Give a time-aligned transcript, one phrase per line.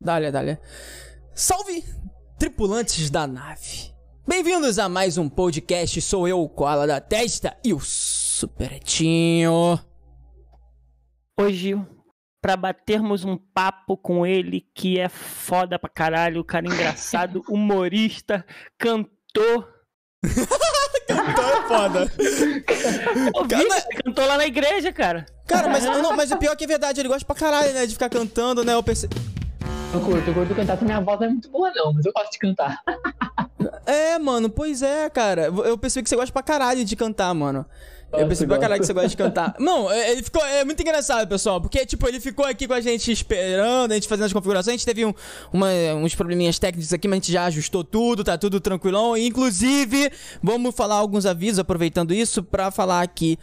[0.00, 0.58] Dale, dale.
[1.34, 1.82] Salve,
[2.38, 3.94] tripulantes da nave.
[4.26, 6.00] Bem-vindos a mais um podcast.
[6.02, 9.78] Sou eu, o Koala da Testa e o Superetinho.
[11.40, 11.74] Hoje,
[12.40, 18.44] pra batermos um papo com ele, que é foda pra caralho, o cara engraçado, humorista,
[18.78, 19.72] cantor.
[21.74, 22.12] É foda.
[22.16, 22.62] Vi,
[23.48, 25.26] Cara, cantou lá na igreja, cara.
[25.46, 27.86] Cara, mas, não, mas o pior é que é verdade, ele gosta pra caralho, né?
[27.86, 28.74] De ficar cantando, né?
[28.74, 29.08] Eu pensei.
[29.92, 32.32] Eu curto, eu curto cantar, minha voz não é muito boa não, mas eu gosto
[32.32, 32.80] de cantar.
[33.86, 35.42] É, mano, pois é, cara.
[35.42, 37.64] Eu percebi que você gosta pra caralho de cantar, mano.
[38.18, 39.54] Eu percebi pra caralho que você gosta de cantar.
[39.60, 40.44] Não, é- ele ficou.
[40.44, 41.60] É muito engraçado, pessoal.
[41.60, 44.68] Porque, tipo, ele ficou aqui com a gente esperando, a gente fazendo as configurações.
[44.74, 45.14] A gente teve um-
[45.52, 49.16] uma- uns probleminhas técnicos aqui, mas a gente já ajustou tudo, tá tudo tranquilão.
[49.16, 50.10] Inclusive,
[50.42, 53.38] vamos falar alguns avisos, aproveitando isso, pra falar que.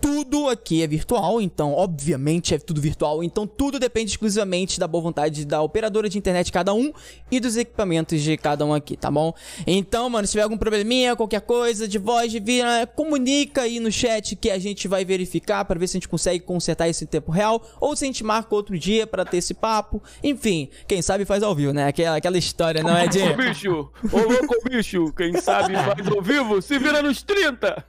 [0.00, 3.24] Tudo aqui é virtual, então, obviamente, é tudo virtual.
[3.24, 6.92] Então, tudo depende exclusivamente da boa vontade da operadora de internet de cada um
[7.30, 9.32] e dos equipamentos de cada um aqui, tá bom?
[9.66, 13.80] Então, mano, se tiver algum probleminha, qualquer coisa de voz, de vídeo, né, comunica aí
[13.80, 17.02] no chat que a gente vai verificar pra ver se a gente consegue consertar isso
[17.04, 20.02] em tempo real ou se a gente marca outro dia pra ter esse papo.
[20.22, 21.86] Enfim, quem sabe faz ao vivo, né?
[21.86, 23.20] Aquela, aquela história, não é de.
[23.20, 27.84] Ô bicho, ô louco bicho, quem sabe faz ao vivo, se vira nos 30.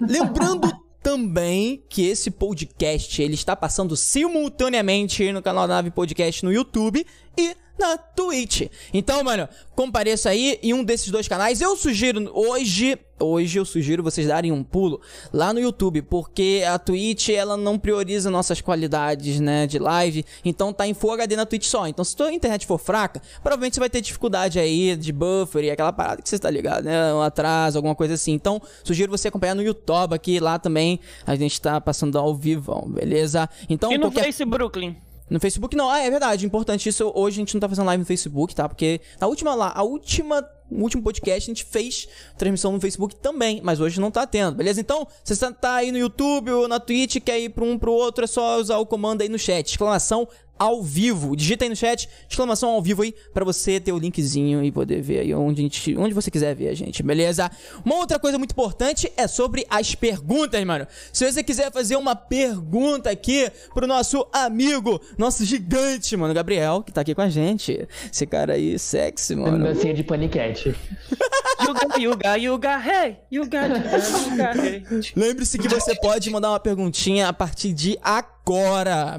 [0.00, 6.52] Lembrando também que esse podcast ele está passando simultaneamente no canal da Nave Podcast no
[6.52, 7.02] YouTube
[7.34, 8.62] e na Twitch.
[8.92, 11.60] Então, mano, compareça aí em um desses dois canais.
[11.60, 15.00] Eu sugiro hoje, hoje eu sugiro vocês darem um pulo
[15.32, 20.24] lá no YouTube, porque a Twitch ela não prioriza nossas qualidades, né, de live.
[20.44, 21.86] Então tá em Full HD na Twitch só.
[21.86, 25.70] Então se tua internet for fraca, provavelmente você vai ter dificuldade aí de buffer e
[25.70, 28.32] aquela parada que você tá ligado, né, um atraso, alguma coisa assim.
[28.32, 32.84] Então, sugiro você acompanhar no YouTube aqui, lá também a gente tá passando ao vivo,
[32.88, 33.48] beleza?
[33.68, 34.96] Então, E no qualquer Face Brooklyn?
[35.30, 37.10] No Facebook não, ah, é verdade, importante isso.
[37.14, 38.68] Hoje a gente não tá fazendo live no Facebook, tá?
[38.68, 43.60] Porque na última lá, a última, último podcast a gente fez transmissão no Facebook também,
[43.62, 44.80] mas hoje não tá tendo, beleza?
[44.80, 47.92] Então, se você tá aí no YouTube ou na Twitch, quer ir pra um pro
[47.92, 50.28] outro, é só usar o comando aí no chat, exclamação
[50.58, 51.36] ao vivo.
[51.36, 55.00] Digita aí no chat, exclamação ao vivo aí, pra você ter o linkzinho e poder
[55.00, 57.50] ver aí onde, a gente, onde você quiser ver a gente, beleza?
[57.84, 60.86] Uma outra coisa muito importante é sobre as perguntas, mano.
[61.12, 66.92] Se você quiser fazer uma pergunta aqui pro nosso amigo, nosso gigante, mano, Gabriel, que
[66.92, 67.86] tá aqui com a gente.
[68.12, 69.64] Esse cara aí, sexy, mano.
[69.64, 70.57] Dancinha de paniquete.
[70.66, 73.98] Yuga, yuga, yuga, hey, yuga, yuga,
[74.30, 74.84] yuga, hey.
[75.16, 78.37] Lembre-se que você pode mandar uma perguntinha a partir de agora,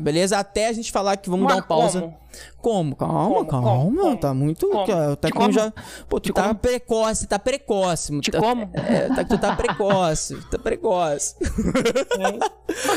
[0.02, 0.38] beleza?
[0.38, 2.02] Até a gente falar que vamos Mas dar uma pausa.
[2.02, 2.20] como?
[2.62, 2.96] Como?
[2.96, 3.46] Calma, Como?
[3.46, 3.70] calma.
[3.70, 4.18] Como?
[4.18, 4.68] Tá muito.
[4.70, 5.16] Como?
[5.16, 5.52] Tá com como?
[5.52, 5.74] já.
[6.08, 6.56] Pô, tu Te tá como?
[6.56, 8.20] precoce, tá precoce.
[8.22, 8.70] Te tá, como?
[8.74, 10.38] É, tá, tu tá precoce.
[10.52, 11.36] tá precoce.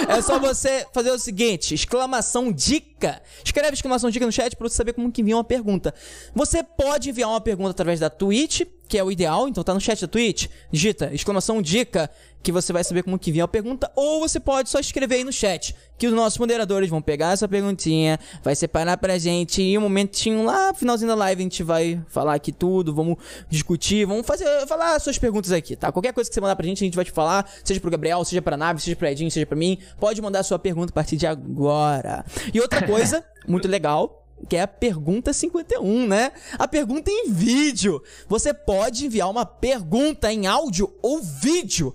[0.09, 3.23] é só você fazer o seguinte: exclamação dica.
[3.45, 5.95] Escreve exclamação dica no chat pra você saber como que envia uma pergunta.
[6.35, 9.81] Você pode enviar uma pergunta através da Twitch, que é o ideal, então tá no
[9.81, 10.49] chat da Twitch.
[10.71, 12.11] Digita exclamação dica,
[12.43, 15.25] que você vai saber como que envia a pergunta, ou você pode só escrever aí
[15.25, 19.79] no chat, que os nossos moderadores vão pegar essa perguntinha, vai separar pra gente e
[19.79, 23.17] um momentinho lá, finalzinho da live, a gente vai falar aqui tudo, vamos
[23.49, 25.93] discutir, vamos fazer, falar as suas perguntas aqui, tá?
[25.93, 28.25] Qualquer coisa que você mandar pra gente, a gente vai te falar, seja pro Gabriel,
[28.25, 30.95] seja pra nave, seja pra Edinho, seja pra mim, pode mandar a sua pergunta a
[30.95, 32.25] partir de agora.
[32.53, 36.33] E outra coisa, muito legal, que é a pergunta 51, né?
[36.59, 38.03] A pergunta em vídeo.
[38.29, 41.95] Você pode enviar uma pergunta em áudio ou vídeo.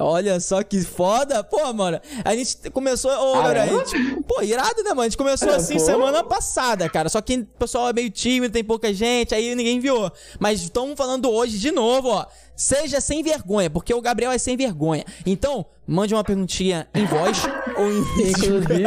[0.00, 1.42] Olha só que foda.
[1.44, 3.10] Pô, mano, a gente começou.
[3.10, 3.60] Ô, Ah, é?
[3.60, 5.02] a gente- pô, irado, né, mano?
[5.02, 5.80] A gente começou É, assim pô.
[5.80, 7.08] semana passada, cara.
[7.08, 10.10] Só que o pessoal é meio tímido, tem pouca gente, aí ninguém enviou.
[10.38, 12.26] Mas estamos falando hoje de novo, ó.
[12.58, 15.04] Seja sem vergonha, porque o Gabriel é sem vergonha.
[15.24, 17.44] Então, mande uma perguntinha em voz
[17.78, 18.00] ou em.
[18.30, 18.82] Inclusive,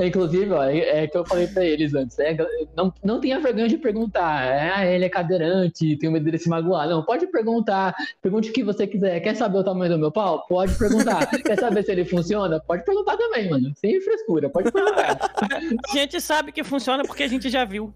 [0.02, 2.34] inclusive, ó, é, é que eu falei pra eles antes, é,
[2.74, 4.46] não, não tenha vergonha de perguntar.
[4.46, 6.88] É, ah, ele é cadeirante, tenho medo dele se magoar.
[6.88, 7.94] Não, pode perguntar.
[8.22, 9.20] Pergunte o que você quiser.
[9.20, 10.46] Quer saber o tamanho do meu pau?
[10.48, 11.26] Pode perguntar.
[11.44, 12.60] Quer saber se ele funciona?
[12.60, 13.74] Pode perguntar também, mano.
[13.76, 15.18] Sem frescura, pode perguntar.
[15.46, 17.92] A gente sabe que funciona porque a gente já viu.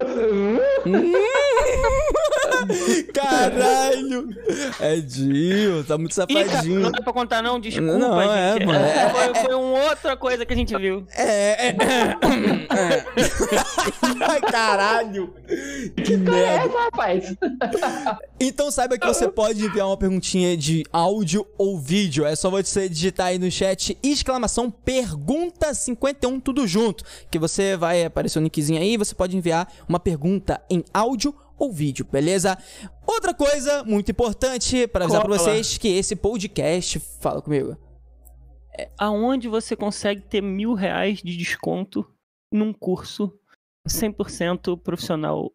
[3.12, 4.28] Caralho!
[4.80, 6.80] Edinho, tá muito cara, safadinho.
[6.80, 8.66] não dá pra contar não, desculpa, Não, é, gente.
[8.66, 11.04] mano, é- foi, foi uma outra coisa que a gente viu.
[11.14, 11.76] É, é, é.
[14.26, 15.34] Ai, caralho!
[16.04, 16.40] Que merda!
[16.40, 17.34] É, rapaz.
[18.38, 22.24] Então saiba que você pode enviar uma perguntinha de áudio ou vídeo.
[22.24, 28.04] É só você digitar aí no chat exclamação pergunta 51 tudo junto, que você vai
[28.04, 32.56] aparecer o nickzinho aí, você pode enviar uma pergunta em áudio ou vídeo, beleza?
[33.04, 35.38] Outra coisa muito importante para avisar pra Cola.
[35.38, 37.76] vocês que esse podcast, fala comigo.
[38.96, 42.06] Aonde você consegue ter mil reais de desconto
[42.52, 43.32] num curso
[43.88, 45.50] 100% profissional.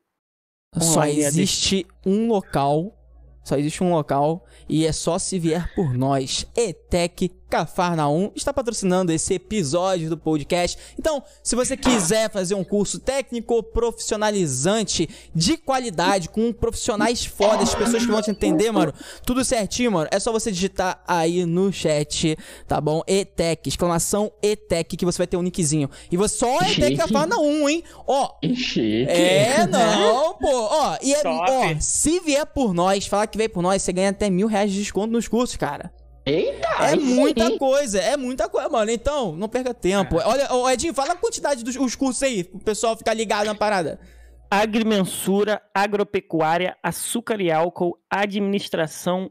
[0.78, 2.94] Só Online, existe um local.
[3.42, 6.46] Só existe um local e é só se vier por nós.
[6.58, 10.78] ETEC Cafarnaum está patrocinando esse episódio do podcast.
[11.00, 18.06] Então, se você quiser fazer um curso técnico profissionalizante de qualidade, com profissionais fodas, pessoas
[18.06, 18.94] que vão te entender, mano,
[19.26, 22.38] tudo certinho, mano, é só você digitar aí no chat,
[22.68, 23.02] tá bom?
[23.08, 25.90] ETEC, exclamação ETEC, que você vai ter um nickzinho.
[26.12, 26.98] E você só ETEC Chique.
[26.98, 27.86] Cafarnaum, hein?
[28.06, 29.10] Ó, Chique.
[29.10, 30.52] é, não, pô.
[30.52, 34.10] Ó, e é, ó, se vier por nós, falar que veio por nós, você ganha
[34.10, 35.90] até mil reais de desconto nos cursos, cara.
[36.26, 36.98] Eita, É sim.
[36.98, 38.90] muita coisa, é muita coisa, mano.
[38.90, 40.18] Então, não perca tempo.
[40.18, 43.54] Olha, ô, Edinho, fala a quantidade dos os cursos aí, pro pessoal ficar ligado na
[43.54, 44.00] parada.
[44.50, 49.30] Agrimensura, agropecuária, açúcar e álcool, administração,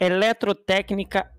[0.00, 1.30] eletrotécnica,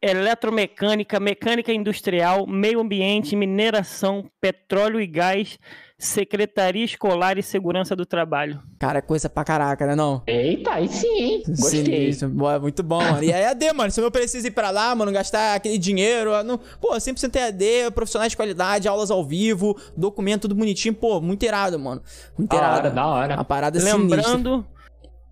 [0.00, 5.58] eletromecânica, mecânica industrial, meio ambiente, mineração, petróleo e gás,
[6.04, 8.60] secretaria escolar e segurança do trabalho.
[8.78, 10.22] Cara, é coisa pra caraca, né não?
[10.26, 11.42] Eita, aí sim, hein?
[11.46, 12.12] Gostei.
[12.28, 13.22] Boa, muito bom, mano.
[13.22, 16.30] E aí, AD, mano, se eu não preciso ir pra lá, mano, gastar aquele dinheiro,
[16.42, 16.58] não...
[16.80, 21.78] pô, 100% EAD, profissionais de qualidade, aulas ao vivo, documento tudo bonitinho, pô, muito irado,
[21.78, 22.02] mano.
[22.36, 22.78] Muito Da irado.
[22.78, 23.34] hora, da hora.
[23.34, 24.16] A parada é sinistra.
[24.16, 24.66] Lembrando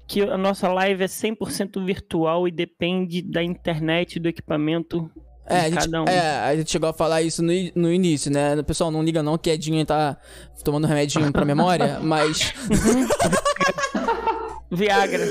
[0.07, 5.11] que a nossa live é 100% virtual e depende da internet, do equipamento
[5.51, 6.05] É, a gente, cada um.
[6.07, 8.63] é, a gente chegou a falar isso no, no início, né?
[8.63, 10.17] Pessoal, não liga não que Edinho tá
[10.65, 12.55] tomando remedinho pra memória, mas
[14.73, 15.27] Viagra.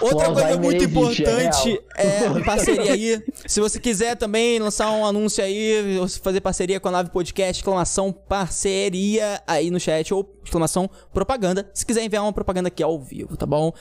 [0.00, 3.22] outra coisa muito é importante é, parceria aí.
[3.46, 7.60] Se você quiser também lançar um anúncio aí, ou fazer parceria com a Nave Podcast,
[7.60, 12.98] exclamação parceria aí no chat, ou exclamação propaganda, se quiser enviar uma propaganda aqui ao
[13.00, 13.72] vivo, tá bom?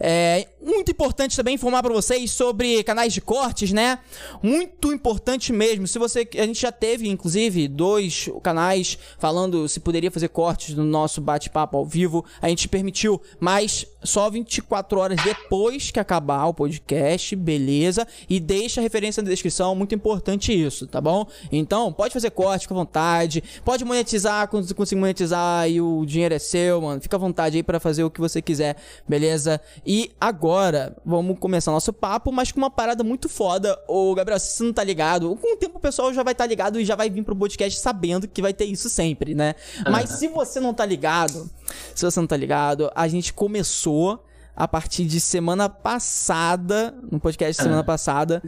[0.00, 3.98] É muito importante também informar pra vocês sobre canais de cortes, né?
[4.42, 5.86] Muito importante mesmo.
[5.86, 6.28] Se você.
[6.36, 11.76] A gente já teve, inclusive, dois canais falando se poderia fazer cortes no nosso bate-papo
[11.76, 12.24] ao vivo.
[12.42, 18.06] A gente permitiu, mas só 24 horas depois que acabar o podcast, beleza?
[18.28, 21.26] E deixa a referência na descrição, muito importante isso, tá bom?
[21.50, 23.42] Então, pode fazer corte, à vontade.
[23.64, 27.00] Pode monetizar quando você conseguir monetizar e o dinheiro é seu, mano.
[27.00, 28.76] Fica à vontade aí pra fazer o que você quiser,
[29.08, 29.60] beleza?
[29.86, 30.57] E agora,
[31.04, 33.78] vamos começar nosso papo, mas com uma parada muito foda.
[33.86, 36.46] Ô, Gabriel, se você não tá ligado, com o tempo o pessoal já vai estar
[36.46, 39.54] ligado e já vai vir pro podcast sabendo que vai ter isso sempre, né?
[39.90, 41.48] Mas se você não tá ligado,
[41.94, 44.22] se você não tá ligado, a gente começou
[44.58, 48.42] a partir de semana passada, no podcast de semana passada,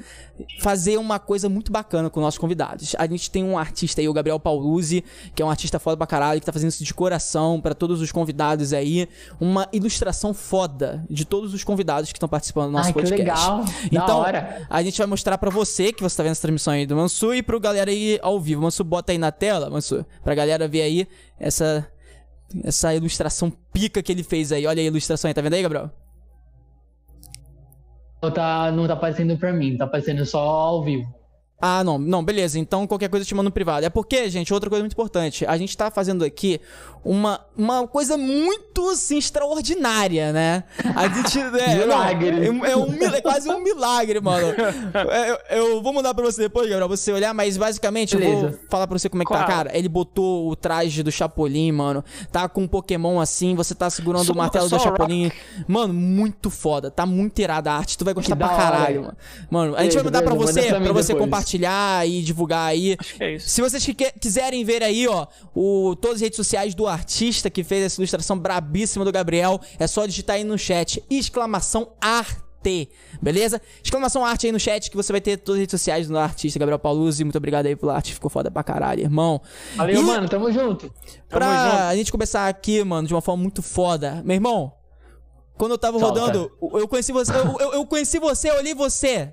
[0.59, 2.97] fazer uma coisa muito bacana com nossos convidados.
[2.99, 5.05] A gente tem um artista aí, o Gabriel Pauluzzi,
[5.37, 8.01] que é um artista foda pra caralho, que tá fazendo isso de coração pra todos
[8.01, 9.09] os convidados aí.
[9.41, 13.21] Uma ilustração foda de todos os convidados que estão participando do nosso Ai, que podcast.
[13.21, 13.65] legal.
[13.65, 14.25] Da Então,
[14.69, 17.33] a gente vai mostrar pra você, que você tá vendo essa transmissão aí do Mansu,
[17.33, 18.63] e pro galera aí ao vivo.
[18.63, 21.07] Mansu, bota aí na tela, Mansu, pra galera ver aí
[21.39, 21.87] essa,
[22.65, 24.67] essa ilustração pica que ele fez aí.
[24.67, 26.00] Olha a ilustração aí, tá vendo aí, Gabriel?
[28.35, 31.20] Tá, não tá aparecendo pra mim, tá aparecendo só ao vivo.
[31.61, 32.59] Ah, não, não, beleza.
[32.59, 33.85] Então qualquer coisa eu te mando no privado.
[33.85, 35.45] É porque, gente, outra coisa muito importante.
[35.47, 36.61] A gente tá fazendo aqui
[37.05, 40.65] uma, uma coisa muito assim, extraordinária, né?
[40.97, 41.39] A gente.
[41.61, 42.51] É, Milagre.
[42.51, 44.47] não, é, é um mil- é quase um milagre, mano.
[45.11, 48.21] É, eu, eu vou mandar pra você depois, Gabriel, pra você olhar, mas basicamente eu
[48.21, 48.61] vou Beleza.
[48.69, 49.77] falar pra você como é que tá, cara.
[49.77, 52.05] Ele botou o traje do Chapolin, mano.
[52.33, 55.31] Tá com um Pokémon assim, você tá segurando Só- o martelo do Chapolin.
[55.67, 56.91] Mano, muito foda.
[56.91, 57.97] Tá muito irada a arte.
[57.99, 59.17] Tu vai gostar pra caralho, mano.
[59.51, 61.31] Mano, a gente vai Beleza, mandar pra beleza, você, pra pra você depois.
[61.59, 62.97] Compartilhar e divulgar aí.
[62.99, 63.49] Acho que é isso.
[63.49, 67.65] Se vocês que- quiserem ver aí, ó, o, todas as redes sociais do artista que
[67.65, 72.89] fez essa ilustração brabíssima do Gabriel, é só digitar aí no chat, exclamação arte,
[73.21, 73.61] beleza?
[73.83, 76.59] Exclamação arte aí no chat que você vai ter todas as redes sociais do artista
[76.59, 77.25] Gabriel Pauluzzi.
[77.25, 79.41] Muito obrigado aí pela arte, ficou foda pra caralho, irmão.
[79.77, 80.93] Valeu, E mano, tamo junto.
[81.29, 84.23] Pra a gente começar aqui, mano, de uma forma muito foda.
[84.25, 84.73] Meu irmão,
[85.57, 86.21] quando eu tava Solta.
[86.21, 89.33] rodando, eu conheci você, eu, eu- eu conheci você, eu olhei você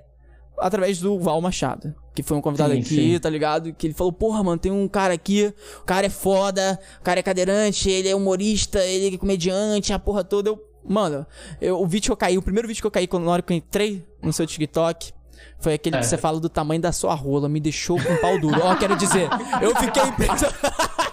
[0.59, 3.19] através do Val Machado, que foi um convidado Sim, aqui, sim.
[3.19, 3.71] tá ligado?
[3.73, 7.19] Que ele falou, porra, mano, tem um cara aqui, o cara é foda, o cara
[7.19, 10.49] é cadeirante, ele é humorista, ele é comediante, a porra toda.
[10.49, 11.27] Eu, mano,
[11.61, 13.41] eu, o vídeo que eu caí, o primeiro vídeo que eu caí quando, na hora
[13.43, 15.13] que eu entrei no seu TikTok.
[15.59, 15.99] Foi aquele É.
[15.99, 18.59] que você fala do tamanho da sua rola, me deixou com pau duro.
[18.63, 19.29] Ó, quero dizer,
[19.61, 20.57] eu fiquei impressionado.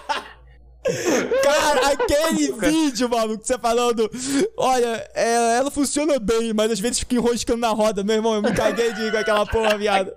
[1.43, 4.09] Cara, aquele vídeo, maluco, você falando.
[4.57, 8.35] Olha, é, ela funciona bem, mas às vezes fica enroscando na roda, meu irmão.
[8.35, 10.11] Eu me caguei de com aquela porra, viado.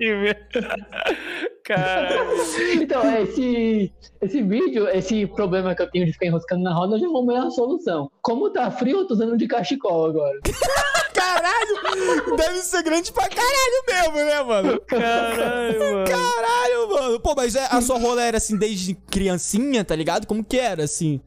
[1.65, 2.27] Cara,
[2.75, 6.97] Então, é, esse, esse vídeo, esse problema que eu tenho de ficar enroscando na roda,
[6.97, 8.11] eu já arrumei a solução.
[8.23, 10.39] Como tá frio, eu tô usando de cachecol agora.
[11.35, 12.37] Caralho!
[12.37, 14.81] Deve ser grande pra caralho mesmo, né, mano?
[14.81, 16.05] Caralho, mano.
[16.07, 17.21] Caralho, mano.
[17.21, 20.27] Pô, mas é- a sua rola era assim desde criancinha, tá ligado?
[20.27, 21.21] Como que era, assim?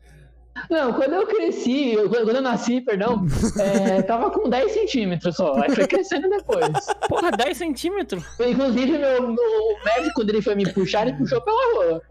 [0.69, 3.25] Não, quando eu cresci, eu- quando eu nasci, perdão,
[3.57, 5.53] é, tava com 10 centímetros só.
[5.61, 6.67] Aí foi crescendo depois.
[7.07, 8.23] Porra, 10 centímetros?
[8.39, 12.01] Inclusive, meu, meu médico, quando ele foi me puxar, ele puxou pela rola.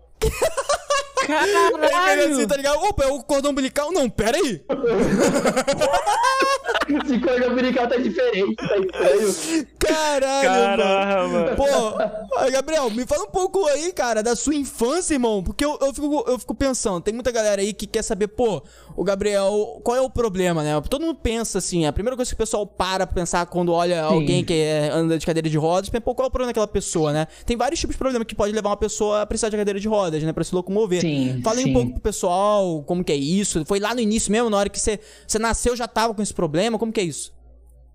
[1.28, 2.32] Aí ele Caralho!
[2.35, 2.78] assim, tá ligado?
[2.82, 3.92] Opa, é o cordão umbilical?
[3.92, 4.64] Não, pera aí.
[7.04, 9.66] Esse cordão umbilical tá diferente, tá estranho.
[9.80, 10.49] Caralho.
[10.49, 11.56] Caralho, mano.
[11.56, 15.42] Pô, Gabriel, me fala um pouco aí, cara, da sua infância, irmão.
[15.42, 18.62] Porque eu, eu, fico, eu fico pensando, tem muita galera aí que quer saber, pô,
[18.96, 20.80] o Gabriel, qual é o problema, né?
[20.88, 24.02] Todo mundo pensa assim, a primeira coisa que o pessoal para pra pensar quando olha
[24.02, 26.68] alguém que é- anda de cadeira de rodas, pensa, pô, qual é o problema daquela
[26.68, 27.26] pessoa, né?
[27.46, 29.88] Tem vários tipos de problema que pode levar uma pessoa a precisar de cadeira de
[29.88, 30.32] rodas, né?
[30.32, 31.00] Pra se locomover.
[31.00, 31.72] Sim, Fala aí um sim.
[31.72, 33.64] pouco pro pessoal, como que é isso.
[33.64, 36.34] Foi lá no início mesmo, na hora que você, você nasceu, já tava com esse
[36.34, 37.32] problema, como que é isso?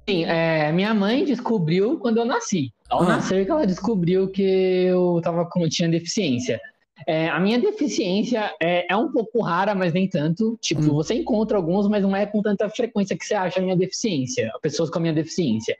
[0.07, 2.71] Sim, é, minha mãe descobriu quando eu nasci.
[2.89, 3.07] Ao Ah.
[3.07, 6.59] nascer que ela descobriu que eu tava com, tinha deficiência.
[7.07, 10.57] É, a minha deficiência é, é um pouco rara, mas nem tanto.
[10.61, 10.93] Tipo, Hum.
[10.93, 14.51] você encontra alguns, mas não é com tanta frequência que você acha a minha deficiência,
[14.61, 15.75] pessoas com a minha deficiência.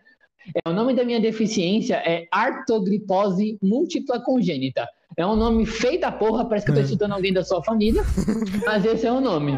[0.53, 4.87] É, o nome da minha deficiência é artrogripose múltipla congênita.
[5.17, 6.85] É um nome feio da porra, parece que eu tô Hum.
[6.85, 8.03] estudando alguém da sua família,
[8.65, 9.57] mas esse é o nome.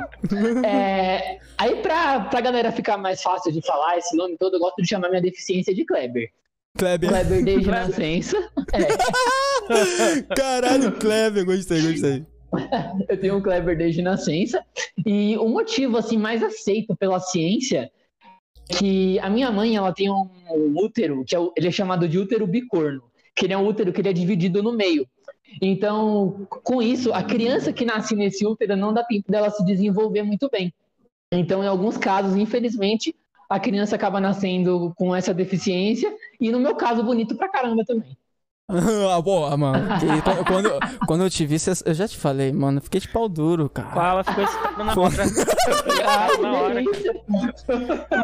[0.63, 4.81] É, aí, pra, pra galera ficar mais fácil de falar esse nome todo, eu gosto
[4.81, 6.29] de chamar minha deficiência de Kleber.
[6.77, 7.09] Kleber.
[7.09, 7.87] Kleber desde Kleber.
[7.87, 8.37] nascença.
[8.73, 12.25] É, Caralho, Kleber, gostei, gostei.
[13.09, 14.63] eu tenho um Kleber desde nascença.
[15.05, 17.89] E o motivo assim mais aceito pela ciência
[18.69, 20.29] é que a minha mãe ela tem um
[20.75, 23.01] útero, que é, ele é chamado de útero bicorno,
[23.35, 25.07] que ele é um útero que ele é dividido no meio.
[25.61, 30.23] Então, com isso, a criança que nasce nesse útero não dá tempo dela se desenvolver
[30.23, 30.73] muito bem.
[31.31, 33.15] Então, em alguns casos, infelizmente,
[33.49, 38.17] a criança acaba nascendo com essa deficiência, e no meu caso, bonito pra caramba também.
[39.15, 39.87] ah, boa, mano.
[39.97, 42.79] Que- quando- quando, quando eu te vi, cê- eu já te falei, mano.
[42.79, 43.87] eu Fiquei de pau duro, cara.
[43.91, 45.25] Fala, ficou excitada na hora.
[47.29, 47.53] Na.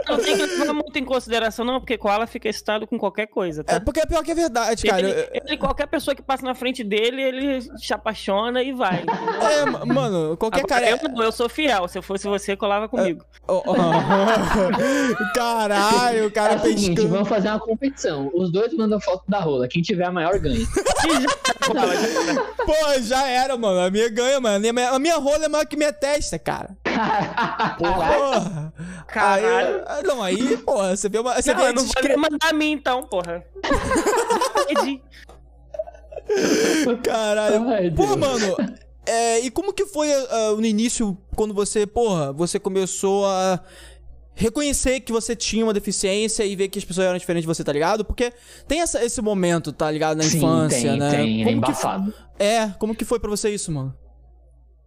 [0.10, 3.62] Não tem que levar muito em consideração, não, porque Koala fica excitado com qualquer coisa,
[3.62, 3.80] É tá?
[3.80, 5.00] porque é pior que é verdade, cara.
[5.00, 9.02] ele, Eu- ele- qualquer pessoa que passa na frente dele, ele se apaixona e vai.
[9.04, 9.48] entendeu?
[9.48, 10.90] É, ma- mano, qualquer Agora, cara.
[10.90, 11.88] eu, não, eu sou fiel.
[11.88, 13.24] Se eu fosse você, colava comigo.
[13.48, 13.74] Oh, oh.
[15.34, 17.10] Caralho, o É cara o seguinte, pescando.
[17.14, 18.30] vamos fazer uma competição.
[18.34, 19.70] Os dois mandam foto da rola.
[19.70, 20.60] Quem tiver a maior ganha.
[20.66, 23.80] Já- Koala, já- Pô, já era, mano.
[23.80, 24.56] A minha ganha, mano.
[24.68, 26.75] A minha, a minha rola é maior que minha testa, cara.
[27.78, 28.74] Porra.
[29.08, 29.84] Caralho.
[29.88, 31.42] Aí, não, aí, porra, você vê uma.
[31.42, 33.44] Você Não, vê eu não vou discre- nem mandar a mim, então, porra.
[37.04, 37.70] Caralho.
[37.70, 38.56] Ai, Pô, mano,
[39.06, 43.60] é, e como que foi ah, no início, quando você, porra, você começou a
[44.36, 47.63] reconhecer que você tinha uma deficiência e ver que as pessoas eram diferentes de você,
[47.63, 48.04] tá ligado?
[48.04, 48.32] Porque
[48.68, 51.10] tem essa- esse momento, tá ligado, na Sim, infância, tem, né?
[51.12, 51.42] tem.
[51.42, 52.12] É Como que embaçado.
[52.12, 53.94] foi- É, como que foi pra você isso, mano?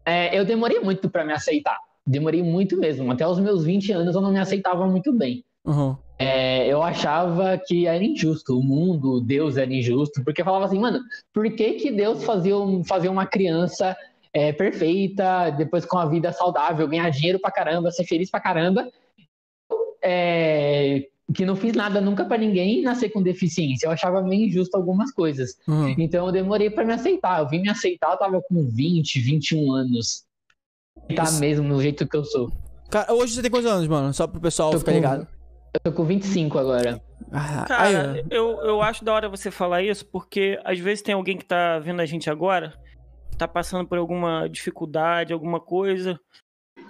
[0.05, 1.77] É, eu demorei muito pra me aceitar.
[2.07, 3.11] Demorei muito mesmo.
[3.11, 5.45] Até os meus 20 anos eu não me aceitava muito bem.
[5.65, 5.97] Uhum.
[6.19, 10.79] É, eu achava que era injusto, o mundo, Deus era injusto, porque eu falava assim,
[10.79, 11.01] mano,
[11.35, 13.97] por que, que Deus fazia, um- fazia uma criança
[14.33, 18.87] é, perfeita, depois com a vida saudável, ganhar dinheiro pra caramba, ser feliz pra caramba,
[20.09, 23.87] é, que não fiz nada nunca pra ninguém nascer com deficiência.
[23.87, 25.59] Eu achava meio injusto algumas coisas.
[25.67, 25.95] uhum.
[25.99, 27.41] Então eu demorei pra me aceitar.
[27.41, 30.25] Eu vim me aceitar, eu tava com 20, 21 anos.
[31.15, 31.41] Tá Isso.
[31.41, 32.51] mesmo no jeito que eu sou.
[32.91, 34.15] Cara, hoje você tem quantos anos, mano?
[34.15, 35.29] Só pro pessoal Tô ficar com- ligado.
[35.75, 37.03] Eu tô com 25 agora.
[37.31, 41.15] Ah, Cara, aí, eu, eu acho da hora você falar isso, porque às vezes tem
[41.15, 42.73] alguém que tá vendo a gente agora,
[43.37, 46.19] tá passando por alguma dificuldade, alguma coisa,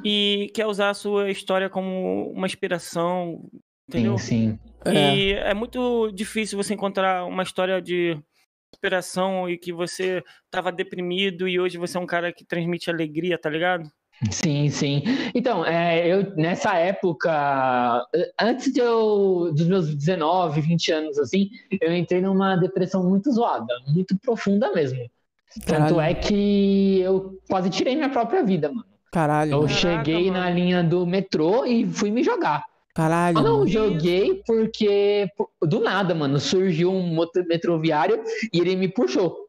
[0.04, 3.48] e quer usar a sua história como uma inspiração,
[3.88, 4.18] entendeu?
[4.18, 4.90] Sim, sim.
[4.96, 5.16] é.
[5.16, 8.18] E é muito difícil você encontrar uma história de
[8.72, 13.38] inspiração e que você tava deprimido e hoje você é um cara que transmite alegria,
[13.38, 13.90] tá ligado?
[14.30, 15.02] Sim, sim.
[15.34, 18.02] Então, é, eu nessa época,
[18.40, 21.50] antes de eu, dos meus 19, 20 anos, assim,
[21.80, 24.98] eu entrei numa depressão muito zoada, muito profunda mesmo.
[25.66, 26.00] Tanto Caralho.
[26.00, 28.95] é que eu quase tirei minha própria vida, mano.
[29.16, 29.68] Caralho, Eu mano.
[29.68, 30.44] Caraca, cheguei mano.
[30.44, 32.62] na linha do metrô e fui me jogar.
[32.94, 33.38] caralho.
[33.38, 33.66] Eu não mano.
[33.66, 35.26] joguei porque
[35.62, 37.16] do nada, mano, surgiu um
[37.48, 39.46] metroviário e ele me puxou.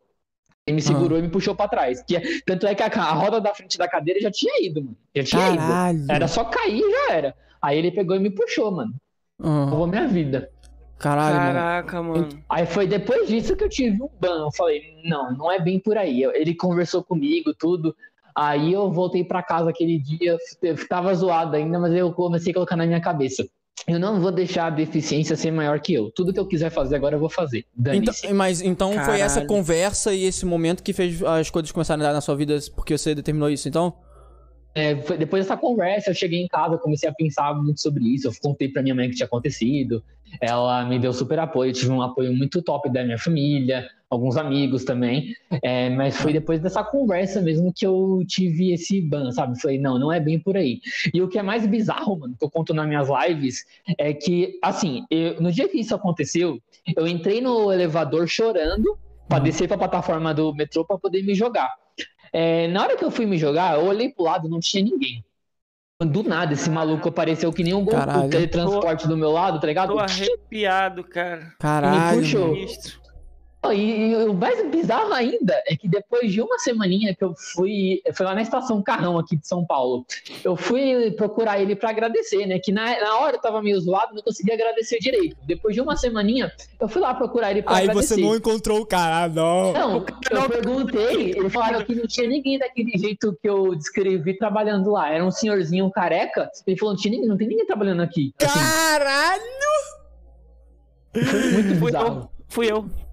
[0.66, 2.02] Ele me segurou e me puxou pra trás.
[2.02, 4.82] Que é- tanto é que a, a roda da frente da cadeira já tinha ido,
[4.82, 4.96] mano.
[5.14, 5.58] Já tinha ido.
[5.58, 6.06] Caralho.
[6.10, 7.36] Era só cair e já era.
[7.62, 8.94] Aí ele pegou e me puxou, mano.
[9.38, 9.68] Uhum.
[9.68, 10.50] Salvou minha vida.
[10.98, 11.54] Caralho, mano.
[11.54, 12.30] Caraca, mano.
[12.50, 14.46] Aí foi depois disso que eu tive um ban.
[14.46, 16.24] Eu falei, não, não é bem por aí.
[16.24, 17.94] Ele conversou comigo, tudo.
[18.38, 22.54] Aí eu voltei pra casa aquele dia, eu tava zoado ainda, mas eu comecei a
[22.54, 23.44] colocar na minha cabeça.
[23.88, 26.12] eu não vou deixar a deficiência ser maior que eu.
[26.12, 27.66] Tudo que eu quiser fazer agora eu vou fazer.
[27.94, 29.48] Então, mas então foi essa Caralho.
[29.48, 32.96] conversa e esse momento que fez as coisas começarem a dar na sua vida porque
[32.98, 33.94] você determinou isso, então?
[34.76, 38.28] É, foi- depois dessa conversa, eu cheguei em casa, comecei a pensar muito sobre isso.
[38.28, 40.04] Eu contei pra minha mãe o que tinha acontecido.
[40.42, 44.38] Ela me deu super apoio, eu tive um apoio muito top da minha família, alguns
[44.38, 45.36] amigos também.
[45.62, 49.60] É, mas foi depois dessa conversa mesmo que eu tive esse ban, sabe?
[49.62, 50.80] Falei, não, não é bem por aí.
[51.14, 53.66] E o que é mais bizarro, mano, que eu conto nas minhas lives,
[53.98, 56.60] é que, assim, eu- no dia que isso aconteceu,
[56.96, 58.98] eu entrei no elevador chorando
[59.28, 61.70] pra descer pra plataforma do metrô pra poder me jogar.
[62.32, 65.24] É, na hora que eu fui me jogar, eu olhei pro lado não tinha ninguém.
[66.00, 68.30] Do nada, esse maluco apareceu que nem um Caralho.
[68.30, 69.94] teletransporte do meu lado, tá ligado?
[69.94, 71.54] Tô arrepiado, cara.
[71.60, 72.20] Caralho.
[72.20, 72.54] puxou.
[72.54, 73.07] Sinistro.
[73.74, 78.02] E, e o mais bizarro ainda é que depois de uma semaninha que eu fui,
[78.14, 80.06] foi lá na estação Carrão aqui de São Paulo,
[80.44, 82.60] eu fui procurar ele pra agradecer, né?
[82.60, 85.36] Que na, na hora eu tava meio zoado, não conseguia agradecer direito.
[85.46, 88.16] Depois de uma semaninha, eu fui lá procurar ele pra Aí agradecer.
[88.16, 89.74] você não encontrou o cara, ah, não.
[89.74, 94.92] Não, eu perguntei, eles falaram que não tinha ninguém daquele jeito que eu descrevi trabalhando
[94.92, 95.10] lá.
[95.12, 96.50] Era um senhorzinho careca.
[96.66, 98.34] Ele falou: não, tinha ninguém, não tem ninguém trabalhando aqui.
[98.42, 99.42] Assim, Caralho!
[101.14, 102.08] foi muito Fui bizarro.
[102.08, 102.30] eu.
[102.48, 103.07] Fui eu.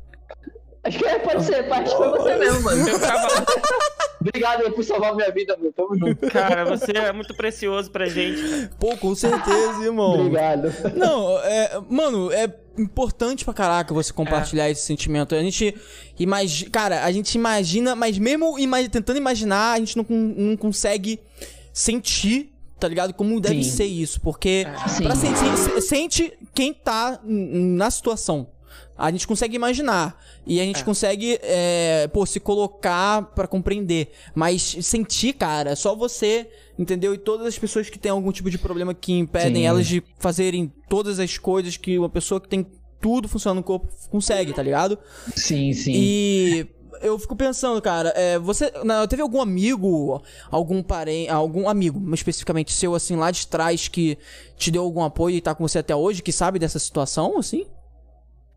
[0.85, 2.89] Acho que é, pode ser, acho que foi você mesmo, mano.
[2.89, 2.97] Eu.
[4.21, 5.71] Obrigado por salvar minha vida, meu.
[5.73, 6.27] Tamo junto.
[6.31, 8.71] Cara, você é muito precioso pra gente.
[8.79, 10.15] Pô, com certeza, irmão.
[10.19, 10.73] Obrigado.
[10.97, 12.49] Não, é, mano, é
[12.79, 15.35] importante pra caraca você compartilhar esse sentimento.
[15.35, 15.75] A gente
[16.19, 21.21] imagina, cara, a gente imagina, mas mesmo ima- tentando imaginar, a gente não, não consegue
[21.73, 22.51] sentir,
[22.81, 23.13] tá ligado?
[23.13, 23.71] Como deve Sim.
[23.71, 25.05] ser isso, porque Sim.
[25.05, 28.47] pra sentir, se- sente quem tá na situação.
[28.97, 34.13] A gente consegue imaginar e a gente consegue, é, pô, se colocar pra compreender.
[34.35, 36.49] Mas sentir, cara, é só você,
[36.79, 37.13] entendeu?
[37.13, 39.67] E todas as pessoas que têm algum tipo de problema que impedem Sim.
[39.67, 42.67] elas de fazerem todas as coisas que uma pessoa que tem
[43.01, 44.99] tudo funcionando no corpo consegue, tá ligado?
[45.35, 45.93] Sim, sim.
[45.95, 46.67] E
[47.03, 52.73] eu fico pensando, cara, é, você não, teve algum amigo, algum parente, algum amigo, especificamente
[52.73, 54.17] seu, assim, lá de trás que
[54.57, 57.67] te deu algum apoio e tá com você até hoje, que sabe dessa situação, assim?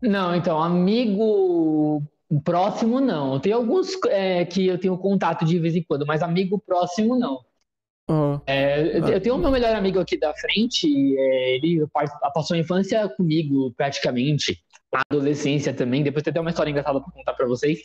[0.00, 2.02] Não, então, amigo
[2.44, 3.40] próximo não.
[3.40, 7.40] Tem alguns é, que eu tenho contato de vez em quando, mas amigo próximo não.
[8.46, 10.86] É, eu- tenho o meu melhor amigo aqui da frente,
[11.18, 11.86] é, ele
[12.34, 14.58] passou a infância comigo praticamente,
[14.94, 16.02] a adolescência também.
[16.02, 17.78] Depois tem até uma história engraçada pra contar pra vocês.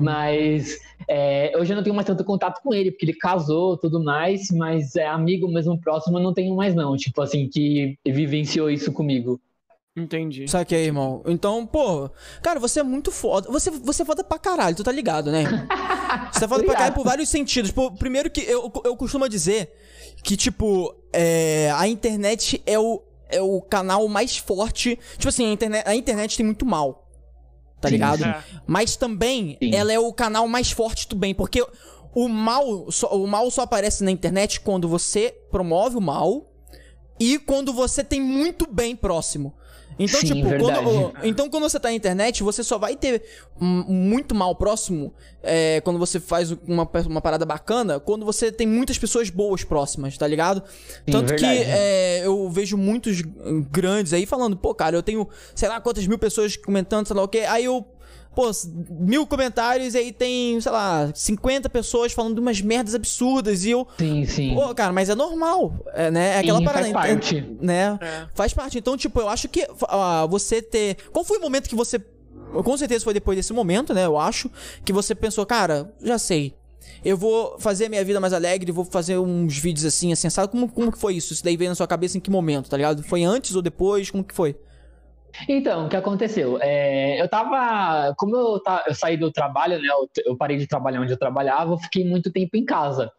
[0.00, 4.02] Mas é, hoje eu não tenho mais tanto contato com ele, porque ele casou tudo
[4.02, 6.96] mais, mas é amigo mesmo próximo eu não tenho mais, não.
[6.96, 9.38] Tipo assim, que vivenciou isso comigo.
[9.96, 10.46] Entendi.
[10.46, 11.22] Saquei, irmão.
[11.26, 12.10] Então, pô,
[12.42, 13.50] cara, você é muito foda.
[13.50, 15.42] Você, você é foda pra caralho, tu tá ligado, né?
[15.42, 15.66] irmão?
[16.32, 17.70] Você é foda pra caralho por vários sentidos.
[17.70, 19.72] Pô, primeiro que eu, eu costumo dizer
[20.22, 24.98] que, tipo, é, a internet é o, é o canal mais forte.
[25.16, 27.10] Tipo assim, a internet, a internet tem muito mal.
[27.80, 28.24] Tá Sim, ligado?
[28.24, 28.44] É.
[28.66, 29.74] Mas também Sim.
[29.74, 31.64] ela é o canal mais forte do bem, porque
[32.14, 36.50] o mal, só, o mal só aparece na internet quando você promove o mal
[37.18, 39.54] e quando você tem muito bem próximo.
[39.98, 43.22] Então, Sim, tipo, quando, então quando você tá na internet, você só vai ter
[43.58, 48.98] muito mal próximo é, quando você faz uma, uma parada bacana, quando você tem muitas
[48.98, 50.62] pessoas boas próximas, tá ligado?
[51.10, 51.70] Tanto que verdade.
[51.70, 53.22] é, eu vejo muitos
[53.70, 57.22] grandes aí falando, pô, cara, eu tenho sei lá quantas mil pessoas comentando, sei lá
[57.22, 57.40] o quê.
[57.48, 57.86] Aí eu,
[58.36, 58.50] pô,
[58.90, 63.70] mil comentários e aí tem, sei lá, 50 pessoas falando de umas merdas absurdas e
[63.70, 64.54] eu, Sim, sim.
[64.54, 66.36] pô, cara, mas é normal, é, né?
[66.36, 67.56] É aquela Sim, parada, faz ent- parte.
[67.60, 67.98] né?
[68.00, 68.26] É.
[68.34, 68.76] Faz parte.
[68.78, 70.98] Então, tipo, eu acho que ah, você ter.
[71.10, 71.98] Qual foi o momento que você.
[72.52, 74.04] Com certeza foi depois desse momento, né?
[74.06, 74.50] Eu acho.
[74.84, 76.54] Que você pensou, cara, já sei.
[77.04, 80.50] Eu vou fazer a minha vida mais alegre, vou fazer uns vídeos assim, assim, sabe?
[80.52, 81.32] Como, como que foi isso?
[81.32, 83.02] Isso daí veio na sua cabeça em que momento, tá ligado?
[83.02, 84.10] Foi antes ou depois?
[84.10, 84.56] Como que foi?
[85.48, 86.58] Então, o que aconteceu?
[86.60, 88.14] É, eu tava.
[88.16, 89.88] Como eu, ta- eu saí do trabalho, né?
[89.88, 93.10] Eu, eu parei de trabalhar onde eu trabalhava, eu fiquei muito tempo em casa.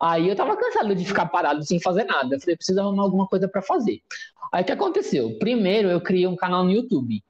[0.00, 2.34] Aí eu tava cansado de ficar parado sem fazer nada.
[2.34, 4.00] Eu falei, preciso arrumar alguma coisa pra fazer.
[4.52, 5.38] Aí o que aconteceu?
[5.38, 7.22] Primeiro eu criei um canal no YouTube.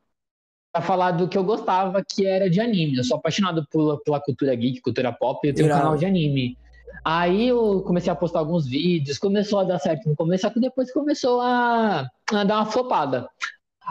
[0.72, 2.96] Pra falar do que eu gostava, que era de anime.
[2.96, 5.80] Eu sou apaixonado por, pela cultura geek, cultura pop, eu tenho Irado.
[5.80, 6.58] um canal de anime.
[7.04, 10.58] Aí eu comecei a postar alguns vídeos, começou a dar certo no começo, só que
[10.60, 13.28] depois começou a, a dar uma flopada.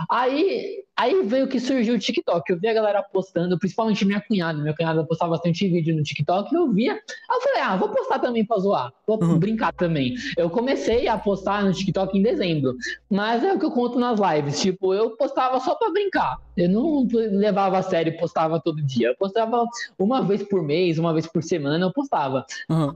[0.10, 2.52] Aí, aí veio que surgiu o TikTok.
[2.52, 4.60] Eu vi a galera postando, principalmente minha cunhada.
[4.62, 6.54] Minha cunhada postava bastante vídeo no TikTok.
[6.54, 6.94] Eu via.
[6.94, 7.00] Aí
[7.38, 8.92] eu falei, ah, vou postar também pra zoar.
[9.08, 9.38] Vou Uhum.
[9.40, 10.16] brincar também.
[10.38, 12.76] Eu comecei a postar no TikTok em dezembro.
[13.10, 14.60] Mas é o que eu conto nas lives.
[14.62, 16.38] Tipo, eu postava só pra brincar.
[16.58, 19.10] Eu não levava a sério e postava todo dia.
[19.10, 19.66] Eu postava
[19.98, 22.46] uma vez por mês, uma vez por semana, eu postava.
[22.70, 22.94] Uhum.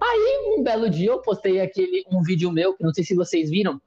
[0.58, 3.80] Um belo dia eu postei aquele um vídeo meu, que não sei se vocês viram.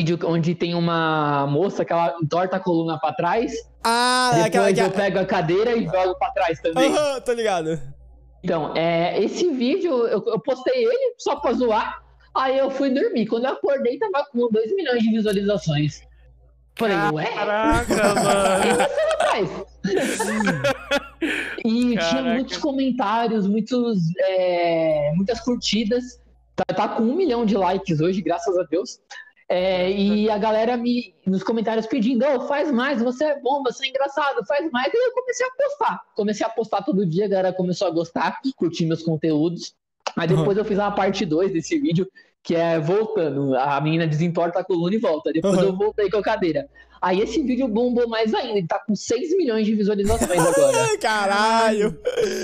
[0.00, 3.52] Vídeo onde tem uma moça que ela entorta a coluna pra trás.
[3.84, 4.66] Ah, Depois aquela.
[4.66, 4.90] eu aquela...
[4.90, 6.90] pego a cadeira e jogo pra trás também.
[6.90, 7.80] Aham, tô ligado.
[8.42, 12.02] Então, é, esse vídeo, eu, eu postei ele só pra zoar.
[12.34, 13.26] Aí eu fui dormir.
[13.26, 16.00] Quando eu acordei, tava com 2 milhões de visualizações.
[16.76, 17.26] Falei, ué?
[17.26, 18.82] Caraca, mano.
[19.12, 19.50] atrás.
[21.64, 22.34] e tinha Caraca.
[22.34, 26.18] muitos comentários, muitos, é, muitas curtidas.
[26.56, 28.98] Tá, tá com um milhão de likes hoje, graças a Deus.
[29.52, 33.84] É, e a galera me nos comentários pedindo, "Ô, faz mais, você é bom, você
[33.84, 34.92] é engraçado, faz mais.
[34.94, 36.00] E eu comecei a postar.
[36.14, 39.74] Comecei a postar todo dia, a galera começou a gostar, curtir meus conteúdos.
[40.16, 42.06] Aí depois eu fiz uma parte 2 desse vídeo,
[42.44, 43.56] que é voltando.
[43.56, 45.32] A menina desentorta a coluna e volta.
[45.32, 45.64] Depois Uhum.
[45.64, 46.68] eu voltei com a cadeira.
[47.02, 48.56] Aí esse vídeo bombou mais ainda.
[48.56, 50.96] Ele tá com 6 milhões de visualizações agora.
[51.00, 51.98] Caralho.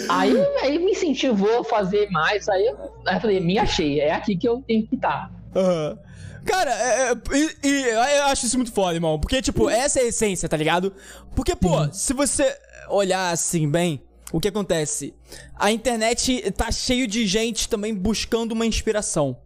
[0.09, 2.49] aí, aí me incentivou a fazer mais.
[2.49, 4.01] Aí eu, aí eu falei, me achei.
[4.01, 5.31] É aqui que eu tenho que estar.
[5.55, 5.99] Aham.
[6.47, 9.19] Cara, é, é, e, e eu acho isso muito foda, irmão.
[9.19, 10.93] Porque, tipo, essa é a essência, tá ligado?
[11.35, 12.57] Porque, pô, se você
[12.89, 14.01] olhar assim bem,
[14.33, 15.13] o que acontece?
[15.57, 19.37] A internet tá cheio de gente também buscando uma inspiração.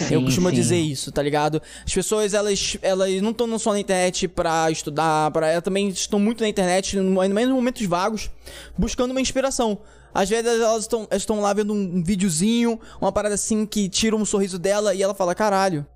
[0.00, 0.54] eu Sim, costumo sim.
[0.54, 1.60] dizer isso, tá ligado?
[1.84, 6.18] As pessoas, elas, elas não estão só na internet pra estudar, pra, elas também estão
[6.18, 8.30] muito na internet, ainda mais em momentos vagos,
[8.76, 9.78] buscando uma inspiração.
[10.14, 14.16] Às vezes elas estão elas estão lá vendo um videozinho, uma parada assim que tira
[14.16, 15.86] um sorriso dela e ela fala, caralho,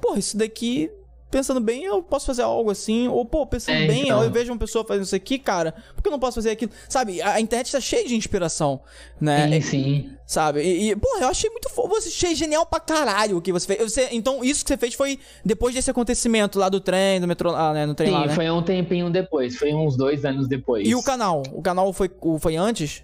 [0.00, 0.90] porra, isso daqui,
[1.30, 3.08] pensando bem, eu posso fazer algo assim.
[3.08, 4.22] Ou, pô, pensando É, bem, então.
[4.22, 6.70] eu vejo uma pessoa fazendo isso aqui, cara, por que eu não posso fazer aquilo?
[6.88, 8.80] Sabe, a, internet tá cheia de inspiração,
[9.20, 9.60] né?
[9.60, 10.10] Sim, sim.
[10.26, 10.62] Sabe?
[10.62, 11.88] E, e, porra, eu achei muito fofo.
[11.88, 13.92] Você achei genial pra caralho o que você fez.
[13.92, 17.54] Você, então, isso que você fez foi depois desse acontecimento lá do trem, do metrô,
[17.54, 17.84] ah, né?
[17.84, 18.34] No trem Sim, lá, né?
[18.34, 19.56] foi um tempinho depois.
[19.56, 20.88] Foi uns dois anos depois.
[20.88, 21.42] E o canal?
[21.52, 23.02] O canal foi, foi antes?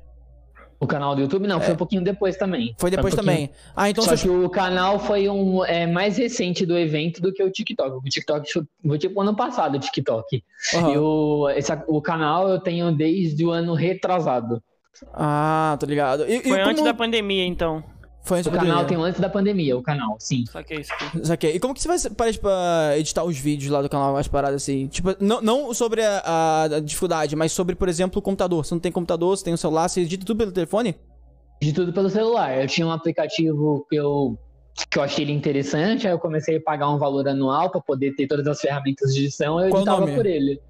[0.80, 1.46] O canal do YouTube?
[1.46, 2.74] Não, foi um pouquinho depois também.
[2.78, 3.50] Foi depois um pouquinho- também.
[3.76, 4.22] Ah, então Só você.
[4.22, 7.96] que o canal foi um é, mais recente do evento do que o TikTok.
[7.98, 8.48] O TikTok
[8.86, 10.42] foi tipo ano passado, o TikTok.
[10.74, 10.92] Aham.
[10.92, 14.62] E o, esse, o canal eu tenho desde o ano retrasado.
[15.12, 16.24] Ah, tô ligado.
[16.26, 17.84] E, e Foi antes como- da pandemia, então.
[18.22, 18.88] Foi antes O da canal pandemia.
[18.98, 20.44] tem antes da pandemia, o canal, sim.
[20.50, 21.26] Só que é isso aqui.
[21.26, 21.56] Saquei.
[21.56, 24.62] E como que você vai parar pra editar os vídeos lá do canal, as paradas
[24.62, 24.86] assim?
[24.88, 28.64] Tipo, não, não sobre a, a- dificuldade, mas sobre, por exemplo, o computador.
[28.64, 30.94] Você não tem computador, você tem um celular, você edita tudo pelo telefone?
[31.62, 32.60] De tudo pelo celular.
[32.60, 34.38] Eu tinha um aplicativo que eu,
[34.90, 38.14] que eu achei ele interessante, aí eu comecei a pagar um valor anual para poder
[38.14, 40.14] ter todas as ferramentas de edição, eu Qual o editava nome?
[40.14, 40.60] por ele.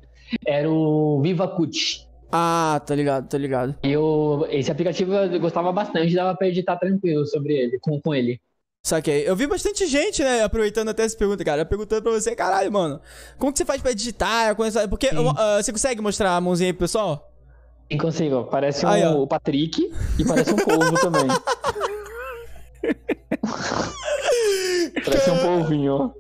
[0.47, 2.09] Era o VivaCut.
[2.33, 3.75] Ah, tá ligado, tá ligado.
[3.83, 8.41] Eu, esse aplicativo eu gostava bastante, dava pra editar tranquilo sobre ele, com, com ele.
[8.83, 9.29] Saquei.
[9.29, 13.01] Eu vi bastante gente, né, aproveitando até essa pergunta, cara, perguntando pra você, caralho, mano,
[13.39, 14.55] como que você faz pra editar?
[14.55, 17.27] Coisa- Porque ah, você consegue mostrar a mãozinha aí pro pessoal?
[17.91, 18.45] Sim, consigo.
[18.45, 21.27] Parece Aí, um, o Patrick e parece um polvo também.
[25.05, 26.11] parece um polvinho, ó.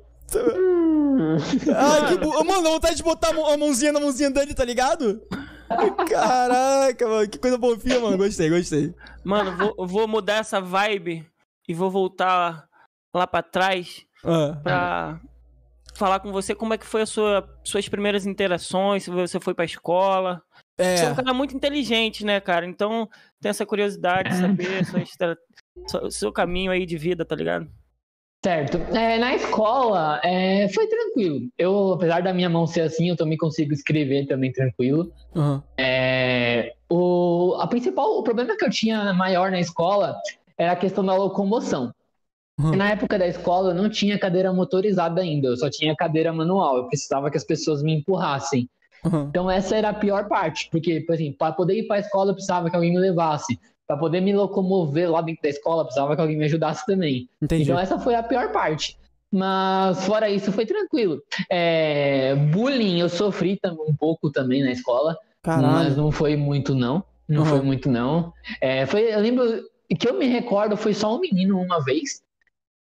[1.74, 2.44] Ai, que bu...
[2.44, 5.20] Mano, vontade de botar a mãozinha na mãozinha dele, tá ligado?
[6.08, 8.16] Caraca, mano, que coisa fofinha, mano.
[8.18, 8.94] Gostei, gostei.
[9.24, 11.26] Mano, vou, vou mudar essa vibe
[11.68, 12.66] e vou voltar
[13.14, 14.60] lá pra trás Ah.
[14.62, 15.20] pra
[15.94, 19.54] falar com você como é que foi a sua, suas primeiras interações, se você foi
[19.54, 20.42] pra escola.
[20.78, 21.14] Você é um É.
[21.14, 22.64] cara muito inteligente, né, cara?
[22.66, 23.08] Então
[23.40, 25.04] tem essa curiosidade de saber sua
[25.86, 27.68] seu, seu caminho aí de vida, tá ligado?
[28.42, 28.78] Certo.
[28.96, 31.48] É, na escola, é, foi tranquilo.
[31.58, 35.12] Eu, apesar da minha mão ser assim, eu também consigo escrever também tranquilo.
[35.36, 35.62] Aham.
[35.78, 40.16] É, o, a principal, o problema que eu tinha maior na escola
[40.56, 41.92] era a questão da locomoção.
[42.58, 42.76] Uhum.
[42.76, 46.78] Na época da escola, eu não tinha cadeira motorizada ainda, eu só tinha cadeira manual.
[46.78, 48.68] Eu precisava que as pessoas me empurrassem.
[49.04, 49.26] Aham.
[49.28, 52.30] Então essa era a pior parte, porque, por exemplo, para poder ir para a escola
[52.30, 53.58] eu precisava que alguém me levasse.
[53.90, 57.28] Para poder me locomover lá dentro da escola, precisava que alguém me ajudasse também.
[57.42, 57.64] Entendi.
[57.64, 58.96] Então essa foi a pior parte.
[59.32, 61.20] Mas fora isso, foi tranquilo.
[61.50, 65.96] É, bullying eu sofri um pouco também na escola, mas Caralho.
[65.96, 67.02] não foi muito não.
[67.28, 67.48] Não Uhum.
[67.48, 68.32] foi muito não.
[68.60, 69.42] É, foi, eu lembro
[69.98, 72.22] que eu me recordo foi só um menino uma vez.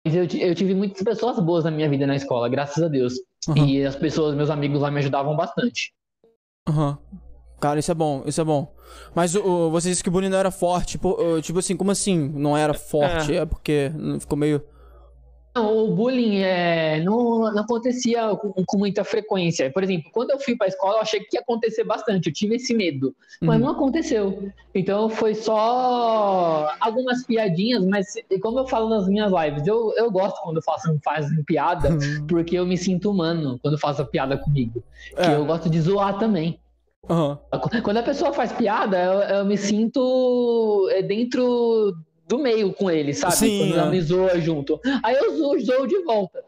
[0.04, 3.14] Mas eu, eu tive muitas pessoas boas na minha vida na escola, graças a Deus.
[3.48, 3.64] Aham.
[3.68, 5.92] E as pessoas, meus amigos lá me ajudavam bastante.
[6.68, 6.98] Aham.
[7.60, 8.72] Cara, isso é bom, isso é bom.
[9.14, 10.92] Mas o, você disse que o bullying não era forte.
[10.92, 12.16] Tipo, tipo assim, como assim?
[12.34, 13.36] Não era forte?
[13.36, 14.62] É, porque não ficou meio.
[15.56, 19.72] Não, o bullying é, não, não acontecia com, com muita frequência.
[19.72, 22.28] Por exemplo, quando eu fui para a escola, eu achei que ia acontecer bastante.
[22.28, 23.64] Eu tive esse medo, mas Uhum.
[23.66, 24.50] não aconteceu.
[24.72, 28.06] Então foi só algumas piadinhas, mas
[28.40, 32.26] como eu falo nas minhas lives, eu, eu gosto quando façam, fazem piada, Uhum.
[32.28, 34.82] porque eu me sinto humano quando faço a piada comigo.
[35.16, 35.34] É.
[35.34, 36.60] eu gosto de zoar também.
[37.08, 37.38] Aham.
[37.82, 41.94] Quando a pessoa faz piada, eu, eu me sinto é, dentro
[42.26, 43.34] do meio com ele, sabe?
[43.36, 43.90] Sim, Quando ela é.
[43.90, 44.78] me zoa junto.
[45.02, 46.40] Aí eu zoo, zoo de volta.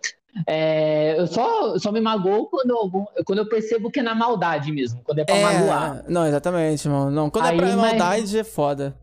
[0.47, 4.71] é, eu só, só me magoo quando eu, quando eu percebo que é na maldade
[4.73, 6.05] mesmo, quando é pra magoar.
[6.09, 7.11] Não, exatamente, irmão.
[7.11, 8.95] Não, quando Aí, é pra mas- maldade é foda.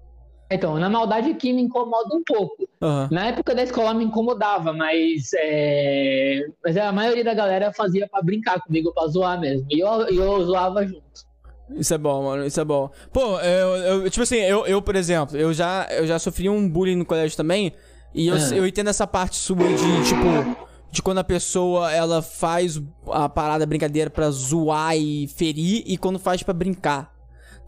[0.50, 2.56] Então, na maldade que me incomoda um pouco.
[2.82, 3.10] Aham.
[3.12, 8.22] Na época da escola me incomodava, mas, é, mas a maioria da galera fazia pra
[8.22, 9.68] brincar comigo, pra zoar mesmo.
[9.70, 11.27] E eu, eu zoava junto.
[11.76, 12.90] Isso é bom, mano, isso é bom.
[13.12, 16.68] Pô, eu, eu- tipo assim, eu, eu, por exemplo, eu já, eu já sofri um
[16.70, 17.74] bullying no colégio também.
[18.14, 18.56] E eu, Ah.
[18.56, 23.66] eu entendo essa parte sua de, tipo, de quando a pessoa ela faz a parada
[23.66, 27.12] a brincadeira pra zoar e ferir e quando faz pra brincar.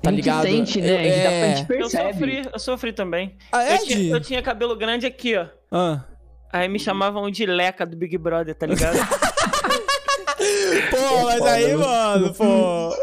[0.02, 0.44] Tá a gente ligado?
[0.44, 0.88] sente, né?
[0.92, 1.56] Eu- A gente, dá pra- a é...
[1.58, 3.36] gente Eu sofri, eu sofri também.
[3.52, 5.46] Ah, é, eu, tinha, eu tinha cabelo grande aqui, ó.
[5.70, 6.06] Ah.
[6.54, 8.98] Aí me chamavam de Leca do Big Brother, tá ligado?
[10.90, 12.96] Pô, mas aí, mano, pô.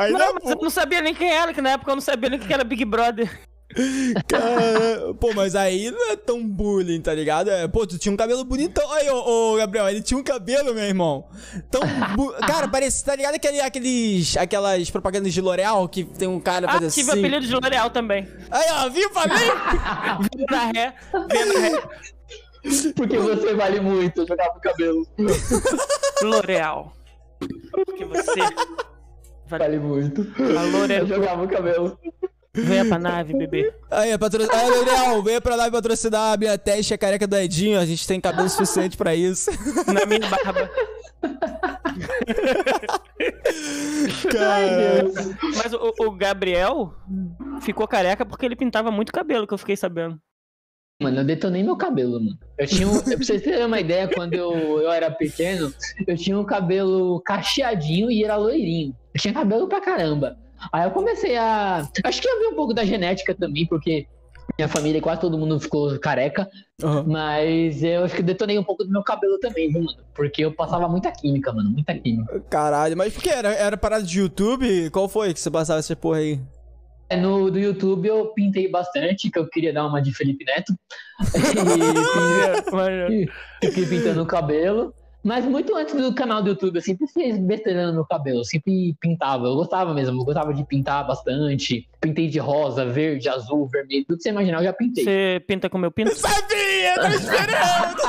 [0.00, 2.00] Aí não, não, mas eu não sabia nem quem era, que na época eu não
[2.02, 3.30] sabia nem o que era Big Brother.
[4.26, 7.50] Cara, pô, mas aí não é tão bullying, tá ligado?
[7.50, 8.90] É, pô, tu tinha um cabelo bonitão.
[8.92, 11.28] Aí, ô, ô, Gabriel, ele tinha um cabelo, meu irmão.
[11.70, 11.80] Tão.
[12.16, 16.66] bu- Cara, parece, tá ligado aquele, aqueles, aquelas propagandas de L'Oreal que tem um cara
[16.68, 17.20] Ah, fazendo tive assim.
[17.20, 18.26] apelido de L'Oreal também.
[18.50, 19.36] Aí, ó, viu, falei?
[19.38, 20.94] Vê na ré,
[21.30, 21.82] vê na ré.
[22.96, 25.06] Porque você vale muito, eu jogava o cabelo.
[26.22, 26.92] L'Oreal.
[27.70, 28.40] Porque você.
[29.58, 30.26] Vale muito.
[30.38, 31.06] A Eu L'Oreal.
[31.06, 31.98] jogava o cabelo.
[32.52, 33.72] Venha pra nave, bebê.
[33.90, 34.42] Aí, patro...
[34.42, 34.48] aí
[34.84, 37.78] Gabriel, venha pra lá e patrocinar a minha teste, a careca do Edinho.
[37.78, 39.50] A gente tem cabelo suficiente pra isso.
[39.86, 40.68] Na minha barba.
[44.32, 45.04] Cara.
[45.56, 46.94] Mas o, o Gabriel
[47.60, 50.18] ficou careca porque ele pintava muito cabelo, que eu fiquei sabendo.
[51.00, 52.38] Mano, eu detonei meu cabelo, mano.
[52.58, 55.72] Eu tinha um, pra vocês terem uma ideia, quando eu, eu era pequeno,
[56.06, 58.94] eu tinha um cabelo cacheadinho e era loirinho.
[59.14, 60.36] Eu tinha cabelo pra caramba.
[60.70, 61.88] Aí eu comecei a.
[62.04, 64.06] Acho que eu vi um pouco da genética também, porque
[64.58, 66.46] minha família quase todo mundo ficou careca.
[66.82, 67.04] Aham.
[67.06, 69.98] Mas eu acho que detonei um pouco do meu cabelo também, viu, mano?
[70.14, 71.70] Porque eu passava muita química, mano.
[71.70, 72.40] Muita química.
[72.50, 73.30] Caralho, mas por que?
[73.30, 74.90] Era, era parada de YouTube?
[74.90, 76.40] Qual foi que você passava essa porra aí?
[77.10, 80.72] É, No do YouTube eu pintei bastante, que eu queria dar uma de Felipe Neto.
[83.10, 83.28] E
[83.66, 84.94] fiquei pintando o cabelo.
[85.22, 88.96] Mas muito antes do canal do YouTube, eu sempre fiz besteira no cabelo, eu sempre
[88.98, 89.44] pintava.
[89.44, 91.86] Eu gostava mesmo, eu gostava de pintar bastante.
[92.00, 95.04] Pintei de rosa, verde, azul, vermelho, tudo que você imaginar eu já pintei.
[95.04, 96.14] Você pinta com meu pinto?
[96.14, 98.00] Sabia, tô esperando!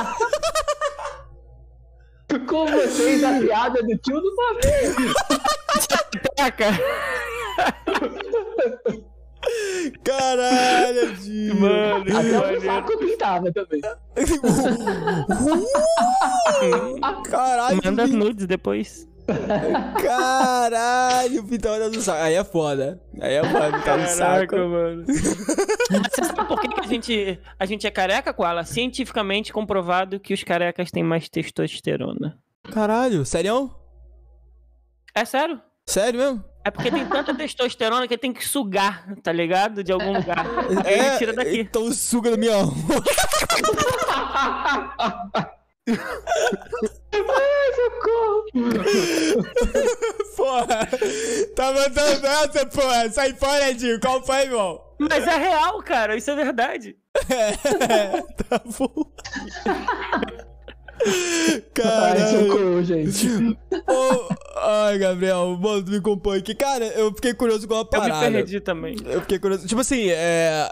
[2.48, 4.94] Com vocês, a piada do tio do pavê.
[6.34, 6.70] Taca!
[10.04, 11.60] Caralho, Edinho.
[11.60, 12.64] Mano, que Até o maneiro.
[12.64, 13.80] saco eu pintava também.
[17.28, 19.08] Caralho, Manda Pin- nudes depois.
[20.02, 22.22] Caralho, pintava do saco.
[22.22, 23.00] Aí é foda.
[23.20, 24.56] Aí é foda, pintar no saco.
[24.56, 25.04] mano.
[25.06, 28.64] Você sabe por que, que a, gente, a gente é careca, Koala?
[28.64, 32.38] Cientificamente comprovado que os carecas têm mais testosterona.
[32.72, 33.70] Caralho, sério?
[35.14, 35.60] É sério?
[35.86, 36.44] Sério mesmo?
[36.64, 39.82] É porque tem tanta testosterona que tem que sugar, tá ligado?
[39.82, 40.46] De algum lugar.
[40.84, 41.60] Aí ele tira daqui.
[41.60, 42.74] Então suga da minha alma.
[47.74, 48.44] Socorro.
[50.36, 50.88] Porra.
[51.56, 53.10] Tá mandando essa, porra.
[53.10, 54.00] Sai fora, Edinho.
[54.00, 54.80] Qual foi, irmão?
[54.98, 56.16] Mas é real, cara.
[56.16, 56.96] Isso é verdade.
[58.48, 59.12] tá bom.
[61.06, 62.46] Ai, Caralho.
[62.48, 63.28] socorro, gente.
[63.88, 64.34] Ô,
[64.64, 66.54] Ai, Gabriel, mano, tu me compõe aqui.
[66.54, 68.30] Cara, eu fiquei curioso com uma Eu parada.
[68.30, 68.96] me perdi também.
[69.04, 69.66] Eu fiquei curioso.
[69.66, 70.68] Tipo assim, é.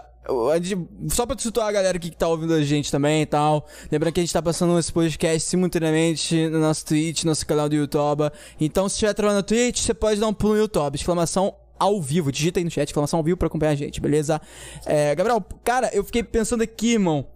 [0.61, 3.65] gente- só pra situar a galera aqui que tá ouvindo a gente também e tal.
[3.91, 7.75] Lembrando que a gente tá passando esse podcast simultaneamente no nosso Twitch, nosso canal do
[7.75, 8.29] YouTube.
[8.59, 10.95] Então, se estiver trabalhando no Twitch, você pode dar um pulo no YouTube.
[10.95, 12.31] Exclamação ao vivo.
[12.31, 14.39] Digita aí no chat, exclamação ao vivo pra acompanhar a gente, beleza?
[14.85, 17.27] É, Gabriel, cara, eu fiquei pensando aqui, irmão.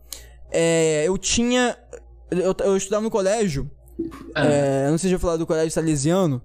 [0.52, 1.76] É, eu tinha.
[2.32, 3.70] Eu, eu estudava no colégio.
[4.36, 6.42] É, não sei se eu falar do colégio salesiano.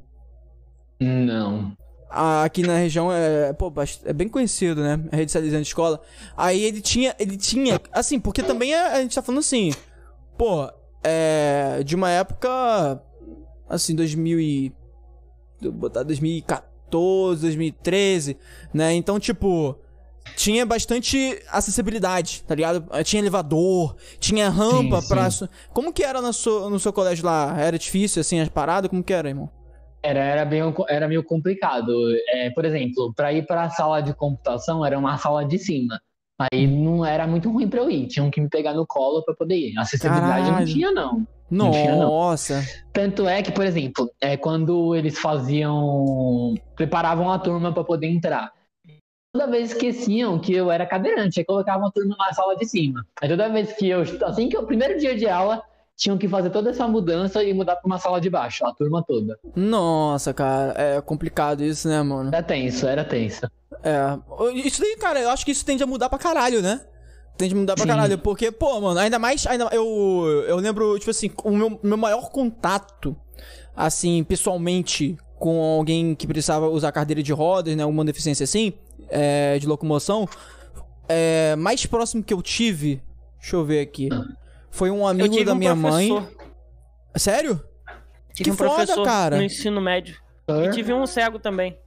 [1.00, 1.72] Não.
[2.08, 3.72] Ah, aqui na região é, pô,
[4.04, 5.00] é bem conhecido, né?
[5.12, 6.00] A rede salesiana de escola.
[6.36, 9.72] Aí ele tinha, ele tinha, assim, porque também é- a gente tá falando assim,
[10.36, 10.68] pô,
[11.04, 13.00] é, de uma época,
[13.68, 14.72] assim, 2000 e,
[15.62, 18.36] vou botar 2014, 2013,
[18.74, 18.92] né?
[18.92, 19.76] Então, tipo,
[20.36, 22.84] tinha bastante acessibilidade, tá ligado?
[23.04, 25.30] Tinha elevador, tinha rampa Sim, pra...
[25.30, 25.48] sim.
[25.72, 27.54] Como que era no seu, no seu colégio lá?
[27.58, 28.90] Era difícil, assim, as paradas?
[28.90, 29.50] Como que era, irmão?
[30.02, 31.92] Era, era, bem, era meio complicado.
[32.28, 36.00] É, por exemplo, para ir para a sala de computação era uma sala de cima.
[36.38, 38.06] Aí não era muito ruim para eu ir.
[38.06, 39.78] Tinham que me pegar no colo para poder ir.
[39.78, 40.58] Acessibilidade Caralho.
[40.58, 41.26] não tinha, não.
[41.50, 42.08] Não tinha, não.
[42.08, 42.64] Nossa.
[42.92, 46.54] Tanto é que, por exemplo, é quando eles faziam.
[46.76, 48.50] preparavam a turma para poder entrar.
[49.32, 53.06] Toda vez esqueciam que eu era cadeirante, aí colocavam turma na sala de cima.
[53.22, 54.02] Aí toda vez que eu.
[54.24, 55.62] Assim que o primeiro dia de aula,
[55.96, 59.04] tinham que fazer toda essa mudança e mudar pra uma sala de baixo, a turma
[59.06, 59.38] toda.
[59.54, 62.28] Nossa, cara, é complicado isso, né, mano?
[62.28, 63.48] Era tenso, era tenso.
[63.84, 64.18] É.
[64.54, 66.80] Isso daí, cara, eu acho que isso tende a mudar pra caralho, né?
[67.36, 67.88] Tende a mudar pra Sim.
[67.88, 68.18] caralho.
[68.18, 69.46] Porque, pô, mano, ainda mais.
[69.46, 73.14] Ainda, eu, eu lembro, tipo assim, o meu, meu maior contato,
[73.76, 77.84] assim, pessoalmente, com alguém que precisava usar cadeira de rodas, né?
[77.84, 78.72] Alguma deficiência assim,
[79.10, 80.28] é, de locomoção.
[81.08, 83.02] É, mais próximo que eu tive.
[83.40, 84.08] Deixa eu ver aqui.
[84.70, 86.08] Foi um Eu amigo tive da um minha mãe.
[86.08, 86.40] professor,
[87.16, 87.64] Sério?
[88.34, 89.36] Tive Que um foda, professor cara.
[89.36, 90.16] no ensino médio.
[90.48, 91.78] E tive um cego também.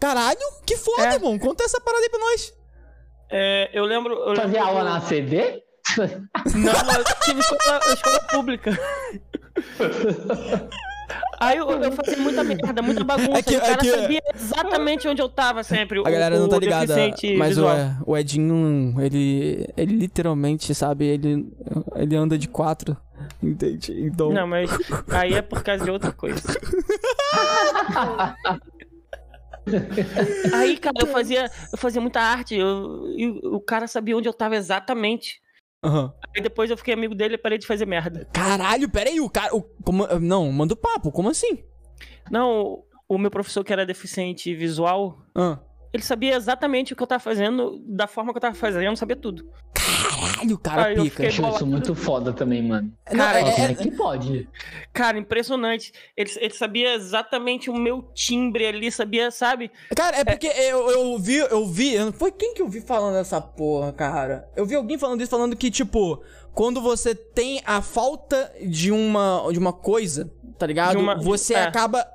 [0.00, 1.14] Caralho, que foda, É.
[1.14, 1.38] irmão.
[1.38, 2.52] Conta essa parada aí pra nós.
[3.30, 4.14] É, eu lembro.
[4.14, 5.62] Eu Fazer lembro aula na CD?
[5.96, 8.70] Não, eu tive escola, escola pública.
[11.40, 13.38] Aí eu, eu fazia muita merda, muita bagunça.
[13.38, 16.00] É que- o cara é que- sabia exatamente onde eu tava sempre.
[16.00, 16.94] A galera não tá ligada,
[17.36, 17.76] mas o, visual.
[18.06, 21.52] o Edinho, ele, ele literalmente, sabe, ele,
[21.96, 22.96] ele anda de quatro,
[23.42, 23.92] entende?
[24.04, 24.70] Então, Não, mas
[25.10, 26.40] aí é por causa de outra coisa.
[30.52, 34.32] Aí, cara, eu fazia, eu fazia muita arte, eu, e o cara sabia onde eu
[34.32, 35.40] tava exatamente.
[35.82, 36.12] Aham.
[36.34, 38.28] Aí depois eu fiquei amigo dele e parei de fazer merda.
[38.32, 41.64] caralho, peraí, o cara, o, como, não, manda o papo, como assim?
[42.30, 45.58] Não, o meu professor que era deficiente visual, Ah,
[45.92, 49.16] ele sabia exatamente o que eu tava fazendo, da forma que eu tava fazendo, sabia
[49.16, 49.46] tudo.
[49.74, 51.16] caralho, cara Aí eu pica.
[51.16, 52.92] fiquei- Acho isso muito foda também, mano.
[53.10, 54.48] Não, Cara, é- Nossa, é- como é que pode?
[54.92, 55.92] Cara, impressionante.
[56.16, 59.70] Ele, ele sabia exatamente o meu timbre ali, sabia, sabe?
[59.94, 63.16] Cara, é porque eu, eu vi, eu vi, eu- foi quem que eu vi falando
[63.16, 64.48] essa porra, cara?
[64.56, 66.22] Eu vi alguém falando isso, falando que, tipo,
[66.54, 70.98] quando você tem a falta de uma, de uma coisa, tá ligado?
[70.98, 71.62] Uma- você é.
[71.64, 72.06] acaba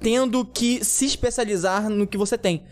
[0.00, 2.64] tendo que se especializar no que você tem,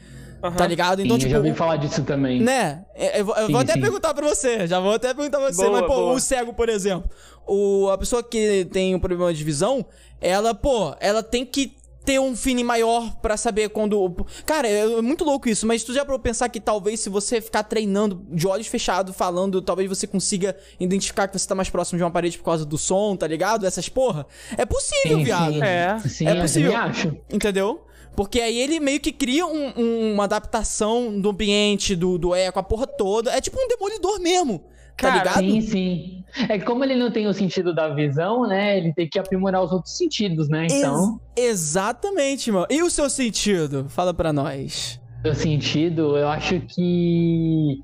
[0.43, 0.57] Aham.
[0.57, 1.01] tá ligado?
[1.03, 2.41] Então, Sim, eu tipo, já ouvi falar disso também.
[2.41, 2.85] né?
[2.97, 3.81] Eu, eu vou- eu Sim, vou até sim.
[3.81, 6.13] perguntar pra você, já vou até perguntar pra você, Boa, mas, pô, boa.
[6.15, 7.11] o cego, por exemplo,
[7.47, 9.85] o, a pessoa que tem um problema de visão,
[10.21, 14.25] ela, pô, ela tem que ter um feeling maior pra saber quando.
[14.47, 17.43] Cara, é é muito louco isso, mas tu já pra pensar que talvez se você
[17.43, 21.99] ficar treinando de olhos fechados, falando, talvez você consiga identificar que você tá mais próximo
[21.99, 23.67] de uma parede por causa do som, tá ligado?
[23.67, 24.27] Essas porra.
[24.57, 25.53] É possível, Sim, viado.
[25.53, 25.63] sim.
[25.63, 25.99] É.
[26.09, 26.73] Sim, É eu possível.
[26.73, 27.17] também acho.
[27.31, 27.85] Entendeu?
[28.17, 32.59] Porque aí ele meio que cria um- um- uma adaptação do ambiente, do, do eco,
[32.59, 33.31] a porra toda.
[33.31, 34.59] É tipo um demolidor mesmo.
[34.97, 35.39] Tá Cara, ligado?
[35.39, 36.25] Sim, sim.
[36.49, 38.77] É que como ele não tem o sentido da visão, né?
[38.77, 40.67] Ele tem que aprimorar os outros sentidos, né?
[40.71, 42.67] Então, Ex- exatamente, mano.
[42.69, 43.87] E o seu sentido?
[43.89, 45.01] Fala pra nós.
[45.25, 47.81] o sentido, eu acho que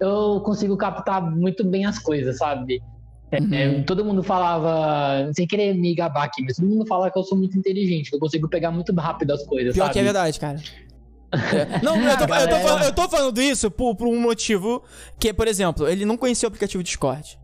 [0.00, 2.80] eu consigo captar muito bem as coisas, sabe?
[3.36, 3.54] É, Uhum.
[3.80, 7.22] é, todo mundo falava, sem querer me gabar aqui, mas todo mundo fala que eu
[7.24, 9.92] sou muito inteligente, que eu consigo pegar muito rápido as coisas, Pior sabe?
[9.94, 10.58] que é verdade, cara.
[11.34, 11.82] É.
[11.82, 12.60] Não, eu tô, eu, tô Galera.
[12.60, 14.84] falando, eu tô falando isso por, por um motivo
[15.18, 17.36] que, por exemplo, ele não conhecia o aplicativo Discord.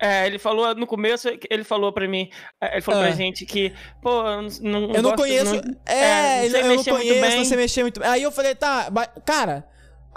[0.00, 2.28] É, ele falou no começo, ele falou pra mim,
[2.60, 3.06] é, ele falou Ah.
[3.06, 5.52] pra gente que, pô, eu não, não Eu não gosto- conheço.
[5.56, 7.36] não- é, é, não sei eu não mexer muito conheço, bem.
[7.38, 8.08] não sei mexer muito bem.
[8.08, 8.88] Aí eu falei, tá,
[9.26, 9.66] cara.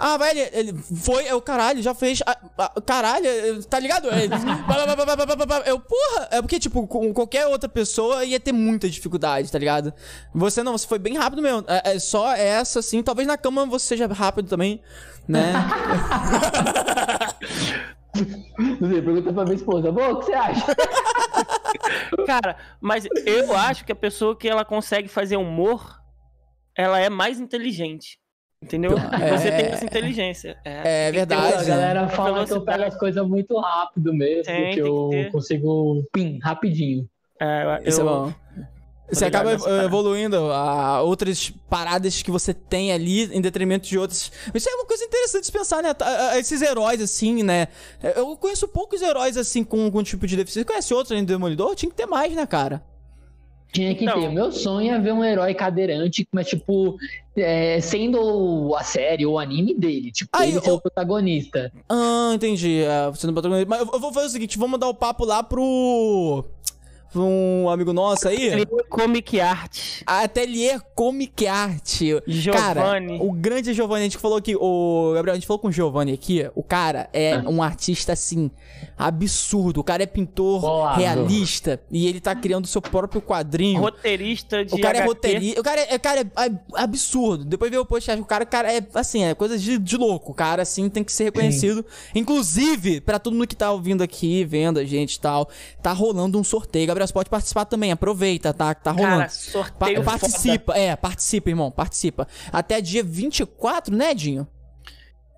[0.04, 2.20] Ah, vai, ele, foi, foi, o caralho, já fez.
[2.26, 4.10] A, a, caralho, é, tá ligado?
[4.10, 4.34] É, ele,
[5.64, 6.28] eu, porra!
[6.32, 9.94] É porque, tipo, com qualquer outra pessoa ia ter muita dificuldade, tá ligado?
[10.34, 11.64] Você não, você foi bem rápido mesmo.
[11.68, 13.00] É, é só essa, assim.
[13.00, 14.82] Talvez na cama você seja rápido também,
[15.28, 15.52] né?
[18.58, 20.66] Não sei, pergunta pra minha esposa, bom, o que você acha?
[22.26, 26.02] Cara, mas eu acho que a pessoa que ela consegue fazer humor,
[26.76, 28.20] ela é mais inteligente.
[28.62, 28.92] Entendeu?
[28.96, 29.36] É.
[29.36, 30.56] Você tem essa inteligência.
[30.64, 31.54] É, É ter verdade.
[31.54, 35.08] a galera fala que eu pego as coisas muito rápido mesmo, Tem, que tem eu
[35.10, 37.08] que consigo, pim, rapidinho.
[37.40, 38.32] É, eu, Isso é bom.
[39.10, 39.52] Você acaba
[39.84, 44.32] evoluindo a outras paradas que você tem ali em detrimento de outras.
[44.54, 45.92] Isso é uma coisa interessante de pensar, né?
[45.92, 47.68] Tá, Esses heróis, assim, né?
[48.16, 50.62] Eu conheço poucos heróis, assim, com algum tipo de deficiência.
[50.62, 51.74] Você conhece outros além do Demolidor?
[51.74, 52.82] Tinha que ter mais, né, cara?
[53.72, 54.20] Tinha que Então.
[54.20, 54.28] ter.
[54.30, 56.96] Meu sonho é ver um herói cadeirante, mas, tipo,
[57.34, 60.12] é, sendo a série ou o anime dele.
[60.12, 61.72] Tipo, Aí, ele ser o- o protagonista.
[61.88, 62.82] Ah, entendi.
[62.82, 63.68] É, você não protagonista.
[63.68, 66.44] Mas eu eu vou fazer o seguinte: vamos dar o papo lá pro.
[67.20, 68.48] Um amigo nosso aí.
[68.48, 70.02] É Comic Art.
[70.06, 72.00] Atelier Comic Art.
[72.00, 73.18] Cara, Giovanni.
[73.20, 74.56] o grande Giovanni, a gente falou que.
[74.56, 76.48] O Gabriel, a gente falou com o Giovanni aqui.
[76.54, 77.44] O cara é Ah.
[77.48, 78.50] um artista assim.
[78.98, 79.80] Absurdo.
[79.80, 81.00] O cara é pintor Bolado.
[81.00, 81.80] realista.
[81.90, 83.80] E ele tá criando o seu próprio quadrinho.
[83.80, 85.60] Roteirista de O cara é roteirista.
[85.60, 87.44] O cara é, o cara é ab- absurdo.
[87.44, 88.20] Depois veio o podcast.
[88.20, 90.32] O cara, o cara é assim, é coisa de, de louco.
[90.32, 91.84] O cara, assim, tem que ser reconhecido.
[92.14, 95.48] Inclusive, pra todo mundo que tá ouvindo aqui, vendo a gente e tal,
[95.82, 96.86] tá rolando um sorteio.
[96.86, 97.92] Gabriel, você pode participar também.
[97.92, 98.74] Aproveita, tá?
[98.74, 99.10] Tá rolando.
[99.16, 102.26] Cara, Pa- sorteio participa, é, participa, irmão, participa.
[102.52, 104.46] Até dia 24, né, Dinho?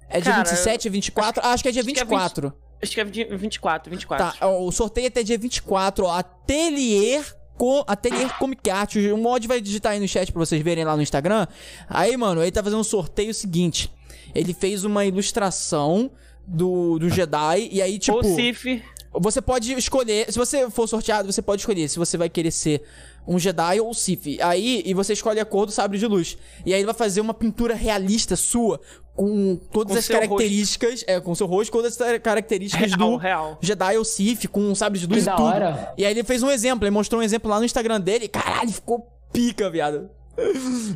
[0.08, 1.42] É dia Cara, 27, 24?
[1.44, 2.50] Ah, acho que é dia acho que é 24.
[2.50, 2.64] foda.
[2.82, 4.38] Acho que é 24, 24.
[4.38, 6.18] Tá, o sorteio é até dia 24, ó.
[6.18, 7.24] Atelier.
[7.56, 8.96] Co Atelier Comic Art.
[8.96, 11.46] O mod vai digitar aí no chat pra vocês verem lá no Instagram.
[11.88, 13.92] Aí, mano, ele tá fazendo um sorteio seguinte.
[14.34, 16.10] Ele fez uma ilustração
[16.46, 17.68] do, do Jedi.
[17.70, 18.16] E aí, tipo.
[18.18, 18.82] Ou Sif.
[19.16, 22.82] Você pode escolher, se você for sorteado, você pode escolher se você vai querer ser
[23.26, 24.38] um Jedi ou um Sith.
[24.42, 26.36] Aí, e você escolhe a cor do sabre de luz.
[26.66, 28.80] E aí ele vai fazer uma pintura realista sua
[29.14, 33.58] com todas Com as características, é, com seu rosto, todas as características Real, do real.
[33.60, 35.46] Jedi ou Sith, com um sabre de luz Que e da tudo.
[35.46, 35.94] hora.
[35.96, 38.26] E aí ele fez um exemplo, ele mostrou um exemplo lá no Instagram dele.
[38.26, 40.10] Caralho, ficou pica, viado.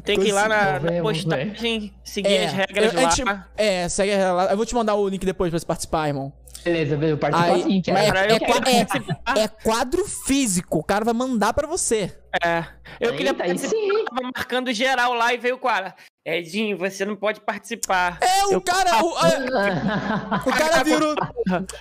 [0.05, 3.49] Tem que ir lá na, na postagem, seguir as regras eu- a gente- lá.
[3.57, 4.51] é, segue lá.
[4.51, 6.33] Eu vou te mandar o link depois pra você participar, irmão.
[6.65, 8.11] Beleza, eu participo Aí, assim, que mas é.
[8.11, 9.39] Pra é, é, é- participar.
[9.39, 12.13] é quadro físico, o cara vai mandar pra você.
[12.45, 12.65] É.
[13.01, 15.95] Eu queria Eita, participar, tava marcando geral lá e veio o cara.
[16.27, 18.19] Edinho, você não pode participar.
[18.21, 19.03] É, o Eu- cara.
[19.03, 21.15] O, é, o cara virou.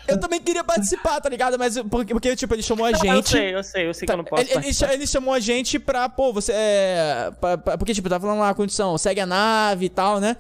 [0.08, 1.60] Eu também queria participar, tá ligado?
[1.60, 3.30] Mas porque, porque tipo, ele chamou a Não, Eu gente.
[3.30, 4.88] sei, eu sei, eu sei que eu não posso Ele, ele, participar.
[4.88, 7.32] cha- ele chamou a gente pra, pô, você é.
[7.42, 10.38] pra- pra- porque, tipo, tá falando lá a condição, segue a nave e tal, né?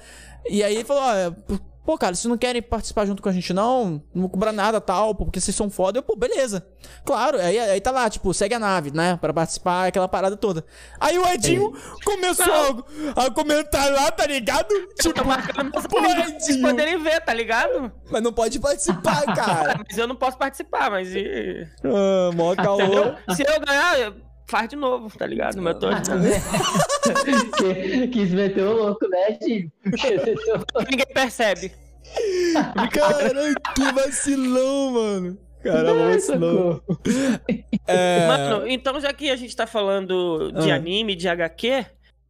[0.49, 1.55] E aí ele falou, ó,
[1.87, 4.03] pô, cara, vocês não querem participar junto com a gente, não?
[4.13, 5.99] Não vou cobrar nada tal, porque vocês são foda.
[5.99, 6.67] Eu, pô, beleza.
[7.05, 9.17] Claro, aí, aí tá lá, tipo, segue a nave, né?
[9.21, 10.65] Pra participar, aquela parada toda.
[10.99, 11.71] Aí o Edinho
[12.03, 12.83] começou
[13.15, 14.69] a, a comentar lá, tá ligado?
[14.73, 16.67] Eu tô Tipo, pô, vocês Edinho.
[16.67, 17.89] poderem ver, tá ligado?
[18.11, 19.79] Mas não pode participar, cara.
[19.87, 21.65] Mas eu não posso participar, mas e...
[21.85, 23.17] ah, mó calor.
[23.33, 24.13] Se eu ganhar,
[24.47, 25.55] faz de novo, tá ligado?
[25.57, 26.03] No meu torneio.
[27.57, 29.71] Que- Quis meter o louco, né, Gil?
[30.89, 31.71] Ninguém percebe.
[32.91, 35.37] Caralho, que vacilão, mano.
[35.63, 36.81] Caramba, vacilão.
[37.87, 38.27] É...
[38.27, 40.75] Mano, então já que a gente tá falando de Ah.
[40.75, 41.85] anime, de HQ,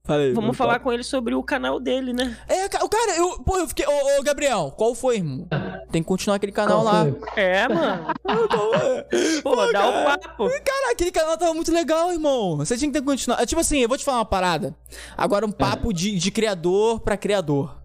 [0.07, 2.35] Falei, vamos falar com ele sobre o canal dele, né?
[2.47, 3.85] É, o cara, eu, pô, eu fiquei.
[3.85, 5.45] Ô, ô, Gabriel, qual foi, irmão?
[5.91, 7.03] Tem que continuar aquele canal Qual lá.
[7.05, 7.43] foi?
[7.43, 8.05] É, mano.
[9.43, 10.47] Pô, dá o papo.
[10.63, 12.57] Cara, aquele canal tava muito legal, irmão.
[12.57, 13.45] Você tinha que ter continuado.
[13.45, 14.75] Tipo assim, eu vou te falar uma parada.
[15.17, 17.77] Agora, um papo de, de criador pra criador.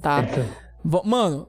[0.00, 0.22] Tá?
[0.24, 0.46] Certo.
[0.84, 1.46] Vo- Mano,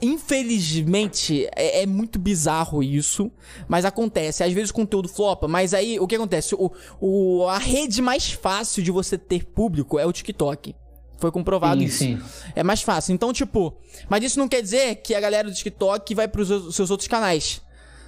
[0.00, 3.30] infelizmente é, é muito bizarro isso,
[3.66, 4.42] mas acontece.
[4.42, 6.54] Às vezes o conteúdo flopa, mas aí o que acontece?
[6.54, 6.70] O,
[7.00, 10.74] o, a rede mais fácil de você ter público é o TikTok.
[11.20, 11.98] Foi comprovado Sim, isso.
[11.98, 12.18] sim.
[12.54, 13.12] É mais fácil.
[13.12, 13.74] Então, tipo,
[14.08, 17.08] mas isso não quer dizer que a galera do TikTok vai pros os- seus outros
[17.08, 17.60] canais.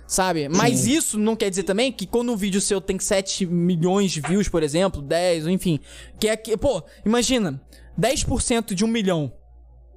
[0.07, 0.49] Sabe?
[0.49, 0.91] Mas Sim.
[0.93, 4.49] isso não quer dizer também que quando um vídeo seu tem 7 milhões de views,
[4.49, 5.79] por exemplo, 10, ou enfim,
[6.19, 7.61] que é que, pô, imagina,
[7.97, 9.33] 10% de um milhão.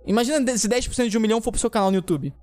[0.06, 2.34] Imagina se 10% de um milhão for pro seu canal no YouTube.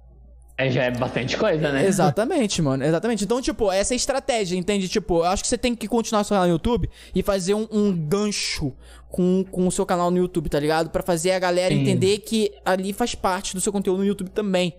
[0.60, 1.86] É, já é bastante coisa, né?
[1.86, 2.84] Exatamente, mano.
[2.84, 3.24] Exatamente.
[3.24, 4.88] Então, tipo, essa é a estratégia, entende?
[4.88, 7.66] Tipo, eu acho que você tem que continuar seu canal no YouTube e fazer um,
[7.72, 8.74] um gancho
[9.08, 10.90] com, com o seu canal no YouTube, tá ligado?
[10.90, 11.80] Pra fazer a galera Sim.
[11.80, 14.74] entender que ali faz parte do seu conteúdo no YouTube também.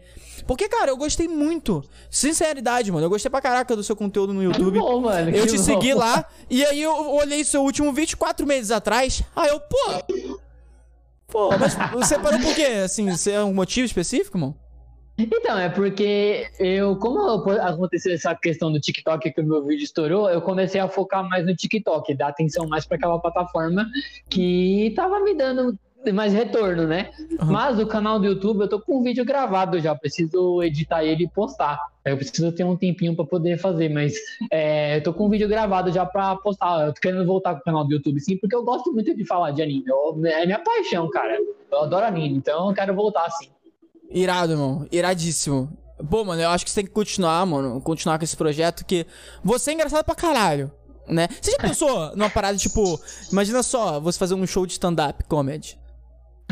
[0.45, 1.83] Porque, cara, eu gostei muito.
[2.11, 3.05] Sinceridade, mano.
[3.05, 4.77] Eu gostei pra caraca do seu conteúdo no YouTube.
[4.77, 5.63] bom, mano, Eu que te bom.
[5.63, 9.23] segui lá e aí eu olhei seu último vídeo quatro meses atrás.
[9.35, 10.39] Aí eu, pô.
[11.31, 12.81] Pô, mas você parou por quê?
[12.83, 14.55] Assim, você é um motivo específico, mano?
[15.17, 17.19] Então, é porque eu, como
[17.51, 21.45] aconteceu essa questão do TikTok que o meu vídeo estourou, eu comecei a focar mais
[21.45, 23.87] no TikTok, dar atenção mais para aquela plataforma
[24.29, 25.77] que tava me dando
[26.13, 27.11] mais retorno, né?
[27.39, 27.51] Uhum.
[27.51, 31.25] Mas o canal do YouTube, eu tô com um vídeo gravado já, preciso editar ele
[31.25, 31.79] e postar.
[32.03, 34.13] Eu preciso ter um tempinho para poder fazer, mas
[34.51, 36.87] é, eu tô com um vídeo gravado já para postar.
[36.87, 39.51] Eu tô querendo voltar pro canal do YouTube, sim, porque eu gosto muito de falar
[39.51, 39.83] de anime.
[39.87, 41.37] Eu- é minha paixão, cara.
[41.71, 43.49] Eu adoro anime, então eu quero voltar, sim.
[44.09, 44.87] Irado, irmão.
[44.91, 45.69] Iradíssimo.
[46.09, 47.79] Pô, mano, eu acho que você tem que continuar, mano.
[47.79, 49.05] Continuar com esse projeto, que
[49.43, 50.71] você é engraçado pra caralho,
[51.07, 51.27] né?
[51.39, 52.99] Você já pensou numa parada, tipo...
[53.31, 55.79] Imagina só, você fazer um show de stand-up comedy.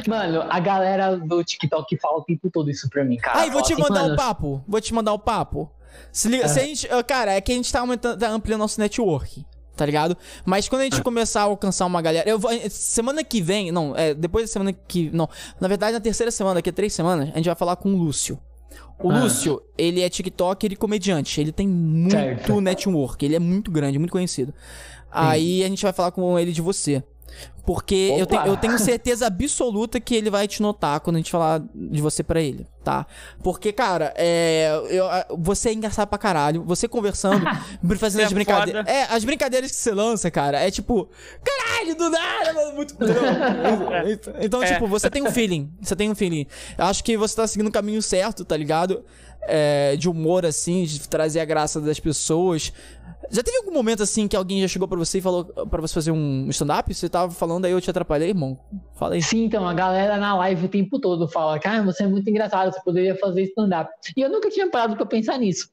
[0.08, 3.39] Mano, a galera do TikTok fala o tempo todo isso pra mim, cara.
[3.41, 4.64] Aí, vou te assim, mandar mano, o papo.
[4.68, 5.70] Vou te mandar o papo.
[6.12, 6.88] Se liga, se a gente...
[6.91, 9.45] ah, Cara, é que a gente tá, aumentando, tá ampliando nosso network,
[9.76, 10.16] tá ligado?
[10.45, 12.30] Mas quando a gente começar a alcançar uma galera...
[12.30, 13.72] Eu vou, semana que vem...
[13.72, 15.10] Não, é, depois da semana que...
[15.12, 15.28] Não,
[15.60, 17.97] na verdade, na terceira semana, daqui a três semanas, a gente vai falar com o
[17.97, 18.39] Lúcio.
[19.02, 19.20] O Ah.
[19.20, 21.39] Lúcio, ele é TikToker e comediante.
[21.39, 22.62] Ele tem muito Certo.
[22.62, 23.26] network.
[23.26, 24.54] Ele é muito grande, muito conhecido.
[25.12, 27.04] Aí a gente vai falar com ele de você.
[27.66, 31.30] Porque eu, tenho- eu tenho certeza absoluta que ele vai te notar quando a gente
[31.30, 33.06] falar de você pra ele, tá?
[33.44, 36.64] Porque, cara, é, eu- você é engraçado pra caralho.
[36.64, 37.46] Você conversando,
[38.00, 38.88] fazendo Você as é brincadeiras.
[38.88, 41.10] É, as brincadeiras que você lança, cara, é tipo,
[41.44, 42.96] caralho, do nada, mano, muito.
[44.42, 44.74] Então, É.
[44.74, 45.72] tipo, você tem um feeling.
[45.82, 46.48] Você tem um feeling.
[46.78, 49.04] Eu acho que você tá seguindo o caminho certo, tá ligado?
[49.42, 52.74] é, de humor, assim, de trazer a graça das pessoas.
[53.30, 55.93] Já teve algum momento assim que alguém já chegou pra você e falou pra você
[55.93, 56.91] fazer um stand-up?
[56.93, 58.57] Você tava falando aí, eu te atrapalhei, irmão?
[58.95, 59.22] Fala aí.
[59.22, 62.72] Sim, então, a galera na live o tempo todo fala, cara, você é muito engraçado,
[62.74, 63.91] você poderia fazer stand-up.
[64.15, 65.70] E eu nunca tinha parado pra pensar nisso.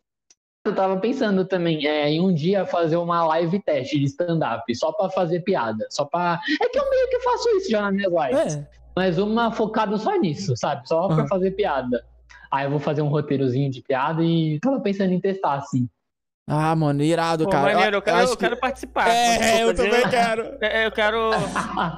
[0.66, 4.90] Eu tava pensando também é, em um dia fazer uma live teste de stand-up, só
[4.92, 6.40] pra fazer piada, só pra...
[6.60, 8.56] É que eu meio que faço isso já nas minhas lives.
[8.56, 8.68] É.
[8.96, 10.86] Mas uma focada só nisso, sabe?
[10.88, 11.28] Só pra Uhum.
[11.28, 12.04] fazer piada.
[12.50, 15.88] Aí eu vou fazer um roteirozinho de piada e tava pensando em testar, assim.
[16.48, 17.74] Ah, mano, irado, Pô, cara.
[17.74, 19.08] maneiro, eu quero, eu que- quero participar.
[19.08, 20.54] É, eu também quero.
[20.60, 21.30] É, eu quero,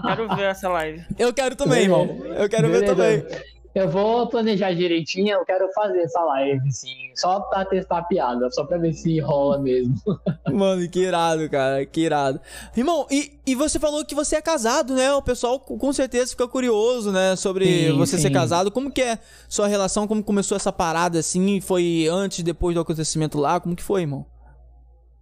[0.06, 1.04] quero ver essa live.
[1.18, 2.06] Eu quero também, irmão.
[2.34, 2.94] Eu quero ver Beleza.
[2.94, 3.42] também.
[3.74, 7.10] Eu vou planejar direitinho, eu quero fazer essa live, sim.
[7.14, 9.94] Só pra testar a piada, só pra ver se rola mesmo.
[10.50, 11.84] Mano, que irado, cara.
[11.84, 12.40] Que irado.
[12.74, 15.12] Irmão, e, e você falou que você é casado, né?
[15.12, 17.36] O pessoal com certeza fica curioso, né?
[17.36, 18.32] Sobre Sim, você ser sim.
[18.32, 18.70] casado.
[18.70, 20.08] Como que é sua relação?
[20.08, 21.60] Como começou essa parada assim?
[21.60, 23.60] Foi antes, depois do acontecimento lá?
[23.60, 24.24] Como que foi, irmão?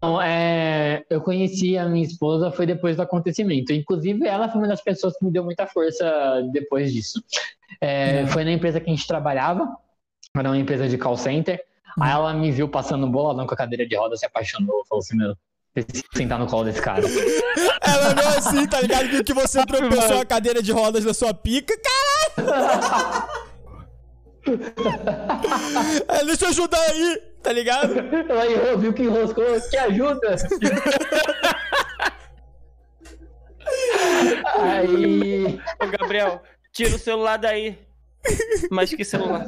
[0.06, 3.72] Então, é, eu conheci a minha esposa foi depois do acontecimento.
[3.72, 7.20] Inclusive, ela foi uma das pessoas que me deu muita força depois disso.
[7.80, 8.28] É, Uhum.
[8.28, 9.68] Foi na empresa que a gente trabalhava,
[10.36, 11.60] era uma empresa de call center.
[12.00, 15.16] Aí ela me viu passando boladão com a cadeira de roda, se apaixonou, falou assim:
[15.16, 15.34] Meu,
[16.14, 17.02] sentar no colo desse cara.
[17.82, 19.24] Ela olhou assim, tá ligado?
[19.24, 21.74] Que você tropeçou a cadeira de rodas na sua pica.
[22.36, 23.28] Caralho!
[26.08, 27.94] É, deixa eu ajudar aí, tá ligado?
[28.28, 30.36] Ela errou, viu que enroscou, te ajuda.
[34.60, 35.60] Aí.
[35.82, 36.40] Ô, Gabriel,
[36.72, 37.78] tira o celular daí.
[38.70, 39.46] Mas que celular?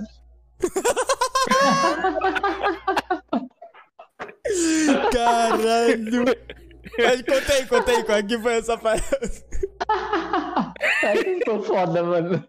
[5.13, 6.25] Caralho!
[6.99, 9.03] Mas contei, contei, qual é que foi essa parada?
[11.03, 12.45] Aí ficou foda, mano.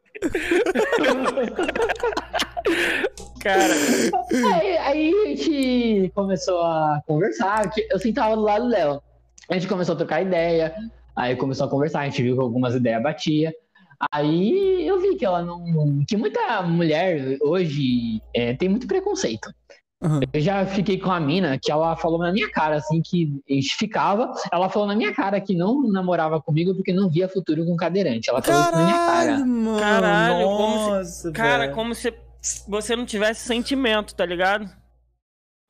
[3.41, 3.73] Cara,
[4.53, 7.71] Aí, aí a gente começou a conversar.
[7.89, 9.01] Eu sentava do lado dela.
[9.49, 10.75] A gente começou a trocar ideia.
[11.15, 13.53] Aí começou a conversar, a gente viu que algumas ideias batia.
[14.11, 16.03] Aí eu vi que ela não.
[16.07, 19.53] que muita mulher hoje é, tem muito preconceito.
[20.01, 20.21] Uhum.
[20.31, 23.53] Eu já fiquei com a mina que ela falou na minha cara, assim, que a
[23.53, 24.31] gente ficava.
[24.51, 28.29] Ela falou na minha cara que não namorava comigo porque não via futuro com cadeirante.
[28.29, 29.25] Ela falou isso na minha cara.
[29.25, 29.79] Caralho, mano.
[29.79, 31.75] Caralho, como se- Nossa, cara, velho.
[31.75, 32.13] como se
[32.67, 34.69] você não tivesse sentimento, tá ligado?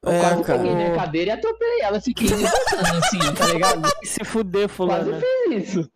[0.05, 0.59] Eu É, quase cara.
[0.59, 1.99] peguei na cadeira e atropelei ela.
[1.99, 3.89] Fiquei dançando assim, tá ligado?
[4.05, 5.21] Se fuder, Quase fulano.
[5.49, 5.89] fiz isso.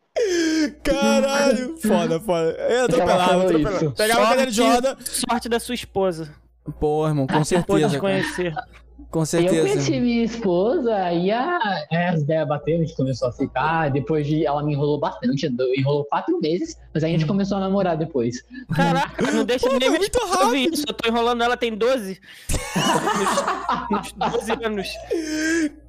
[0.84, 1.78] Caralho!
[1.82, 2.52] Foda, foda.
[2.70, 3.58] Eu pelado.
[3.60, 3.92] isso.
[3.92, 4.98] Pegava a cadeira de roda.
[5.04, 6.34] Sorte da sua esposa.
[6.80, 8.00] Pô, irmão, com Pode certeza.
[8.00, 8.54] conhecer.
[9.14, 9.70] Com Eu certeza.
[9.70, 11.60] conheci minha esposa e a,
[11.92, 13.92] é, as ideias bateram, a gente começou a ficar.
[13.92, 14.44] Depois de.
[14.44, 15.46] Ela me enrolou bastante,
[15.78, 18.44] enrolou quatro meses, mas aí a gente começou a namorar depois.
[18.76, 20.84] Caraca, não deixa Pô, nem foi minha muito isso.
[20.88, 22.20] Eu tô enrolando ela tem 12.
[23.92, 24.88] Nos, nos 12 anos.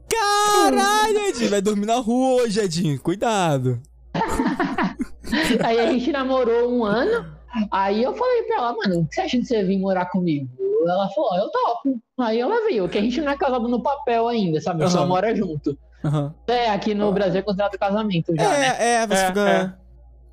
[0.06, 1.50] Caralho, Edinho.
[1.50, 3.00] Vai dormir na rua hoje, Edinho.
[3.00, 3.80] Cuidado.
[5.64, 7.33] Aí a gente namorou um ano.
[7.70, 10.48] Aí eu falei pra ela, mano, o que você acha de você vir morar comigo?
[10.86, 12.00] Ela falou, ó, eu topo.
[12.18, 14.82] Aí ela veio, que a gente não é casado no papel ainda, sabe?
[14.82, 15.76] A gente Só mora junto.
[16.04, 16.34] Aham.
[16.46, 18.42] É, aqui no Brasil é considerado casamento já.
[18.48, 18.66] né?
[18.78, 19.78] É, é, você É, fica.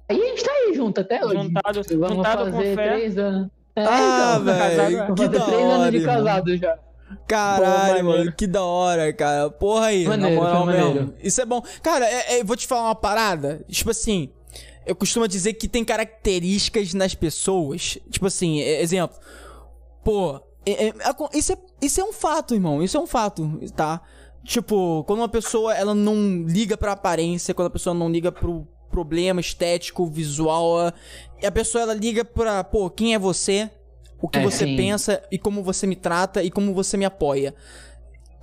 [0.10, 1.38] Aí a gente tá aí junto até hoje.
[1.44, 2.90] Juntado, Vamos juntado com fazer fé.
[2.90, 3.48] três anos.
[3.74, 6.78] É, Ah, então, velho, que da três anos de casado já.
[7.28, 9.50] Caralho, Pô, mano, que da hora, cara.
[9.50, 11.14] Porra aí, Maneiro, na moral mesmo.
[11.22, 11.62] Isso é bom.
[11.82, 13.64] Cara, é- é, eu vou te falar uma parada.
[13.70, 14.30] Tipo assim,
[14.86, 17.98] eu costumo dizer que tem características nas pessoas.
[18.10, 19.18] Tipo assim, exemplo.
[20.04, 20.94] Pô, é- é-
[21.34, 22.82] isso, é, isso é um fato, irmão.
[22.82, 24.02] Isso é um fato, tá?
[24.44, 28.68] Tipo, quando uma pessoa ela não liga pra aparência, quando a pessoa não liga pro
[28.90, 30.94] problema estético, visual, a-
[31.46, 33.70] a pessoa ela liga pra, pô, quem é você?
[34.22, 34.76] O que É, você sim.
[34.76, 37.56] pensa e como você me trata e como você me apoia.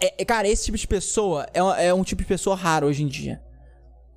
[0.01, 3.03] É, é, cara, esse tipo de pessoa é, é um tipo de pessoa raro hoje
[3.03, 3.41] em dia.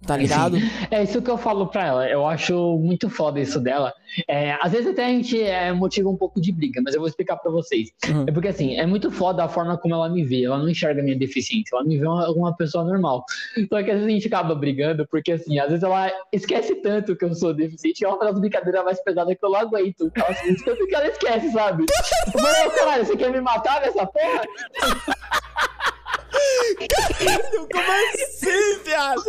[0.05, 0.57] Tá ligado?
[0.89, 2.09] É isso que eu falo pra ela.
[2.09, 3.93] Eu acho muito foda isso dela.
[4.27, 7.07] É, às vezes até a gente é, motiva um pouco de briga, mas eu vou
[7.07, 7.89] explicar pra vocês.
[8.09, 8.25] Uhum.
[8.27, 10.45] É porque assim, é muito foda a forma como ela me vê.
[10.45, 11.75] Ela não enxerga minha deficiência.
[11.75, 13.23] Ela me vê uma, uma pessoa normal.
[13.69, 17.15] Só que às vezes a gente acaba brigando, porque assim, às vezes ela esquece tanto
[17.15, 18.03] que eu sou deficiente.
[18.03, 20.11] É uma das brincadeiras mais pesadas que eu não aguento.
[20.15, 21.85] Ela, assim, tanto que ela esquece, sabe?
[22.33, 24.41] Eu falei, "Ô, caralho, você quer me matar nessa porra?
[27.71, 29.23] Como assim, viado?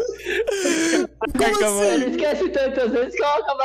[1.36, 2.10] Como Ele assim?
[2.10, 3.62] esquece tantas vezes que eu acabo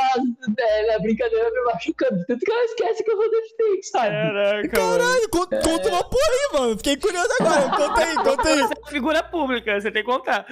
[0.58, 2.24] é, a brincadeira me machucando.
[2.26, 4.08] Tanto que ela esquece que eu vou deficiente, sabe?
[4.08, 4.68] Caraca.
[4.68, 6.76] Caralho, con- conta uma porra aí, mano.
[6.76, 7.70] Fiquei curioso agora.
[7.76, 8.58] Conta aí, conta aí.
[8.62, 10.46] Você é figura pública, você tem que contar.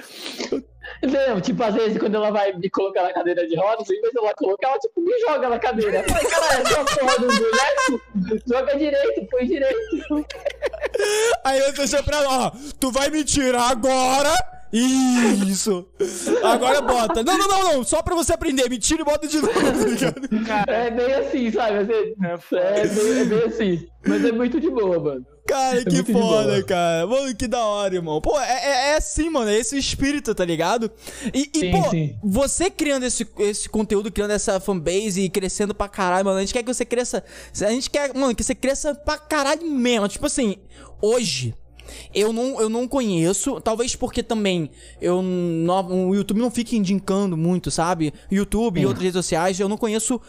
[1.03, 4.11] Não, tipo, às vezes quando ela vai me colocar na cadeira de rodas, em vez
[4.11, 5.99] de ela colocar, ela tipo, me joga na cadeira.
[5.99, 10.25] Eu falei, caralho, essa porra do boneco, joga direito, põe direito.
[11.43, 12.51] Aí eu deixei pra ela, ó.
[12.79, 14.33] Tu vai me tirar agora.
[14.71, 15.87] Isso.
[16.43, 17.23] Agora bota.
[17.23, 17.83] Não, não, não, não.
[17.83, 18.69] Só pra você aprender.
[18.69, 20.69] Me tira e bota de novo, tá ligado?
[20.69, 21.75] É bem assim, sabe?
[21.75, 23.87] É é, bem, é bem assim.
[24.05, 25.25] Mas é muito de boa, mano.
[25.47, 27.07] Cara, que muito de foda, cara.
[27.07, 28.19] Mano, que da hora, irmão.
[28.19, 29.49] Pô, é, é, é assim, mano.
[29.49, 30.91] É esse o espírito, tá ligado?
[31.33, 32.15] E, e, Sim, pô, sim.
[32.21, 36.37] você criando esse, esse conteúdo, criando essa fanbase e crescendo pra caralho, mano.
[36.37, 37.23] A gente quer que você cresça.
[37.61, 40.07] A gente quer, mano, que você cresça pra caralho mesmo.
[40.07, 40.57] Tipo assim,
[41.01, 41.55] hoje.
[42.13, 44.69] Eu não, eu não conheço, talvez porque também
[45.01, 48.13] eu não, o YouTube não fica indicando muito, sabe?
[48.29, 50.19] YouTube e outras redes sociais, eu não conheço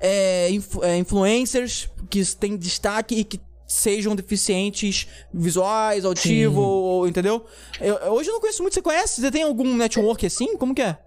[0.00, 0.50] é,
[0.82, 7.44] é, influencers que têm destaque e que sejam deficientes visuais, auditivo, ou- entendeu?
[7.80, 9.20] Eu- hoje eu não conheço muito, você conhece?
[9.20, 10.56] Você tem algum network assim?
[10.56, 10.98] Como que é?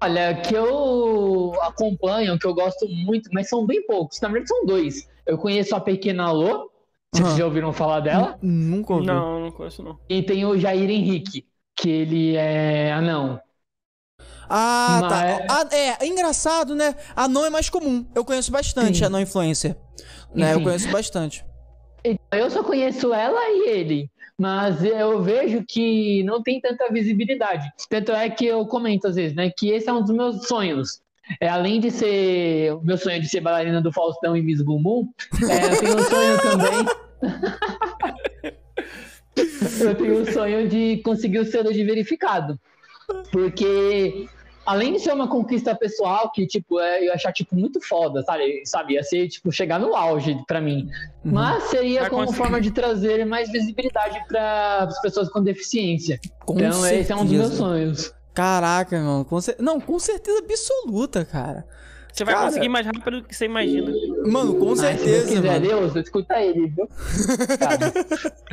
[0.00, 4.20] Olha, que eu acompanho, que eu gosto muito, mas são bem poucos.
[4.20, 5.08] Na verdade, são dois.
[5.26, 6.70] Eu conheço a Pequena Alô,
[7.12, 7.36] vocês Aham.
[7.36, 8.38] já ouviram falar dela?
[8.40, 9.06] Nunca ouvi.
[9.06, 9.98] Não, não conheço não.
[10.08, 11.44] E tem o Jair Henrique,
[11.76, 13.40] que ele é anão.
[14.48, 15.46] Ah, Mas- tá.
[15.70, 16.94] Ah, é, engraçado, né?
[17.14, 18.06] Anão é mais comum.
[18.14, 19.04] Eu conheço bastante Sim.
[19.04, 19.76] anão influencer.
[20.34, 20.54] Né?
[20.54, 21.44] Eu conheço bastante.
[22.04, 27.68] Então, Eu só conheço ela e ele, mas eu vejo que não tem tanta visibilidade.
[27.88, 31.00] Tanto é que eu comento às vezes, né, que esse é um dos meus sonhos.
[31.40, 35.10] É, além de ser o meu sonho de ser bailarina do Faustão e Miss Bumbum,
[35.50, 36.86] é, eu tenho um sonho também.
[39.80, 42.58] eu tenho o sonho de conseguir o selo de verificado.
[43.30, 44.26] Porque
[44.68, 48.22] além de ser uma conquista pessoal que tipo é, eu ia achar tipo muito foda,
[48.22, 48.62] sabe?
[48.66, 50.88] Sabe, ia ser tipo chegar no auge pra mim.
[51.24, 52.38] Mas seria Vai como conseguir.
[52.38, 56.20] forma de trazer mais visibilidade para as pessoas com deficiência.
[56.44, 57.56] Com então esse é um dos meus certeza.
[57.56, 58.14] sonhos.
[58.34, 59.24] Caraca, mano.
[59.24, 61.66] Com cer- Não, com certeza absoluta, cara.
[62.18, 62.46] Você vai Cara.
[62.48, 63.92] conseguir mais rápido do que você imagina.
[64.26, 65.68] Mano, com Ah, se Deus certeza, quiser, mano.
[65.68, 66.88] Deus, escuta ele, viu?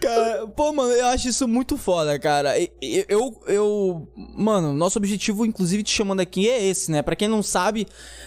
[0.00, 2.58] Cara, pô, mano, eu acho isso muito foda, cara.
[2.58, 7.02] E- e- Eu, eu, mano, nosso objetivo, inclusive, te chamando aqui é esse, né?
[7.02, 7.86] Pra quem não sabe,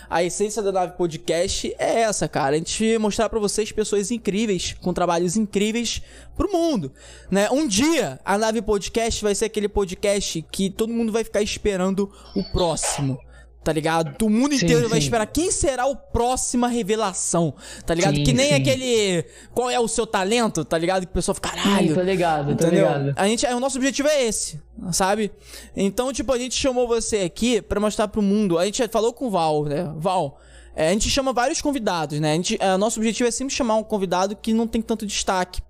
[0.10, 2.56] a essência da Nave Podcast é essa, cara.
[2.56, 6.02] A gente mostrar pra vocês pessoas incríveis, com trabalhos incríveis
[6.36, 6.92] pro mundo,
[7.30, 7.50] né?
[7.52, 12.12] Um dia, a Nave Podcast vai ser aquele podcast que todo mundo vai ficar esperando
[12.36, 13.18] o próximo.
[13.64, 14.22] Tá ligado?
[14.26, 15.06] O mundo Sim, inteiro vai sim.
[15.06, 17.54] esperar quem será o próxima revelação,
[17.86, 18.18] tá ligado?
[18.18, 18.56] Sim, que nem sim.
[18.56, 21.06] aquele qual é o seu talento, tá ligado?
[21.06, 21.96] Que o pessoal fica, Sim, caralho.
[21.96, 22.88] tô ligado, tô Entendeu?
[22.88, 23.14] ligado.
[23.16, 24.60] A gente, é, o nosso objetivo é esse,
[24.92, 25.32] sabe?
[25.76, 28.60] Então, tipo, a gente chamou você aqui pra mostrar pro mundo.
[28.60, 29.94] A gente falou com o Val, né?
[29.96, 30.40] Val,
[30.76, 32.34] é, a gente chama vários convidados, né?
[32.34, 35.62] A gente, é, nosso objetivo é sempre chamar um convidado que não tem tanto destaque.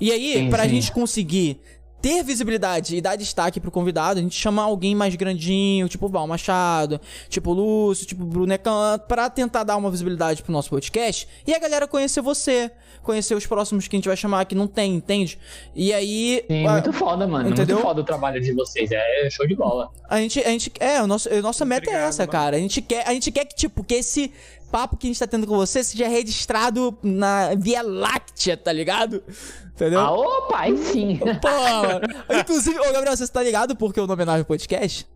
[0.00, 0.70] E aí, Sim, pra sim.
[0.70, 1.60] gente conseguir
[2.06, 6.08] ter visibilidade e dar destaque pro convidado, a gente chama alguém mais grandinho, tipo o
[6.08, 11.26] Val Machado, tipo Lúcio, tipo o Brunecan, pra tentar dar uma visibilidade pro nosso podcast
[11.44, 12.70] e a galera conhecer você,
[13.02, 15.36] conhecer os próximos que a gente vai chamar que não tem, entende?
[15.74, 16.44] E aí.
[16.48, 17.48] Sim, a- muito foda, mano.
[17.48, 17.74] Entendeu?
[17.76, 18.88] Muito foda o trabalho de vocês.
[18.92, 19.90] É show de bola.
[20.08, 22.30] a gente, a gente, é, o nosso, a nossa meta é essa, mano.
[22.32, 22.56] cara.
[22.56, 24.32] A gente quer, a gente quer que tipo que esse
[24.70, 29.22] papo que a gente tá tendo com você seja registrado na Via Láctea, tá ligado?
[29.74, 30.00] Entendeu?
[30.00, 31.18] Ah, opa, aí sim.
[31.40, 32.40] Pô, mano.
[32.40, 35.06] inclusive, ô Gabriel, você tá ligado porque o nome é Nave Podcast?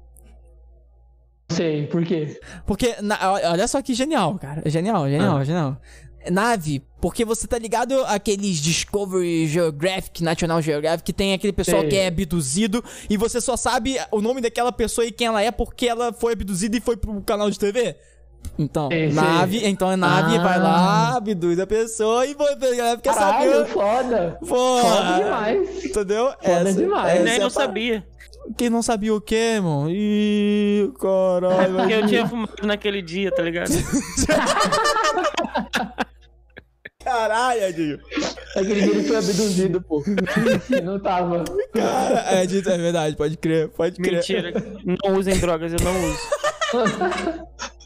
[1.50, 2.40] Sei, por quê?
[2.64, 3.18] Porque, na-
[3.50, 4.62] olha só que genial, cara.
[4.66, 5.80] Genial, genial, genial.
[6.30, 11.88] Nave, porque você tá ligado aqueles Discovery Geographic, National Geographic, que tem aquele pessoal Sei.
[11.88, 15.50] que é abduzido e você só sabe o nome daquela pessoa e quem ela é
[15.50, 17.96] porque ela foi abduzida e foi pro canal de TV?
[18.58, 19.14] Então, Sei, sei.
[19.22, 20.42] nave, então é nave, Ah.
[20.42, 23.66] vai lá, abduz a pessoa e vai a galera quer Caralho, saber.
[23.68, 24.38] foda.
[24.40, 25.84] Pô, Foda demais.
[25.84, 26.32] Entendeu?
[26.42, 27.24] Foda demais.
[27.24, 28.04] Nem é não a sabia.
[28.58, 29.86] Quem não sabia o quê, irmão?
[29.88, 31.76] Ih, caralho.
[31.76, 33.70] Porque eu tinha fumado naquele dia, tá ligado?
[37.02, 37.98] Caralho, Adinho.
[38.56, 40.02] Aquele dia ele foi abduzido, pô.
[40.84, 41.44] Não tava.
[41.72, 44.16] Cara, é, dito- é verdade, pode crer, pode crer.
[44.16, 44.52] Mentira.
[44.84, 46.18] Não usem drogas, eu não uso.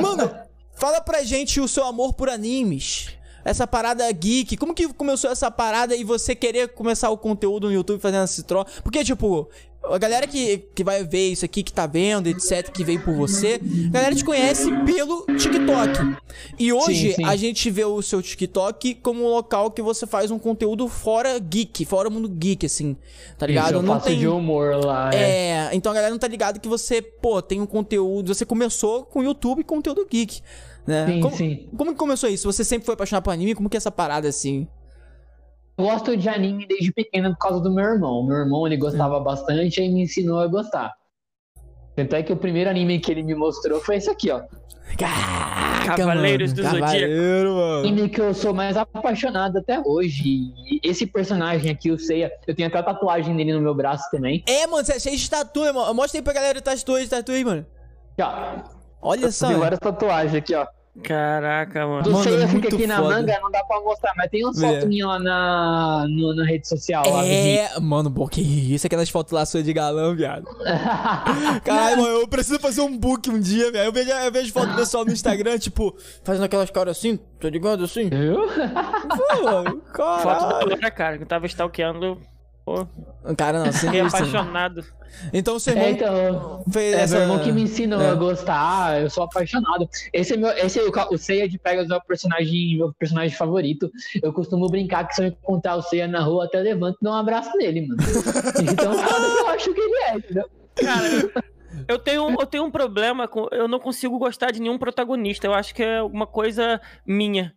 [0.00, 0.30] Mano,
[0.74, 3.10] fala pra gente o seu amor por animes.
[3.44, 7.72] Essa parada geek, como que começou essa parada e você querer começar o conteúdo no
[7.72, 8.82] YouTube fazendo esse troço?
[8.82, 9.50] Porque, tipo,
[9.84, 13.14] a galera que, que vai ver isso aqui, que tá vendo, etc, que veio por
[13.14, 16.16] você, a galera te conhece pelo TikTok.
[16.58, 17.24] E hoje Sim, sim.
[17.24, 21.38] a gente vê o seu TikTok como um local que você faz um conteúdo fora
[21.38, 22.96] geek, fora mundo geek, assim,
[23.36, 23.66] tá ligado?
[23.66, 24.18] Isso, eu não faço tem.
[24.18, 25.10] de humor lá.
[25.12, 25.32] é.
[25.52, 28.34] É, então a galera não tá ligado que você, pô, tem um conteúdo.
[28.34, 30.40] Você começou com YouTube e conteúdo geek,
[30.86, 31.06] né?
[31.06, 31.68] Sim, como, sim.
[31.76, 32.50] como que começou isso?
[32.50, 33.54] Você sempre foi apaixonado por anime?
[33.54, 34.66] Como que é essa parada assim?
[35.82, 38.24] Eu gosto de anime desde pequeno por causa do meu irmão.
[38.24, 39.24] Meu irmão, ele gostava Hum.
[39.24, 40.92] bastante e me ensinou a gostar.
[41.96, 44.42] Tanto é que o primeiro anime que ele me mostrou foi esse aqui, ó.
[44.96, 46.62] Caraca, Cavaleiros mano.
[46.62, 46.92] do Zodíaco.
[46.92, 47.78] Cavaleiro, mano.
[47.80, 50.22] Anime que eu sou mais apaixonado até hoje.
[50.24, 54.08] E esse personagem aqui, o Seiya, eu tenho até a tatuagem dele no meu braço
[54.12, 54.44] também.
[54.48, 55.92] É, mano, você é cheio de tatu, mano.
[55.94, 57.66] Mostra aí pra galera o tatu, tatu aí, mano.
[58.12, 58.62] Aqui, ó.
[59.02, 59.48] Olha só.
[59.48, 60.64] Tem várias tatuagens aqui, ó.
[61.02, 62.02] Caraca, mano.
[62.02, 63.08] Do Mano, Seiya muito fica aqui na foda.
[63.14, 64.68] manga, não dá pra mostrar, mas tem umas É.
[64.68, 67.02] fotos minhas lá na, no- na rede social.
[67.08, 70.44] lá, É, mano, pô, que isso, aquelas fotos lá suas de galã, viado.
[71.64, 73.86] Caralho, mano, eu preciso fazer um book um dia, velho.
[73.86, 77.48] Eu vejo, eu vejo foto do pessoal no Instagram, tipo, fazendo aquelas caras assim, tá
[77.48, 78.10] ligado assim?
[78.10, 78.36] Viu?
[78.36, 80.94] Pô, mano, Foto da caralho.
[80.94, 82.18] Cara, que eu tava stalkeando.
[82.64, 82.86] Pô,
[83.36, 84.16] Cara, não, fiquei isso.
[84.16, 84.84] apaixonado.
[85.32, 87.14] Então, seu É, então, fez é essa...
[87.16, 88.10] meu irmão que me ensinou É.
[88.10, 89.88] a gostar, eu sou apaixonado.
[90.12, 93.36] Esse é meu, esse é o, o Seiya de Pegasus é o personagem, meu personagem
[93.36, 93.90] favorito.
[94.22, 97.12] Eu costumo brincar que se eu encontrar o Seiya na rua, até levanto e dou
[97.12, 98.00] um abraço nele, mano.
[98.72, 100.50] Então, foda que eu acho que ele é, entendeu?
[100.76, 101.08] Cara,
[101.88, 103.48] eu- tenho, eu tenho um problema com.
[103.50, 105.46] Eu não consigo gostar de nenhum protagonista.
[105.46, 107.52] Eu acho que é alguma coisa minha.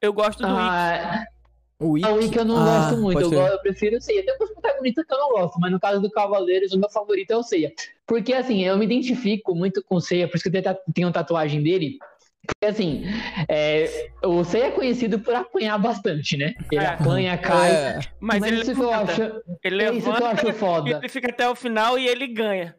[0.00, 1.26] Eu gosto do Ikki.
[1.80, 3.40] O o Ikki eu não Ah, gosto muito, eu, crer.
[3.40, 4.22] go- eu prefiro o Seiya.
[4.22, 7.30] Tem alguns protagonistas que eu não gosto, mas no caso do Cavaleiros, o meu favorito
[7.30, 7.72] é o Seiya.
[8.06, 10.80] Porque, assim, eu me identifico muito com o Seiya, por isso que eu tenho ta-
[10.94, 11.96] tenho tatuagem dele.
[12.46, 13.04] Porque, assim,
[13.48, 16.54] é, o Seiya é conhecido por apanhar bastante, né?
[16.70, 16.88] Ele É.
[16.88, 17.72] apanha, cai.
[17.72, 19.12] É, Mas, ele isso que eu levanta.
[19.12, 19.22] acho,
[19.64, 20.90] Ele é isso que eu levanta, acho foda.
[20.98, 22.74] ele fica até o final e ele ganha.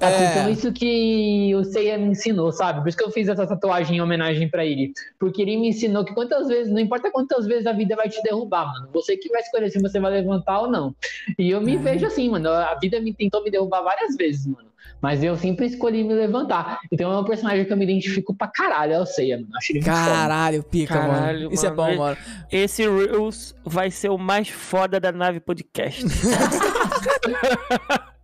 [0.00, 0.30] Assim, É.
[0.30, 2.80] Então, isso que o Seiya me ensinou, sabe?
[2.80, 4.92] Por isso que eu fiz essa tatuagem em homenagem pra ele.
[5.18, 8.20] Porque ele me ensinou que quantas vezes, não importa quantas vezes a vida vai te
[8.22, 8.88] derrubar, mano.
[8.94, 10.94] Você que vai escolher se você vai levantar ou não.
[11.38, 12.48] E eu me vejo assim, mano.
[12.48, 14.70] A vida me tentou me derrubar várias vezes, mano.
[15.02, 16.78] Mas eu sempre escolhi me levantar.
[16.92, 19.48] Então é um personagem que eu me identifico pra caralho, é o Seiya, mano.
[19.56, 19.80] Acho ele.
[19.82, 21.54] Caralho, pica, Caralho, mano.
[21.54, 21.92] Isso é mano.
[21.92, 22.16] bom, mano.
[22.52, 26.04] Esse Reels vai ser o mais foda da nave podcast.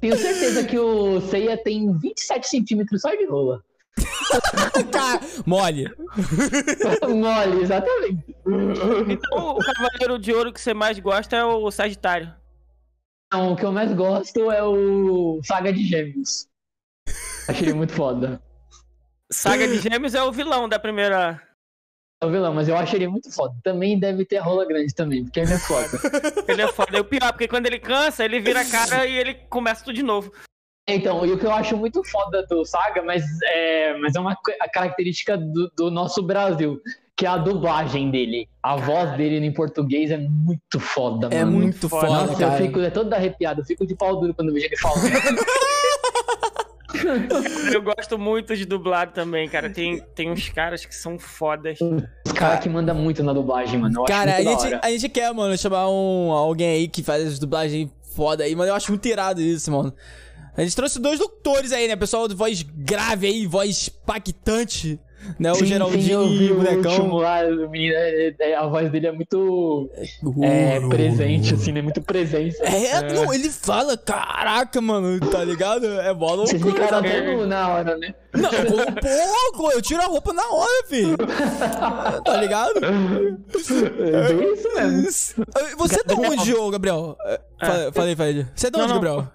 [0.00, 3.62] Tenho certeza que o Seiya tem 27 centímetros só de rola.
[4.92, 5.88] Cara, mole.
[7.08, 8.36] Mole, exatamente.
[9.08, 12.32] Então, o Cavaleiro de Ouro que você mais gosta é o Sagitário.
[13.32, 16.48] Não, o que eu mais gosto é o Saga de Gêmeos.
[17.48, 18.42] Acho ele muito foda.
[19.30, 21.40] Saga de Gêmeos é o vilão da primeira.
[22.22, 23.54] É o vilão, mas eu acho ele muito foda.
[23.64, 25.88] Também deve ter rola grande também, porque ele é foda.
[26.46, 26.96] Ele é foda.
[26.96, 29.94] E o pior, porque quando ele cansa, ele vira a cara e ele começa tudo
[29.94, 30.30] de novo.
[30.88, 34.36] Então, e o que eu acho muito foda do Saga, mas é, mas é uma
[34.60, 36.80] a característica do, do nosso Brasil,
[37.16, 38.48] que é a dublagem dele.
[38.62, 41.56] A voz dele em português é muito foda, É mano.
[41.58, 42.06] muito foda.
[42.08, 42.58] foda, Nossa, cara.
[42.60, 45.00] eu fico é todo arrepiado, eu fico de pau duro quando eu vejo ele falando.
[47.72, 49.70] Eu gosto muito de dublado também, cara.
[49.70, 51.78] Tem, tem uns caras que são fodas.
[51.80, 54.00] Os caras que mandam muito na dublagem, mano.
[54.00, 57.38] Eu Cara, a gente, a gente quer, mano, chamar um, alguém aí que faz as
[57.38, 58.70] dublagens foda aí, mano.
[58.70, 59.94] Eu acho muito irado isso, mano.
[60.56, 61.96] A gente trouxe dois doutores aí, né?
[61.96, 65.00] Pessoal de voz grave aí, voz impactante.
[65.38, 65.52] Né?
[65.52, 67.16] O Sim, sim, Geraldinho e o bonecão.
[67.16, 69.90] lá, o menino, é- é- a voz dele é muito
[70.42, 71.82] é, presente, assim, né?
[71.82, 72.62] Muito presença.
[72.64, 75.84] É, não, ele fala, caraca, mano, tá ligado?
[76.00, 76.84] É bola Vocês loucura.
[76.86, 78.14] ficaram até no- na hora, né?
[78.32, 81.16] Não, pô, pô, eu tiro a roupa na hora, filho.
[82.24, 82.80] Tá ligado?
[82.82, 85.44] É isso mesmo.
[85.78, 87.16] Você é de onde, ô, Gabriel?
[87.24, 88.46] É, fa- Falei, falei.
[88.54, 89.00] Você é de Não, onde, não.
[89.00, 89.28] Gabriel?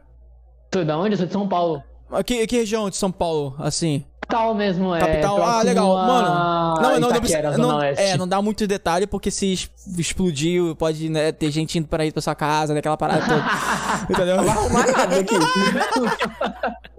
[0.72, 1.14] Tu da onde?
[1.14, 1.84] Eu sou de São Paulo.
[2.26, 4.06] Que, que região de São Paulo, assim?
[4.26, 5.00] Capital mesmo, é.
[5.00, 5.98] Capital, ah, legal.
[5.98, 9.54] a Mano, não, não, não, Itaquera, não, é, não dá muito detalhe, porque se
[9.98, 13.46] explodir, pode né, ter gente indo pra ir pra sua casa, daquela parada toda.
[14.10, 14.38] Entendeu?
[14.38, 15.36] Não vai arrumar nada aqui.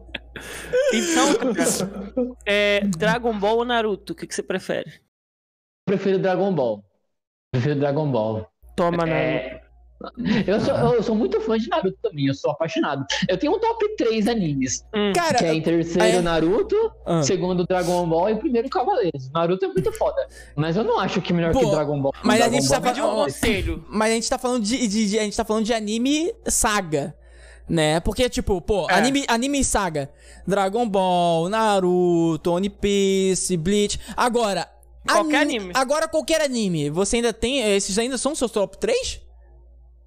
[0.92, 4.12] Então, cara, é, Dragon Ball ou Naruto?
[4.12, 5.00] O que, que você prefere?
[5.86, 6.84] Prefiro Dragon Ball.
[7.50, 8.46] Prefiro Dragon Ball.
[8.76, 9.65] Toma, Naruto.
[10.18, 13.04] É, Eu sou, eu sou muito fã de Naruto também, eu sou apaixonado.
[13.28, 14.84] Eu tenho um top 3 animes.
[14.94, 17.22] Hum, Cara, Que é em terceiro é- Naruto, Ah.
[17.22, 19.30] segundo Dragon Ball e primeiro Cavaleiros.
[19.32, 20.26] Naruto é muito foda.
[20.54, 22.12] Mas eu não acho que melhor Pô, que Dragon Ball.
[22.22, 23.84] mas a Dragon gente Ball tá é Pedi um conselho.
[23.88, 27.14] mas a gente tá falando de, de- de- a gente tá falando de anime saga.
[27.68, 27.98] Né?
[27.98, 28.94] Porque, tipo, pô, É.
[28.94, 30.08] anime, anime saga.
[30.46, 33.98] Dragon Ball, Naruto, One Piece, Bleach.
[34.16, 34.68] Agora.
[35.04, 35.72] Qualquer ani- anime.
[35.74, 36.90] Agora, qualquer anime.
[36.90, 37.60] Você ainda tem.
[37.74, 39.20] Esses ainda são seus top 3?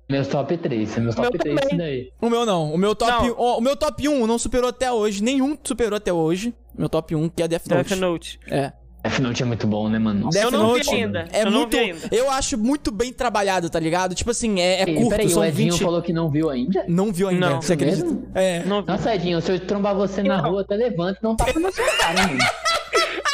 [0.10, 1.78] Meus top 3, meus top Meu 3 isso também.
[1.78, 2.12] daí.
[2.20, 2.74] O meu não.
[2.74, 3.36] O meu top, Não.
[3.36, 5.22] o meu top 1 não superou até hoje.
[5.24, 6.54] Nenhum superou até hoje.
[6.76, 7.90] Meu top 1, que é Death Note.
[7.90, 8.40] Death Note.
[8.50, 8.72] É.
[9.04, 10.22] Death Note é muito bom, né, mano?
[10.22, 11.28] Nossa, Death Eu não vi Note ainda.
[11.32, 11.78] É Eu não muito.
[11.78, 12.10] vi ainda.
[12.12, 14.16] Eu acho muito bem trabalhado, tá ligado?
[14.16, 15.84] Tipo assim, é, é Peraí, curto, Peraí, o são Edinho 20.
[15.84, 16.84] falou que não viu ainda?
[16.88, 17.62] Não viu ainda, Não.
[17.62, 18.04] você acredita?
[18.04, 18.28] Mesmo?
[18.34, 18.64] É.
[18.66, 18.88] Não vi.
[18.88, 20.50] Nossa, Edinho, se eu trombar você na Não.
[20.50, 22.40] rua, até levanta e não tapa na sua cara, mano.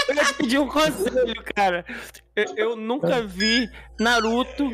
[0.08, 1.84] Eu te pedir um conselho, cara.
[2.36, 3.68] Eu, eu nunca vi
[4.00, 4.70] Naruto.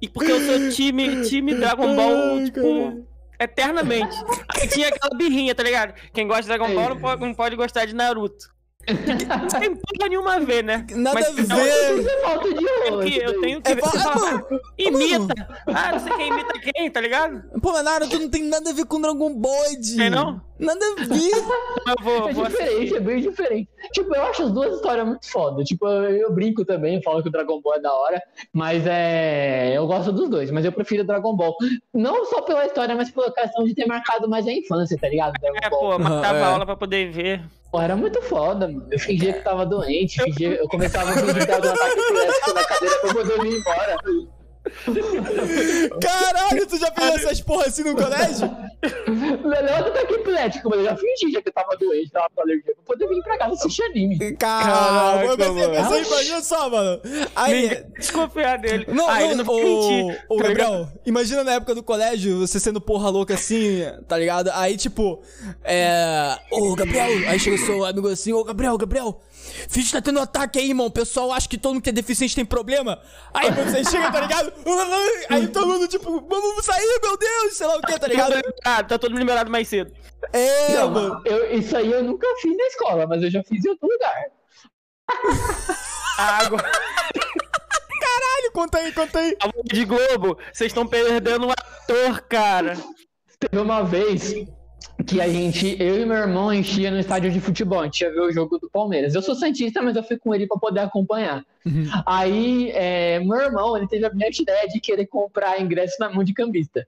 [0.00, 3.06] E porque eu sou time, time Dragon Ball, tipo,
[3.38, 4.16] eternamente.
[4.48, 5.94] Aí tinha aquela birrinha, tá ligado?
[6.12, 8.57] Quem gosta de Dragon Ball não pode, não pode gostar de Naruto.
[9.52, 10.86] Não tem porra nenhuma a ver, né?
[10.92, 11.98] Nada Mas a então, ver.
[12.00, 13.04] Isso é falta de Eu tenho honra.
[13.04, 13.80] que, eu tenho que É, ver.
[13.82, 15.48] Você ah, fala, mano, ah, imita.
[15.66, 17.42] Ah, não sei quem imita quem, tá ligado?
[17.60, 19.64] Pô, mas Naruto não tem nada a ver com Dragon Ball.
[19.96, 20.40] Tem não?
[20.58, 21.30] Nada a ver.
[21.88, 23.68] Eu vou, É vou diferente, é bem diferente.
[23.92, 25.62] Tipo, eu acho as duas histórias muito foda.
[25.64, 28.20] Tipo, eu, eu brinco também, falo que o Dragon Ball é da hora,
[28.52, 29.72] mas é.
[29.76, 31.54] Eu gosto dos dois, mas eu prefiro o Dragon Ball.
[31.94, 35.32] Não só pela história, mas pela questão de ter marcado mais a infância, tá ligado?
[35.40, 35.80] Dragon É, Ball.
[35.92, 36.42] pô, matava É.
[36.42, 37.42] a aula pra poder ver.
[37.70, 38.86] Pô, era muito foda, mano.
[38.90, 42.54] Eu fingia que tava doente, fingia, eu começava a fingir que tava um ataque epilético
[42.54, 43.96] na cadeira pra poder vir embora.
[46.00, 48.48] Caralho, tu já fez essas porra assim no colégio?
[49.44, 52.40] Melhor do ataque epilético, mas eu já fingi já que eu tava doente, tava com
[52.42, 54.36] alergia, pra poder vir pra casa assistir anime.
[54.36, 55.54] Caralho, mano.
[55.70, 57.00] pensei, imagina só, mano.
[57.34, 57.62] Aí.
[57.62, 58.86] Ninguém desconfiar dele.
[58.88, 60.48] Não, ah, não, não ô, ô, tá?
[60.48, 64.50] Gabriel, imagina na época do colégio, você sendo porra louca assim, tá ligado?
[64.54, 65.22] Aí, tipo,
[65.64, 66.38] é.
[66.52, 69.20] Ô, Gabriel, aí chega o seu amigo assim, ô, Gabriel, Gabriel,
[69.70, 70.86] que tá tendo um ataque aí, irmão.
[70.86, 73.00] O pessoal acha que todo mundo que é deficiente tem problema.
[73.32, 74.52] Aí você chega, tá ligado?
[75.30, 78.34] Aí todo mundo, tipo, vamos sair, meu Deus, sei lá o que, tá ligado?
[78.64, 79.92] Ah, tá todo mundo liberado mais cedo.
[80.32, 81.22] É, Não, mano.
[81.24, 84.24] eu- isso aí eu nunca fiz na escola, mas eu já fiz em outro lugar.
[86.18, 86.58] Água.
[86.60, 89.36] Caralho, conta aí, conta aí.
[89.40, 92.76] A de Globo, vocês estão perdendo um ator, cara.
[93.38, 94.34] Teve uma vez
[95.08, 98.12] que a gente, eu e meu irmão, enchia no estádio de futebol, a gente ia
[98.12, 99.14] ver o jogo do Palmeiras.
[99.14, 101.42] Eu sou santista, mas eu fui com ele pra poder acompanhar.
[102.04, 106.22] Aí, é, meu irmão, ele teve a brilhante ideia de querer comprar ingresso na mão
[106.22, 106.86] de cambista.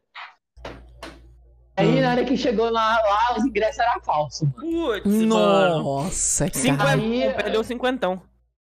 [1.76, 4.46] Aí, na hora que chegou lá, lá os ingressos eram falsos.
[4.54, 5.82] Putz, mano.
[5.82, 6.58] Nossa, cara.
[6.58, 8.22] Cinquentão, Aí- perdeu cinquentão.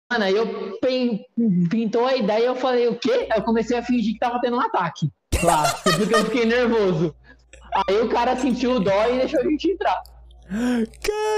[0.09, 0.77] Mano, aí eu
[1.69, 3.27] pintou a ideia e eu falei, o quê?
[3.31, 5.09] Aí eu comecei a fingir que tava tendo um ataque
[5.43, 7.15] lá, porque eu fiquei nervoso.
[7.87, 10.01] Aí o cara sentiu o dó e deixou a gente entrar.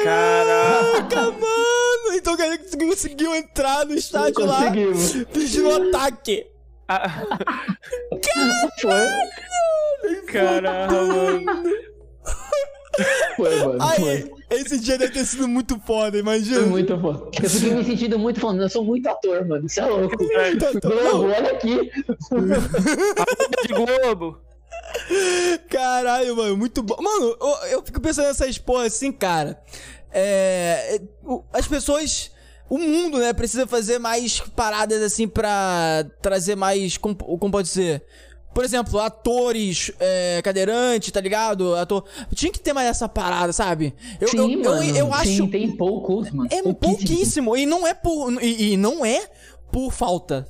[0.04, 2.16] Caraca, mano!
[2.16, 5.12] Então que você conseguiu entrar no estádio lá Conseguimos.
[5.32, 6.48] fingindo um ataque.
[6.88, 7.24] Ah,
[10.28, 11.44] caramba, mano.
[13.36, 13.82] foi, mano.
[13.84, 14.32] Aí, Foi.
[14.52, 16.60] esse dia deve ter sido muito foda, imagina.
[16.62, 17.30] Foi muito foda.
[17.42, 18.64] Eu fiquei me sentindo muito foda.
[18.64, 19.66] Eu sou muito ator, mano.
[19.66, 20.16] Isso é louco.
[20.18, 21.92] Globo, olha aqui.
[23.68, 24.40] De Globo.
[25.70, 26.96] Caralho, mano, muito bom.
[27.02, 29.60] Mano, eu, eu fico pensando nessas porra assim, cara.
[30.12, 31.02] É.
[31.52, 32.32] As pessoas.
[32.70, 36.98] O mundo, né, precisa fazer mais paradas assim pra trazer mais.
[36.98, 38.04] Como, como pode ser?
[38.54, 41.76] Por exemplo, atores é, cadeirantes, tá ligado?
[41.76, 42.06] Ator.
[42.36, 43.94] Tinha que ter mais essa parada, sabe?
[44.22, 44.98] Eu, Sim, eu, eu- mano.
[44.98, 45.26] eu acho.
[45.26, 46.48] Sim, tem poucos, mano.
[46.52, 47.58] É pouquíssimo.
[47.58, 48.32] E não é por.
[48.42, 49.28] E, e não é
[49.72, 50.48] por falta.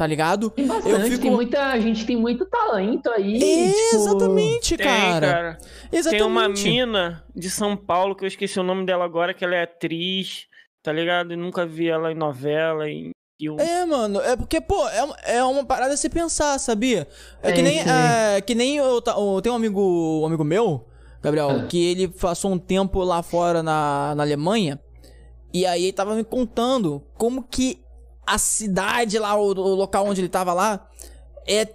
[0.00, 0.48] Tá ligado?
[0.48, 3.38] Tem bastante, tem muita a gente tem muito talento aí.
[3.38, 5.26] tipo, Exatamente, Tem, cara.
[5.30, 5.58] cara.
[5.92, 6.10] Exatamente.
[6.22, 9.54] Tem uma mina de São Paulo, que eu esqueci o nome dela agora, que ela
[9.56, 10.46] é atriz,
[10.82, 11.32] tá ligado?
[11.32, 13.62] Eu nunca vi ela em novela, em filme.
[13.62, 17.06] É, mano, é porque, pô, é, uma- é uma parada a se pensar, sabia?
[17.42, 17.90] É, que É, nem, sim.
[17.90, 20.86] é, que nem eu, eu tenho um amigo, um amigo meu,
[21.22, 21.66] Gabriel, Ah.
[21.66, 24.80] que ele passou um tempo lá fora na, na Alemanha,
[25.52, 27.78] e aí ele tava me contando como que
[28.34, 30.86] a cidade lá, o, o local onde ele tava lá,
[31.46, 31.66] é,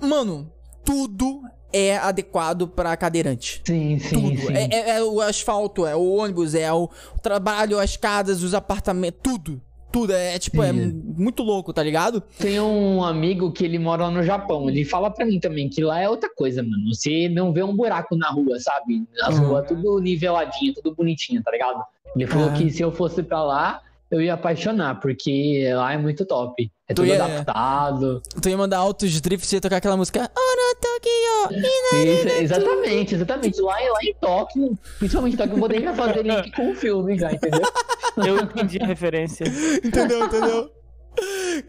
[0.00, 0.50] mano,
[0.84, 1.42] tudo
[1.72, 3.60] é adequado pra cadeirante.
[3.66, 4.46] Sim, sim, Tudo.
[4.46, 4.52] sim.
[4.54, 6.88] É, é- é o asfalto, é o ônibus, é o
[7.22, 9.60] trabalho, as casas, os apartamentos, tudo.
[9.90, 10.12] Tudo.
[10.12, 11.02] É, é, tipo, é Sim.
[11.16, 12.20] muito louco, tá ligado?
[12.38, 14.68] Tem um amigo que ele mora no Japão.
[14.68, 16.92] Ele fala pra mim também que lá é outra coisa, mano.
[16.92, 19.04] Você não vê um buraco na rua, sabe?
[19.22, 19.46] As Uhum.
[19.50, 21.80] ruas tudo niveladinho, tudo bonitinho, tá ligado?
[22.16, 22.52] Ele falou Ah.
[22.54, 23.82] que se eu fosse pra lá,
[24.16, 26.70] eu ia apaixonar, porque lá é muito top.
[26.88, 28.20] É Tu tudo ia- adaptado.
[28.42, 30.30] Tu ia mandar altos drifts e ia tocar aquela música.
[30.80, 31.58] Tokyo!
[32.04, 33.60] Isso, exatamente, exatamente.
[33.60, 37.32] Lá, lá em Tóquio, principalmente em Tóquio, eu poderia fazer link com o filme já,
[37.32, 37.62] entendeu?
[38.16, 39.44] Eu entendi a referência.
[39.82, 40.70] Entendeu, entendeu?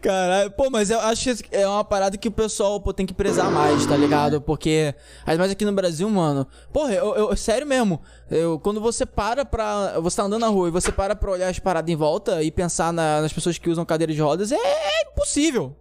[0.02, 3.14] Caralho, pô, mas eu acho que é uma parada que o pessoal pô, tem que
[3.14, 4.40] prezar mais, tá ligado?
[4.40, 4.94] Porque,
[5.24, 6.46] ainda mais aqui no Brasil, mano.
[6.72, 8.00] Porra, eu, eu- sério mesmo.
[8.30, 9.98] Eu, quando você para pra.
[10.00, 12.50] Você tá andando na rua e você para pra olhar as paradas em volta e
[12.50, 15.76] pensar na- nas pessoas que usam cadeira de rodas, é, é impossível.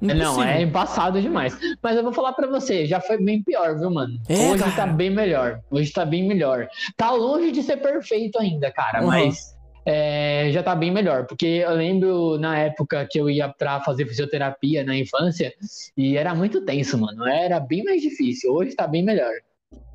[0.00, 0.44] Não, Impossível.
[0.44, 1.54] é embaçado demais.
[1.82, 4.14] Mas eu vou falar pra você, já foi bem pior, viu, mano?
[4.30, 4.72] É, Hoje cara.
[4.76, 5.60] tá bem melhor.
[5.70, 6.66] Hoje tá bem melhor.
[6.96, 9.08] Tá longe de ser perfeito ainda, cara, Uhum.
[9.08, 9.54] mas
[9.84, 11.26] é, já tá bem melhor.
[11.26, 15.52] Porque eu lembro na época que eu ia pra fazer fisioterapia na infância
[15.96, 17.26] e era muito tenso, mano.
[17.26, 18.52] Era bem mais difícil.
[18.52, 19.32] Hoje tá bem melhor.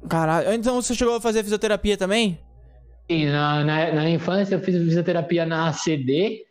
[0.09, 0.53] Caralho.
[0.53, 2.39] Então você chegou a fazer fisioterapia também?
[3.09, 6.45] Sim, na, na, na infância eu fiz fisioterapia na ACD,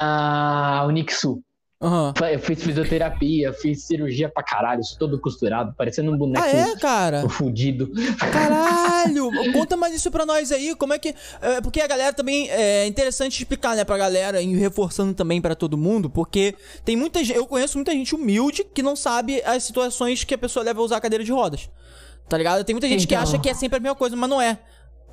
[0.00, 1.42] na Unixul.
[1.84, 2.14] Aham.
[2.32, 7.28] Eu fiz fisioterapia, fiz cirurgia pra caralho, todo costurado, parecendo um boneco Ah, é, cara?
[7.30, 7.90] fudido.
[8.32, 9.30] Caralho!
[9.52, 11.14] Conta mais isso pra nós aí, como é que...
[11.40, 12.48] é, porque a galera também...
[12.50, 16.54] É interessante explicar, né, pra galera, e reforçando também pra todo mundo, porque
[16.84, 17.36] tem muita gente...
[17.36, 20.84] Eu conheço muita gente humilde que não sabe as situações que a pessoa leva a
[20.84, 21.68] usar a cadeira de rodas.
[22.28, 22.64] Tá ligado?
[22.64, 23.22] Tem muita gente que Então.
[23.22, 24.58] acha que é sempre a mesma coisa, mas não é.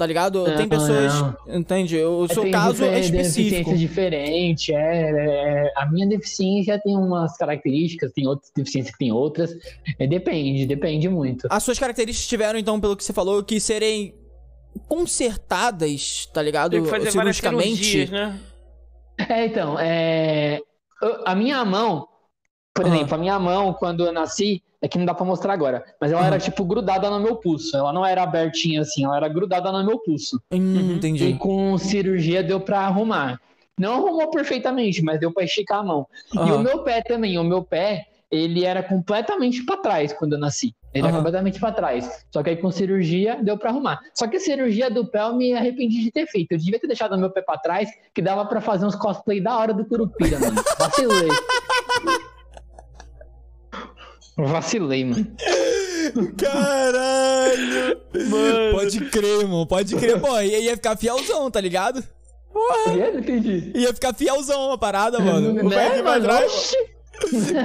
[0.02, 0.48] Tá ligado?
[0.48, 1.14] Não, tem pessoas...
[1.14, 1.38] não.
[1.60, 2.04] Entende?
[2.04, 3.70] O seu Tem caso é específico.
[3.70, 9.12] Deficiência diferente, é, é, A minha deficiência tem umas características, tem outras deficiências que tem
[9.12, 9.52] outras.
[10.00, 11.48] É, depende, depende muito.
[11.52, 14.16] As suas características tiveram, então, pelo que você falou, que serem
[14.88, 16.72] consertadas, tá ligado?
[16.72, 17.84] Tem que fazer várias Cirurgicamente.
[17.84, 18.40] cirurgias, né?
[19.30, 20.62] É, então, é,
[21.26, 22.08] a minha mão,
[22.74, 22.96] por Aham.
[22.96, 26.12] exemplo, a minha mão, quando eu nasci, é que não dá pra mostrar agora, mas
[26.12, 26.28] ela Aham.
[26.28, 27.76] era tipo grudada no meu pulso.
[27.76, 30.42] Ela não era abertinha assim, ela era grudada no meu pulso.
[30.52, 30.92] Hum, Uhum.
[30.92, 31.34] E entendi.
[31.36, 33.40] com cirurgia deu pra arrumar.
[33.80, 36.08] Não arrumou perfeitamente, mas deu pra esticar a mão.
[36.34, 36.56] E Aham.
[36.56, 40.74] o meu pé também, o meu pé, ele era completamente pra trás quando eu nasci.
[40.94, 41.18] Ele era Aham.
[41.18, 42.26] completamente pra trás.
[42.32, 44.00] Só que aí com cirurgia deu pra arrumar.
[44.14, 46.52] Só que a cirurgia do pé eu me arrependi de ter feito.
[46.54, 49.42] Eu devia ter deixado o meu pé pra trás, que dava pra fazer uns cosplay
[49.42, 50.62] da hora do Curupira, mano.
[50.80, 51.30] Vacilei.
[54.48, 55.28] Vacilei, mano.
[56.38, 58.02] Caralho!
[58.30, 58.72] Mano.
[58.74, 59.66] Pode crer, irmão.
[59.66, 60.20] Pode crer.
[60.20, 62.04] Pô, ia, ia ficar fielzão, tá ligado?
[62.88, 63.72] Eu não entendi.
[63.76, 65.66] Ia ficar fielzão a parada, mano.
[65.66, 66.24] O pé Né, mano?
[66.24, 66.52] trás.
[66.52, 66.78] Oxi.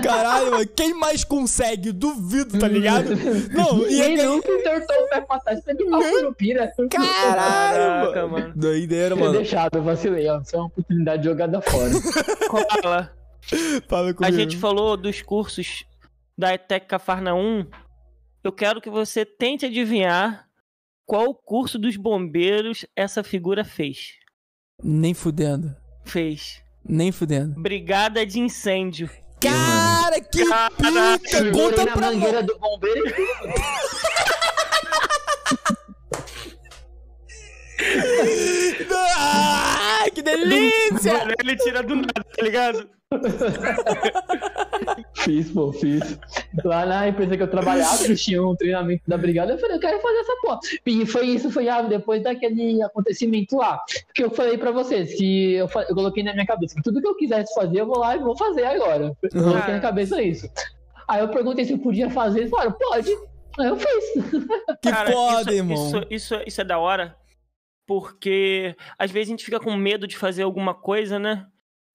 [0.03, 0.66] Caralho, mano.
[0.77, 1.91] Quem mais consegue?
[1.93, 3.09] Duvido, tá ligado?
[3.53, 4.29] Não, ia Ninguém ganhar.
[4.29, 6.72] nunca entortou o pé pra trás pra animar o Curupira.
[6.91, 8.29] Caralho, Caraca, mano.
[8.49, 8.53] mano.
[8.55, 9.33] Doideira, mano.
[9.33, 10.43] deixado, eu vacilei, ó.
[10.45, 11.91] Foi uma oportunidade jogada fora.
[12.83, 13.12] Fala.
[13.89, 14.37] Fala A comigo.
[14.37, 15.85] gente falou dos cursos
[16.37, 17.66] da ETEC Cafarnaum.
[18.45, 20.47] Eu quero que você tente adivinhar
[21.05, 24.12] qual curso dos bombeiros essa figura fez.
[24.82, 25.74] Nem fudendo.
[26.05, 26.62] Fez.
[26.84, 27.61] Nem fudendo.
[27.61, 29.09] Brigada de incêndio.
[29.41, 31.53] Cara, que Caraca, pica!
[31.53, 33.12] Conta na pra mangueira do bombeiro e
[39.18, 41.26] Ah, que delícia!
[41.39, 42.89] Ele tira do nada, tá ligado?
[45.14, 46.18] fiz, pô, fiz.
[46.64, 49.52] Lá na empresa que eu trabalhava, eles tinham um treinamento da brigada.
[49.52, 50.59] Eu falei, eu quero fazer essa porra.
[50.84, 53.80] E foi isso, foi ah, depois daquele acontecimento lá.
[54.14, 57.09] Que eu falei pra vocês, que eu, eu coloquei na minha cabeça que tudo que
[57.09, 59.12] eu quisesse fazer, eu vou lá e vou fazer agora.
[59.22, 59.48] Eu Uhum.
[59.50, 60.48] coloquei na cabeça isso.
[61.09, 63.11] Aí eu perguntei se eu podia fazer, eles falaram, pode.
[63.59, 64.04] Aí eu fiz.
[64.82, 65.86] Que Cara, foda, isso, irmão.
[65.86, 67.16] Isso, isso, isso é da hora,
[67.86, 71.46] porque às vezes a gente fica com medo de fazer alguma coisa, né?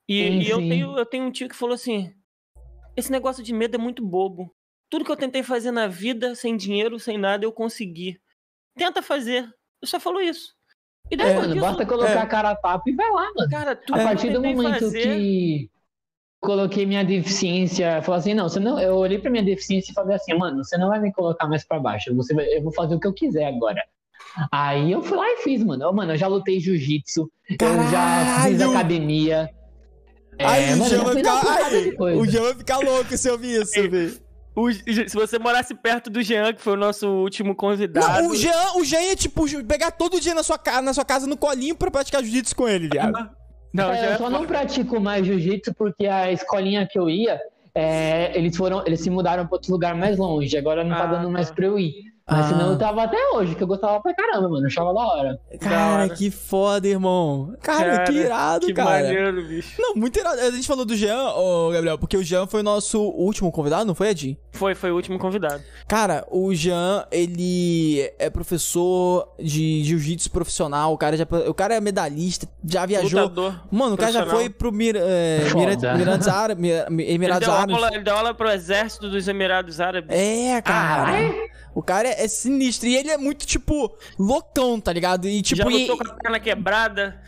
[0.08, 2.14] E, e eu, tenho, eu tenho um tio que falou assim:
[2.96, 4.54] esse negócio de medo é muito bobo.
[4.90, 8.20] Tudo que eu tentei fazer na vida, sem dinheiro, sem nada, eu consegui.
[8.78, 9.44] Tenta fazer.
[9.82, 10.54] Eu só falou isso.
[11.10, 12.18] E daí, É, disso, basta colocar é.
[12.18, 13.50] a cara a tapa e vai lá, mano.
[13.50, 15.70] cara, tudo A partir do momento fazer, que
[16.42, 20.16] coloquei minha deficiência, falei assim, não, você não, eu olhei pra minha deficiência e falei
[20.16, 22.96] assim, mano, você não vai me colocar mais pra baixo, você vai- eu vou fazer
[22.96, 23.82] o que eu quiser agora.
[24.52, 25.84] Aí eu fui lá e fiz, mano.
[25.84, 29.50] Eu, mano, eu já lutei jiu-jitsu, eu já fiz academia.
[30.40, 31.42] É, Aí o Jean vai ficar.
[31.46, 34.18] Ai, o Jean vai ficar louco se eu ouvir isso, velho.
[34.56, 38.24] o- se você morasse perto do Jean, que foi o nosso último convidado.
[38.24, 41.06] Não, o Jean, o Jean ia, tipo, pegar todo dia na sua, ca- na sua
[41.06, 43.30] casa no colinho pra praticar jiu-jitsu com ele, viado.
[43.74, 47.40] Não, o É, eu só não pratico mais jiu-jitsu porque a escolinha que eu ia,
[47.74, 50.58] é, eles foram, eles se mudaram pra outro lugar mais longe.
[50.58, 51.56] Agora não tá Ah, dando mais tá.
[51.56, 52.11] pra eu ir.
[52.32, 52.50] Mas Ah.
[52.50, 54.62] senão eu tava até hoje, que eu gostava pra caramba, mano.
[54.64, 55.40] Eu achava da hora.
[55.60, 56.10] Cara, hora.
[56.10, 57.54] que foda, irmão.
[57.62, 58.90] Cara, que irado, que cara.
[58.90, 59.82] maneiro, bicho.
[59.82, 60.40] Não, muito irado.
[60.40, 63.84] A gente falou do Jean, ô Gabriel, porque o Jean foi o nosso último convidado,
[63.86, 64.40] não foi, Ed?
[64.54, 65.62] Foi, foi o último convidado.
[65.88, 71.82] Cara, o Jean, ele é professor de jiu-jitsu profissional, o cara, já, o cara é
[71.82, 73.24] medalhista, já viajou.
[73.24, 73.60] Lutador.
[73.70, 75.40] Mano, o cara já foi pro Mir, é.
[75.54, 76.62] Mira- Emirados Árabes.
[76.62, 77.76] Mir- Ele Emirados deu, Árabes.
[77.76, 80.10] aula, ele deu aula pro exército dos Emirados Árabes.
[80.18, 81.12] É, cara.
[81.12, 81.52] Caralho.
[81.74, 82.88] O cara é, é sinistro.
[82.88, 85.28] E ele é muito, tipo, loucão, tá ligado?
[85.28, 87.22] E, tipo, já e- lutou com a perna quebrada.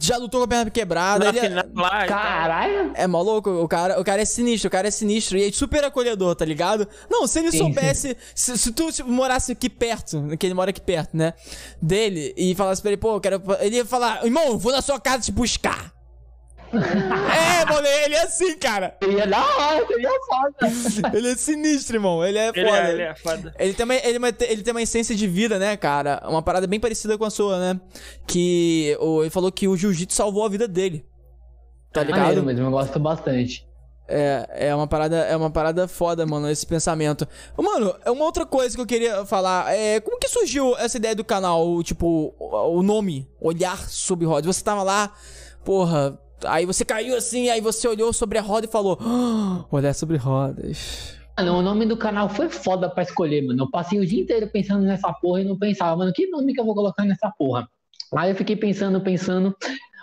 [0.00, 1.24] já lutou com a perna quebrada.
[1.24, 2.04] Na Ele é, final lá.
[2.04, 2.18] e tal.
[2.18, 2.92] Caralho.
[2.94, 5.36] é maluco, o cara, o cara é sinistro, o cara é sinistro.
[5.36, 6.86] E é super acolhedor, tá ligado?
[7.10, 8.16] Não, se ele Sim, soubesse.
[8.34, 11.34] Se, se tu tipo, morasse aqui perto, que ele mora aqui perto, né?
[11.82, 13.42] Dele, e falasse pra ele, pô, eu quero.
[13.60, 15.92] Ele ia falar, irmão, vou na sua casa te buscar.
[16.72, 18.96] É, mano, ele é assim, cara.
[19.02, 21.12] Seria da hora, seria foda.
[21.16, 22.24] Ele é sinistro, irmão.
[22.24, 22.78] Ele é Ele foda.
[22.78, 23.54] é, ele é foda.
[23.58, 26.22] Ele também ele, vai ter- ele tem uma essência de vida, né, cara?
[26.26, 27.80] Uma parada bem parecida com a sua, né?
[28.26, 31.04] Que o, ele falou que o jiu-jitsu salvou a vida dele.
[31.92, 32.20] Tá ligado?
[32.20, 33.66] Maneiro mesmo, eu gosto bastante.
[34.12, 37.26] É, é uma parada, é uma parada foda, mano, esse pensamento.
[37.56, 39.72] Mano, é uma outra coisa que eu queria falar.
[39.74, 44.56] É, como que surgiu essa ideia do canal, tipo, o, o nome, Olhar sobre Rodas?
[44.56, 45.12] Você tava lá,
[45.64, 49.94] porra, aí você caiu assim, aí você olhou sobre a roda e falou: "Ah, Olhar
[49.94, 51.18] sobre rodas.
[51.38, 53.62] Mano, o nome do canal foi foda pra escolher, mano.
[53.62, 56.60] Eu passei o dia inteiro pensando nessa porra e não pensava, mano, que nome que
[56.60, 57.66] eu vou colocar nessa porra?
[58.14, 59.56] Aí eu fiquei pensando, pensando.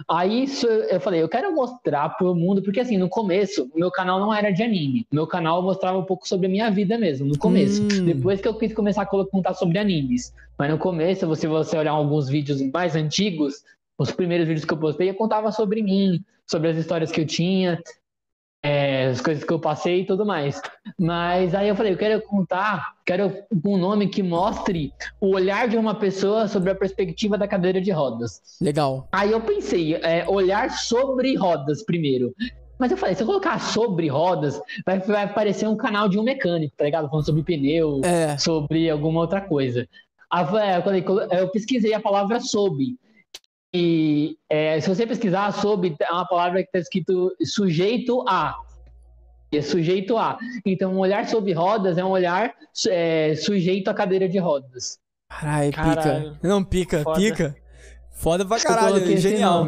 [0.09, 0.45] Aí
[0.89, 4.51] eu falei, eu quero mostrar pro mundo, porque assim, no começo, meu canal não era
[4.51, 5.05] de anime.
[5.11, 7.81] Meu canal mostrava um pouco sobre a minha vida mesmo, no começo.
[7.81, 8.05] Hum.
[8.05, 10.33] Depois que eu quis começar a contar sobre animes.
[10.57, 13.63] Mas no começo, se você olhar alguns vídeos mais antigos,
[13.97, 17.25] os primeiros vídeos que eu postei, eu contava sobre mim, sobre as histórias que eu
[17.25, 17.81] tinha,
[18.63, 20.61] é, as coisas que eu passei e tudo mais.
[20.99, 23.31] Mas aí eu falei, eu quero contar, quero
[23.65, 24.91] um nome que mostre
[25.21, 28.41] o olhar de uma pessoa sobre a perspectiva da cadeira de rodas.
[28.61, 29.07] Legal.
[29.11, 32.33] Aí eu pensei, é, olhar sobre rodas primeiro.
[32.79, 36.23] Mas eu falei, se eu colocar sobre rodas, vai, vai parecer um canal de um
[36.23, 37.09] mecânico, tá ligado?
[37.09, 38.37] Falando sobre pneu, É.
[38.37, 39.87] sobre alguma outra coisa.
[40.29, 42.95] Aí eu falei, eu, pesquisei a palavra sob.
[43.73, 48.55] E é, se você pesquisar sob, é uma palavra que está escrito sujeito a.
[49.51, 50.37] É sujeito a.
[50.65, 52.53] Então, um olhar sobre rodas é um olhar
[52.89, 54.99] é, sujeito à cadeira de rodas.
[55.29, 55.83] Caralho, pica.
[55.83, 56.37] Caralho.
[56.41, 57.19] Não, pica, Foda.
[57.19, 57.55] pica.
[58.11, 59.67] Foda pra caralho, genial.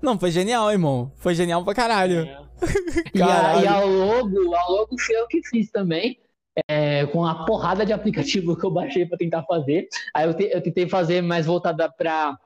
[0.00, 1.10] Não, foi genial, irmão.
[1.16, 2.20] Foi genial pra caralho.
[2.20, 2.48] É.
[3.14, 3.64] E a, Caralho.
[3.64, 6.18] e a logo, a logo foi eu que fiz também.
[6.68, 9.86] é, com a porrada de aplicativo que eu baixei para tentar fazer.
[10.14, 12.36] Aí eu, te- eu tentei fazer mais voltada para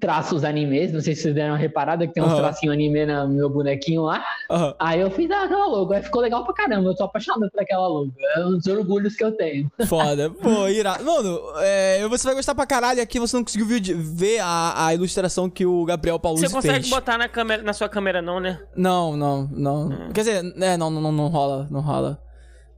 [0.00, 0.92] traços animes.
[0.92, 2.38] Não sei se vocês deram uma reparada que tem uns Aham.
[2.38, 4.24] tracinhos anime no meu bonequinho lá.
[4.50, 4.74] Aham.
[4.78, 6.90] Aí eu fiz aquela logo, aí ficou legal pra caramba.
[6.90, 8.12] Eu tô apaixonado por aquela logo.
[8.36, 9.70] É um dos orgulhos que eu tenho.
[9.86, 10.30] Foda.
[10.30, 11.04] Pô, irado.
[11.04, 13.00] Mano, é, você vai gostar pra caralho.
[13.02, 13.66] Aqui você não conseguiu
[13.96, 16.90] ver, a, a ilustração que o Gabriel Pauluzzi Você consegue fez.
[16.90, 18.60] botar na, câmera, na sua câmera, não, né?
[18.76, 19.88] Não, não, não.
[20.12, 22.20] Quer dizer, é, não, não, não rola, não rola.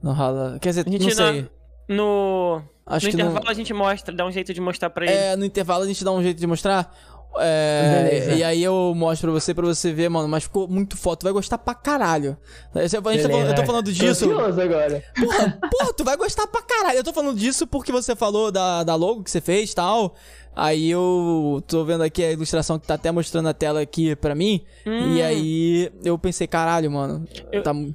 [0.03, 0.59] Não rola.
[0.61, 1.49] Quer dizer, A gente não na- sei.
[1.89, 3.51] No, Acho no que intervalo não.
[3.51, 5.13] a gente mostra, dá um jeito de mostrar pra ele.
[5.15, 6.95] É, no intervalo a gente dá um jeito de mostrar.
[7.39, 8.33] É, Beleza.
[8.33, 10.27] e aí eu mostro pra você, pra você ver, mano.
[10.29, 12.37] Mas ficou muito foto, tu vai gostar pra caralho.
[12.77, 14.25] Esse- a gente tá falando- eu tô falando Tô disso.
[14.31, 15.05] ansioso agora.
[15.15, 16.97] Porra, porra, tu vai gostar pra caralho.
[16.99, 20.15] Eu tô falando disso porque você falou da, da logo que você fez e tal.
[20.55, 24.35] Aí eu tô vendo aqui a ilustração que tá até mostrando na tela aqui pra
[24.35, 24.65] mim.
[24.87, 25.17] Hum.
[25.17, 27.27] E aí eu pensei, caralho, mano.
[27.53, 27.75] Eu- Tá.
[27.75, 27.95] mu-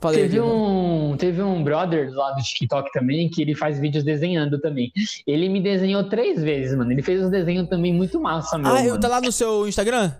[0.00, 0.22] Falei.
[0.22, 4.90] Teve um, teve um brother lá do TikTok também, que ele faz vídeos desenhando também.
[5.26, 6.90] Ele me desenhou três vezes, mano.
[6.90, 8.70] Ele fez um desenho também muito massa, meu.
[8.70, 8.98] Ah, mano.
[8.98, 10.12] tá lá no seu Instagram?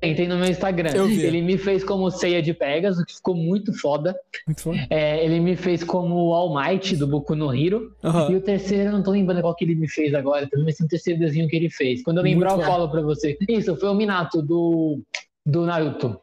[0.00, 0.90] Tem no meu Instagram.
[1.08, 4.14] Ele me fez como ceia de Pegasus, que ficou muito foda.
[4.46, 4.78] Muito foda.
[4.90, 7.92] É, ele me fez como All Might do Boku no Hero.
[8.04, 8.30] Aham.
[8.30, 10.48] E o terceiro, eu não tô lembrando qual que ele me fez agora.
[10.48, 12.02] Também vai ser o terceiro desenho que ele fez.
[12.04, 13.36] Quando eu lembrar, eu falo pra você.
[13.48, 15.02] Isso, foi o Minato do,
[15.44, 16.20] do Naruto.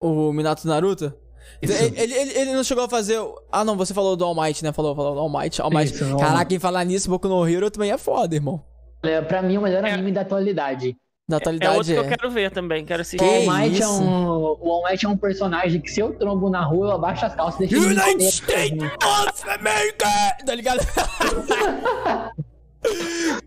[0.00, 1.14] O Minato Naruto?
[1.62, 3.18] Ele, ele, ele- não chegou a fazer.
[3.18, 4.72] o- Ah, não, você falou do All Might, né?
[4.72, 5.60] Falou, falou do All Might.
[5.62, 5.92] All Might.
[5.94, 6.46] Isso, Caraca, Might.
[6.48, 8.62] quem falar nisso, Boku no Hero também é foda, irmão.
[9.02, 9.92] É, pra mim, o melhor É.
[9.92, 10.96] anime da atualidade.
[11.26, 13.24] Da É atualidade outro que eu quero ver também, quero assistir.
[13.24, 16.12] O Que All Might é um, o All Might é um personagem que se eu
[16.12, 18.24] trombo na rua, eu abaixo as calças e deixo United.
[18.24, 20.06] States of America!
[20.44, 20.80] Tá ligado?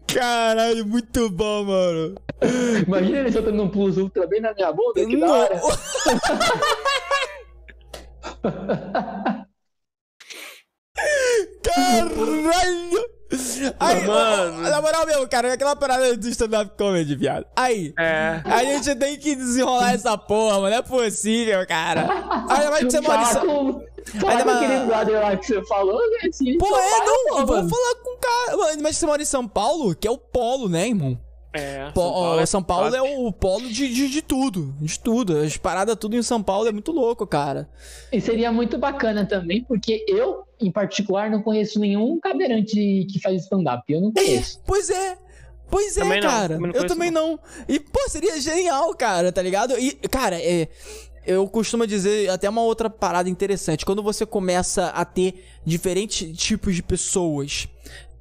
[0.07, 2.15] Caralho, muito bom, mano.
[2.87, 5.33] Imagina ele soltando um plus ultra bem na minha bunda, que da Não.
[5.39, 5.61] hora.
[11.63, 13.17] Caralho!
[13.79, 14.61] Aí, Mano.
[14.61, 17.45] Na moral mesmo, cara, aquela parada do stand-up comedy, viado.
[17.55, 17.93] Aí.
[17.99, 18.41] É.
[18.45, 20.69] A gente tem que desenrolar essa porra, mano.
[20.69, 22.07] Não é possível, cara.
[22.49, 23.83] Ainda mais que você mora em São...
[24.29, 26.29] Ainda com mais- aquele brother lá que você falou, né?
[26.29, 27.45] Assim, Pô, é, não.
[27.45, 27.69] mano.
[27.69, 28.57] falar com o cara.
[28.57, 31.19] Mano, mas você mora em São Paulo, que é o polo, né, irmão?
[31.57, 31.91] É.
[31.91, 32.97] Po- ó, São Paulo, top.
[32.97, 34.73] é o polo de, de, de tudo.
[34.79, 35.37] De tudo.
[35.39, 37.69] As paradas tudo em São Paulo é muito louco, cara.
[38.11, 43.43] E seria muito bacana também, porque eu, em particular, não conheço nenhum cadeirante que faz
[43.43, 43.83] stand-up.
[43.91, 44.61] Eu não conheço.
[44.65, 45.17] Pois é.
[45.69, 46.47] Pois é, Também não, cara.
[46.55, 47.39] também não eu conheço, também não.
[47.67, 49.77] E, pô, seria genial, cara, tá ligado?
[49.77, 50.69] E, cara, é.
[51.25, 53.85] Eu costumo dizer até uma outra parada interessante.
[53.85, 57.67] Quando você começa a ter diferentes tipos de pessoas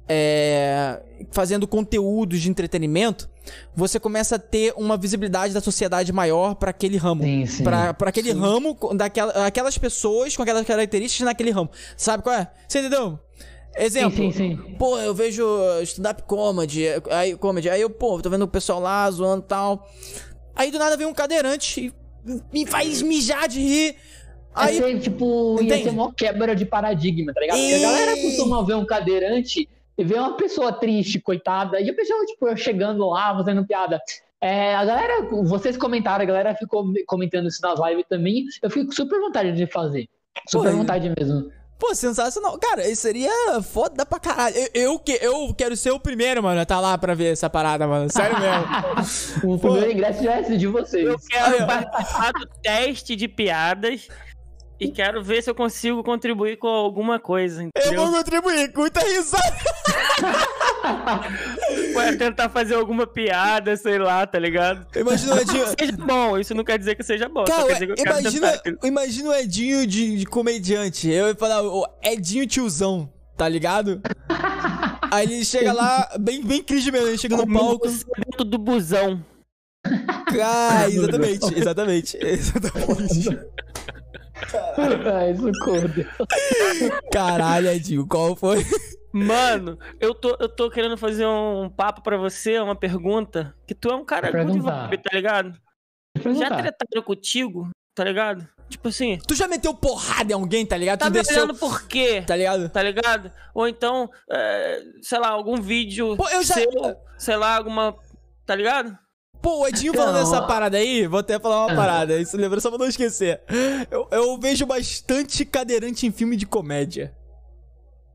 [0.07, 1.01] é,
[1.31, 3.29] fazendo conteúdos de entretenimento,
[3.75, 7.23] você começa a ter uma visibilidade da sociedade maior pra aquele ramo.
[7.23, 7.63] Sim, sim.
[7.63, 11.69] Pra, pra aquele ramo, com- daquela, aquelas pessoas com aquelas características naquele ramo.
[11.95, 12.47] Sabe qual é?
[12.67, 13.19] Você entendeu?
[13.77, 14.17] Exemplo.
[14.17, 14.75] Sim, sim, sim.
[14.77, 15.45] Pô, eu vejo
[15.83, 19.87] stand-up comedy, aí, comedy, aí eu, pô, tô vendo o pessoal lá zoando e tal.
[20.55, 21.93] Aí do nada vem um cadeirante
[22.25, 23.95] e me faz mijar de rir.
[24.55, 25.83] Aí, Aí, tipo, ia Entende?
[25.83, 27.59] ser uma quebra de paradigma, tá ligado?
[27.59, 31.93] Porque a galera costuma ver um cadeirante e ver uma pessoa triste, coitada, e a
[31.93, 33.99] pessoa, tipo, chegando lá, fazendo piada.
[34.39, 38.45] É, a galera, vocês comentaram, a galera ficou comentando isso nas lives também.
[38.61, 40.07] Eu fico com super vontade de fazer.
[40.47, 41.51] Super Pô, vontade mesmo.
[41.79, 42.55] pô, sensacional.
[42.59, 43.31] Cara, isso seria
[43.63, 44.55] foda pra caralho.
[44.55, 47.49] Eu, eu, que- eu quero ser o primeiro, mano, a tá lá pra ver essa
[47.49, 48.11] parada, mano.
[48.11, 48.67] Sério mesmo.
[49.55, 51.07] O primeiro ingresso já é de vocês.
[51.07, 54.07] Eu quero participar do teste de piadas
[54.79, 58.05] e quero ver se eu consigo contribuir com alguma coisa, Eu entendeu?
[58.05, 59.57] vou contribuir com muita risada.
[61.95, 64.85] Ué, tentar fazer alguma piada, sei lá, tá ligado?
[64.95, 65.65] Imagina o Edinho.
[65.79, 67.43] Seja bom, isso não quer dizer que seja bom.
[67.45, 71.09] Cara, que eu imagina, tentar, imagina o Edinho de, de comediante.
[71.09, 74.01] Eu ia falar, o Edinho tiozão, tá ligado?
[75.11, 77.89] Aí ele chega lá, bem, bem cringe mesmo, ele chega no palco.
[77.89, 79.23] Você dentro do busão.
[80.43, 82.17] Ah, exatamente, exatamente.
[82.21, 83.39] Exatamente.
[85.15, 85.89] Ai, socorro.
[87.11, 88.65] Caralho, Edinho, qual foi?
[89.13, 93.55] Mano, eu tô, eu tô querendo fazer um papo pra você, uma pergunta.
[93.65, 94.87] Que tu é um cara good perguntar.
[94.89, 95.53] vibe, tá ligado?
[96.37, 98.47] Já tretaram contigo, tá ligado?
[98.69, 100.99] Tipo assim, Tu já meteu porrada em alguém, tá ligado?
[100.99, 102.21] tá tu me desceu, olhando por quê?
[102.27, 102.69] tá ligado?
[102.69, 103.31] Tá ligado?
[103.55, 106.69] Ou então, é, sei lá, algum vídeo Pô, eu já- seu,
[107.17, 107.95] sei lá, alguma.
[108.45, 108.97] Tá ligado?
[109.41, 111.75] Pô, o Edinho falando essa parada aí, vou até falar uma Ah.
[111.75, 113.39] parada, isso lembra só pra não esquecer.
[113.89, 117.13] Eu, eu vejo bastante cadeirante em filme de comédia.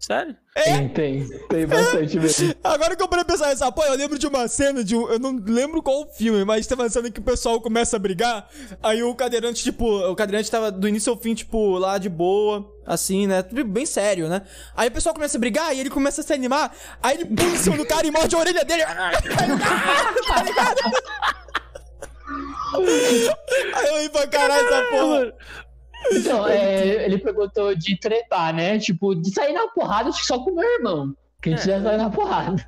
[0.04, 0.36] Sério?
[0.52, 1.28] Tem, tem.
[1.48, 2.54] Tem bastante mesmo.
[2.64, 5.08] Agora que eu parei pra pensar nessa, pô, eu lembro de uma cena de um.
[5.08, 8.48] Eu não lembro qual filme, mas tem uma cena que o pessoal começa a brigar.
[8.82, 12.68] Aí o cadeirante, tipo, o cadeirante tava do início ao fim, tipo, lá de boa,
[12.84, 13.42] assim, né?
[13.42, 14.42] Tudo Bem sério, né?
[14.76, 16.74] Aí o pessoal começa a brigar e ele começa a se animar.
[17.00, 18.82] Aí ele pula em cima do cara e morde a orelha dele.
[20.26, 20.80] tá ligado?
[22.74, 25.32] Aí eu ia pra caralho essa porra.
[26.10, 28.78] Então, é, ele perguntou de tretar, né?
[28.78, 31.14] Tipo, de sair na porrada, só com o meu irmão.
[31.40, 32.66] Que a gente já saiu na porrada.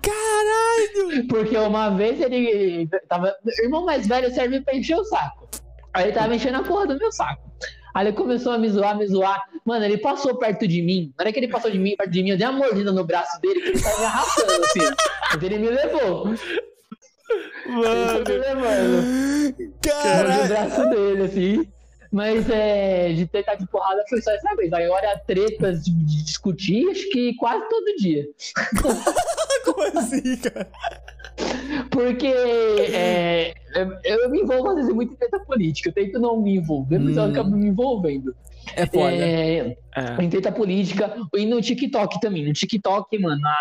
[0.00, 1.26] Caralho!
[1.28, 3.34] Porque uma vez ele tava.
[3.60, 5.48] Irmão mais velho serve pra encher o saco.
[5.92, 7.42] Aí ele tava enchendo a porra do meu saco.
[7.94, 9.42] Aí ele começou a me zoar, me zoar.
[9.64, 11.12] Mano, ele passou perto de mim.
[11.18, 13.04] Na hora que ele passou de mim, perto de mim, eu dei uma mordida no
[13.04, 14.80] braço dele, que ele tava me arrastando, assim.
[15.34, 16.28] Mas ele me levou.
[16.28, 19.04] Ele foi me levando.
[19.54, 20.48] Mordi o Caralho!
[20.48, 21.68] braço dele, assim.
[22.12, 24.70] Mas é, de tretar de porrada foi só essa vez.
[24.70, 28.28] Agora, tretas de, de discutir, acho que quase todo dia.
[29.64, 30.68] Como assim, cara?
[31.90, 35.88] Porque é, eu, eu me envolvo às vezes muito em treta política.
[35.88, 37.30] Eu tento não me envolver, mas eu Hum.
[37.30, 38.34] acabo me envolvendo.
[38.76, 39.12] É foda.
[39.14, 40.22] É, É.
[40.22, 42.46] em treta política e no TikTok também.
[42.46, 43.56] No TikTok, mano, ah,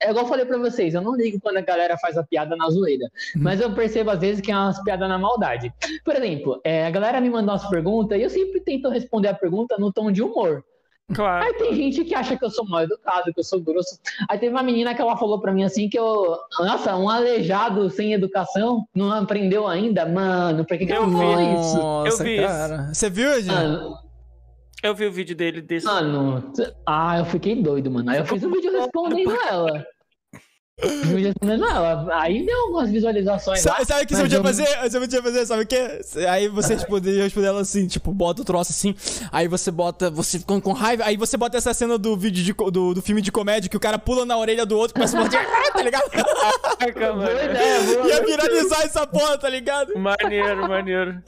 [0.00, 2.24] é, é igual eu falei pra vocês, eu não ligo quando a galera faz a
[2.24, 3.04] piada na zoeira.
[3.36, 3.42] Uhum.
[3.42, 5.72] Mas eu percebo às vezes que é umas piadas na maldade.
[6.04, 9.34] Por exemplo, é, a galera me manda umas perguntas e eu sempre tento responder a
[9.34, 10.64] pergunta no tom de humor.
[11.14, 11.44] Claro.
[11.44, 13.96] Aí tem gente que acha que eu sou mal educado, que eu sou grosso.
[14.28, 16.36] Aí teve uma menina que ela falou pra mim assim que eu.
[16.58, 20.04] Nossa, um aleijado sem educação não aprendeu ainda?
[20.04, 21.06] Mano, por que, que Eu ela
[21.36, 21.60] vi.
[21.60, 21.76] isso?
[21.76, 22.46] Nossa, Eu vi isso.
[22.48, 22.90] cara.
[22.92, 23.94] Você viu, Edinho?
[24.82, 25.86] Eu vi o vídeo dele desse.
[25.86, 26.52] mano,
[26.86, 28.10] ah, eu fiquei doido, mano.
[28.10, 29.84] Aí eu fiz um vídeo respondendo ela.
[30.78, 32.06] Fiz vídeo respondendo ela.
[32.20, 33.82] Aí deu algumas visualizações lá.
[33.84, 34.66] Sabe, o que você podia eu- fazer?
[34.82, 36.00] Você podia fazer, sabe o quê?
[36.28, 38.94] Aí você responderia responder ela assim, tipo, bota o troço assim,
[39.32, 42.52] aí você bota, você ficando com raiva, aí você bota essa cena do vídeo de,
[42.52, 45.16] do, do filme de comédia que o cara pula na orelha do outro e começa
[45.16, 45.40] a morder,
[45.72, 46.10] tá ligado?
[46.10, 47.30] Caraca, Boa mano.
[47.50, 49.98] ideia, boa Ia viralizar essa porra, tá ligado?
[49.98, 51.22] Maneiro, maneiro.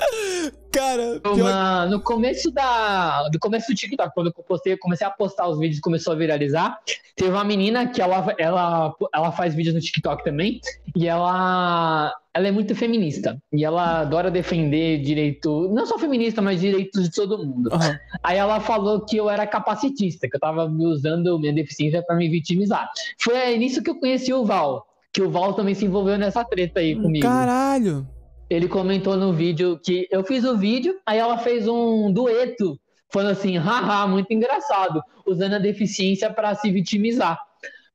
[0.73, 1.35] Cara, pior...
[1.35, 5.59] Uma- no começo da do começo do TikTok, quando eu postei, comecei a postar os
[5.59, 6.79] vídeos, começou a viralizar.
[7.17, 10.61] Teve uma menina que ela, ela, ela faz vídeos no TikTok também
[10.95, 16.61] e ela ela é muito feminista e ela adora defender direito, não só feminista, mas
[16.61, 17.69] direitos de todo mundo.
[17.73, 17.99] Aham.
[18.23, 22.15] Aí ela falou que eu era capacitista, que eu tava me usando minha deficiência pra
[22.15, 22.89] me vitimizar.
[23.19, 26.79] Foi nisso que eu conheci o Val, que o Val também se envolveu nessa treta
[26.79, 28.07] aí comigo Caralho.
[28.51, 32.79] Ele comentou no vídeo que eu fiz o vídeo, aí ela fez um dueto,
[33.13, 37.39] falando assim, haha, muito engraçado, usando a deficiência pra se vitimizar.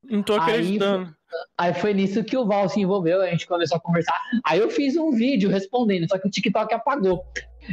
[0.04, 1.14] Não tô Aí- acreditando.
[1.58, 4.20] Aí foi nisso que o Val se envolveu, a gente começou a conversar.
[4.46, 7.26] Aí eu fiz um vídeo respondendo, só que o TikTok apagou.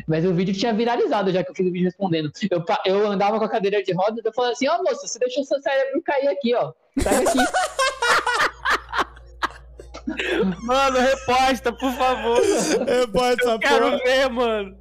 [0.06, 2.30] Mas o vídeo tinha viralizado já que eu fiz o vídeo respondendo.
[2.50, 5.18] Eu, eu andava com a cadeira de rodas e eu falando assim, ó moça, você
[5.18, 6.72] deixou seu cérebro cair aqui, ó.
[7.00, 7.38] Sai aqui.
[10.62, 12.40] Mano, reposta, por favor.
[13.12, 14.76] Pode essa Quero ver, mano.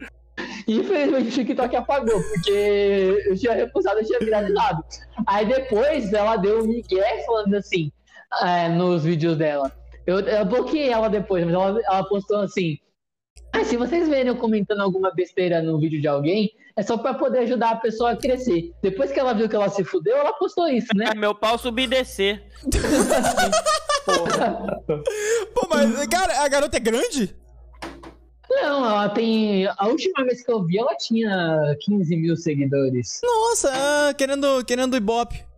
[0.67, 4.83] Infelizmente o TikTok apagou, porque eu tinha repulsado, eu tinha viralizado.
[5.25, 7.91] Aí depois ela deu um migué falando assim,
[8.41, 9.71] é, nos vídeos dela.
[10.05, 12.77] Eu, eu bloqueei ela depois, mas ela, ela postou assim.
[13.53, 17.13] Mas se vocês verem eu comentando alguma besteira no vídeo de alguém, é só pra
[17.13, 18.71] poder ajudar a pessoa a crescer.
[18.81, 21.09] Depois que ela viu que ela se fudeu, ela postou isso, né?
[21.11, 22.41] É meu pau subir e descer.
[25.53, 27.35] Pô, mas, cara, a garota é grande?
[28.49, 29.67] Não, ela tem.
[29.67, 33.19] A última vez que eu vi, ela tinha 15 mil seguidores.
[33.21, 35.48] Nossa, ah, querendo, querendo ibope.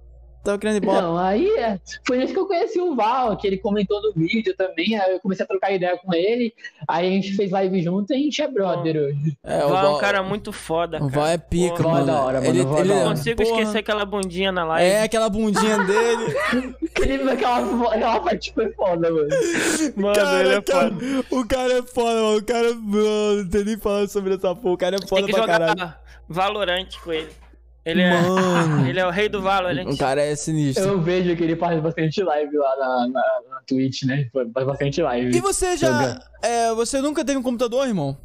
[0.43, 1.01] Tava querendo ibope.
[1.01, 4.55] Não, aí é, foi nisso que eu conheci o Val, que ele comentou no vídeo
[4.57, 4.97] também.
[4.99, 6.53] Aí eu comecei a trocar ideia com ele.
[6.88, 9.38] Aí a gente fez live junto e a gente é brother hoje.
[9.43, 11.11] É, O Val é um cara muito foda, O cara.
[11.11, 12.05] Val é pica, é mano.
[12.07, 14.89] da hora, mano, ele, é ele, da Não consigo porra, esquecer aquela bundinha na live.
[14.89, 16.35] É, aquela bundinha dele.
[16.95, 19.27] Aquele, aquela, aquela parte foi foda, mano.
[19.95, 21.26] Mano, cara, ele é cara, foda.
[21.30, 22.38] o cara é foda, mano.
[22.38, 24.73] O cara, mano, não tem nem falando sobre essa porra.
[24.73, 25.93] O cara é foda Tem que pra jogar caralho.
[26.27, 27.30] Valorant com ele.
[27.84, 28.86] Ele é, Mano.
[28.90, 29.88] ele é o rei do Valorant.
[29.88, 30.84] O cara é sinistro.
[30.84, 34.30] Eu vejo que ele faz bastante live lá na, na, na Twitch, né?
[34.53, 35.36] Faz bastante live.
[35.36, 36.20] E você já.
[36.44, 38.16] É, você nunca teve um computador, irmão?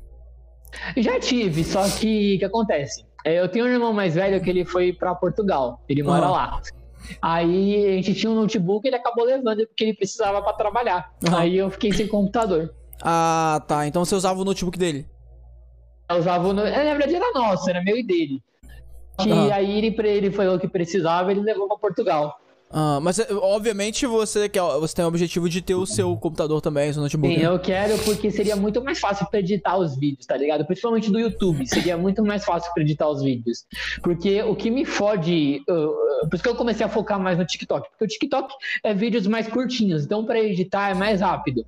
[0.96, 3.04] Já tive, só que o que acontece?
[3.24, 6.30] É, Eu tenho um irmão mais velho que ele foi pra Portugal, ele mora Ah.
[6.30, 6.60] lá.
[7.22, 11.10] Aí a gente tinha um notebook, ele acabou levando porque ele precisava pra trabalhar.
[11.34, 12.74] Aí eu fiquei sem computador.
[13.02, 13.86] Ah, tá.
[13.86, 15.06] Então você usava o notebook dele.
[16.10, 16.52] Eu usava o.
[16.52, 18.42] no- é, Na verdade era nosso, era meu e dele.
[19.18, 19.52] Que Aham.
[19.52, 22.38] aí ele, ele falou que precisava, ele levou pra Portugal.
[22.70, 26.60] Ah, mas é, obviamente você quer, você tem o objetivo de ter o seu computador
[26.60, 27.32] também, seu notebook.
[27.32, 27.46] Sim, né?
[27.46, 30.64] eu quero porque seria muito mais fácil pra editar os vídeos, tá ligado?
[30.66, 33.64] Principalmente do YouTube, seria muito mais fácil pra editar os vídeos.
[34.02, 37.38] Porque o que me fode, uh, uh, por isso que eu comecei a focar mais
[37.38, 38.52] no TikTok, porque o TikTok
[38.82, 41.64] é vídeos mais curtinhos, então pra editar é mais rápido.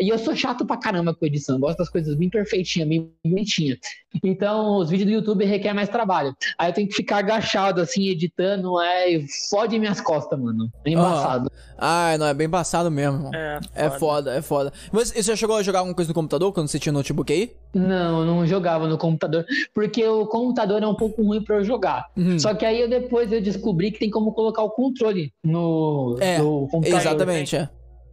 [0.00, 3.78] E eu sou chato pra caramba com edição, gosto das coisas bem perfeitinhas, bem bonitinhas.
[4.22, 6.34] Então, os vídeos do YouTube requer mais trabalho.
[6.58, 9.20] Aí eu tenho que ficar agachado assim, editando, é,
[9.50, 10.70] fode minhas costas, mano.
[10.84, 11.50] É embaçado.
[11.78, 13.30] Ah, não, é bem passado mesmo, irmão.
[13.34, 14.72] É, É foda, é foda.
[14.92, 17.52] Mas você já chegou a jogar alguma coisa no computador quando você tinha notebook aí?
[17.74, 19.44] Não, eu não jogava no computador,
[19.74, 22.06] porque o computador é um pouco ruim pra eu jogar.
[22.16, 22.38] Uhum.
[22.38, 26.38] Só que aí eu depois eu descobri que tem como colocar o controle no, É,
[26.38, 27.00] no computador.
[27.00, 27.68] Exatamente, é.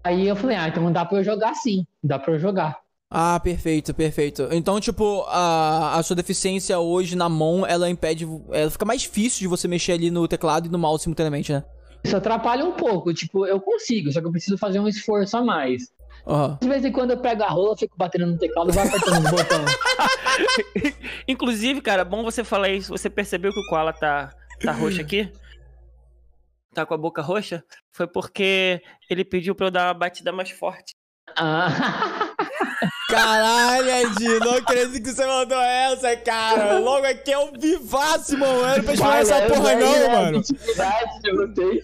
[0.09, 2.79] Aí eu falei, ah, então dá pra eu jogar sim, dá pra eu jogar.
[3.11, 4.47] Ah, perfeito, perfeito.
[4.51, 8.27] Então, tipo, a, a sua deficiência hoje na mão, ela impede.
[8.51, 11.63] Ela fica mais difícil de você mexer ali no teclado e no mouse simultaneamente, né?
[12.03, 15.43] Isso atrapalha um pouco, tipo, eu consigo, só que eu preciso fazer um esforço a
[15.43, 15.83] mais.
[16.25, 16.57] Aham.
[16.59, 19.25] De vez em quando eu pego a rola, fico batendo no teclado e vou apertando
[19.25, 20.95] os botões.
[21.27, 22.89] Inclusive, cara, bom você falar isso.
[22.89, 25.31] Você percebeu que o Koala tá, tá roxo aqui?
[26.73, 27.63] Tá com a boca roxa?
[27.91, 30.93] Foi porque ele pediu pra eu dar uma batida mais forte.
[31.35, 31.67] Ah,
[33.09, 36.77] Caralho, Ed, não acredito que você mandou essa, cara.
[36.77, 38.61] Logo aqui é um vivaço, mano.
[38.61, 40.41] Não era pra explanar essa porra, não, vai, mano.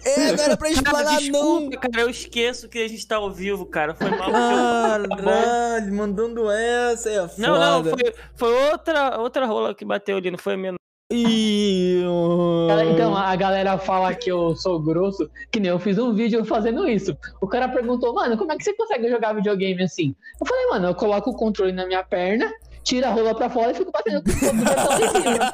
[0.06, 1.20] É, não era pra Cara, explanar, não.
[1.20, 3.96] desculpa, cara, eu esqueço que a gente tá ao vivo, cara.
[3.96, 4.32] Foi mal.
[4.32, 7.34] Caralho, mandando essa, é foda.
[7.40, 10.76] Não, não, foi, foi outra, outra rola que bateu ali, não foi a minha.
[11.12, 12.94] Mano.
[12.94, 16.88] Então, a galera fala que eu sou grosso, que nem eu fiz um vídeo fazendo
[16.88, 17.16] isso.
[17.40, 20.16] O cara perguntou, mano, como é que você consegue jogar videogame assim?
[20.40, 22.52] Eu falei, mano, eu coloco o controle na minha perna,
[22.84, 25.52] tiro a rola pra fora e fico batendo com o botão em cima.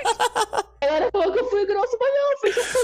[0.82, 2.80] A galera falou que eu fui grosso, mas não, foi só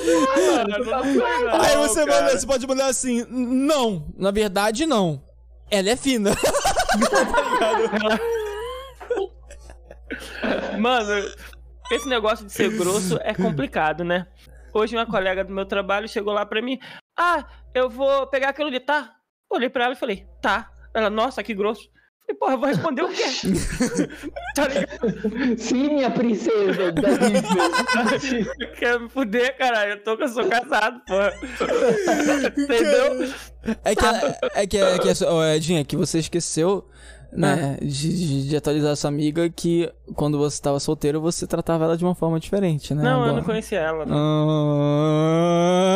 [1.44, 1.62] não.
[1.62, 2.22] Aí você, cara.
[2.22, 5.24] manda, você pode mandar assim, não, na verdade não.
[5.72, 6.32] Ela é fina.
[10.80, 11.30] Mano,
[11.92, 14.28] esse negócio de ser grosso é complicado, né?
[14.74, 16.80] Hoje uma colega do meu trabalho chegou lá pra mim.
[17.18, 19.16] Ah, eu vou pegar aquilo ali, tá?
[19.50, 20.70] Olhei pra ela e falei, tá.
[20.94, 21.90] Ela, nossa, que grosso.
[22.28, 23.24] Falei, porra, eu vou responder o quê?
[24.54, 25.58] tá ligado?
[25.58, 26.94] Sim, minha princesa.
[28.78, 29.94] Quer me fuder, caralho.
[29.94, 31.34] Eu tô que eu sou casado, porra.
[32.58, 33.34] Entendeu?
[33.84, 34.06] É que,
[34.54, 36.90] é que, é que, ô, Edinha, que você esqueceu,
[37.32, 41.98] né, de, de- de atualizar sua amiga que quando você tava solteiro, você tratava ela
[41.98, 43.04] de uma forma diferente, né?
[43.04, 43.34] Não, eu Agora.
[43.38, 44.06] não conhecia ela.
[44.06, 44.16] Não,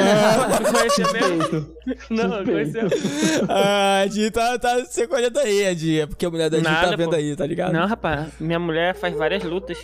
[0.03, 1.67] Ah, não conhecia mesmo.
[2.09, 2.89] Não, eu conhecia ela.
[3.49, 5.99] ah, Edi, tá, tá se colhendo aí, Edi.
[6.01, 7.15] É porque a mulher da Edi tá vendo pô.
[7.15, 7.73] aí, tá ligado?
[7.73, 9.77] Não, rapaz, minha mulher faz várias lutas.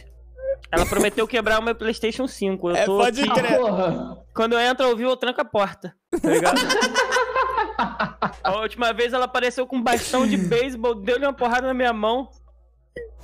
[0.72, 2.70] Ela prometeu quebrar o meu PlayStation 5.
[2.72, 3.54] Eu É, tô pode aqui- crer.
[3.54, 4.18] Ah, porra.
[4.36, 5.94] Quando eu entro ao vivo, eu tranco a porta.
[6.22, 6.60] Tá ligado?
[8.44, 11.94] a última vez ela apareceu com um bastão de beisebol, deu-lhe uma porrada na minha
[11.94, 12.30] mão.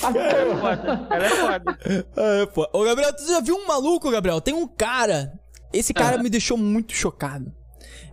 [0.04, 1.08] Ela é foda.
[1.10, 1.80] Ela é foda.
[2.16, 2.70] É, pô.
[2.74, 4.42] Ô, Gabriel, tu já viu um maluco, Gabriel?
[4.42, 5.40] Tem um cara.
[5.72, 7.52] Esse cara me deixou muito chocado.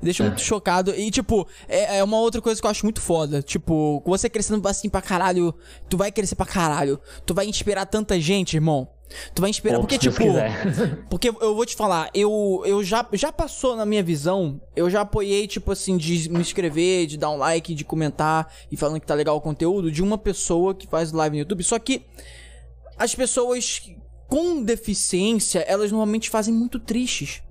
[0.02, 0.94] Deixa muito chocado.
[0.94, 3.42] E, tipo, é, é uma outra coisa que eu acho muito foda.
[3.42, 5.54] Tipo, você crescendo assim pra caralho,
[5.88, 7.00] tu vai crescer pra caralho.
[7.26, 8.88] Tu vai inspirar tanta gente, irmão.
[9.34, 9.76] Tu vai inspirar.
[9.76, 10.22] Pô, porque, tipo.
[11.10, 15.00] Porque eu vou te falar, eu, eu já, já passou na minha visão, eu já
[15.00, 19.06] apoiei, tipo assim, de me inscrever, de dar um like, de comentar e falando que
[19.06, 21.64] tá legal o conteúdo, de uma pessoa que faz live no YouTube.
[21.64, 22.06] Só que
[22.96, 23.82] as pessoas
[24.28, 27.42] com deficiência, elas normalmente fazem muito tristes.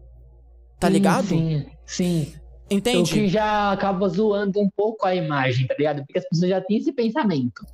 [0.80, 1.28] Tá ligado?
[1.28, 2.34] Sim, sim.
[2.72, 3.12] O Entende?
[3.12, 6.06] que já acaba zoando um pouco a imagem, tá ligado?
[6.06, 7.66] Porque as pessoas já têm esse pensamento.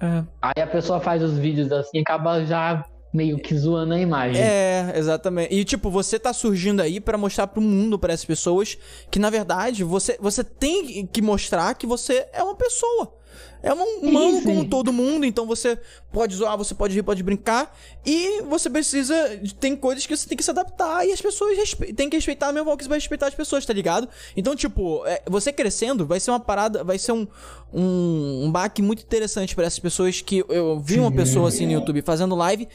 [0.00, 0.24] É.
[0.42, 4.42] Aí a pessoa faz os vídeos assim e acaba já meio que zoando a imagem.
[4.42, 5.54] É, exatamente.
[5.54, 8.76] E tipo, você tá surgindo aí pra mostrar pro mundo, pra essas pessoas,
[9.10, 13.14] que na verdade você, você tem que mostrar que você é uma pessoa.
[13.62, 14.44] É um humano sim.
[14.44, 15.78] como todo mundo, então você
[16.12, 17.72] pode zoar, você pode rir, pode brincar.
[18.04, 19.14] E você precisa.
[19.60, 22.52] Tem coisas que você tem que se adaptar e as pessoas respe- têm que respeitar
[22.52, 24.08] forma que você vai respeitar as pessoas, tá ligado?
[24.36, 27.26] Então, tipo, é, você crescendo vai ser uma parada, vai ser um,
[27.72, 31.72] um, um baque muito interessante pra essas pessoas que eu vi uma pessoa assim no
[31.72, 32.68] YouTube fazendo live,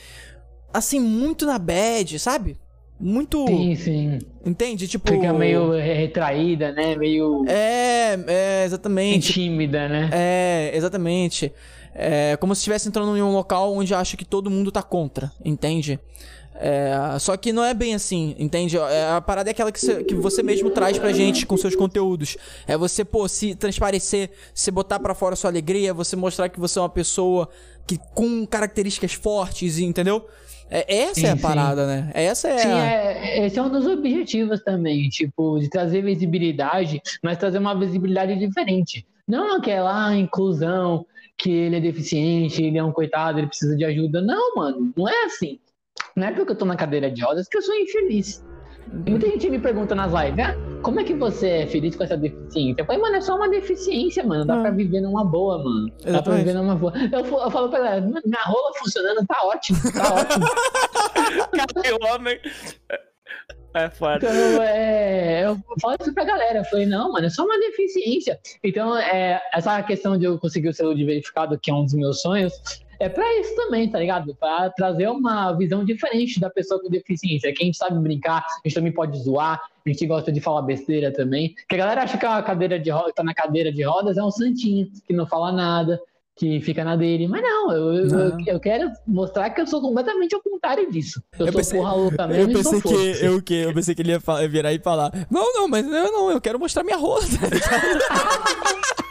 [0.73, 2.57] assim, muito na bad, sabe?
[2.99, 3.45] Muito.
[3.45, 4.19] Sim, sim.
[4.45, 4.87] Entende?
[4.87, 5.11] Tipo.
[5.11, 6.95] Fica meio retraída, né?
[6.95, 9.33] Meio É, é, exatamente.
[9.33, 10.09] tímida, né?
[10.11, 11.53] É, exatamente.
[11.93, 15.31] É como se estivesse entrando em um local onde acha que todo mundo tá contra,
[15.43, 15.99] entende?
[16.59, 18.77] É, só que não é bem assim, entende?
[18.77, 21.75] É, a parada é aquela que você, que você mesmo traz pra gente com seus
[21.75, 22.35] conteúdos.
[22.67, 26.59] É você, pô, se transparecer, se botar pra fora a sua alegria, você mostrar que
[26.59, 27.47] você é uma pessoa
[27.85, 30.25] que com características fortes, entendeu?
[30.69, 31.41] É, essa é a Sim, sim.
[31.41, 32.11] parada, né?
[32.13, 32.57] Essa é.
[32.57, 32.85] Sim, a...
[32.85, 38.37] é, esse é um dos objetivos também, tipo, de trazer visibilidade, mas trazer uma visibilidade
[38.37, 39.05] diferente.
[39.27, 41.05] Não aquela ah, inclusão,
[41.37, 44.21] que ele é deficiente, ele é um coitado, ele precisa de ajuda.
[44.21, 45.59] Não, mano, não é assim.
[46.15, 48.43] Não é porque eu tô na cadeira de rodas que eu sou infeliz.
[49.07, 52.15] Muita gente me pergunta nas lives, ah, como é que você é feliz com essa
[52.17, 52.81] deficiência?
[52.81, 54.45] Eu falei, mano, é só uma deficiência, mano.
[54.45, 54.61] Dá Ah.
[54.61, 55.87] pra viver numa boa, mano.
[55.89, 56.39] Dá pra Exatamente.
[56.45, 56.93] viver numa boa.
[57.11, 60.45] Eu, eu falo pra ela, "Mano, minha rola funcionando, tá ótimo, tá ótimo.
[61.73, 62.39] Cadê o homem?
[63.73, 64.15] É foda.
[64.17, 66.59] Então, é, eu falo isso pra galera.
[66.59, 68.39] Eu falei, não, mano, é só uma deficiência.
[68.63, 71.93] Então, é, essa questão de eu conseguir o selo de verificado, que é um dos
[71.93, 72.53] meus sonhos,
[72.99, 74.35] é pra isso também, tá ligado?
[74.35, 77.53] Pra trazer uma visão diferente da pessoa com deficiência.
[77.53, 80.61] Que a gente sabe brincar, a gente também pode zoar, a gente gosta de falar
[80.63, 81.53] besteira também.
[81.67, 84.23] Que a galera acha que a cadeira de rodas, tá na cadeira de rodas é
[84.23, 85.99] um santinho, que não fala nada.
[86.39, 88.37] Que fica na dele, mas não, eu, eu- Não.
[88.45, 91.19] eu quero mostrar que eu sou completamente ao contrário disso.
[91.39, 93.63] Eu, Eu sou pensei- porra louca Eu mesmo e sou pensei que eu, o quê?
[93.65, 96.39] eu pensei que ele ia fa- virar e falar: Não, não, mas eu não, eu
[96.39, 97.23] quero mostrar minha rola.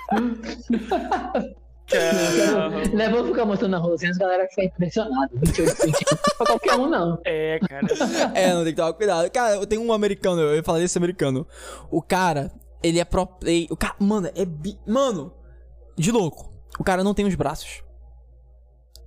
[2.87, 2.97] Caramba.
[2.97, 5.31] Leva eu ficar mostrando a assim, as galera fica impressionada.
[5.35, 7.21] 28 centímetros pra qualquer um, não.
[7.25, 7.87] É, cara.
[8.35, 9.31] é, não tem que tomar cuidado.
[9.31, 11.47] Cara, eu tenho um americano, eu ia falar desse americano.
[11.91, 12.51] O cara,
[12.83, 13.67] ele é pro play.
[13.71, 14.45] O cara, mano, é.
[14.45, 14.79] Bi...
[14.87, 15.33] Mano,
[15.97, 16.53] de louco.
[16.79, 17.83] O cara não tem os braços.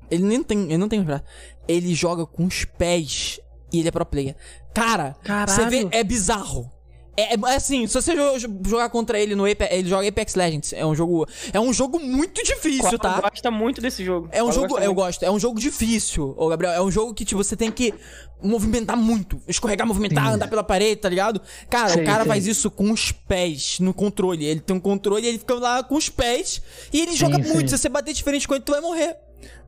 [0.09, 1.27] Ele nem tem, ele não tem os braços.
[1.67, 3.39] Ele joga com os pés
[3.71, 4.35] e ele é pro player.
[4.73, 5.51] Cara, Caralho.
[5.51, 6.71] você vê, é bizarro.
[7.19, 10.73] É, é assim, se você jo- jogar contra ele no Apex, ele joga Apex Legends,
[10.73, 13.15] é um jogo, é um jogo muito difícil, tá?
[13.15, 14.29] Cola gosta muito desse jogo.
[14.31, 14.95] É um Cola jogo, eu muito.
[14.95, 16.73] gosto, é um jogo difícil, ô Gabriel.
[16.73, 17.93] É um jogo que tipo, você tem que
[18.41, 19.41] movimentar muito.
[19.47, 20.33] Escorregar, movimentar, Sim.
[20.35, 21.41] andar pela parede, tá ligado?
[21.69, 22.29] Cara, Sim, o cara sim.
[22.29, 24.45] faz isso com os pés no controle.
[24.45, 26.61] Ele tem um controle e ele fica lá com os pés.
[26.93, 27.51] E ele joga sim.
[27.51, 27.69] muito.
[27.69, 29.17] Se você bater diferente com ele, tu vai morrer.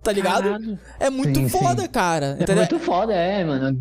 [0.03, 0.43] Tá ligado?
[0.45, 0.79] Caralho.
[0.99, 1.87] É muito Sim, foda, sim.
[1.87, 2.25] cara.
[2.39, 2.55] É Entendeu?
[2.57, 3.77] muito foda, é, mano.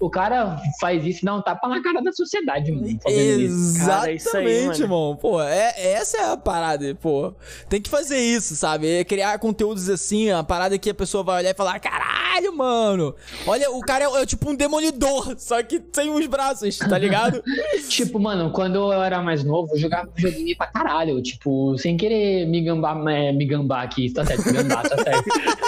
[0.00, 2.86] O cara faz isso e dá um tapa na cara da sociedade, mano.
[2.86, 3.00] isso.
[3.00, 4.78] Cara, Exatamente, isso aí, mano.
[4.80, 5.16] irmão.
[5.20, 7.34] Pô, é, essa é a parada, pô.
[7.68, 8.88] Tem que fazer isso, sabe?
[8.88, 13.14] É criar conteúdos assim, a parada que a pessoa vai olhar e falar: caralho, mano.
[13.44, 17.42] Olha, o cara é, é tipo um demolidor, só que sem os braços, tá ligado?
[17.88, 21.20] Tipo, mano, quando eu era mais novo, eu jogava videogame pra caralho.
[21.22, 24.10] Tipo, sem querer me gambar, é, me gambar aqui.
[24.12, 25.24] Tá certo, gambar, tá certo.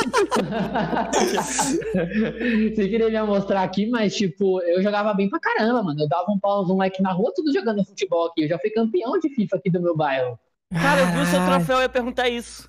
[2.75, 6.01] sem querer me mostrar aqui, mas, tipo, eu jogava bem pra caramba, mano.
[6.01, 8.43] Eu dava um pau aos moleque na rua, tudo jogando futebol aqui.
[8.43, 10.39] Eu já fui campeão de FIFA aqui do meu bairro.
[10.73, 12.69] Cara, eu vi o seu troféu e ia perguntar isso.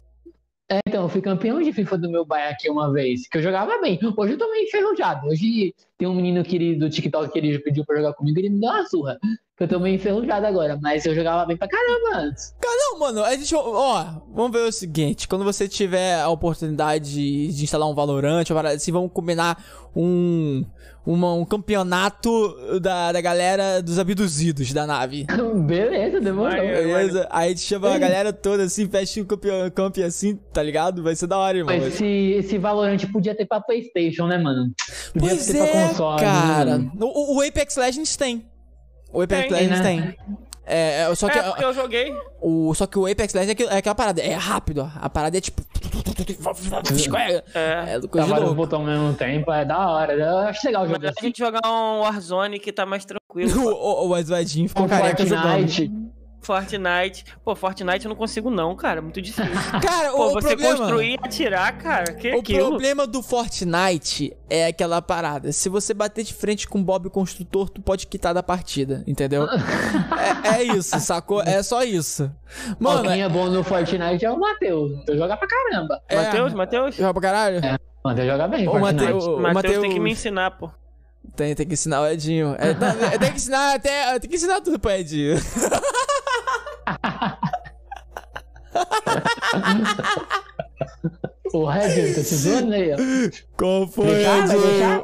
[0.69, 3.41] É, então, eu fui campeão de FIFA do meu bairro aqui uma vez, que eu
[3.41, 3.97] jogava bem.
[4.17, 5.27] Hoje eu tô meio enferrujado.
[5.27, 8.59] Hoje tem um menino querido do TikTok que ele pediu pra jogar comigo, ele me
[8.59, 9.17] deu uma surra.
[9.57, 12.53] Que eu tô meio enferrujado agora, mas eu jogava bem pra caramba antes.
[12.63, 13.55] Não, mano, a gente.
[13.55, 17.11] Ó, vamos ver o seguinte: quando você tiver a oportunidade
[17.51, 19.57] de, instalar um Valorant, uma parada assim, vamos combinar
[19.95, 20.63] um.
[21.03, 22.29] uma- um campeonato
[22.79, 25.25] da, da galera dos abduzidos da nave.
[25.65, 26.51] Beleza, demorou.
[26.61, 27.27] Beleza?
[27.31, 31.01] Aí a gente chama a galera toda assim, fecha um campeão, campeão assim, tá ligado?
[31.01, 31.73] Vai ser da hora, irmão.
[31.75, 34.71] Esse, esse Valorant podia ter pra Playstation, né, mano?
[35.13, 36.21] Podia Pois ter pra é, console.
[36.21, 36.71] né, cara.
[36.77, 36.91] mano?
[37.01, 38.45] O, o Apex Legends tem.
[39.18, 39.84] O Apex Tem, Legends né?
[39.84, 40.18] tem.
[40.69, 42.14] É, é, só que, É, porque eu joguei.
[42.41, 44.89] o, só que o Apex Legends é, aquilo- é aquela parada, é rápido, ó.
[45.02, 45.61] A parada é tipo.
[47.15, 47.35] É.
[47.95, 48.56] É coisa de Trabalha os louco.
[48.56, 50.14] botões ao mesmo tempo, é da hora.
[50.14, 51.27] Eu acho legal o jogo Mas a assim.
[51.27, 53.18] gente jogar um Warzone que tá mais tranquilo.
[53.68, 55.68] O, o, o Asvadinho ficou Um careca jogando.
[56.47, 57.25] Fortnite.
[57.43, 59.01] Pô, Fortnite eu não consigo não, cara.
[59.01, 59.51] Muito difícil.
[59.83, 60.77] Cara, Pô, o, você problema.
[60.77, 62.13] construir e atirar, cara.
[62.13, 62.69] Que O aquilo?
[62.69, 65.51] problema do Fortnite é aquela parada.
[65.51, 69.45] Se você bater de frente com o Bob Construtor, tu pode quitar da partida, entendeu?
[70.55, 71.41] é, é isso, sacou?
[71.43, 72.31] É só isso.
[72.79, 74.91] Mano, quem é bom no Fortnite é o Matheus.
[75.07, 76.01] Eu joga pra caramba.
[76.07, 76.95] é- Matheus, Matheus?
[76.95, 77.57] Joga pra caralho?
[77.65, 77.77] É.
[78.03, 78.79] Matheus joga bem, O.
[78.79, 80.69] Matheus- o Matheus tem que me ensinar, pô.
[81.35, 82.55] Tem, tem que ensinar o Edinho.
[82.57, 84.17] É, não, tem que ensinar até.
[84.17, 85.35] Tem que ensinar tudo pro Edinho.
[91.53, 92.97] O Red, tá se zoando aí, ó.
[93.57, 95.01] Qual foi, Deixar, deixar?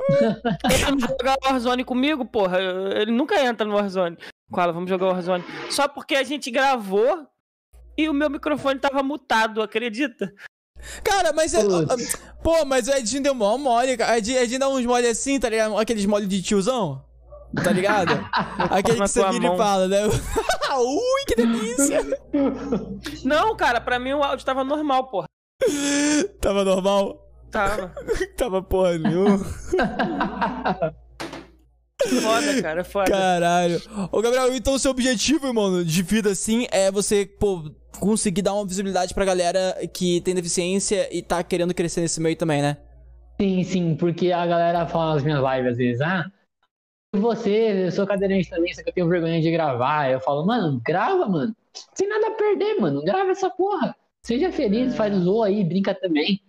[0.72, 2.60] Ele não jogar Warzone comigo, porra.
[2.98, 4.18] Ele nunca entra no Warzone.
[4.54, 5.44] Fala, vamos jogar Warzone.
[5.70, 7.26] Só porque a gente gravou
[7.98, 10.34] e o meu microfone tava mutado, acredita?
[11.04, 11.54] Cara, mas.
[11.54, 12.18] é- Putz.
[12.44, 14.18] Pô, mas o Edinho deu mó mole, cara.
[14.18, 15.78] Edinho, Edinho dá uns mole assim, tá ligado?
[15.78, 17.04] Aqueles mole de tiozão.
[17.62, 18.14] Tá ligado?
[18.70, 19.58] Aquele que você vira e mão.
[19.58, 20.06] fala, né?
[20.08, 22.00] Ui, que delícia!
[23.24, 25.28] Não, cara, pra mim o áudio tava normal, porra.
[26.42, 27.20] Tava normal?
[27.52, 27.94] Tava.
[28.36, 29.38] Tava porra nenhuma.
[32.22, 33.12] Foda, cara, foda.
[33.12, 33.82] Caralho.
[34.12, 38.56] Ô, Gabriel, então o seu objetivo, mano, de vida assim é você, pô, conseguir dar
[38.56, 42.78] uma visibilidade pra galera que tem deficiência e tá querendo crescer nesse meio também, né?
[43.40, 46.26] Sim, sim, porque a galera fala nas minhas lives às vezes, ah,
[47.20, 50.10] você, eu sou cadeirante também, só que eu tenho vergonha de gravar.
[50.12, 51.56] Eu falo, mano, grava, mano.
[51.94, 53.04] Sem nada a perder, mano.
[53.04, 53.96] Grava essa porra.
[54.24, 56.42] Seja feliz, faz zoa aí, brinca também.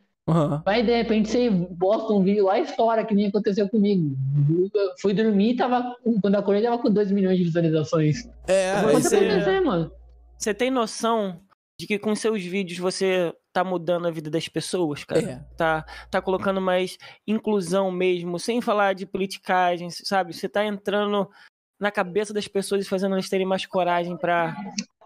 [0.65, 4.17] Vai, de repente, você posta um vídeo lá e estoura, que nem aconteceu comigo.
[4.75, 8.27] Eu fui dormir, tava, com- quando acordei, tava com 2 milhões de visualizações.
[8.47, 9.91] É, Pode Você- acontecer, mano.
[10.39, 11.39] Você tem noção
[11.79, 15.21] de que com seus vídeos você tá mudando a vida das pessoas, cara?
[15.23, 15.41] É.
[15.57, 20.35] Tá, tá colocando mais inclusão mesmo, sem falar de politicagem, sabe?
[20.35, 21.29] Você tá entrando
[21.81, 24.57] na cabeça das pessoas e fazendo elas terem mais coragem pra,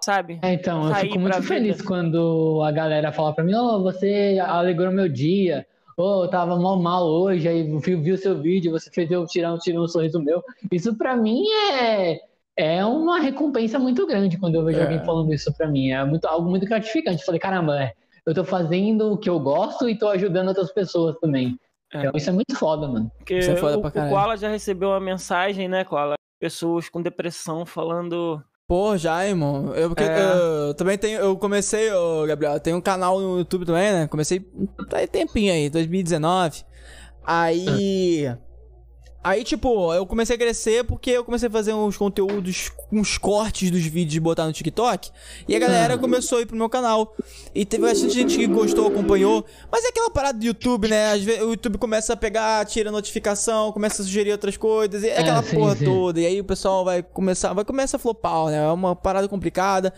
[0.01, 0.39] sabe?
[0.43, 1.87] É, então, eu fico muito feliz vida.
[1.87, 6.81] quando a galera fala pra mim, ô, você alegrou meu dia, ô, eu tava mal
[6.81, 9.89] mal hoje, aí vi, vi o seu vídeo, você fez eu tirar, um- tirar um
[9.89, 10.43] sorriso meu.
[10.73, 12.19] Isso pra mim é,
[12.57, 14.85] é uma recompensa muito grande quando eu vejo É.
[14.85, 15.91] alguém falando isso pra mim.
[15.91, 17.21] É muito, algo muito gratificante.
[17.21, 17.93] Eu falei, caramba, é,
[18.29, 21.59] eu tô fazendo o que eu gosto e tô ajudando outras pessoas também.
[21.93, 22.01] É.
[22.01, 23.11] Então isso é muito foda, mano.
[23.17, 24.13] Porque Isso é foda o, pra o caralho.
[24.13, 26.15] Koala já recebeu uma mensagem, né, Koala?
[26.39, 28.43] Pessoas com depressão falando.
[28.67, 29.75] Pô, já, irmão.
[29.75, 30.21] Eu, porque, É.
[30.69, 31.19] eu também tenho.
[31.19, 34.07] Eu comecei, ô, Gabriel, eu tenho um canal no YouTube também, né?
[34.07, 34.41] Comecei
[34.91, 36.65] tá aí tempinho aí, 2019.
[37.25, 38.31] Aí.
[39.29, 43.71] Aí, tipo, eu comecei a crescer porque eu comecei a fazer uns conteúdos, uns cortes
[43.71, 45.11] dos vídeos e botar no TikTok.
[45.47, 47.15] E a galera começou a ir pro meu canal.
[47.55, 49.45] E teve bastante gente que gostou, acompanhou.
[49.71, 51.13] Mas é aquela parada do YouTube, né?
[51.13, 55.03] Às vezes o YouTube começa a pegar, tira notificação, começa a sugerir outras coisas.
[55.03, 55.85] E é É, aquela sim, porra sim.
[55.85, 56.21] toda.
[56.21, 58.65] E aí o pessoal vai começar, vai começar a flopar, né?
[58.65, 59.93] É uma parada complicada.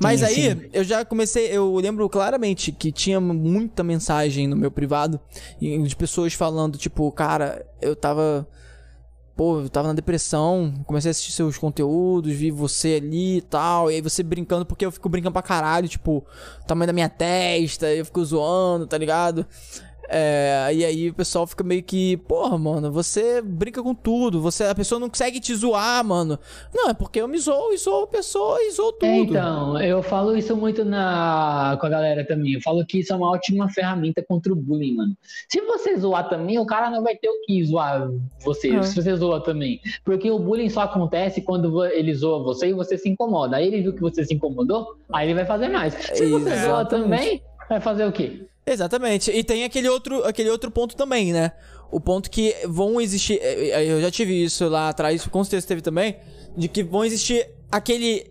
[0.00, 4.72] Mas Sim, aí, eu já comecei, eu lembro claramente que tinha muita mensagem no meu
[4.72, 5.20] privado
[5.60, 8.48] de pessoas falando, tipo, cara, eu tava.
[9.42, 13.90] Pô, eu tava na depressão, comecei a assistir seus conteúdos, vi você ali e tal,
[13.90, 16.24] e aí você brincando, porque eu fico brincando pra caralho, tipo,
[16.64, 19.44] tamanho da minha testa, eu fico zoando, tá ligado?
[20.08, 24.64] É, e aí o pessoal fica meio que, porra, mano, você brinca com tudo, você,
[24.64, 26.38] a pessoa não consegue te zoar, mano.
[26.74, 29.06] Não, é porque eu me zoo e zoo a pessoa e zoo tudo.
[29.06, 32.54] É, então, eu falo isso muito na, com a galera também.
[32.54, 35.16] Eu falo que isso é uma ótima ferramenta contra o bullying, mano.
[35.48, 38.10] Se você zoar também, o cara não vai ter o que zoar
[38.44, 38.82] você, É.
[38.82, 39.80] se você zoa também.
[40.04, 43.56] Porque o bullying só acontece quando ele zoa você e você se incomoda.
[43.56, 45.94] Aí ele viu que você se incomodou, aí ele vai fazer mais.
[45.94, 46.88] Se você zoa Exatamente.
[46.90, 48.46] também, vai fazer o quê?
[48.64, 49.30] Exatamente.
[49.30, 51.52] E tem aquele outro, aquele outro ponto também, né?
[51.90, 53.38] O ponto que vão existir.
[53.42, 56.16] eh, eh, Eu já tive isso lá atrás, com certeza teve também.
[56.56, 58.30] De que vão existir aquele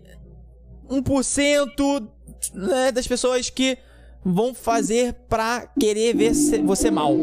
[0.90, 2.08] 1%
[2.54, 3.78] né, das pessoas que
[4.24, 6.32] vão fazer pra querer ver
[6.64, 7.16] você mal.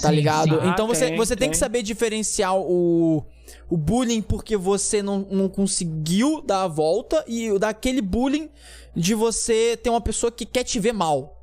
[0.00, 0.60] Tá Sim, ligado?
[0.60, 0.68] sim.
[0.68, 1.50] Então Ah, você, tem, você tem, tem.
[1.50, 3.24] que saber diferenciar o,
[3.68, 8.48] o bullying porque você não, não conseguiu dar a volta e daquele bullying
[8.94, 11.37] de você ter uma pessoa que quer te ver mal.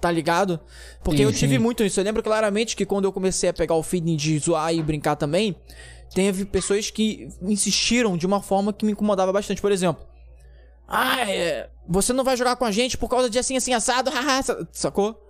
[0.00, 0.58] Tá ligado?
[1.04, 1.58] Porque Sim, eu tive sim.
[1.58, 2.00] muito isso.
[2.00, 5.14] Eu lembro claramente que quando eu comecei a pegar o feeling de zoar e brincar
[5.16, 5.54] também,
[6.14, 9.60] teve pessoas que insistiram de uma forma que me incomodava bastante.
[9.60, 10.02] Por exemplo,
[10.88, 14.10] ah, é, você não vai jogar com a gente por causa de assim, assim, assado,
[14.72, 15.26] sacou?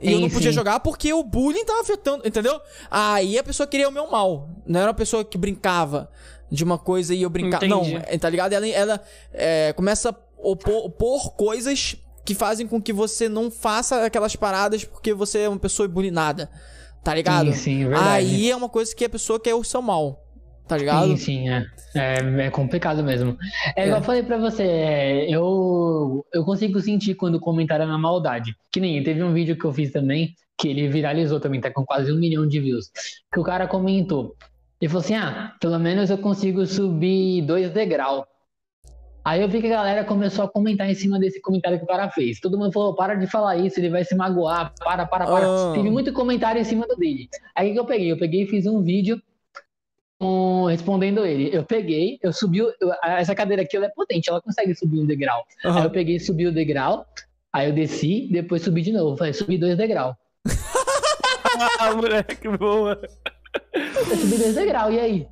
[0.00, 2.60] E eu Sim, não podia jogar porque o bullying tava afetando, entendeu?
[2.90, 4.48] Aí a pessoa queria o meu mal.
[4.66, 6.10] Não era uma pessoa que brincava.
[6.50, 7.28] de uma coisa e eu.
[7.30, 7.66] Entendi.
[7.66, 8.52] Não, é, tá ligado?
[8.52, 9.00] Ela, ela
[9.32, 11.96] é, começa a opor, opor coisas
[12.26, 16.50] que fazem com que você não faça aquelas paradas porque você é uma pessoa ibulinada.
[17.04, 17.46] Tá ligado?
[17.52, 18.08] Sim, sim, verdade.
[18.08, 20.22] Aí é uma coisa que a pessoa quer o seu mal.
[20.66, 21.06] Tá ligado?
[21.10, 21.64] Sim, sim, é.
[21.94, 23.36] É, é complicado mesmo.
[23.76, 24.00] É, igual É.
[24.00, 28.52] eu falei pra você, é, eu, eu consigo sentir quando o comentário é na maldade.
[28.72, 31.84] Que nem teve um vídeo que eu fiz também, que ele viralizou também, tá com
[31.84, 32.90] quase um milhão de views.
[33.32, 34.34] Que o cara comentou.
[34.80, 38.24] Ele falou assim: ah, pelo menos eu consigo subir dois degraus.
[39.26, 41.88] Aí eu vi que a galera começou a comentar em cima desse comentário que o
[41.88, 42.38] cara fez.
[42.38, 45.44] Todo mundo falou: para de falar isso, ele vai se magoar, para, para, para.
[45.44, 45.72] Ah.
[45.74, 47.28] Teve muito comentário em cima do dele.
[47.52, 48.12] Aí o que eu peguei?
[48.12, 49.20] Eu peguei e fiz um vídeo
[50.20, 51.50] com- respondendo ele.
[51.52, 52.58] Eu peguei, eu subi.
[52.60, 52.72] eu-
[53.02, 55.44] essa cadeira aqui ela é potente, ela consegue subir um degrau.
[55.64, 55.78] Aham.
[55.78, 57.04] Aí eu peguei e subi o degrau.
[57.52, 59.16] Aí eu desci, depois subi de novo.
[59.16, 60.14] Falei, subi dois degraus.
[61.80, 63.00] Ah, moleque, boa.
[63.72, 65.26] Eu subi dois degraus, e aí?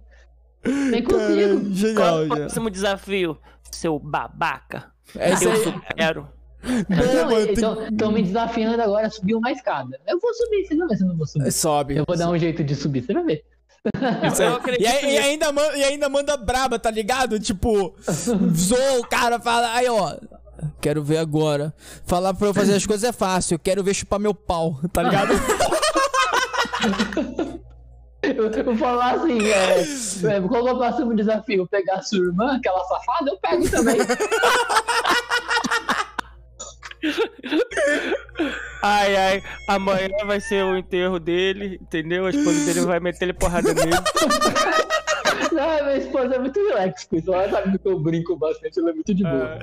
[0.64, 1.60] Nem consigo.
[1.60, 3.38] Qual Genial, é o próximo desafio?
[3.74, 4.92] Seu babaca.
[5.16, 5.64] É isso eu aí.
[5.64, 6.28] supero.
[6.64, 9.98] Não, mano, tem- Estão me desafiando agora a subir uma escada.
[10.06, 11.52] Eu vou subir, você vai ver se eu não vou subir.
[11.52, 11.96] Sobe.
[11.96, 13.44] Eu vou dar um jeito de subir, você vai ver.
[14.80, 17.38] E, aí- e ainda manda, e ainda manda braba, tá ligado?
[17.38, 17.94] Tipo,
[18.54, 20.16] zoa o cara, fala, aí ó,
[20.80, 21.74] quero ver agora.
[22.06, 25.02] Falar pra eu fazer as coisas é fácil, eu quero ver chupar meu pau, tá
[25.02, 25.34] ligado?
[28.36, 31.66] Eu, eu vou falar assim, é, é, qual é o próximo desafio?
[31.68, 33.96] Pegar a sua irmã, aquela safada, eu pego também.
[38.82, 42.26] Ai, ai, amanhã vai ser o enterro dele, entendeu?
[42.26, 43.92] A esposa dele vai meter ele porrada nele.
[45.52, 47.32] Não, minha esposa é muito relax com isso.
[47.32, 49.58] Ela sabe que eu brinco bastante, ela é muito de boa.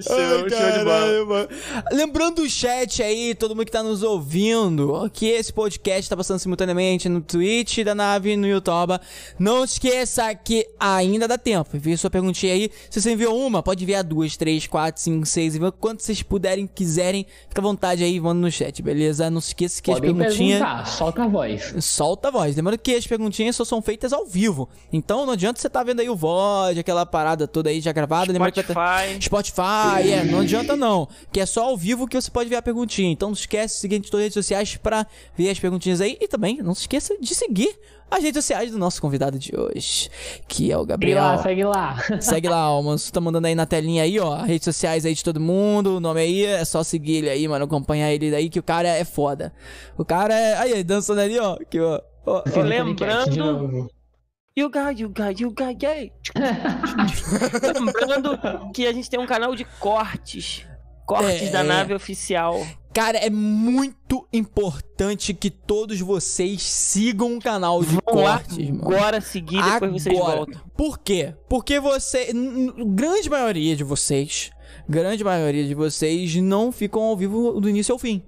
[0.00, 1.48] show, Ai, show de bola.
[1.92, 6.38] Lembrando o chat aí, todo mundo que tá nos ouvindo, que esse podcast tá passando
[6.38, 8.98] simultaneamente no Twitch da nave e no YouTube.
[9.38, 11.76] Não esqueça que ainda dá tempo.
[11.76, 12.70] Envie sua perguntinha aí.
[12.90, 15.54] Se você enviou uma, pode enviar duas, três, quatro, cinco, seis.
[15.56, 17.26] Envia quanto vocês puderem, quiserem.
[17.48, 19.30] Fica à vontade aí, manda no chat, beleza?
[19.30, 20.88] Não se esqueça que Podem as perguntinhas.
[20.90, 21.74] solta a voz.
[21.80, 22.56] Solta a voz.
[22.56, 24.68] Lembrando que as perguntinhas só são feitas ao vivo.
[24.98, 28.36] Então não adianta você tá vendo aí o VOD, aquela parada toda aí já gravada.
[28.38, 29.22] Vai ter- Spotify.
[29.22, 31.08] Spotify, é, não adianta não.
[31.32, 33.10] Que é só ao vivo que você pode ver a perguntinha.
[33.10, 35.06] Então não esquece de seguir a gente nas redes sociais pra
[35.36, 36.18] ver as perguntinhas aí.
[36.20, 37.78] E também não se esqueça de seguir
[38.10, 40.08] as redes sociais do nosso convidado de hoje,
[40.48, 41.18] que é o Segue Gabriel.
[41.22, 41.96] lá, segue lá.
[42.22, 42.98] Segue lá, ó, mano.
[42.98, 44.36] Você tá mandando aí na telinha aí, ó.
[44.42, 45.96] Redes sociais aí de todo mundo.
[45.96, 47.66] O nome aí é só seguir ele aí, mano.
[47.66, 49.52] Acompanhar ele aí, que o cara é foda.
[49.98, 50.56] O cara é.
[50.56, 51.56] Aí, aí, dançando ali, ó.
[51.70, 52.42] Que, ó, ó.
[52.56, 53.90] No lembrando-.
[54.58, 56.10] You got, you got, you got, yeah.
[57.74, 58.38] Lembrando
[58.74, 60.66] que a gente tem um canal de cortes.
[61.06, 61.50] Cortes É.
[61.50, 62.66] da nave oficial.
[62.92, 68.80] Cara, é muito importante que todos vocês sigam o canal de Vão lá cortes, mano.
[68.82, 70.36] agora seguir, depois vocês Agora.
[70.38, 70.60] voltam.
[70.76, 71.34] Por quê?
[71.48, 72.32] Porque você.
[72.84, 74.50] Grande maioria de vocês.
[74.88, 78.22] Grande maioria de vocês não ficam ao vivo do início ao fim.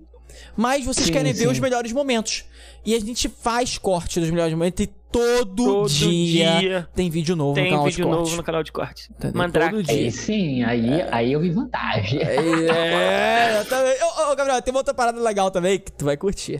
[0.56, 1.50] Mas vocês Sim, querem ver sim.
[1.50, 2.44] os melhores momentos.
[2.86, 7.34] E a gente faz corte dos melhores momentos e todo, Todo dia, dia tem vídeo
[7.36, 8.36] novo no Tem canal vídeo de novo cortes.
[8.36, 9.10] no canal de cortes.
[9.10, 9.38] Entendeu?
[9.38, 9.76] Mandrake.
[9.76, 10.10] Todo Aí dia.
[10.10, 12.20] sim, aí, aí eu vi vantagem.
[12.22, 13.94] É, eu também.
[14.02, 16.58] Ô, ô, Gabriel, tem uma outra parada legal também que tu vai curtir.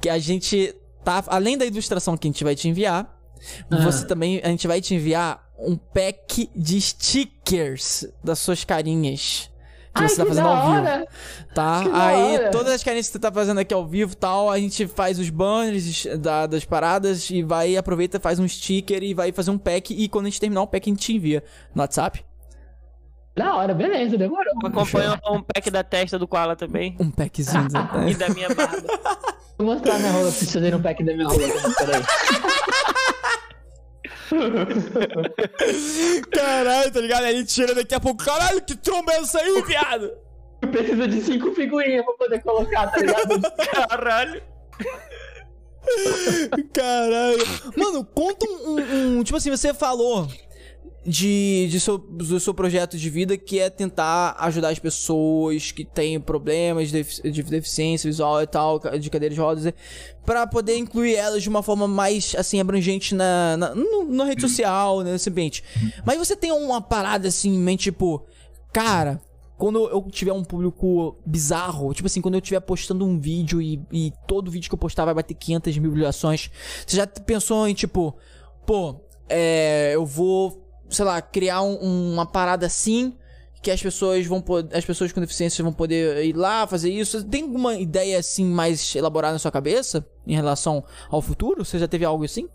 [0.00, 0.74] Que a gente
[1.04, 1.22] tá.
[1.26, 3.12] Além da ilustração que a gente vai te enviar,
[3.70, 3.76] Ah.
[3.82, 4.40] você também.
[4.42, 9.50] A gente vai te enviar um pack de stickers das suas carinhas.
[9.96, 11.06] Que Ai, você tá que fazendo da ao vivo.
[11.54, 11.82] Tá?
[11.82, 14.50] Que da Aí, todas as carinhas que você tá fazendo aqui ao vivo e tal,
[14.50, 19.14] a gente faz os banners da- das paradas e vai, aproveita, faz um sticker e
[19.14, 19.94] vai fazer um pack.
[19.94, 21.42] E quando a gente terminar o pack, a gente te envia
[21.74, 22.24] no WhatsApp.
[23.36, 24.52] Da hora, beleza, demorou.
[24.64, 26.96] Acompanha um pack da testa do Koala também.
[26.98, 27.64] Um packzinho.
[27.70, 27.88] né?
[28.10, 28.82] E da minha barba.
[29.58, 31.38] Vou mostrar minha rola pra vocês fazerem um pack da minha rola.
[31.78, 32.02] Peraí.
[36.30, 37.24] Caralho, tá ligado?
[37.24, 38.24] Aí ele tira daqui a pouco.
[38.24, 40.10] Caralho, que tromba é essa aí, viado?
[40.60, 43.40] Precisa de cinco figurinhas pra poder colocar, tá ligado?
[43.88, 44.42] Caralho.
[46.72, 47.44] Caralho.
[47.76, 50.26] Mano, conta um, um- um- Tipo assim, você falou
[51.06, 55.84] de, de seu, do seu projeto de vida que é tentar ajudar as pessoas que
[55.84, 59.72] têm problemas de, defi- de deficiência visual e tal, de cadeira de rodas,
[60.24, 63.72] pra poder incluir elas de uma forma mais, assim, abrangente na, na,
[64.08, 65.62] na rede social, nesse ambiente.
[66.04, 68.24] Mas você tem uma parada assim em mente, tipo,
[68.72, 69.20] cara.
[69.58, 73.80] Quando eu tiver um público bizarro, tipo assim, quando eu estiver postando um vídeo e,
[73.90, 76.50] e todo vídeo que eu postar vai bater 500 mil visualizações,
[76.86, 78.14] você já pensou em tipo,
[78.66, 79.00] pô,
[79.30, 83.16] é, eu vou, sei lá, criar um- uma parada assim
[83.62, 87.24] que as pessoas vão as pessoas com deficiência vão poder ir lá fazer isso.
[87.24, 91.64] Tem alguma ideia assim mais elaborada na sua cabeça em relação ao futuro?
[91.64, 92.48] Você já teve algo assim?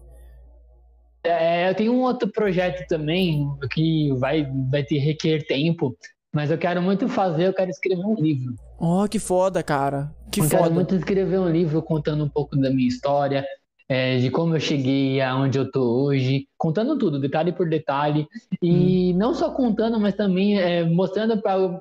[1.23, 5.95] É, eu tenho um outro projeto também que vai, vai ter requer tempo,
[6.33, 8.55] mas eu quero muito fazer, eu quero escrever um livro.
[8.79, 10.11] Oh, que foda, cara.
[10.31, 10.63] Que eu foda.
[10.63, 13.45] quero muito escrever um livro contando um pouco da minha história,
[13.91, 18.25] é, de como eu cheguei aonde eu tô hoje, contando tudo, detalhe por detalhe,
[18.61, 19.17] e hum.
[19.17, 21.77] não só contando, mas também é, mostrando para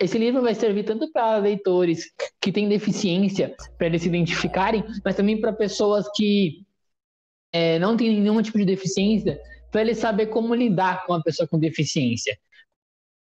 [0.00, 2.10] esse livro vai servir tanto para leitores
[2.40, 6.64] que têm deficiência, para eles se identificarem, mas também para pessoas que
[7.52, 9.38] é, não têm nenhum tipo de deficiência,
[9.70, 12.34] para eles saber como lidar com uma pessoa com deficiência.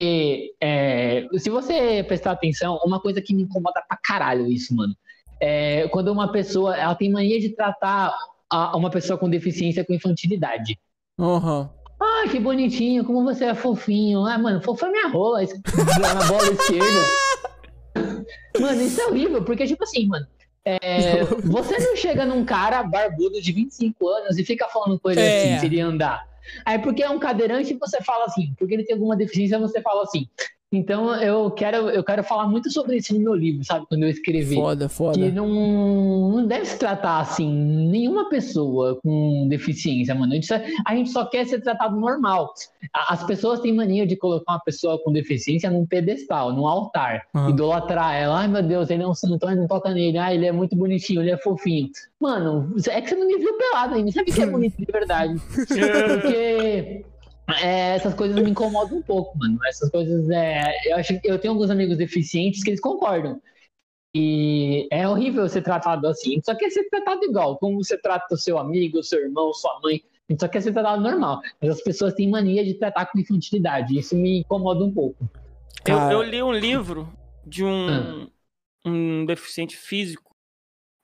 [0.02, 4.96] E, é, se você prestar atenção, uma coisa que me incomoda pra caralho isso, mano.
[5.40, 8.14] É, quando uma pessoa ela tem mania de tratar
[8.50, 10.78] a, uma pessoa com deficiência com infantilidade.
[11.18, 11.70] Uhum.
[12.00, 14.26] Ah, que bonitinho, como você é fofinho.
[14.26, 18.26] Ah, mano, fofa é minha rola na bola esquerda.
[18.60, 20.28] Mano, isso é horrível, porque, tipo assim, mano,
[20.66, 25.22] é, você não chega num cara barbudo de 25 anos e fica falando com ele
[25.22, 25.38] é.
[25.38, 26.28] assim, se ele andar.
[26.66, 30.04] Aí porque é um cadeirante, você fala assim, porque ele tem alguma deficiência, você fala
[30.04, 30.28] assim.
[30.76, 33.86] Então eu quero, eu quero falar muito sobre isso no meu livro, sabe?
[33.88, 34.56] Quando eu escrever.
[34.56, 35.18] Foda, foda.
[35.18, 35.48] Que não,
[36.32, 40.34] não deve se tratar assim, nenhuma pessoa com deficiência, mano.
[40.34, 42.54] A gente, só, a gente só quer ser tratado normal.
[42.94, 47.24] As pessoas têm mania de colocar uma pessoa com deficiência num pedestal, num altar.
[47.34, 47.50] Uhum.
[47.50, 48.40] Idolatrar ela.
[48.40, 50.18] Ai meu Deus, ele é um santo, não toca nele.
[50.18, 51.90] Ah, ele é muito bonitinho, ele é fofinho.
[52.20, 54.12] Mano, é que você não me viu pelado ainda.
[54.12, 55.36] Sabe que é bonito de verdade.
[55.56, 57.06] Porque
[57.48, 59.60] é, essas coisas me incomodam um pouco, mano.
[59.68, 63.40] Essas coisas, é, eu acho eu tenho alguns amigos deficientes que eles concordam.
[64.14, 66.32] E é horrível ser tratado assim.
[66.32, 69.22] A gente só quer ser tratado igual, como você trata o seu amigo, o seu
[69.22, 70.02] irmão, sua mãe.
[70.28, 71.42] A gente só quer ser tratado normal.
[71.62, 73.98] Mas as pessoas têm mania de tratar com infantilidade.
[73.98, 75.30] Isso me incomoda um pouco.
[75.86, 77.14] Eu, eu li um livro
[77.46, 78.28] de um, ah.
[78.86, 80.34] um deficiente físico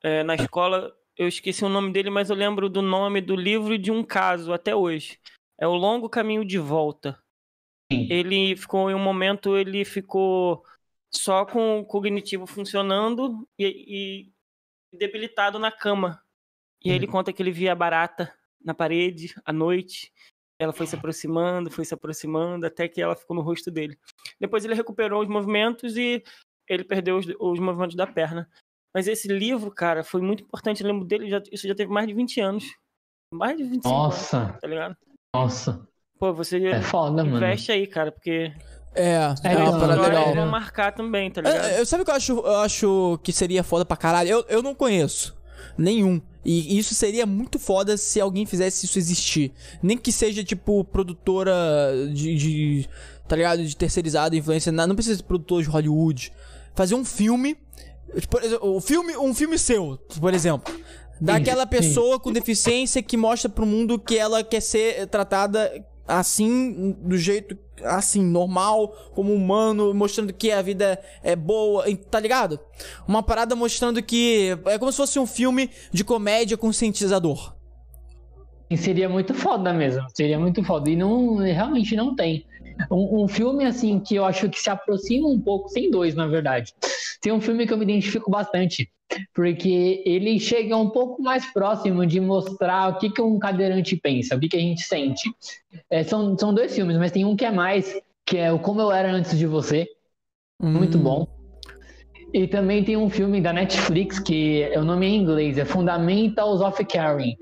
[0.02, 0.92] é, na escola.
[1.16, 4.04] Eu esqueci o nome dele, mas eu lembro do nome do livro e de um
[4.04, 5.20] caso até hoje
[5.62, 7.22] é o longo caminho de volta.
[7.92, 8.08] Sim.
[8.10, 10.66] Ele ficou em um momento, ele ficou
[11.14, 14.32] só com o cognitivo funcionando e,
[14.92, 16.24] e debilitado na cama.
[16.84, 17.12] E aí ele uhum.
[17.12, 20.12] conta que ele via barata na parede à noite.
[20.58, 24.00] Ela foi se aproximando, foi se aproximando, até que ela ficou no rosto dele.
[24.40, 26.24] Depois ele recuperou os movimentos e
[26.68, 28.50] ele perdeu os, os movimentos da perna.
[28.96, 30.82] Mas esse livro, cara, foi muito importante.
[30.82, 32.66] Eu lembro dele, já, isso já teve mais de 20 anos.
[33.34, 34.38] Mais de 25 Nossa.
[34.38, 34.98] anos, tá ligado?
[35.34, 35.88] Nossa.
[36.20, 37.82] Pô, você é foda, investe mano.
[37.82, 38.52] aí, cara, porque.
[38.94, 40.36] É, é, é uma parada legal.
[40.36, 41.66] vão marcar também, tá ligado?
[41.66, 44.30] É, eu, sabe o que eu acho, eu acho que seria foda pra caralho?
[44.30, 45.36] Eu, eu não conheço
[45.78, 46.22] nenhum.
[46.44, 49.54] E isso seria muito foda se alguém fizesse isso existir.
[49.82, 51.44] Nem que seja, tipo, produtora
[52.14, 52.36] de.
[52.36, 52.90] de
[53.28, 53.64] tá ligado?
[53.64, 54.72] De terceirizada, influência.
[54.72, 56.34] Não precisa ser produtor de Hollywood.
[56.76, 57.58] Fazer um filme.
[58.44, 60.74] Exemplo, um filme, um filme seu, por exemplo.
[61.22, 67.16] Daquela pessoa com deficiência que mostra pro mundo que ela quer ser tratada assim, do
[67.16, 72.60] jeito assim, normal, como humano, mostrando que a vida é boa, tá ligado?
[73.08, 77.56] Uma parada mostrando que é como se fosse um filme de comédia conscientizador.
[78.70, 80.90] E seria muito foda mesmo, seria muito foda.
[80.90, 82.46] E não, realmente não tem.
[82.90, 86.26] Um, um, filme assim que eu acho que se aproxima um pouco, sem dois, na
[86.26, 86.74] verdade.
[87.22, 88.90] Tem um filme que eu me identifico bastante,
[89.34, 94.36] porque ele chega um pouco mais próximo de mostrar o que, que um cadeirante pensa,
[94.36, 95.30] o que, que a gente sente.
[95.90, 98.82] É, são, são dois filmes, mas tem um que é mais, que é o Como
[98.82, 99.88] Eu Era Antes de Você.
[100.62, 100.72] Hum.
[100.72, 101.28] Muito bom.
[102.34, 106.62] E também tem um filme da Netflix que o nome é em inglês, é Fundamentals
[106.62, 107.36] of Caring.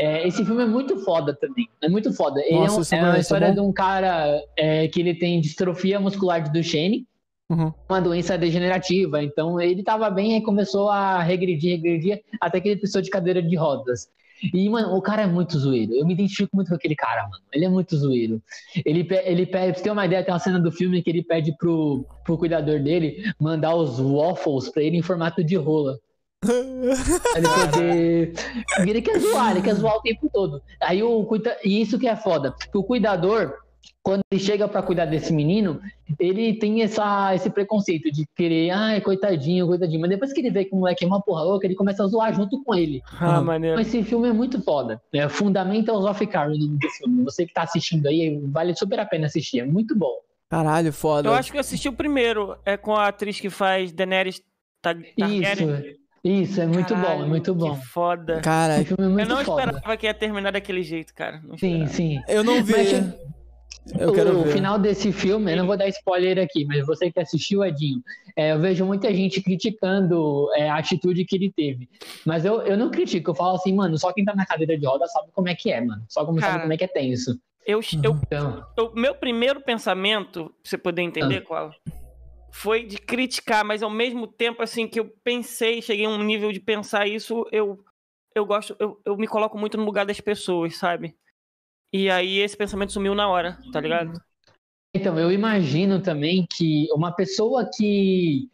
[0.00, 2.40] É, esse filme é muito foda também, é muito foda.
[2.40, 6.00] Ele Nossa, é, um, é uma história de um cara é, que ele tem distrofia
[6.00, 7.06] muscular de Duchenne,
[7.50, 7.72] uhum.
[7.88, 9.22] uma doença degenerativa.
[9.22, 13.42] Então ele tava bem e começou a regredir, regredir, até que ele precisou de cadeira
[13.42, 14.08] de rodas.
[14.52, 15.94] E, mano, o cara é muito zoeiro.
[15.94, 17.44] Eu me identifico muito com aquele cara, mano.
[17.52, 18.42] Ele é muito zoeiro.
[18.84, 21.22] Ele, ele pede, pra você ter uma ideia, tem uma cena do filme que ele
[21.22, 25.96] pede pro, pro cuidador dele mandar os waffles pra ele em formato de rola.
[27.36, 28.32] ele poder.
[28.80, 30.60] Ele quer zoar, ele quer zoar o tempo todo.
[30.80, 31.28] Aí o
[31.64, 32.52] E isso que é foda.
[32.74, 33.54] O cuidador,
[34.02, 35.80] quando ele chega para cuidar desse menino,
[36.18, 40.00] ele tem essa, esse preconceito de querer, ai, coitadinho, coitadinho.
[40.00, 42.08] Mas depois que ele vê que o moleque é uma porra louca, ele começa a
[42.08, 43.00] zoar junto com ele.
[43.20, 43.44] Ah, hum.
[43.44, 43.76] maneiro.
[43.76, 45.00] Mas esse filme é muito foda.
[45.12, 47.24] É Fundamentals of Carry, o nome do filme.
[47.24, 49.60] Você que tá assistindo aí, vale super a pena assistir.
[49.60, 50.14] É muito bom.
[50.50, 51.28] Caralho, foda.
[51.28, 52.56] Eu acho que eu assisti o primeiro.
[52.66, 54.42] É com a atriz que faz Daenerys
[54.82, 55.40] Targaryen.
[55.40, 56.02] Isso.
[56.24, 57.74] Isso, é muito Caralho, bom, é muito bom.
[57.74, 58.40] Que foda.
[58.42, 59.62] Cara, é muito eu não foda.
[59.64, 61.42] esperava que ia terminar daquele jeito, cara.
[61.58, 62.20] sim, sim.
[62.28, 62.72] Eu não vi.
[62.72, 62.92] Mas,
[63.98, 64.52] Eu quero o ver.
[64.52, 68.02] final desse filme, eu não vou dar spoiler aqui, mas você que assistiu, Edinho,
[68.36, 71.88] é, eu vejo muita gente criticando é, a atitude que ele teve.
[72.24, 74.86] Mas eu, eu não critico, eu falo assim, mano, só quem tá na cadeira de
[74.86, 76.04] roda sabe como é que é, mano.
[76.08, 76.52] Só como Cara.
[76.52, 77.40] sabe como é que é tenso.
[77.66, 81.74] Eu, eu, Então, eu- meu primeiro pensamento, pra você poder entender qual,
[82.52, 86.52] foi de criticar, mas ao mesmo tempo, assim, que eu pensei, cheguei a um nível
[86.52, 87.82] de pensar isso, eu,
[88.34, 91.16] eu gosto, eu, eu me coloco muito no lugar das pessoas, sabe?
[91.92, 94.20] E aí esse pensamento sumiu na hora, tá ligado?
[94.94, 98.48] então, eu imagino também que uma pessoa que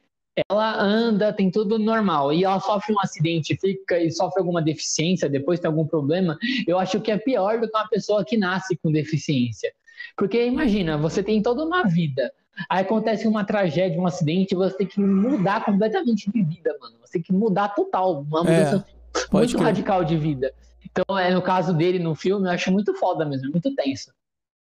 [0.49, 5.29] ela anda, tem tudo normal, e ela sofre um acidente, fica e sofre alguma deficiência,
[5.29, 8.77] depois tem algum problema, eu acho que é pior do que uma pessoa que nasce
[8.77, 9.73] com deficiência.
[10.17, 12.33] Porque imagina, você tem toda uma vida,
[12.69, 16.99] aí acontece uma tragédia, um acidente, você tem que mudar completamente de vida, mano.
[17.01, 18.85] Você tem que mudar total, uma mudança É,
[19.33, 19.65] muito crer.
[19.65, 20.53] radical de vida.
[20.91, 24.11] Então, é, no caso dele no filme, eu acho muito foda mesmo, muito tenso.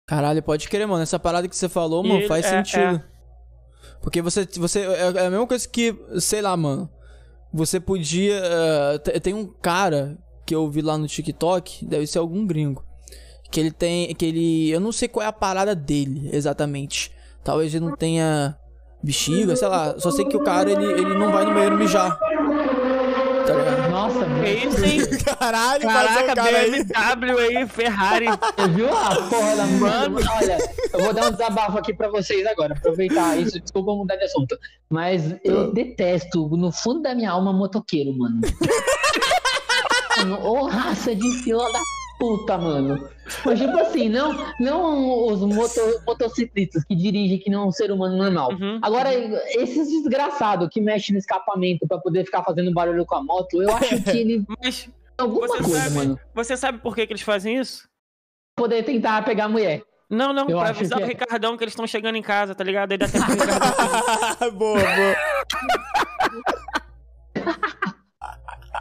[0.05, 1.03] Caralho, pode crer, mano.
[1.03, 3.01] Essa parada que você falou, E mano, ele- faz é, sentido.
[4.01, 4.79] Porque você, você.
[4.81, 6.89] É é a mesma coisa que, sei lá, mano.
[7.53, 8.41] Você podia.
[9.03, 12.83] te- tem um cara que eu vi lá no TikTok, deve ser algum gringo.
[13.51, 14.13] Que ele tem.
[14.15, 14.69] Que ele.
[14.69, 17.11] Eu não sei qual é a parada dele exatamente.
[17.43, 18.55] Talvez ele não tenha
[19.01, 19.97] bexiga, sei lá.
[19.99, 22.17] Só sei que o cara, ele, ele não vai no banheiro mijar.
[24.07, 24.25] Nossa.
[24.45, 24.99] É isso, hein?
[25.39, 26.83] Caralho, Caraca, cara aí.
[26.83, 28.25] BMW aí, Ferrari.
[28.57, 30.17] Você viu a porra da mano?
[30.17, 30.57] Olha,
[30.93, 34.57] eu vou dar um desabafo aqui pra vocês agora, aproveitar isso, desculpa mudar de assunto.
[34.89, 38.41] Mas eu detesto, no fundo da minha alma, motoqueiro, mano.
[40.43, 41.79] Ô raça de fila da
[42.19, 43.09] puta, mano.
[43.45, 47.91] Mas tipo assim, não, não os moto, motociclistas que dirigem que não é um ser
[47.91, 48.51] humano normal.
[48.53, 48.79] Uhum.
[48.81, 53.61] Agora, esses desgraçados que mexem no escapamento pra poder ficar fazendo barulho com a moto,
[53.61, 56.19] eu acho que ele Mas alguma Você coisa, sabe- mano.
[56.33, 57.87] você sabe por que, que eles fazem isso?
[58.55, 59.83] Poder tentar pegar a mulher.
[60.09, 61.05] Não, não, Eu pra avisar o é.
[61.05, 62.93] Ricardão que eles estão chegando em casa, tá ligado?
[62.93, 64.51] Aí dá tempo pro Ricardão.
[64.57, 65.15] boa, boa.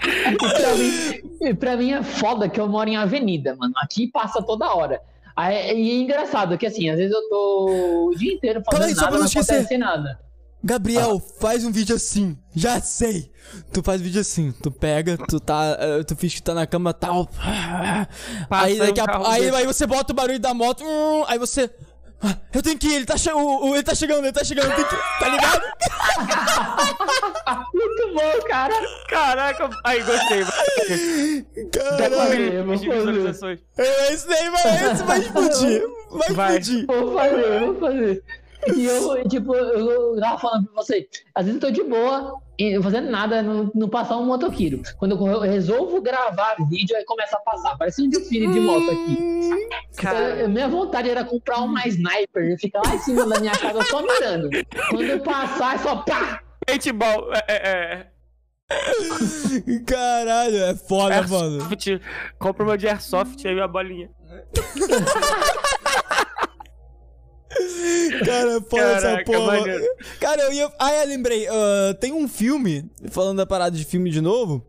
[0.01, 3.73] Pra, mim, pra mim é foda que eu moro em avenida, mano.
[3.79, 5.01] Aqui passa toda hora.
[5.35, 8.87] Aí, e é engraçado que assim, às vezes eu tô o dia inteiro fazendo Calma
[8.87, 9.53] aí, só pra nada, não não esquecer.
[9.55, 10.19] acontece nada.
[10.65, 12.37] Gabriel, faz um vídeo assim.
[12.55, 13.31] Já sei.
[13.73, 14.53] Tu faz vídeo assim.
[14.63, 15.77] Tu pega, tu tá.
[15.79, 17.29] eh, Tu finge que tá na cama tal.
[18.51, 20.83] Aí, Passa daqui um a, aí, aí você bota o barulho da moto.
[20.83, 21.71] hum, aí você.
[22.23, 24.43] "Ah, Eu tenho que ir, ele tá, che o- o- ele tá chegando, ele tá
[24.45, 25.63] chegando, tem que ir", tá ligado?
[27.75, 28.75] Muito bom, cara.
[29.09, 30.45] Caraca, aí gostei.
[30.45, 31.47] fazer.
[32.65, 33.61] visualizações.
[33.77, 35.83] É, Esse daí vai, esse vai explodir.
[36.11, 36.59] Vai, Vai.
[36.59, 36.87] explodir.
[36.87, 38.25] Vou fazer, vou fazer.
[38.75, 42.83] E eu, tipo, eu tava falando pra você, às vezes eu tô de boa, e
[42.83, 44.81] fazendo nada, não, não passar um motoqueiro.
[44.99, 47.77] Quando eu resolvo gravar vídeo, aí começa a passar.
[47.77, 49.69] Parece um desfile de moto aqui.
[49.97, 53.53] Cara, Eu- minha vontade era comprar uma sniper e ficar lá em cima da minha
[53.53, 54.49] casa só mirando.
[54.91, 56.43] Quando eu passar, é só pá!
[56.67, 57.33] paintball.
[57.35, 57.57] É, é,
[57.95, 58.07] é.
[59.87, 61.61] Caralho, é foda, mano.
[61.63, 62.01] Airsoft.
[62.39, 64.11] Compra uma de Airsoft aí a bolinha.
[68.25, 69.61] Cara, é foda essa porra.
[69.61, 69.85] mano.
[70.21, 70.73] Cara, eu ia.
[70.79, 71.47] Ah, eu lembrei.
[71.49, 74.65] ah, tem um filme, falando da parada de filme de novo,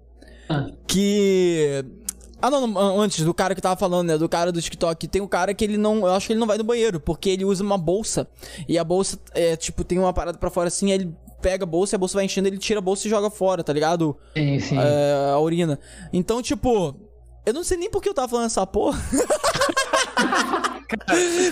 [0.49, 0.67] Ah.
[0.87, 1.83] que.
[2.39, 4.17] Ah, não, não, antes do cara que tava falando, né?
[4.17, 5.07] Do cara do TikTok.
[5.07, 5.99] Tem um cara que ele não.
[6.05, 8.27] Eu acho que ele não vai no banheiro, porque ele usa uma bolsa.
[8.67, 11.67] E a bolsa, é, tipo, tem uma parada pra fora assim, aí ele pega a
[11.67, 14.15] bolsa, e a bolsa vai enchendo, ele tira a bolsa e joga fora, tá ligado?
[14.35, 14.77] Sim, sim.
[14.77, 15.79] É, a urina.
[16.13, 16.95] Então, tipo.
[17.45, 18.99] Eu não sei nem por que eu tava falando essa porra.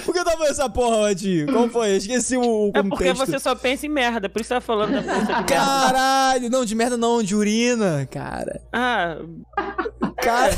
[0.06, 1.52] por que eu tava essa porra, Odinho?
[1.52, 1.92] Qual foi?
[1.92, 2.90] Eu esqueci o, o É contexto.
[2.90, 5.44] porque você só pensa em merda, por isso você tá falando da bolsa de merda.
[5.46, 8.62] Caralho, não, de merda não, de urina, cara.
[8.72, 9.18] Ah,
[10.18, 10.58] Caralho,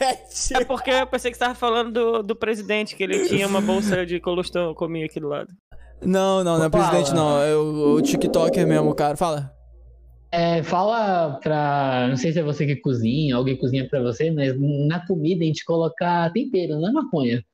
[0.00, 0.66] é é tipo...
[0.66, 4.04] porque eu pensei que você tava falando do, do presidente, que ele tinha uma bolsa
[4.04, 4.74] de colostão
[5.04, 5.48] aqui do lado.
[6.04, 9.16] Não, não, não é presidente não, é o, o TikToker mesmo, cara.
[9.16, 9.52] Fala.
[10.32, 12.06] É, fala pra.
[12.08, 14.54] Não sei se é você que cozinha, alguém cozinha pra você, mas
[14.88, 17.44] na comida a gente colocar tempero, não é maconha.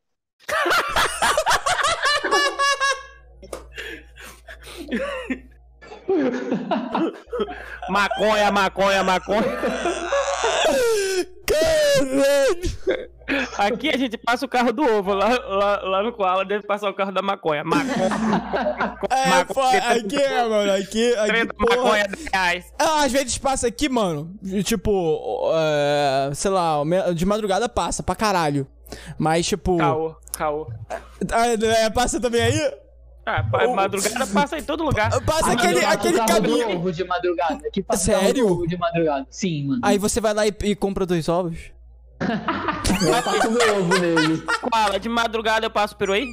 [7.88, 9.42] Maconha, maconha, maconha.
[11.46, 12.78] Caralho.
[13.58, 16.88] Aqui a gente passa o carro do ovo, lá, lá, lá no Koala deve passar
[16.88, 17.62] o carro da maconha.
[17.62, 18.08] Maconha,
[19.10, 22.72] É, maconha, aqui é, mano, aqui, aqui, maconha, 10 reais.
[22.78, 24.34] Ah, às vezes passa aqui, mano,
[24.64, 26.76] tipo, é, sei lá,
[27.14, 28.66] de madrugada passa pra caralho.
[29.18, 29.76] Mas, tipo...
[29.76, 30.70] Caô, caô.
[31.32, 32.74] Ah, é, passa também aí?
[33.26, 35.10] Ah, pa- madrugada passa em todo lugar.
[35.26, 36.76] Passa aquele, aquele caminho.
[36.76, 37.66] ovo de madrugada.
[37.66, 38.46] Aqui passa Sério?
[38.50, 39.26] ovo de madrugada.
[39.30, 39.80] Sim, mano.
[39.84, 41.58] Aí você vai lá e, e compra dois ovos?
[42.22, 44.42] Eu taco meu ovo nele.
[44.62, 46.26] Koala, de madrugada eu passo peru aí?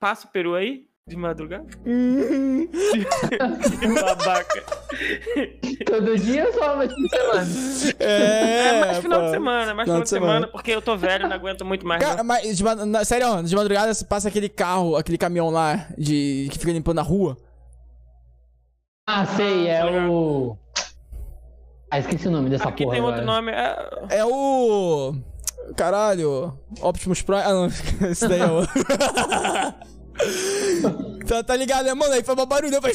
[0.00, 0.86] Passo peru aí?
[1.08, 1.64] De madrugada?
[3.78, 4.64] Que babaca.
[5.86, 7.46] Todo dia ou só uma vez por semana?
[8.00, 9.26] É, É, mais final pô.
[9.26, 12.02] de semana, mais final de semana, porque eu tô velho, não aguento muito mais.
[12.02, 12.24] Cara, não.
[12.24, 16.58] mas de, na- sério, de madrugada você passa aquele carro, aquele caminhão lá de que
[16.58, 17.36] fica limpando a rua.
[19.08, 20.56] Ah, sei, é o.
[21.88, 22.96] Ah, esqueci o nome dessa Aqui porra.
[22.96, 23.32] tem outro agora.
[23.42, 23.52] nome.
[23.52, 24.18] É...
[24.18, 25.14] É o.
[25.76, 26.58] Caralho.
[26.82, 27.42] Optimus Prime.
[27.42, 27.66] Ah, não.
[28.10, 28.62] Esse daí é o.
[31.26, 32.12] tá, tá ligado, né, mano?
[32.14, 32.80] Aí foi uma barulho.
[32.80, 32.92] Foi...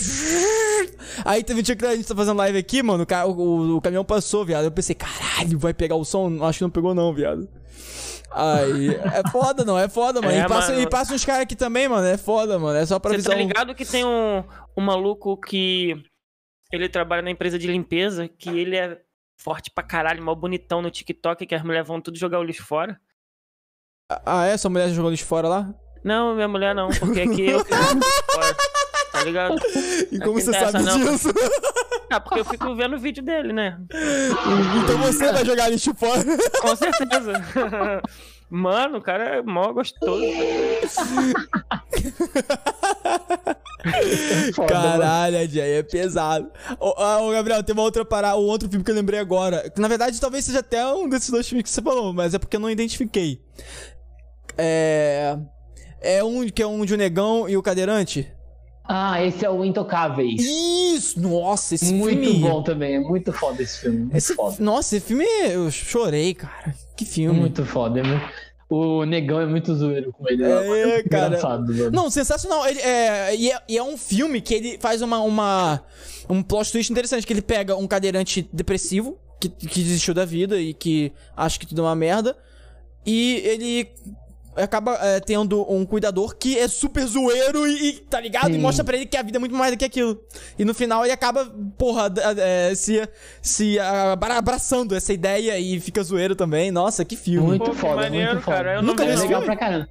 [1.26, 3.03] Aí teve um dia que a gente tá fazendo live aqui, mano.
[3.03, 4.65] O, ca- o- o caminhão passou, viado.
[4.65, 6.43] Eu pensei, caralho, vai pegar o som?
[6.43, 7.48] Acho que não pegou, não, viado.
[8.31, 8.95] Aí.
[8.95, 9.77] É foda, não.
[9.77, 10.34] É foda, mano.
[10.34, 10.81] É, e, passa, mano.
[10.84, 12.07] e passa uns caras aqui também, mano.
[12.07, 12.77] É foda, mano.
[12.77, 14.43] É só pra Você tá um- ligado que tem um,
[14.77, 16.02] um maluco que
[16.72, 19.02] ele trabalha na empresa de limpeza, que ele é
[19.38, 22.64] forte pra caralho, mal bonitão no TikTok, que as mulheres vão tudo jogar o lixo
[22.64, 22.98] fora.
[24.26, 24.56] Ah, é?
[24.57, 25.73] Sua mulher jogou lixo fora lá?
[26.03, 27.72] Não, minha mulher não, porque aqui eu que.
[29.11, 29.56] Tá ligado?
[30.10, 30.98] E como você sabe não.
[30.98, 31.30] disso?
[32.10, 33.78] Ah, porque eu fico vendo o vídeo dele, né?
[34.84, 36.23] então você vai jogar lixo fora.
[36.61, 37.34] Com certeza.
[38.49, 40.22] Mano, o cara é mó gostoso.
[44.53, 44.99] Foda, mano.
[44.99, 46.52] Caralho, Adi, aí é pesado.
[46.78, 49.72] Ô, ah, ô, Gabriel, tem uma outra parada, um outro filme que eu lembrei agora.
[49.78, 52.57] Na verdade, talvez seja até um desses dois filmes que você falou, mas é porque
[52.57, 53.41] eu não identifiquei.
[54.57, 55.38] É.
[56.02, 58.28] É um que é um de um negão e o cadeirante.
[58.84, 60.41] Ah, esse é o Intocáveis.
[60.44, 61.19] Isso!
[61.22, 62.40] Nossa, esse muito filme.
[62.40, 63.99] bom também, é muito foda esse filme.
[63.99, 64.57] Muito Esse, foda.
[64.60, 66.76] nossa, esse filme eu chorei, cara.
[66.98, 67.40] Que filme.
[67.40, 67.99] Muito foda.
[67.99, 68.26] é muito-
[68.69, 70.44] O negão é muito zoeiro com ele.
[70.44, 71.28] É, muito cara.
[71.28, 71.91] Engraçado, mano.
[71.91, 72.65] Não, sensacional.
[72.68, 75.84] Ele, é, e, é, e é um filme que ele faz uma, uma
[76.30, 80.60] um plot twist interessante, que ele pega um cadeirante depressivo, que, que desistiu da vida
[80.60, 82.36] e que acha que tudo é uma merda,
[83.06, 83.90] e ele
[84.56, 88.49] acaba é, tendo um cuidador que é super zoeiro e, e, tá ligado?
[88.52, 88.60] E Sim.
[88.60, 90.19] mostra pra ele que a vida é muito mais do que aquilo.
[90.57, 91.45] E no final ele acaba,
[91.78, 93.07] porra, é, se,
[93.41, 96.72] se abra- abraçando essa ideia e fica zoeiro também.
[96.72, 97.48] Nossa, que filme.
[97.48, 98.57] Muito Pô, foda, maneiro, muito foda.
[98.57, 99.45] cara, eu Nunca vi é legal filme.
[99.45, 99.90] pra caramba.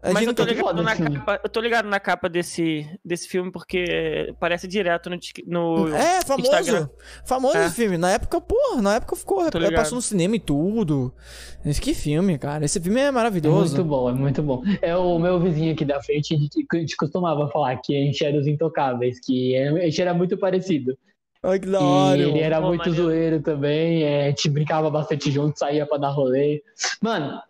[0.00, 1.16] A Mas eu tô nunca- ligado na filme.
[1.18, 1.40] capa.
[1.42, 5.16] Eu tô ligado na capa desse, desse filme porque parece direto no,
[5.46, 6.48] no É, famoso.
[6.48, 6.88] Instagram.
[7.26, 7.66] Famoso É.
[7.66, 7.98] esse filme.
[7.98, 9.44] Na época, porra, na época ficou.
[9.44, 9.70] É.
[9.72, 11.12] Passou no cinema e tudo.
[11.64, 12.64] Mas Que filme, cara.
[12.64, 13.74] Esse filme é É maravilhoso.
[13.76, 14.62] muito bom, é muito bom.
[14.80, 18.04] É o meu vizinho aqui da frente, a gente, a gente costumava falar que a
[18.04, 20.96] gente era os intocáveis, que a gente era muito parecido.
[21.42, 22.18] Ai, que da E hora.
[22.20, 23.02] ele era Pô, muito maneiro.
[23.02, 26.62] zoeiro também, é, a gente brincava bastante junto, saía pra dar rolê.
[27.00, 27.40] Mano,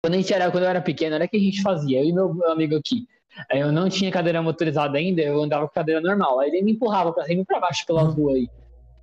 [0.00, 2.04] quando, a gente era, quando eu era pequeno, olha o que a gente fazia, eu
[2.04, 3.06] e meu amigo aqui.
[3.50, 6.40] Eu não tinha cadeira motorizada ainda, eu andava com cadeira normal.
[6.40, 8.48] Aí ele me empurrava pra cima e pra baixo pela rua aí.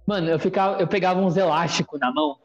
[0.05, 2.37] Mano, eu, ficava, eu pegava uns elásticos na mão.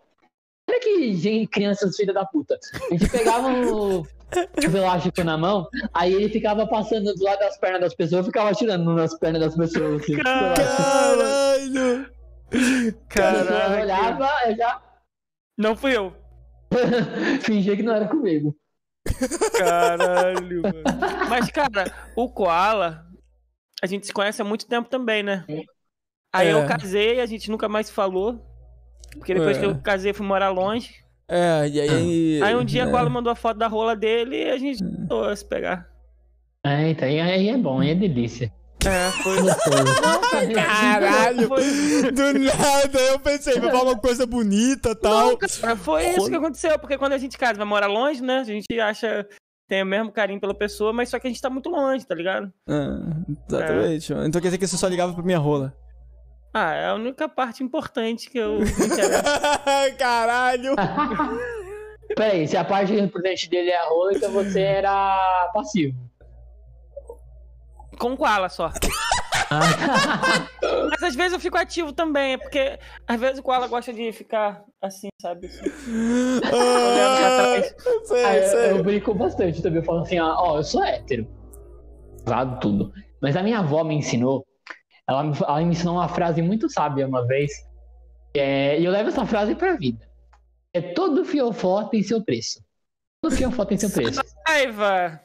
[0.69, 2.59] Olha que gente, crianças filha da puta.
[2.91, 7.59] A gente pegava o, o elástico na mão, aí ele ficava passando do lado das
[7.59, 10.03] pernas das pessoas, eu ficava atirando nas pernas das pessoas.
[10.03, 12.07] Assim, Caralho.
[12.07, 13.83] a pessoa Caraca.
[13.83, 14.83] olhava, eu já
[15.59, 16.15] Não fui eu.
[17.43, 18.57] fingia que não era comigo.
[19.59, 20.83] Caralho, mano.
[21.29, 23.07] Mas, cara, o Koala,
[23.83, 25.45] a gente se conhece há muito tempo também, né?
[26.33, 26.53] Aí É.
[26.53, 28.41] eu casei, a gente nunca mais se falou.
[29.13, 29.61] Porque depois É.
[29.61, 31.05] que eu casei, fui morar longe.
[31.29, 32.43] É, e aí.
[32.43, 32.85] Aí um dia é.
[32.87, 35.89] a Koala mandou a foto da rola dele e a gente tentou a se pegar.
[36.65, 38.53] É, então, aí, aí é bom, aí é delícia.
[38.87, 40.55] É, foi.
[40.55, 41.49] Caralho.
[41.49, 41.63] Foi,
[42.13, 45.27] Do nada, eu pensei, vai falar uma coisa bonita e tal.
[45.31, 46.79] Não, cara, foi isso que aconteceu.
[46.79, 48.39] Porque quando a gente casa, vai morar longe, né?
[48.39, 49.27] A gente acha.
[49.67, 52.15] Tem o mesmo carinho pela pessoa, mas só que a gente tá muito longe, tá
[52.15, 52.53] ligado?
[52.69, 52.99] Ah,
[53.49, 54.13] exatamente.
[54.13, 55.75] Então quer dizer que você só ligava pra minha rola.
[56.53, 58.59] Ah, é a única parte importante que eu.
[59.99, 60.77] Caralho.
[62.15, 65.97] Peraí, se a parte importante dele é a rola, então você era passivo.
[67.99, 68.71] Com koala só.
[69.51, 69.61] Ah,
[70.91, 74.11] Mas às vezes eu fico ativo também, é porque às vezes o koala gosta de
[74.13, 75.47] ficar assim, sabe?
[75.47, 76.41] Assim.
[76.45, 77.63] Ah,
[78.05, 78.71] sei, Ah, eu, sei.
[78.73, 79.81] eu brinco bastante também.
[79.81, 81.27] Eu falo assim, ó, ó, eu sou hétero.
[82.25, 82.93] Casado, tudo.
[83.21, 84.47] Mas a minha avó me ensinou.
[85.09, 87.53] Ela me, ela me ensinou uma frase muito sábia uma vez.
[88.35, 90.09] é, e eu levo essa frase pra vida.
[90.73, 92.61] É todo fiofó tem seu preço.
[93.23, 94.21] Todo fiofó tem seu preço.
[94.49, 95.21] Raiva!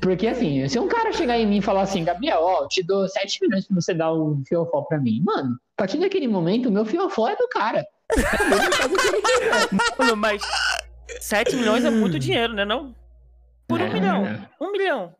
[0.00, 2.82] Porque assim, se um cara chegar em mim e falar assim, Gabriel, ó, eu te
[2.82, 5.22] dou 7 milhões pra você dar um fiofó pra mim.
[5.24, 7.84] Mano, a partir daquele momento, o meu fiofó é do cara.
[8.12, 8.20] Que.
[9.98, 10.42] Mano, mas
[11.20, 12.94] 7 milhões é muito dinheiro, né não?
[13.68, 13.92] Por um É.
[13.92, 14.38] milhão.
[14.60, 15.14] Um milhão.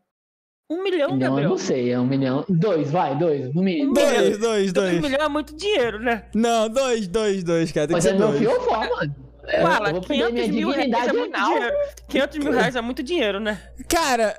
[0.69, 1.49] Um milhão, Um milhão eu Gabriel.
[1.49, 2.43] não sei, é um milhão.
[2.49, 3.93] Dois, vai, dois, no mínimo.
[3.93, 4.99] Dois, dois, Um dois.
[5.01, 6.25] milhão é muito dinheiro, né?
[6.35, 7.87] Não, dois, dois, dois, cara.
[7.87, 8.39] Tem que Mas ser é meu dois.
[8.39, 9.15] fiofó, mano.
[9.47, 11.75] É, eu Fala, vou perder 500 minha mil reais é muito dinheiro.
[12.09, 13.61] 500 mil reais é muito dinheiro, né?
[13.87, 14.35] Cara.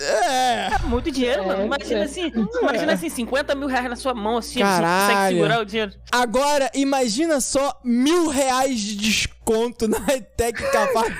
[0.00, 0.68] É.
[0.74, 1.64] É muito dinheiro, É, mano.
[1.64, 2.04] Imagina é.
[2.04, 2.32] assim,
[2.62, 5.36] imagina assim, 50 mil reais na sua mão, assim, você consegue Caralho.
[5.36, 5.92] segurar o dinheiro.
[6.12, 9.98] Agora, imagina só mil reais de desconto na
[10.36, 11.12] Tech Capaz.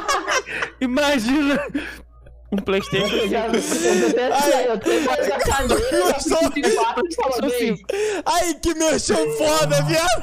[0.80, 1.58] Imagina
[2.52, 3.84] um Playstation Eu já, 5.
[3.84, 5.82] eu até Ai, eu fora da cadeira,
[6.56, 7.88] e falo, Sou "Bem, cinco.
[8.24, 10.22] Ai, que merchan foda, viado.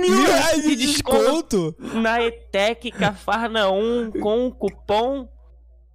[0.00, 1.74] Mil reais de de desconto.
[1.78, 5.28] Na ETEC Cafarna 1 com o cupom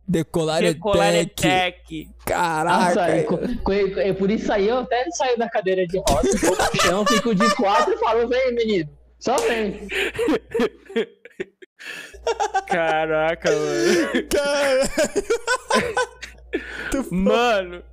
[0.07, 1.47] Decolar Decolar Tech.
[1.87, 2.09] ETEC.
[2.25, 2.85] Caraca.
[2.85, 6.81] Nossa, é, é por isso aí eu até saio da cadeira de roda, vou pro
[6.81, 8.89] chão, fico de quatro e falo, vem, menino.
[9.19, 9.87] Só vem.
[12.67, 14.27] Caraca, mano.
[14.29, 14.89] Cara.
[17.11, 17.83] Mano.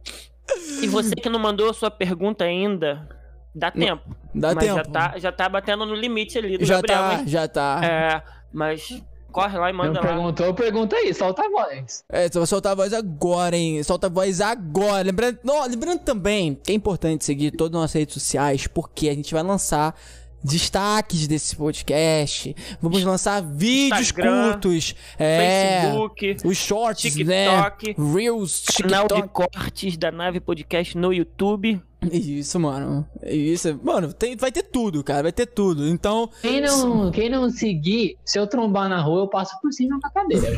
[0.81, 3.09] E você que não mandou a sua pergunta ainda,
[3.55, 4.15] dá tempo.
[4.35, 4.77] Dá mas tempo.
[4.77, 7.25] já tá, já tá batendo no limite ali do Já Gabriel, tá, hein?
[7.27, 7.81] já tá.
[7.83, 8.23] É,
[8.53, 10.07] mas corre lá e Não manda lá.
[10.07, 12.05] perguntou, pergunta aí, solta a voz.
[12.09, 13.83] É, você vai soltar a voz agora, hein?
[13.83, 15.03] Solta a voz agora.
[15.03, 15.39] Lembrando,
[15.69, 19.43] lembrando também que é importante seguir todas as nossas redes sociais, porque a gente vai
[19.43, 19.95] lançar
[20.43, 22.55] destaques desse podcast.
[22.81, 24.95] Vamos lançar vídeos Instagram, curtos.
[25.19, 25.81] É.
[25.83, 27.95] Facebook, Os shorts, TikTok, né?
[28.15, 29.33] Reels, canal de TikTok.
[29.33, 31.81] cortes da Nave Podcast no YouTube.
[32.11, 33.07] Isso, mano.
[33.25, 33.79] Isso.
[33.83, 35.23] Mano, tem, vai ter tudo, cara.
[35.23, 35.87] Vai ter tudo.
[35.87, 39.99] Então, Quem não, quem não seguir, se eu trombar na rua, eu passo por cima
[40.01, 40.49] da cadeira.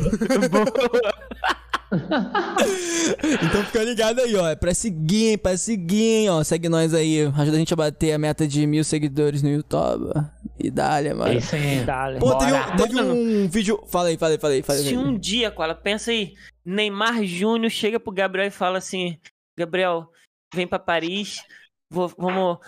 [3.42, 4.48] Então fica ligado aí, ó.
[4.48, 5.38] É pra seguir, hein?
[5.38, 6.42] Pra seguir, hein, ó.
[6.42, 7.26] Segue nós aí.
[7.36, 10.10] Ajuda a gente a bater a meta de mil seguidores no YouTube.
[10.58, 11.32] E dá-lhe, mano.
[11.32, 11.84] É isso aí.
[11.84, 12.18] Dale.
[12.18, 13.14] Pô, teve, um, teve Mano.
[13.14, 13.82] um vídeo.
[13.88, 14.62] Fala aí, fala aí, fala aí.
[14.62, 14.84] Fala aí.
[14.86, 16.34] Se um dia, Cola, pensa aí,
[16.64, 19.18] Neymar Júnior chega pro Gabriel e fala assim:
[19.58, 20.08] Gabriel,
[20.54, 21.42] vem pra Paris,
[21.90, 22.58] vou- vamos.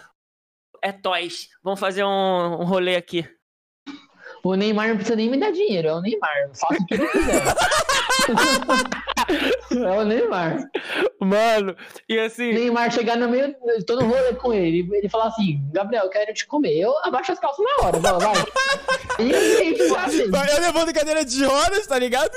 [0.85, 3.27] É toys, vamos fazer um, um rolê aqui.
[4.47, 6.31] O Neymar não precisa nem me dar dinheiro, é o Neymar.
[6.43, 7.43] Eu faço o que ele quiser.
[9.73, 10.59] é o Neymar.
[11.21, 11.75] Mano,
[12.09, 15.27] e O assim, Neymar chegar no meio, eu tô no rolê com ele, ele fala
[15.27, 16.79] assim, Gabriel, eu quero te comer.
[16.79, 18.35] Eu abaixo as calças na hora, vai, vai.
[19.19, 22.31] E ele fala assim, Vai, Eu levando cadeira de rodas, tá ligado?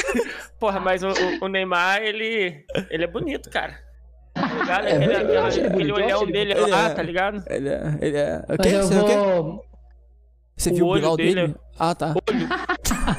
[0.58, 1.08] porra, mas o,
[1.40, 2.64] o- Neymar, ele.
[2.90, 3.78] Ele é bonito, cara.
[4.34, 4.86] Tá ligado?
[4.88, 7.44] É, aquele eu aquele eu olhão ele dele lá, Ele é- tá ligado?
[7.48, 7.98] Ele é.
[8.00, 8.42] Ele é.
[8.48, 9.64] O mas eu vou...
[10.56, 11.54] Você O viu o olho dele dele?
[11.78, 12.14] Ah, tá.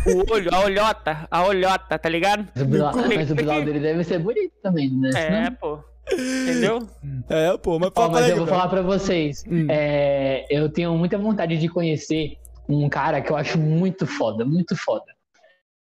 [0.07, 2.47] O olho, a olhota, a olhota, tá ligado?
[2.55, 5.09] Mas o Bilal, mas o Bilal dele deve ser bonito também, né?
[5.13, 5.79] É, pô.
[6.11, 6.87] Entendeu?
[7.29, 9.43] É, pô, mas Ó, fala mas aí, eu vou falar pra vocês.
[9.49, 9.67] Hum.
[9.69, 12.37] é, eu tenho muita vontade de conhecer
[12.69, 15.05] um cara que eu acho muito foda, muito foda.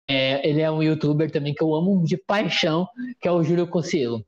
[0.09, 2.87] É, ele é um youtuber também que eu amo de paixão,
[3.21, 4.25] que é o Júlio Cossielo.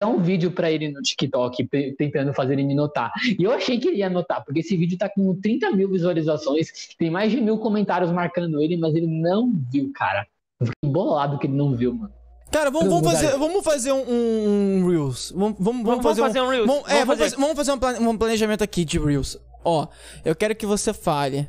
[0.00, 3.12] Dá um vídeo pra ele no TikTok tentando fazer ele me notar.
[3.38, 6.70] E eu achei que ele ia notar, porque esse vídeo tá com 30 mil visualizações,
[6.96, 10.26] tem mais de mil comentários marcando ele, mas ele não viu, cara.
[10.60, 12.12] Eu fiquei bolado que ele não viu, mano.
[12.50, 15.32] Cara, vamos, vamos fazer, vamos fazer um, um- um Reels.
[15.32, 16.66] Vamos, vamos, vamos Vamos fazer, fazer um Reels.
[16.66, 17.36] Vamos, é, Vamos fazer.
[17.36, 19.36] vamos fazer um, plane- um planejamento aqui de Reels.
[19.64, 19.86] Ó,
[20.24, 21.48] eu quero que você fale.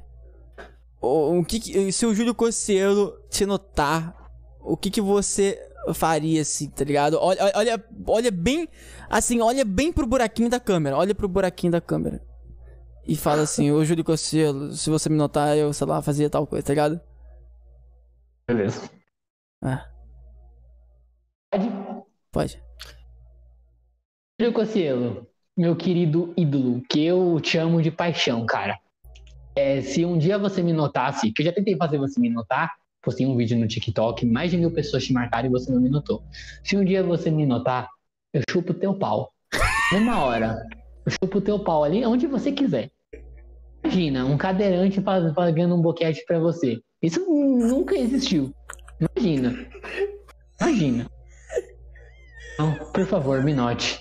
[1.02, 4.14] O, o que, que- se o Júlio Cossielo te notar,
[4.60, 5.58] o que que você
[5.94, 7.18] faria assim, tá ligado?
[7.20, 8.68] Olha, olha, olha bem,
[9.10, 10.98] assim, olha bem pro buraquinho da câmera.
[10.98, 12.22] Olha pro buraquinho da câmera.
[13.08, 16.46] E fala assim, ô Júlio Cossielo, se você me notar, eu, sei lá, fazia tal
[16.46, 17.02] coisa, tá ligado?
[18.48, 18.90] Beleza.
[19.64, 19.90] Ah,
[21.52, 21.70] Pode?
[22.32, 22.64] pode.
[24.40, 28.80] Júlio Cossielo, meu querido ídolo, que eu te amo de paixão, cara.
[29.56, 32.79] É, se um dia você me notasse, que eu já tentei fazer você me notar,
[33.02, 35.90] postei um vídeo no TikTok, mais de mil pessoas te marcaram e você não me
[35.90, 36.24] notou.
[36.64, 37.88] Se um dia você me notar,
[38.34, 39.32] eu chupo teu pau.
[39.94, 40.58] Numa hora.
[41.06, 42.92] Eu chupo teu pau ali onde você quiser.
[43.84, 46.80] Imagina, um cadeirante pa- pagando um boquete pra você.
[47.02, 48.54] Isso nunca existiu.
[49.00, 49.56] Imagina.
[50.60, 51.10] Imagina.
[52.60, 54.00] Não, por favor, me note.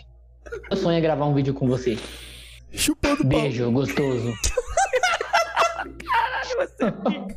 [0.68, 1.96] Meu sonho é gravar um vídeo com você.
[2.72, 3.26] Chupando pau.
[3.28, 4.32] Beijo, gostoso.
[6.04, 7.36] Caralho,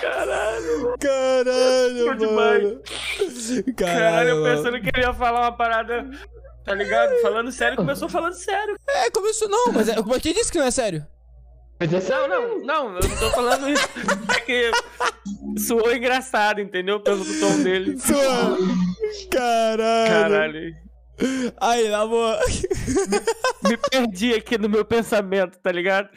[0.00, 0.94] Caralho,
[2.06, 2.62] Bom demais.
[2.62, 2.80] mano.
[2.82, 4.56] caralho, Caralho, eu mano.
[4.56, 6.08] pensando que ele ia falar uma parada,
[6.64, 7.20] tá ligado?
[7.20, 8.76] Falando sério, começou falando sério.
[8.88, 11.06] É, começou não, mas é, mas quem disse que não é sério?
[11.80, 13.88] Mas é Não, não, não, eu não tô falando isso.
[14.36, 14.70] É que
[15.60, 17.00] soou engraçado, entendeu?
[17.00, 17.96] Pelo tom dele.
[19.30, 20.10] Caralho.
[20.10, 20.87] Caralho.
[21.60, 22.38] Aí, na boa.
[23.68, 26.08] Me perdi aqui no meu pensamento, tá ligado?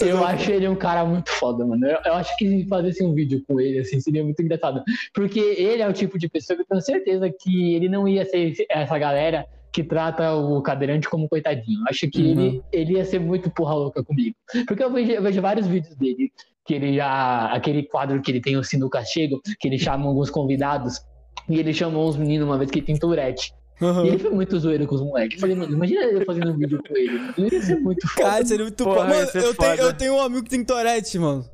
[0.00, 1.86] Eu acho ele um cara muito foda, mano.
[1.86, 4.82] Eu, eu acho que fazer um vídeo com ele, assim, seria muito engraçado.
[5.14, 8.24] Porque ele é o tipo de pessoa que eu tenho certeza que ele não ia
[8.24, 11.80] ser essa galera que trata o cadeirante como coitadinho.
[11.80, 12.30] Eu acho que Uhum.
[12.30, 14.34] ele, ele ia ser muito porra louca comigo.
[14.66, 16.32] Porque eu vejo, eu vejo vários vídeos dele,
[16.64, 17.46] que ele já.
[17.52, 21.00] aquele quadro que ele tem o Sinuca Chego, que ele chama alguns convidados,
[21.48, 23.52] e ele chamou uns meninos uma vez que tem Tourette.
[23.82, 24.04] Aham.
[24.04, 25.36] E ele foi muito zoeiro com os moleques.
[25.36, 27.20] Eu falei, mano, imagina ele fazendo um vídeo com ele.
[27.38, 28.28] Ele ia ser muito foda.
[28.28, 29.08] Cara, seria muito Porra, foda.
[29.08, 29.76] Mano, eu tenho, foda.
[29.76, 31.48] eu tenho um amigo que tem Tourette, mano.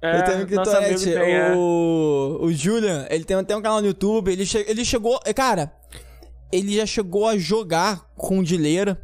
[0.00, 1.04] É, eu tenho um amigo que tem Tourette.
[1.04, 1.54] tem, é.
[1.54, 4.32] O, o Julian, ele tem até um canal no YouTube.
[4.32, 4.64] Ele, che...
[4.68, 5.20] ele chegou.
[5.34, 5.72] Cara,
[6.50, 9.00] ele já chegou a jogar com o Dileira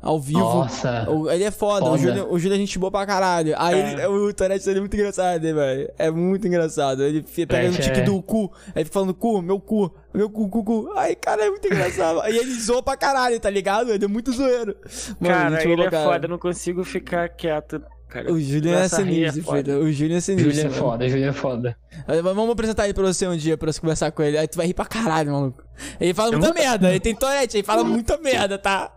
[0.00, 0.38] ao vivo.
[0.40, 1.08] Nossa.
[1.10, 2.24] O- Ele é foda, O, Foda.
[2.26, 3.54] O Julian é gente boa pra caralho.
[3.58, 3.92] Aí É.
[3.92, 5.90] ele- o Tourette dele é muito engraçado, velho?
[5.98, 7.02] É muito engraçado.
[7.02, 9.92] Ele fica pegando o Tourette tique é- do cu, aí fica falando cu, meu cu,
[10.14, 10.92] meu cu, cu, cu.
[10.96, 12.20] Ai, cara, é muito engraçado.
[12.20, 13.92] aí ele zoa pra caralho, tá ligado?
[13.92, 14.76] Ele é muito zoeiro.
[15.20, 16.10] Mano, Cara, ele é caralho.
[16.12, 18.32] foda, eu não consigo ficar quieto, cara.
[18.32, 19.80] O Julian é é sinistro, filho.
[19.80, 20.52] O Julian é sinistro.
[20.52, 21.76] Júlia é foda, Júlia é foda.
[22.06, 24.38] Mas Vamos apresentar ele pra você um dia, pra você conversar com ele.
[24.38, 25.62] Aí tu vai rir pra caralho, maluco.
[26.00, 28.92] Ele fala muita merda, ele tem Tourette, ele fala muita merda, tá?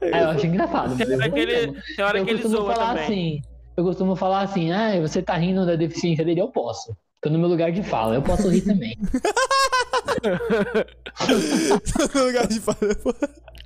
[0.00, 0.96] É, eu acho engraçado.
[0.96, 3.04] Tem eu hora que ele, tem hora eu que ele costumo zoa falar também.
[3.04, 3.40] assim.
[3.76, 6.94] Eu costumo falar assim, ah, você tá rindo da deficiência dele, eu posso.
[7.22, 8.96] Tô no meu lugar de fala, eu posso rir também.
[12.14, 12.94] no lugar de falar.
[13.02, 13.14] pô.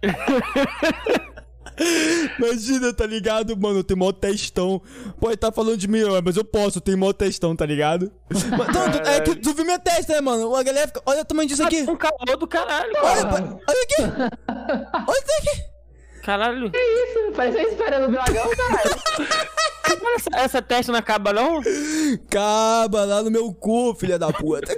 [2.39, 3.57] Imagina, tá ligado?
[3.57, 4.81] Mano, eu tenho mó testão.
[5.19, 8.13] Pô, ele tá falando de mim, mas eu posso, eu tenho mó testão, tá ligado?
[8.31, 10.55] Mas, não, tu, é que tu viu minha testa, né, mano?
[10.55, 11.03] A galera fica.
[11.05, 11.83] Olha o tamanho disso aqui.
[11.83, 13.59] Um calor do caralho, Olha, cara.
[13.69, 14.03] olha aqui.
[15.09, 15.74] Olha isso aqui.
[16.25, 16.71] Caralho.
[16.75, 18.97] Isso, parece a espera do dragão, caralho.
[20.17, 21.61] Essa, essa testa não acaba, não?
[22.31, 24.75] Caba lá no meu cu, filha da puta.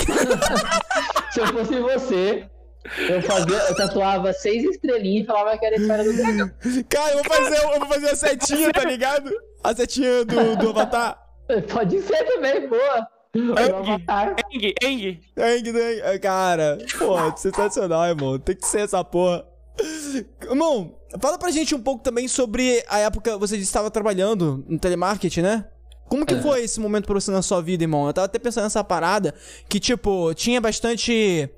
[1.32, 2.46] Se eu fosse você,
[3.08, 6.50] eu fazia, eu tatuava seis estrelinhas e falava que era a espera do dragão.
[6.88, 9.30] Cara, eu vou fazer, eu vou fazer a setinha, tá ligado?
[9.62, 11.18] A setinha do, do Avatar.
[11.72, 13.06] Pode ser também, boa.
[14.52, 15.20] Eng, Eng.
[15.62, 18.38] Que daí- Cara, pô, sensacional, irmão.
[18.38, 19.44] Tem que ser essa porra.
[20.42, 24.78] Irmão, fala pra gente um pouco também sobre a época você que estava trabalhando no
[24.78, 25.66] telemarketing, né?
[26.08, 28.06] Como que foi esse momento pra você na sua vida, irmão?
[28.06, 29.34] Eu tava até pensando nessa parada
[29.68, 31.50] que, tipo, tinha bastante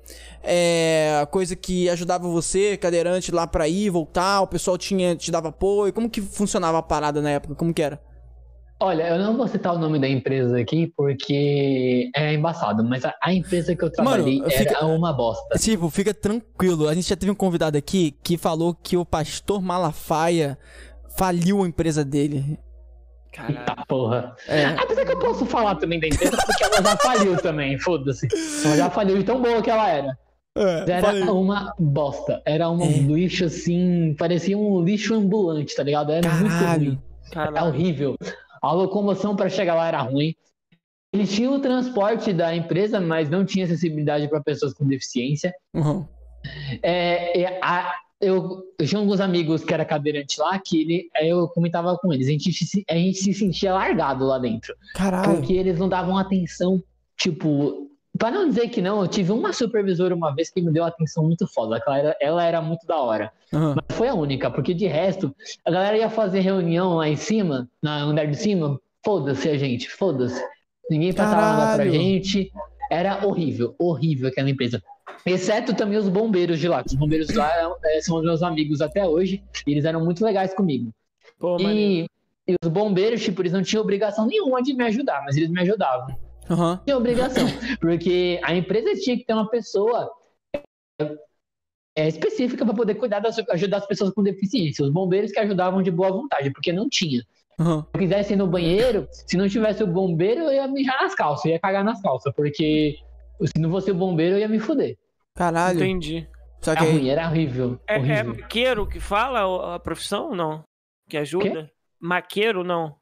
[0.43, 5.49] é, coisa que ajudava você, cadeirante, lá pra ir, voltar, o pessoal tinha, te dava
[5.49, 5.93] apoio.
[5.93, 7.53] Como que funcionava a parada na época?
[7.53, 8.01] Como que era?
[8.81, 13.13] Olha, eu não vou citar o nome da empresa aqui porque é embaçado, mas a,
[13.21, 15.57] a empresa que eu trabalhei Mano, fica- era uma bosta.
[15.59, 16.87] Tipo, fica tranquilo.
[16.87, 20.57] A gente já teve um convidado aqui que falou que o pastor Malafaia
[21.17, 22.57] faliu a empresa dele.
[23.33, 23.59] Caralho.
[23.59, 24.33] Eita porra.
[24.47, 24.65] É.
[24.67, 28.27] Apesar que eu posso falar também da empresa porque ela já faliu também, foda-se.
[28.65, 30.17] Ela já faliu de tão boa que ela era.
[30.57, 31.23] É, Era falei.
[31.23, 32.41] uma bosta.
[32.45, 32.87] Era um É.
[32.87, 36.11] lixo assim, parecia um lixo ambulante, tá ligado?
[36.13, 36.85] Era muito Caralho.
[36.91, 37.01] ruim.
[37.31, 37.67] Era Caralho.
[37.67, 38.15] horrível.
[38.61, 40.33] A locomoção pra chegar lá era ruim.
[41.13, 45.53] Eles tinham o transporte da empresa, mas não tinha acessibilidade para pessoas com deficiência.
[45.73, 46.05] Uhum.
[46.83, 51.47] É, é, a- eu, eu tinha alguns amigos que era cadeirante lá, que ele, eu
[51.47, 52.51] comentava com eles, a gente,
[52.89, 54.75] a gente se sentia largado lá dentro.
[54.93, 55.37] Caralho.
[55.37, 56.83] Porque eles não davam atenção,
[57.17, 57.87] tipo.
[58.19, 61.23] Pra não dizer que não, eu tive uma supervisora uma vez que me deu atenção
[61.23, 61.81] muito foda.
[61.87, 63.31] Ela era, ela era muito da hora.
[63.53, 63.75] Uhum.
[63.75, 65.33] Mas foi a única, porque de resto,
[65.63, 68.77] a galera ia fazer reunião lá em cima, no andar de cima.
[69.05, 70.43] Foda-se a gente, foda-se.
[70.89, 71.93] Ninguém passava nada pra Caralho.
[71.93, 72.51] gente.
[72.91, 74.83] Era horrível, horrível aquela empresa.
[75.25, 76.83] Exceto também os bombeiros de lá.
[76.85, 77.49] Os bombeiros lá
[77.85, 79.41] eh, são meus amigos até hoje.
[79.65, 80.91] E eles eram muito legais comigo.
[81.39, 81.57] Pô.
[81.61, 82.05] E,
[82.45, 85.61] e os bombeiros, tipo, eles não tinham obrigação nenhuma de me ajudar, mas eles me
[85.61, 86.17] ajudavam.
[86.49, 86.77] Uhum.
[86.77, 87.45] Tinha obrigação.
[87.79, 90.11] Porque a empresa tinha que ter uma pessoa
[91.95, 94.83] é, específica para poder cuidar das, ajudar as pessoas com deficiência.
[94.83, 97.21] Os bombeiros que ajudavam de boa vontade, porque não tinha.
[97.59, 97.81] Uhum.
[97.81, 101.13] Se eu quisesse ir no banheiro, se não tivesse o bombeiro, eu ia mijar nas
[101.13, 102.97] calças, eu ia cagar nas calças, porque
[103.43, 104.97] se não fosse o bombeiro, eu ia me fuder.
[105.35, 105.77] Caralho.
[105.77, 106.27] Entendi.
[106.61, 107.79] Só que Era ruim, era horrível.
[107.87, 110.63] É, é maqueiro que fala a a profissão ou não?
[111.07, 111.71] Que ajuda?
[111.99, 112.95] Maqueiro, não.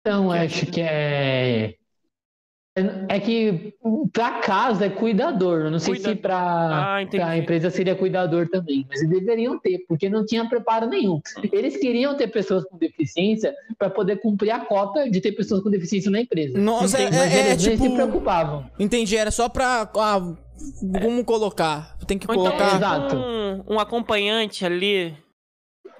[0.00, 1.74] Então, acho que é.
[3.08, 3.74] É que
[4.12, 5.60] pra casa é cuidador.
[5.62, 6.38] Eu não sei Cuida- se pra,
[7.00, 11.20] Ah, pra empresa seria cuidador também, mas eles deveriam ter, porque não tinha preparo nenhum.
[11.52, 15.70] Eles queriam ter pessoas com deficiência para poder cumprir a cota de ter pessoas com
[15.70, 16.58] deficiência na empresa.
[16.58, 18.64] Nossa, Entendi, é- mas é- eles é nem tipo- se preocupavam.
[18.78, 19.88] Entendi, era só pra.
[19.96, 20.32] ah,
[21.02, 21.96] como colocar?
[22.06, 22.76] Tem que Ou então colocar.
[22.76, 23.16] Exato.
[23.16, 25.14] um, um acompanhante ali,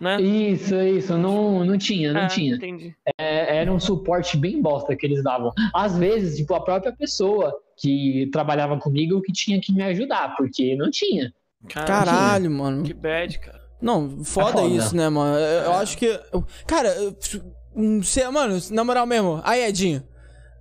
[0.00, 0.20] né?
[0.20, 2.54] Isso, isso, não, não tinha, não Ah, tinha.
[2.56, 2.94] Entendi.
[3.18, 5.52] É, era um suporte bem bosta que eles davam.
[5.74, 10.74] Às vezes, tipo, a própria pessoa que trabalhava comigo que tinha que me ajudar, porque
[10.76, 11.32] não tinha.
[11.68, 12.82] Caralho, mano.
[12.84, 13.60] Que bad, cara.
[13.80, 14.74] Não, foda, É foda.
[14.74, 15.36] isso, né, mano?
[15.38, 16.18] Eu, eu acho que.
[16.66, 17.14] Cara, eu-
[17.74, 19.40] um, cê- mano, na moral mesmo.
[19.44, 20.02] Aí, Edinho.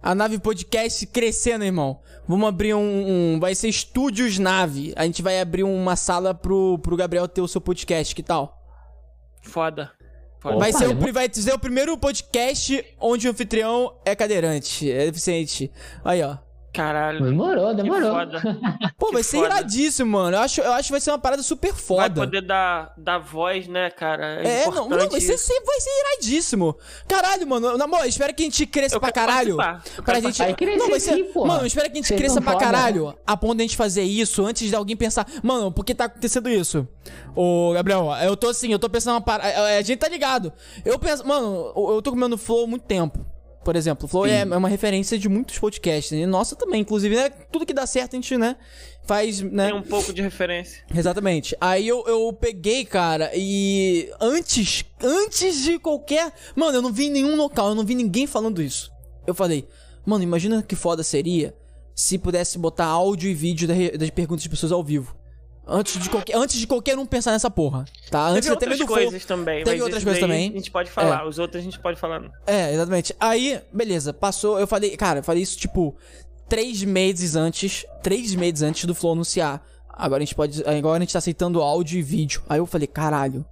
[0.01, 1.99] A nave podcast crescendo, irmão.
[2.25, 2.79] Vamos abrir um,
[3.35, 4.93] um- Vai ser Estúdios Nave.
[4.95, 8.58] A gente vai abrir uma sala pro, pro Gabriel ter o seu podcast, que tal?
[9.41, 9.91] Foda.
[10.39, 10.55] Foda.
[10.55, 15.05] Opa, Vai ser, o, vai ser o primeiro podcast onde o anfitrião é cadeirante, é
[15.05, 15.71] deficiente.
[16.03, 16.37] Aí, ó.
[16.71, 17.25] Caralho.
[17.25, 18.11] Demorou, demorou.
[18.11, 18.41] foda.
[18.97, 19.47] Pô, Que vai ser foda.
[19.49, 20.37] iradíssimo, mano.
[20.37, 22.21] Eu acho, eu acho que vai ser uma parada super Vai foda.
[22.21, 24.25] poder dar, dar voz, né, cara?
[24.47, 25.35] É, não, importante não, vai ser,
[25.65, 26.77] vai ser iradíssimo.
[27.07, 27.77] Caralho, mano.
[27.77, 29.55] Na moral, espero que a gente cresça Eu pra quero caralho.
[29.57, 30.37] Pra quero gente.
[30.37, 31.13] Vai crescer não, vai ser.
[31.15, 31.47] sim, porra.
[31.47, 32.65] mano, espero que a gente Vocês cresça pra foda.
[32.65, 33.15] caralho.
[33.25, 35.25] A ponto de a gente fazer isso antes de alguém pensar.
[35.41, 36.87] Mano, por que tá acontecendo isso?
[37.35, 39.49] Ô, Gabriel, eu tô assim, eu tô pensando uma parada.
[39.77, 40.53] A gente tá ligado.
[40.85, 41.25] Eu penso.
[41.27, 43.25] Mano, eu tô comendo Flow há muito tempo.
[43.63, 46.11] Por exemplo, o Flow é, é uma referência de muitos podcasts.
[46.11, 47.29] E nossa também, inclusive, né?
[47.51, 48.55] Tudo que dá certo a gente, né?
[49.05, 49.67] Faz, né?
[49.67, 50.83] Tem um pouco de referência.
[50.95, 51.55] Exatamente.
[51.59, 56.31] Aí eu, eu peguei, cara, e antes, antes de qualquer.
[56.55, 58.91] Mano, eu não vi nenhum local, eu não vi ninguém falando isso.
[59.27, 59.67] Eu falei,
[60.05, 61.53] mano, imagina que foda seria
[61.93, 65.18] se pudesse botar áudio e vídeo das perguntas das pessoas ao vivo.
[65.71, 68.27] Antes de qualquer, antes de qualquer um pensar nessa porra, tá?
[68.27, 69.63] Antes Teve até outras coisas também.
[69.63, 70.49] Teve outras coisas também.
[70.49, 71.27] A gente pode falar.
[71.27, 72.19] Os outros a gente pode falar.
[72.19, 72.31] não.
[72.47, 73.15] É, exatamente.
[73.19, 74.59] Aí, beleza, passou.
[74.59, 75.95] Eu falei, cara, eu falei isso tipo
[76.47, 77.85] três meses antes.
[78.01, 79.63] Três meses antes do Flow anunciar.
[79.87, 80.63] Agora a gente pode.
[80.67, 82.41] Agora a gente tá aceitando áudio e vídeo.
[82.49, 83.45] Aí eu falei, caralho.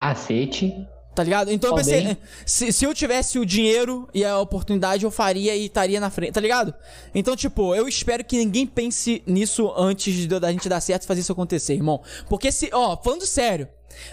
[0.00, 0.86] Cacete.
[1.18, 1.50] Tá ligado?
[1.50, 2.16] Então eu Ó, pensei, eh,
[2.46, 6.30] se, se eu tivesse o dinheiro e a oportunidade, eu faria e estaria na frente,
[6.30, 6.72] tá ligado?
[7.12, 11.06] Então, tipo, eu espero que ninguém pense nisso antes de da gente dar certo e
[11.08, 12.00] fazer isso acontecer, irmão.
[12.28, 13.66] Porque se, ó, falando sério,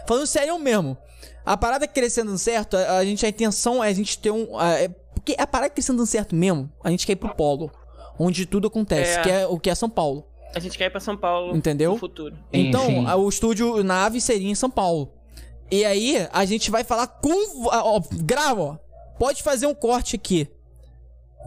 [0.08, 0.98] falando sério mesmo,
[1.46, 4.58] a parada crescendo dando certo, a, a gente, a intenção é a gente ter um.
[4.58, 7.70] a- é- porque a parada crescendo dando certo mesmo, a gente quer ir pro polo,
[8.18, 9.22] onde tudo acontece, É.
[9.22, 10.26] que é o que é São Paulo.
[10.56, 11.92] A gente quer ir pra São Paulo Entendeu?
[11.92, 12.36] no futuro.
[12.52, 15.12] Então, o estúdio nave seria em São Paulo.
[15.72, 17.68] E aí, a gente vai falar com.
[17.68, 18.78] Ó, grava, ó.
[19.18, 20.48] Pode fazer um corte aqui.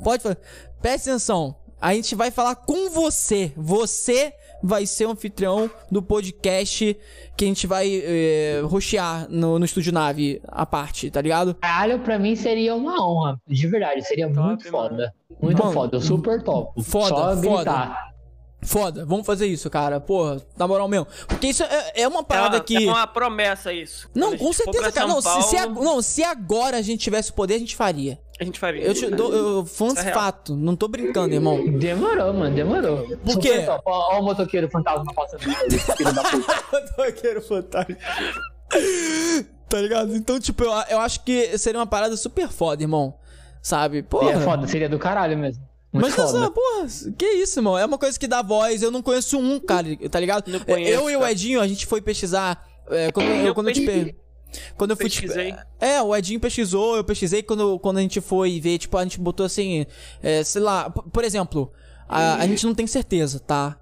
[0.03, 0.39] Pode fazer.
[0.81, 1.55] Presta atenção.
[1.81, 3.53] A gente vai falar com você.
[3.57, 6.97] Você vai ser o anfitrião do podcast
[7.37, 11.55] que a gente vai eh, rostear no, no estúdio nave a parte, tá ligado?
[11.55, 13.41] Caralho, pra mim seria uma honra.
[13.47, 14.89] De verdade, seria Top, muito mano.
[14.89, 15.15] foda.
[15.41, 16.83] Muito Mano, foda, super top.
[16.83, 17.41] foda, Só foda.
[17.57, 18.15] gritar.
[18.61, 20.01] Foda, vamos fazer isso, cara.
[20.01, 21.07] Porra, na moral mesmo.
[21.29, 22.77] Porque isso é, é uma É parada uma, que.
[22.77, 24.09] é uma promessa isso.
[24.15, 25.07] Não, com certeza, cara.
[25.07, 27.77] Não se, se a- Paulo, não, se agora a gente tivesse o poder, a gente
[27.77, 28.19] faria.
[28.41, 28.83] a gente faria.
[28.83, 29.33] Eu te dou.
[29.33, 30.15] Eu, Isso é real.
[30.15, 31.65] fato, não tô brincando, irmão.
[31.79, 33.07] Demorou, mano, demorou.
[33.19, 33.65] Por quê?
[33.87, 35.41] ó o motoqueiro fantasma passando.
[35.41, 36.65] filho da puta.
[36.99, 38.01] Motoqueiro fantástico.
[39.69, 40.17] tá ligado?
[40.17, 43.15] Então, tipo, eu, eu acho que seria uma parada super foda, irmão.
[43.63, 44.03] Sabe?
[44.03, 44.33] Porra.
[44.33, 45.68] é foda, seria do caralho mesmo.
[45.93, 46.39] Muito Mas foda.
[46.39, 46.87] essa, porra,
[47.17, 47.79] que isso, irmão?
[47.79, 48.83] É uma coisa que dá voz.
[48.83, 50.51] Eu não conheço um, cara, tá ligado?
[50.51, 51.27] Não conheço, eu e o.
[51.27, 52.63] Edinho, a gente foi pesquisar.
[52.91, 54.13] é, quando eu, Eu quando eu te pesquisei.
[54.13, 54.29] per...
[54.77, 55.55] Quando eu fui te- Pesquisei.
[55.81, 59.19] É, o Edinho pesquisou, eu pesquisei quando, quando a gente foi ver, tipo, a gente
[59.21, 59.85] botou assim,
[60.23, 61.71] é, sei lá, por exemplo,
[62.09, 63.79] a, a gente não tem certeza, tá?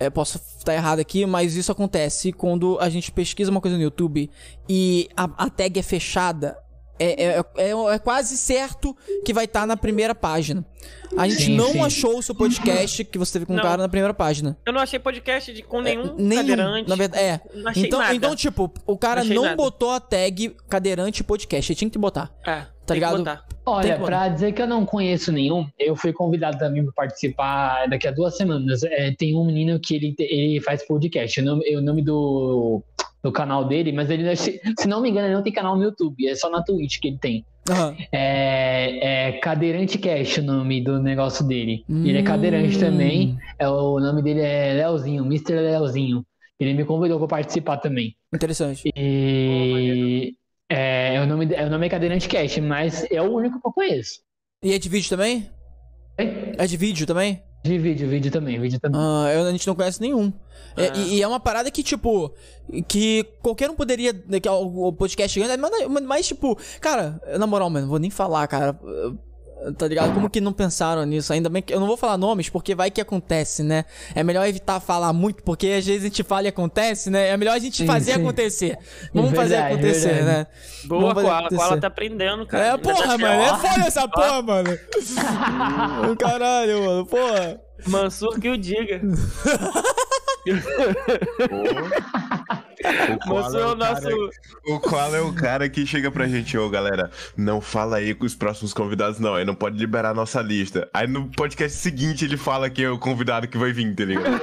[0.00, 3.82] É, posso estar errado aqui, mas isso acontece quando a gente pesquisa uma coisa no
[3.84, 4.28] YouTube
[4.68, 6.58] e a, a tag é fechada.
[7.02, 10.64] É, é, é, é quase certo que vai estar na primeira página.
[11.16, 11.80] A gente Sim, não sim.
[11.80, 14.56] achou o seu podcast que você teve com o cara na primeira página.
[14.64, 16.88] Eu não achei podcast de, com nenhum Nenhum, cadeirante.
[16.88, 17.40] na verdade, é.
[17.54, 18.14] Não achei Então, nada.
[18.14, 21.70] então, tipo, o cara Não não botou a tag cadeirante podcast.
[21.72, 22.30] Ele tinha que botar.
[22.46, 23.22] É, Tá ligado?
[23.64, 28.08] Olha, pra dizer que eu não conheço nenhum, eu fui convidado também pra participar daqui
[28.08, 28.82] a duas semanas.
[28.82, 31.40] É, tem um menino que ele, ele faz podcast.
[31.40, 32.82] O nome, o nome do,
[33.22, 35.82] do canal dele, mas ele, se, se não me engano, ele não tem canal no
[35.84, 37.44] YouTube, é só na Twitch que ele tem.
[37.70, 37.96] Aham.
[38.10, 41.84] É, é Cadeirante Cash o nome do negócio dele.
[41.88, 42.80] Ele é cadeirante Hum.
[42.80, 43.36] também.
[43.56, 45.54] É, o nome dele é Leozinho, Mr.
[45.54, 46.26] Leozinho.
[46.58, 48.16] Ele me convidou pra participar também.
[48.34, 48.90] Interessante.
[48.96, 50.34] E
[50.68, 53.72] é, o nome, é, o nome é Cadeirante Cash, mas é o único que eu
[53.72, 54.20] conheço.
[54.62, 55.48] E é de vídeo também?
[56.18, 57.42] É de vídeo também?
[57.62, 59.00] De vídeo, vídeo também, vídeo também.
[59.00, 60.32] Ah, a gente não conhece nenhum.
[60.76, 62.34] É, e, e é uma parada que, tipo,
[62.88, 64.12] que qualquer um poderia.
[64.12, 68.10] Que é o, o podcast grande, mas, mas, tipo, cara, na moral, mano, vou nem
[68.10, 68.76] falar, cara.
[69.78, 70.12] Tá ligado?
[70.14, 71.32] Como que não pensaram nisso?
[71.32, 71.72] Ainda bem que.
[71.72, 73.84] Eu não vou falar nomes, porque vai que acontece, né?
[74.14, 77.28] É melhor evitar falar muito, porque às vezes a gente fala e acontece, né?
[77.28, 78.20] É melhor a gente Sim, fazer sim.
[78.20, 78.78] acontecer.
[79.14, 80.26] Vamos fazer Verdade, acontecer, verdade.
[80.26, 80.46] né?
[80.84, 81.48] Boa, Vamos Koala.
[81.48, 82.64] Koala tá aprendendo, cara.
[82.64, 83.42] É, tá porra, mano.
[83.42, 84.78] É foda essa porra, mano.
[86.18, 87.06] Caralho, mano.
[87.06, 87.60] Porra.
[87.86, 89.00] Mansur que o diga.
[92.82, 94.02] O qual, é Mostrou o nosso.
[94.02, 94.16] cara,
[94.66, 98.26] o qual é o cara que chega pra gente, ô galera, não fala aí com
[98.26, 99.36] os próximos convidados, não.
[99.36, 100.88] Aí não pode liberar a nossa lista.
[100.92, 104.40] Aí no podcast seguinte ele fala que é o convidado que vai vir, tá ligado?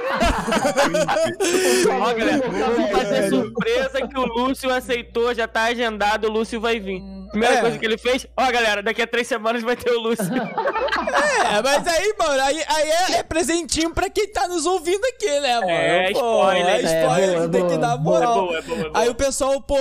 [2.00, 6.80] Ó, galera, vamos fazer surpresa que o Lúcio aceitou, já tá agendado, o Lúcio vai
[6.80, 7.02] vir.
[7.30, 7.60] Primeira É.
[7.60, 10.24] coisa que ele fez, ó, galera, daqui a três semanas vai ter o Lúcio.
[10.24, 15.28] É, mas aí, mano, aí, aí é, é presentinho pra quem tá nos ouvindo aqui,
[15.40, 15.70] né, mano?
[15.70, 16.66] É, Pô, spoiler.
[16.66, 18.34] É spoiler, É, boa, tem que boa, dar boa, moral.
[18.46, 18.90] boa, é boa, é boa.
[18.94, 19.76] Aí o pessoal, pô.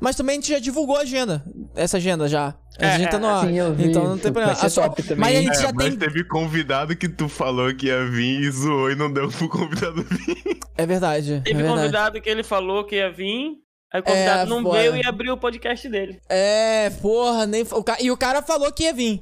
[0.00, 1.44] Mas também a gente já divulgou a agenda.
[1.74, 2.54] Essa agenda já.
[2.80, 3.46] A É, gente tá é, no ar.
[3.46, 3.84] sim, eu vi.
[3.90, 4.54] então não tem Vai problema.
[4.56, 5.18] ser só- top também.
[5.18, 5.96] Mas a gente É, já mas tem.
[5.96, 10.02] teve convidado que tu falou que ia vir e zoou e não deu pro convidado
[10.02, 10.58] vir.
[10.76, 11.40] É verdade.
[11.44, 11.78] Teve é verdade.
[11.78, 13.52] convidado que ele falou que ia vir,
[13.92, 14.78] aí o convidado É, não foda.
[14.80, 16.20] veio e abriu o podcast dele.
[16.28, 17.62] É, porra, nem.
[17.70, 17.96] O ca...
[18.00, 19.20] E o cara falou que ia vir.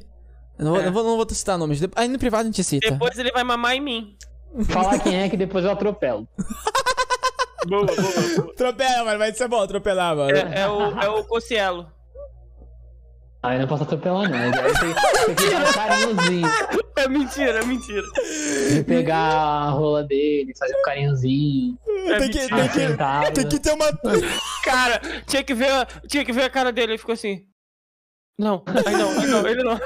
[0.59, 0.85] Eu não, vou- É.
[0.87, 1.81] não, vou, não vou citar nomes.
[1.95, 2.91] Aí no privado a gente cita.
[2.91, 4.17] Depois ele vai mamar em mim.
[4.69, 6.29] Fala quem é que depois eu atropelo.
[7.65, 8.53] Boa, boa, boa.
[8.53, 9.19] Atropela, mano.
[9.19, 10.37] Vai ser bom atropelar, mano.
[10.37, 11.87] É, é o, é o Cocielo.
[13.41, 14.37] Aí eu não posso atropelar, não.
[14.37, 14.95] Aí tem,
[15.27, 16.49] tem que dar um carinhozinho.
[16.97, 18.03] É mentira, é mentira.
[18.73, 21.79] De pegar a rola dele, fazer um carinhozinho.
[22.09, 23.87] É tem, que, tem, que, tem que ter uma.
[24.65, 27.45] Cara, tinha que ver, tinha que ver a cara dele, ele ficou assim.
[28.39, 29.79] Não, aí não, aí não, ele não.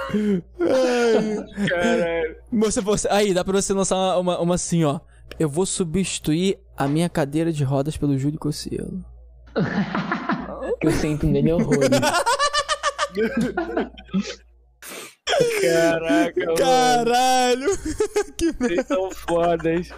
[1.68, 2.36] Caralho.
[2.52, 5.00] Você, você, aí, dá pra você lançar uma, uma, uma assim, ó.
[5.38, 9.04] Eu vou substituir a minha cadeira de rodas pelo Júlio Cossielo.
[10.80, 11.90] Que eu sinto nele horrores.
[15.60, 16.56] Caraca, mano.
[16.56, 17.78] Caralho!
[18.38, 19.88] que Vocês são fodas.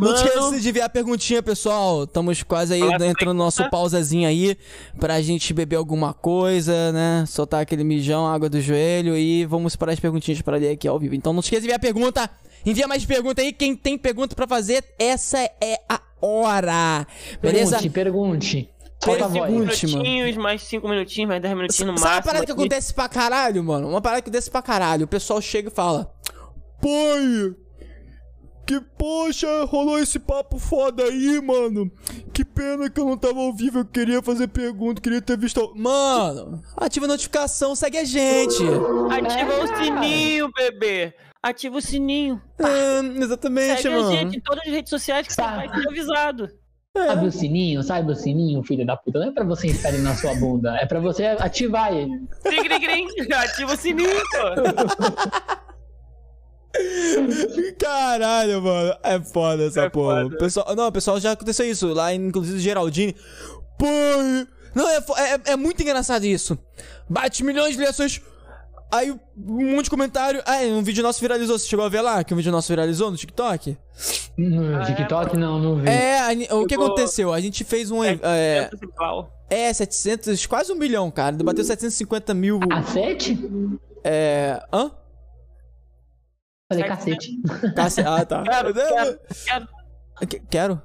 [0.00, 2.04] Não esqueça de enviar a perguntinha, pessoal.
[2.04, 4.56] Estamos quase aí Fala entrando no nosso pausazinho aí
[4.98, 7.24] pra gente beber alguma coisa, né?
[7.26, 10.98] Soltar aquele mijão, água do joelho e vamos para as perguntinhas para ler aqui ao
[10.98, 11.14] vivo.
[11.14, 12.28] Então não esqueça de enviar pergunta.
[12.64, 13.52] Envia mais pergunta aí.
[13.52, 17.06] Quem tem pergunta pra fazer, essa é a hora.
[17.40, 17.76] Beleza?
[17.76, 18.70] Pergunte, pergunte.
[19.02, 22.24] Solta a Cinco minutinhos, mais cinco minutinhos, mais dez minutinhos no Sabe uma máximo.
[22.26, 23.88] parada que acontece pra caralho, mano?
[23.88, 25.04] Uma parada que acontece pra caralho.
[25.04, 26.12] O pessoal chega e fala:
[26.82, 27.54] Pai,
[28.66, 31.90] que poxa, rolou esse papo foda aí, mano.
[32.32, 33.78] Que pena que eu não tava ao vivo.
[33.80, 35.72] Eu queria fazer pergunta, queria ter visto.
[35.74, 38.62] Mano, ativa a notificação, segue a gente.
[38.62, 41.14] Ativa o sininho, bebê.
[41.42, 42.40] Ativa o sininho.
[42.58, 44.10] É, exatamente, Segue a mano.
[44.10, 45.56] gente em todas as redes sociais que você Tá.
[45.56, 46.50] vai ser avisado.
[46.96, 47.82] Sabe o sininho?
[47.84, 49.20] Sabe o sininho, filho da puta?
[49.20, 52.10] Não é pra você estar na sua bunda, é pra você ativar ele.
[52.44, 53.32] Grim, grim, grim.
[53.32, 54.38] Ativa o sininho, pô.
[57.78, 58.96] Caralho, mano.
[59.04, 60.22] É foda essa É porra.
[60.24, 60.36] foda.
[60.36, 61.92] Pessoal, não, pessoal, já aconteceu isso.
[61.92, 63.14] Lá, inclusive, Geraldine.
[63.78, 64.46] Pai!
[64.74, 66.58] Não, é, é, é muito engraçado isso.
[67.08, 68.20] Bate milhões de reações.
[68.92, 69.18] Aí, um
[69.76, 70.42] monte de comentário.
[70.46, 71.58] Ah, um vídeo nosso viralizou.
[71.58, 73.76] Você chegou a ver lá que um vídeo nosso viralizou no TikTok?
[74.36, 75.88] No Ah, é, TikTok não, não vi.
[75.88, 77.32] É, a o que aconteceu?
[77.32, 78.02] A gente fez um.
[78.02, 79.32] É, É, é principal.
[79.48, 81.36] é 700, quase um milhão, cara.
[81.36, 82.58] Bateu 750 mil.
[82.72, 83.38] A sete?
[84.02, 84.60] É.
[84.72, 84.90] Hã?
[86.72, 87.42] Falei Sete, cacete.
[87.74, 88.42] Cace- Ah, tá.
[88.42, 89.68] Quero, quero, quero,
[90.28, 90.82] Que- Quero.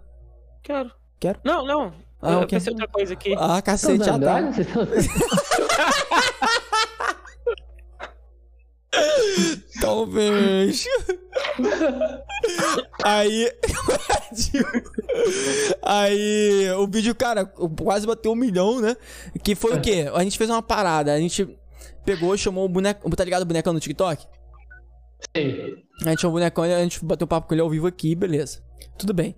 [0.63, 0.91] quero.
[1.19, 1.39] Quero?
[1.43, 1.93] Não, não.
[2.21, 2.47] Ah, eu ok.
[2.57, 3.35] pensei outra coisa aqui.
[3.37, 4.41] Ah, cacete, ah, tá.
[9.81, 10.85] Talvez.
[13.03, 13.51] Aí.
[15.81, 16.71] aí.
[16.77, 18.95] O vídeo, cara, quase bateu um milhão, né?
[19.43, 20.09] Que foi o quê?
[20.13, 21.13] A gente fez uma parada.
[21.13, 21.47] A gente
[22.03, 23.09] pegou, chamou o boneco.
[23.15, 24.25] Tá ligado o bonecão no TikTok?
[25.35, 25.83] Sei.
[26.03, 28.63] A gente chamou o bonecão a gente bateu papo com ele ao vivo aqui, beleza.
[28.97, 29.35] Tudo bem.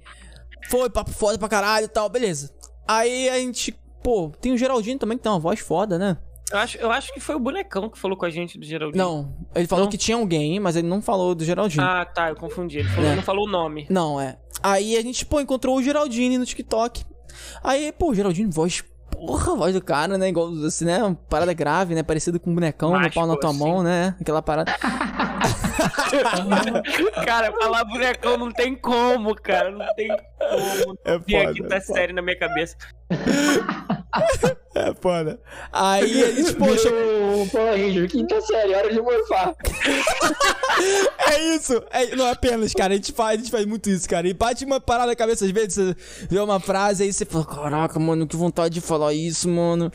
[0.69, 2.53] Foi, papo foda pra caralho e tal, beleza.
[2.87, 3.75] Aí a gente.
[4.03, 6.17] Pô, tem o Geraldinho também que tem uma voz foda, né?
[6.51, 9.03] Eu acho, eu acho que foi o bonecão que falou com a gente do Geraldinho.
[9.03, 9.91] Não, ele falou Não?
[9.91, 11.83] que tinha alguém, mas ele não falou do Geraldinho.
[11.85, 12.79] Ah, tá, eu confundi.
[12.79, 13.15] Ele falou, É.
[13.15, 13.85] não falou o nome.
[13.89, 14.37] Não, é.
[14.63, 17.03] Aí a gente, pô, encontrou o Geraldine no TikTok.
[17.63, 18.81] Aí, pô, o Geraldine, voz.
[19.11, 20.29] Porra, a voz do cara, né?
[20.29, 21.03] Igual, assim, né?
[21.03, 22.03] Uma parada grave, né?
[22.03, 23.59] Parecido com um bonecão, no Mágico, pau na tua assim.
[23.59, 24.15] mão, né?
[24.21, 24.73] Aquela parada.
[27.25, 29.71] cara, falar bonecão não tem como, cara.
[29.71, 30.97] Não tem como.
[31.03, 31.83] É foda, aqui é tá foda.
[31.99, 32.77] sério na minha cabeça.
[34.77, 35.39] É foda.
[35.73, 39.55] Aí a gente, poxa, Meu Power Ranger, quinta série, hora de morfar.
[41.31, 41.81] é isso.
[41.89, 42.93] É, não, apenas, cara.
[42.93, 44.27] A gente, faz, a gente faz muito isso, cara.
[44.27, 47.45] E bate uma parada na cabeça, às vezes, você vê uma frase aí você fala,
[47.45, 49.91] caraca, mano, que vontade de falar isso, mano.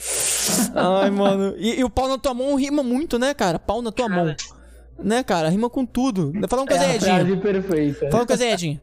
[0.75, 1.55] Ai, mano.
[1.57, 3.59] E, e o pau na tua mão rima muito, né, cara?
[3.61, 4.35] Pau na tua mão.
[4.99, 5.49] Né, cara?
[5.49, 6.33] Rima com tudo.
[6.49, 7.15] Fala uma coisa É aí, a Edinho.
[7.15, 8.11] frase perfeita.
[8.11, 8.81] Fala uma coisa aí, Edinho.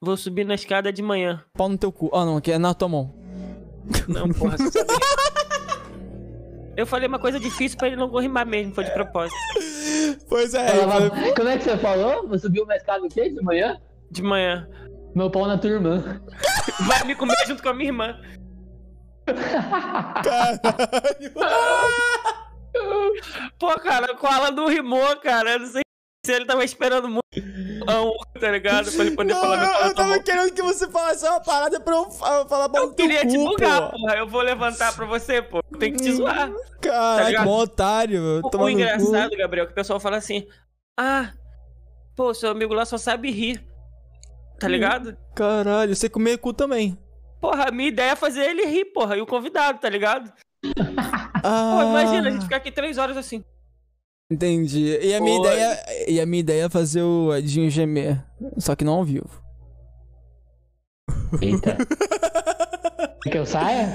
[0.00, 1.42] Vou subir na escada de manhã.
[1.54, 2.10] Pau no teu cu.
[2.12, 3.25] Ah, não, aqui é na tua mão.
[4.08, 4.84] Não, porra, você.
[6.76, 9.34] Eu falei uma coisa difícil pra ele não rimar mesmo, foi de propósito.
[10.28, 10.68] Pois é.
[10.68, 12.28] Falava- foi- Como é que você falou?
[12.28, 13.80] Você subiu uma escada o quê de manhã?
[14.10, 14.68] De manhã.
[15.14, 16.20] Meu pau na tua irmã.
[16.86, 18.20] vai me comer junto com a minha irmã.
[20.22, 20.60] Caralho.
[23.58, 25.52] Pô, cara, o Koala não rimou, cara.
[25.52, 25.82] Eu não sei
[26.24, 27.22] se ele tava esperando muito,
[28.40, 28.90] tá ligado?
[28.92, 30.22] Pra ele poder Não, falar eu, eu tá tava bom.
[30.22, 33.44] querendo que você falasse uma parada pra eu fa- falar pra Eu queria te cu,
[33.44, 33.98] bugar, pô.
[33.98, 34.14] porra.
[34.16, 35.62] Eu vou levantar pra você, pô.
[35.78, 36.50] Tem que te zoar.
[36.80, 38.40] Caralho, que bom otário.
[38.44, 38.80] O, Toma o no cu.
[38.80, 40.46] engraçado, Gabriel, que o pessoal fala assim:
[40.96, 41.32] Ah,
[42.14, 43.64] pô, seu amigo lá só sabe rir.
[44.58, 45.16] Tá ligado?
[45.34, 46.98] Caralho, você comer cu também.
[47.40, 50.32] Porra, a minha ideia é fazer ele rir, porra, e o convidado, tá ligado?
[51.44, 53.44] Ah, Pô, imagina, a gente ficar aqui três horas assim.
[54.30, 54.98] Entendi.
[55.00, 55.46] E a minha Oi.
[55.46, 58.24] ideia, e a minha ideia é fazer o Edinho gemer,
[58.58, 59.30] só que não ao vivo.
[61.40, 61.76] Eita.
[63.22, 63.88] Quer que eu saia?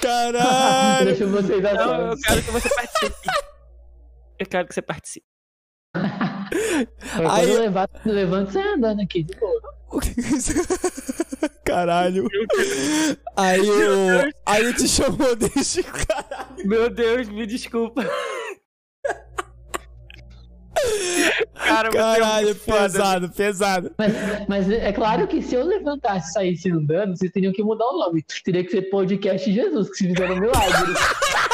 [0.00, 1.06] Caralho.
[1.16, 3.16] Deixa vocês Não, eu quero que você participe.
[4.38, 5.26] Eu quero que você participe.
[5.94, 9.60] Aí- eu levanto, eu levanto, você andando aqui de boa.
[9.90, 10.52] O que que isso-
[11.64, 12.28] Caralho.
[13.34, 14.32] Aí o.
[14.44, 16.66] Aí ele te chamou desde caralho.
[16.68, 18.04] Meu Deus, me desculpa.
[21.54, 23.92] Cara, é Caralho, pesado, pesado.
[23.98, 24.12] Mas,
[24.48, 27.98] mas é claro que se eu levantasse e saísse andando, vocês teriam que mudar o
[27.98, 28.24] nome.
[28.44, 30.94] Teria que ser Podcast Jesus, que se fizeram um milagre.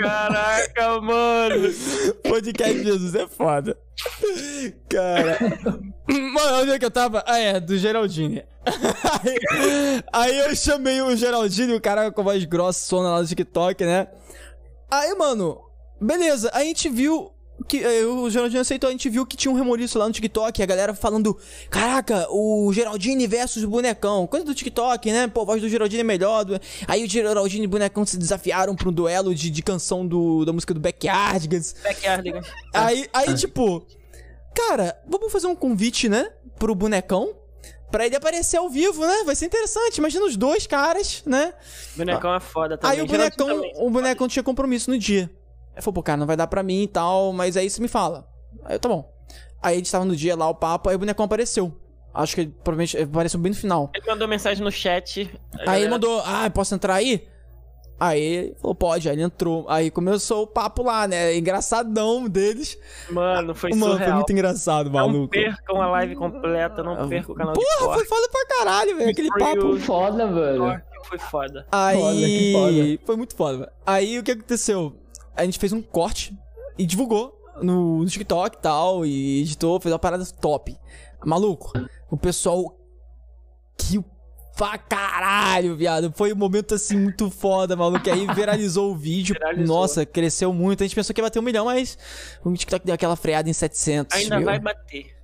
[0.00, 1.72] Caraca, mano.
[2.22, 3.76] Podcast Jesus é foda.
[4.88, 5.38] Cara.
[6.08, 7.24] Mano, onde é que eu tava?
[7.26, 8.44] Ah, é, do Geraldine.
[9.22, 13.28] Aí, aí eu chamei o Geraldine, o cara com a voz grossa, sona lá do
[13.28, 14.08] TikTok, né?
[14.90, 15.60] Aí, mano,
[16.00, 17.32] beleza, a gente viu
[17.68, 20.62] que eh, o Geraldine aceitou, a gente viu que tinha um remoliço lá no TikTok,
[20.62, 21.36] a galera falando,
[21.70, 25.26] caraca, o Geraldine versus o bonecão, coisa do TikTok, né?
[25.26, 26.44] Pô, a voz do Geraldine é melhor.
[26.44, 30.06] do- Aí o Geraldine e o bonecão se desafiaram pra um duelo de, de canção
[30.06, 31.74] do, da música do Backyardigans.
[31.82, 32.46] Backyardigans.
[32.74, 33.86] Aí, aí tipo,
[34.54, 36.30] cara, vamos fazer um convite, né?
[36.58, 37.34] Pro bonecão.
[37.90, 39.22] Pra ele aparecer ao vivo, né?
[39.24, 39.98] Vai ser interessante.
[39.98, 41.54] Imagina os dois caras, né?
[41.96, 42.98] Bonecão é foda também.
[42.98, 43.72] Aí o bonecão, também.
[43.76, 45.30] o bonecão tinha compromisso no dia.
[45.74, 47.88] Aí falou, pô, cara, não vai dar pra mim e tal, mas aí você me
[47.88, 48.26] fala.
[48.64, 49.12] Aí eu, tá bom.
[49.62, 51.80] Aí a gente tava no dia lá, o papo, aí o bonecão apareceu.
[52.12, 53.90] Acho que ele provavelmente ele apareceu bem no final.
[53.94, 55.30] Ele mandou mensagem no chat.
[55.66, 57.28] a Aí ele mandou, ah, posso entrar aí?
[57.98, 59.64] Aí ele falou, pode, aí ele entrou.
[59.68, 61.34] Aí começou o papo lá, né?
[61.36, 62.78] Engraçadão deles.
[63.10, 64.14] Mano, foi Mano, foi surreal.
[64.16, 65.28] muito engraçado, Não maluco.
[65.28, 69.10] percam a live completa, não percam o canal de Porra, foi foda pra caralho, velho.
[69.10, 69.66] Aquele Foi papo.
[69.66, 70.82] o- Foda, mano.
[71.04, 71.66] Foi foda.
[71.72, 71.96] Aí.
[72.00, 73.06] Foda, que foda.
[73.06, 73.70] Foi muito foda, velho.
[73.86, 74.94] Aí o que aconteceu?
[75.34, 76.36] A gente fez um corte
[76.76, 79.06] e divulgou no TikTok e tal.
[79.06, 80.76] E editou, fez uma parada top.
[81.24, 81.72] Maluco,
[82.10, 82.76] o pessoal.
[83.78, 84.04] Que
[84.56, 86.12] pra caralho, viado.
[86.16, 88.08] Foi um momento assim muito foda, maluco.
[88.10, 89.34] Aí viralizou o vídeo.
[89.34, 89.76] Viralizou.
[89.76, 90.82] Nossa, cresceu muito.
[90.82, 91.98] A gente pensou que ia bater um milhão, mas
[92.44, 94.16] o TikTok deu aquela freada em 700.
[94.16, 94.46] Ainda viu?
[94.46, 95.14] vai bater.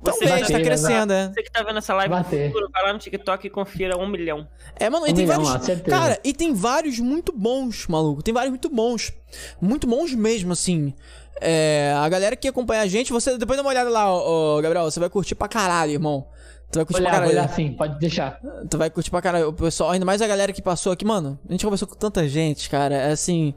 [0.00, 1.28] Então, Você, gente tá crescendo, é.
[1.28, 2.48] você que tá vendo essa live Bater.
[2.48, 4.48] futuro, vai lá no TikTok e confira um milhão.
[4.74, 5.60] É, mano, e Um tem milhão vários.
[5.60, 5.96] lá, certeza.
[5.96, 8.20] Cara, e tem vários muito bons, maluco.
[8.20, 9.12] Tem vários muito bons.
[9.60, 10.92] Muito bons mesmo, assim.
[11.40, 14.90] É, a galera que acompanha a gente, você depois dá uma olhada lá, ô, Gabriel.
[14.90, 16.26] Você vai curtir pra caralho, irmão.
[16.72, 17.32] Tu vai curtir Olhar, pra caralho.
[17.38, 18.40] olhar sim, pode deixar.
[18.70, 19.48] Tu vai curtir pra caralho.
[19.50, 21.38] O pessoal, ainda mais a galera que passou aqui, mano.
[21.48, 22.94] A gente conversou com tanta gente, cara.
[22.94, 23.52] É assim.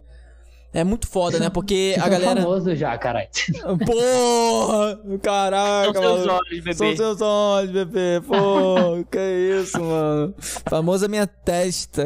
[0.74, 1.50] É muito foda, né?
[1.50, 2.42] Porque a galera.
[2.42, 3.30] famoso já, caralho.
[3.86, 5.00] Porra!
[5.24, 6.34] Caraca, São seus maluco.
[6.46, 6.74] olhos, bebê.
[6.76, 8.22] São seus olhos, bebê.
[8.28, 10.36] Pô, que isso, mano.
[10.68, 12.04] Famosa minha testa.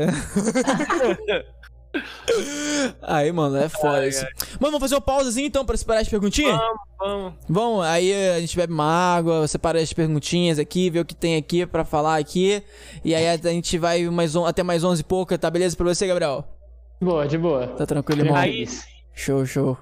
[3.02, 4.24] Aí, mano, é foda isso.
[4.60, 6.58] Mano, vamos fazer uma pausazinha então pra separar as perguntinhas?
[6.58, 7.34] Vamos, vamos.
[7.48, 8.86] Vamos, aí a gente bebe uma
[9.16, 12.64] água, separa as perguntinhas aqui, vê o que tem aqui pra falar aqui.
[13.04, 15.86] E aí a gente vai mais on- até mais 11 e pouca, tá beleza pra
[15.88, 16.44] você, Gabriel?
[17.02, 17.68] De boa, de boa.
[17.68, 18.36] Tá tranquilo, irmão?
[18.36, 18.68] Aí-
[19.14, 19.78] Show, show.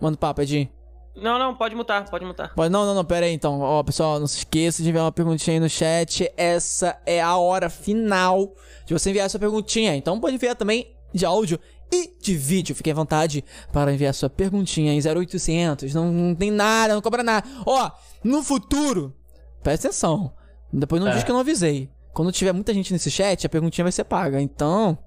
[0.00, 0.68] Manda o papo, Edinho.
[1.14, 2.54] Não, não, pode mutar, pode mutar.
[2.54, 3.60] Pode, não, não, não, pera aí então.
[3.60, 6.28] Ó, pessoal, não se esqueça de enviar uma perguntinha aí no chat.
[6.38, 8.54] Essa é a hora final
[8.86, 9.94] de você enviar sua perguntinha.
[9.94, 11.58] Então pode enviar também de áudio
[11.90, 12.74] e de vídeo.
[12.74, 15.92] Fique à vontade para enviar sua perguntinha em 0800.
[15.94, 17.46] Não, não tem nada, não cobra nada.
[17.66, 17.90] Ó,
[18.24, 19.14] no futuro,
[19.62, 20.32] presta atenção.
[20.72, 21.14] Depois não É.
[21.14, 21.90] diz que eu não avisei.
[22.14, 24.40] Quando tiver muita gente nesse chat, a perguntinha vai ser paga.
[24.40, 24.98] Então,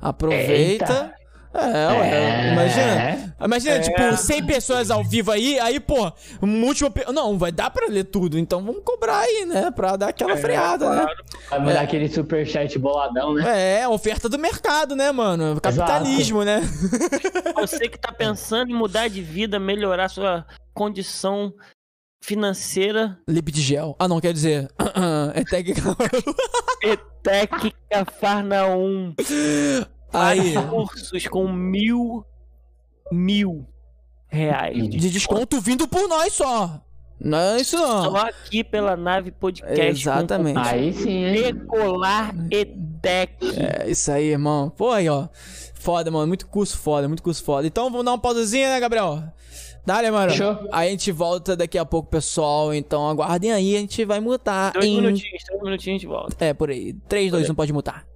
[0.00, 0.92] aproveita.
[0.92, 1.14] Eita.
[1.54, 2.52] É, ué, É.
[2.52, 3.34] imagina.
[3.44, 3.80] Imagina, É.
[3.80, 6.12] tipo, 100 pessoas ao vivo aí, aí, pô,
[6.42, 6.90] um último.
[6.90, 9.70] pe- Não, vai dar pra ler tudo, então vamos cobrar aí, né?
[9.70, 11.06] Pra dar aquela freada, né?
[11.48, 11.62] Vai É.
[11.62, 13.80] mandar aquele superchat boladão, né?
[13.80, 15.60] É, oferta do mercado, né, mano?
[15.60, 16.60] Capitalismo, né?
[17.56, 20.44] Você que tá pensando em mudar de vida, melhorar sua
[20.74, 21.52] condição
[22.22, 23.96] financeira, Lip de gel.
[23.98, 24.68] Ah, não, quer dizer.
[25.34, 25.96] é técnica.
[26.82, 29.14] Etec Cafarnaum.
[30.12, 32.24] Aí, cursos com mil,
[33.12, 33.66] mil
[34.28, 34.76] reais.
[34.76, 36.80] de de desconto vindo por nós só.
[37.20, 38.16] Não é isso Só não.
[38.16, 39.80] aqui pela nave podcast.
[39.84, 40.56] Exatamente.
[40.58, 41.52] Aí sim, hein?
[41.52, 43.34] Decolar ETEC.
[43.58, 44.70] É isso aí, irmão.
[44.70, 45.26] Pô, aí, ó.
[45.74, 46.28] Foda, mano.
[46.28, 47.66] Muito curso foda, muito curso foda.
[47.66, 49.20] Então vamos dar uma pausazinha, né, Gabriel?
[49.84, 50.30] Dale, mano.
[50.30, 50.68] Fechou.
[50.70, 52.72] Aí a gente volta daqui a pouco, pessoal.
[52.72, 54.96] Então aguardem aí, a gente vai mutar Dois em.
[54.96, 56.44] minutinhos, dois minutinhos de volta.
[56.44, 56.92] É, por aí.
[57.08, 58.06] 3, 2, 1, pode mutar.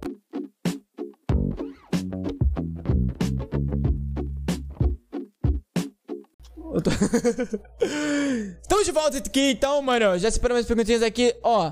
[6.73, 6.89] Eu tô-
[8.61, 10.17] Estamos de volta aqui, então, mano.
[10.17, 11.71] Já separamos as perguntinhas aqui, ó.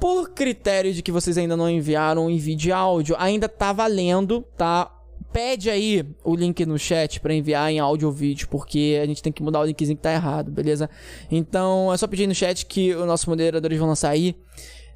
[0.00, 4.90] Por critério de que vocês ainda não enviaram em vídeo áudio, ainda tá valendo, tá?
[5.32, 9.22] Pede aí o link no chat pra enviar em áudio ou vídeo, porque a gente
[9.22, 10.90] tem que mudar o linkzinho que tá errado, beleza?
[11.30, 14.34] Então é só pedir no chat que os nossos moderadores vão lançar aí.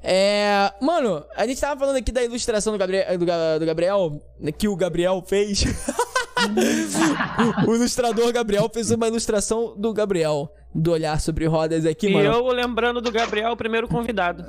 [0.03, 0.71] É.
[0.81, 3.25] Mano, a gente tava falando aqui da ilustração do Gabriel, do,
[3.59, 4.21] do Gabriel
[4.57, 5.63] que o Gabriel fez.
[7.67, 12.25] o ilustrador Gabriel fez uma ilustração do Gabriel, do olhar sobre rodas aqui, e mano.
[12.25, 14.45] eu lembrando do Gabriel, o primeiro convidado.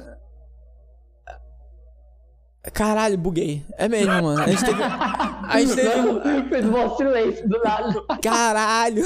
[2.73, 3.65] Caralho, buguei.
[3.79, 4.43] É mesmo, mano.
[4.43, 4.83] A gente teve.
[4.83, 6.49] A gente teve.
[6.49, 8.05] Fez um silêncio do nada.
[8.23, 9.05] Caralho.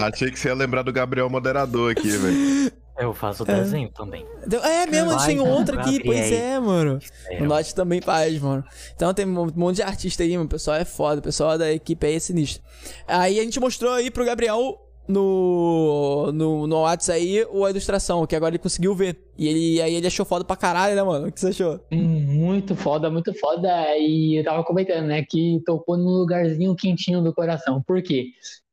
[0.00, 2.72] Achei que você ia lembrar do Gabriel moderador aqui, velho.
[3.00, 4.26] Eu faço desenho também.
[4.62, 6.04] É mesmo, a gente tem Vai, outro aqui, Gabriel.
[6.04, 6.96] pois é, mano.
[6.96, 7.48] O Sério.
[7.48, 8.62] Note também faz, mano.
[8.94, 10.44] Então tem um monte de artista aí, mano.
[10.44, 12.62] O pessoal é foda, o pessoal da equipe aí é sinistro.
[13.08, 14.78] Aí a gente mostrou aí pro Gabriel
[15.08, 19.18] no, no, no WhatsApp aí a ilustração, que agora ele conseguiu ver.
[19.36, 21.28] E ele, aí ele achou foda pra caralho, né, mano?
[21.28, 21.80] O que você achou?
[21.90, 23.68] Muito foda, muito foda.
[23.96, 27.82] E eu tava comentando, né, que tocou num lugarzinho quentinho do coração.
[27.82, 28.26] Por quê?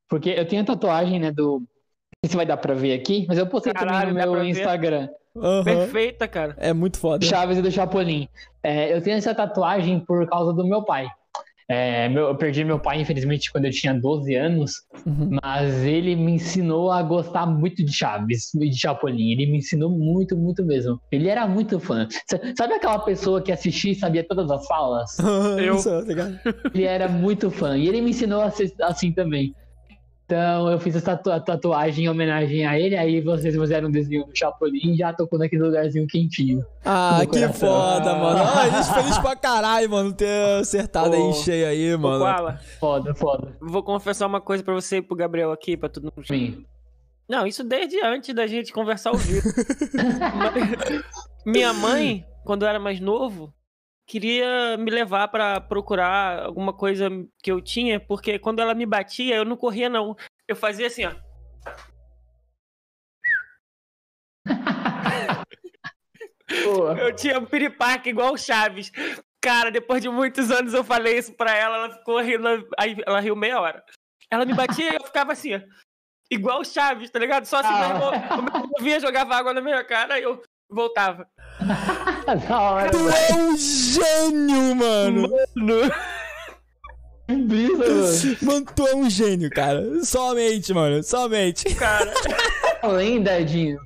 [0.10, 1.64] Porque eu tenho a tatuagem, né, do.
[2.24, 4.44] Não sei se vai dar pra ver aqui, mas eu postei Caralho, também no meu.
[4.44, 5.08] Instagram.
[5.36, 5.64] Aham.
[5.64, 6.56] Perfeita, cara.
[6.58, 7.24] É muito foda.
[7.24, 8.28] Chaves e do Chapolin.
[8.64, 11.06] É, eu tenho essa tatuagem por causa do meu pai.
[11.70, 14.72] É, meu- eu perdi meu pai, infelizmente, quando eu tinha 12 anos,
[15.06, 15.38] Uhum.
[15.44, 19.32] mas ele me ensinou a gostar muito de Chaves e de Chapolin.
[19.34, 21.00] Ele me ensinou muito, muito mesmo.
[21.12, 22.08] Ele era muito fã.
[22.10, 25.18] S- Sabe aquela pessoa que assistia e sabia todas as falas?
[25.64, 25.76] Eu.
[25.76, 26.52] Isso, tá?
[26.74, 27.78] Ele era muito fã.
[27.78, 29.54] E ele me ensinou a ser assim também.
[30.30, 32.98] Então eu fiz essa tatu- tatuagem em homenagem a ele.
[32.98, 36.66] Aí vocês fizeram um desenho do Chapolin e já tocou naquele lugarzinho quentinho.
[36.84, 37.70] Ah, que coração.
[37.70, 38.40] foda, mano.
[38.44, 42.20] Ah, a gente feliz pra caralho, mano, ter acertado aí Ô, cheio aí, mano.
[42.20, 43.56] Koala, Foda, foda.
[43.62, 46.28] vou confessar uma coisa pra você e pro Gabriel aqui, pra todo mundo.
[46.28, 46.66] Sim.
[47.30, 49.48] Não, isso desde antes da gente conversar ao vivo.
[50.36, 51.04] Mas-
[51.46, 53.54] Minha mãe, quando eu era mais novo,
[54.08, 57.10] queria me levar pra procurar alguma coisa
[57.44, 60.16] que eu tinha, porque quando ela me batia, eu não corria, não.
[60.48, 61.12] Eu fazia assim, ó.
[67.00, 68.92] Eu tinha um piripaque igual o Chaves.
[69.42, 72.48] Cara, depois de muitos anos eu falei isso pra ela, ela ficou rindo,
[72.78, 73.84] aí ela riu meia hora.
[74.32, 75.60] Ela me batia e eu ficava assim, ó.
[76.30, 77.46] Igual o Chaves, tá ligado?
[77.46, 77.80] Só assim, Ah.
[77.80, 81.30] meu irmão, irmão vinha, jogava água na minha cara e eu voltava.
[82.50, 85.30] hora, Tu é um gênio, mano.
[87.28, 88.38] Que brisa, mano.
[88.42, 90.04] Mano, tu é um gênio, cara.
[90.04, 91.04] Somente, mano.
[91.04, 91.74] Somente.
[91.76, 92.14] Cara,
[92.82, 93.80] Além, Dadinho.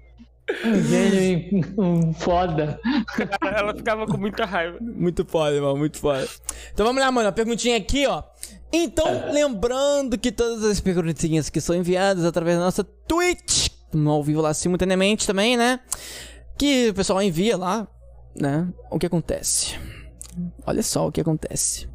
[0.65, 2.79] Um gênio um foda.
[3.41, 4.77] ela ficava com muita raiva.
[4.81, 5.77] Muito foda, mano.
[5.77, 6.27] Muito foda.
[6.73, 7.29] Então vamos lá, mano.
[7.29, 8.23] A perguntinha aqui, ó.
[8.73, 14.23] Então, lembrando que todas as perguntinhas que são enviadas através da nossa Twitch, no ao
[14.23, 15.79] vivo lá simultaneamente também, né?
[16.57, 17.87] Que o pessoal envia lá,
[18.35, 18.71] né?
[18.89, 19.77] O que acontece?
[20.65, 21.89] Olha só o que acontece.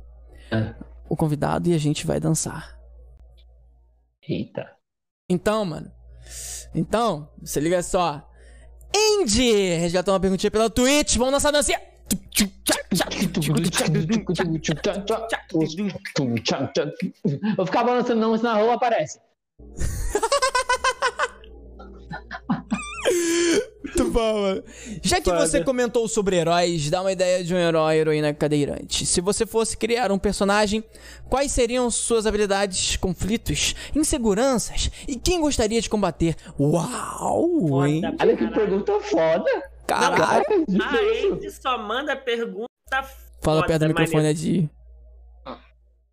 [0.51, 0.75] Ah.
[1.09, 2.79] O convidado e a gente vai dançar.
[4.29, 4.71] Eita.
[5.29, 5.91] Então, mano.
[6.75, 8.29] Então, você liga só.
[8.95, 9.77] Indy!
[9.77, 11.17] Resgatou uma perguntinha pela Twitch.
[11.17, 11.81] Vamos dançar dancinha.
[17.57, 19.21] Vou ficar balançando não, senão na rua aparece.
[23.97, 24.65] Muito bom, mano.
[25.03, 25.47] Já que Foda.
[25.47, 29.07] você comentou sobre heróis, dá uma ideia de um herói, heroína cadeirante.
[29.07, 30.85] Se você fosse criar um personagem,
[31.29, 36.37] quais seriam suas habilidades, conflitos, inseguranças e quem gostaria de combater?
[36.61, 38.03] Uau, hein?
[38.03, 38.17] Foda.
[38.21, 39.63] Olha que pergunta foda.
[39.87, 40.45] Caralho.
[40.83, 41.35] A.
[41.35, 42.67] Andy só manda pergunta
[43.41, 44.39] Fala foda, perto do microfone, maneiro.
[44.39, 44.71] Adi.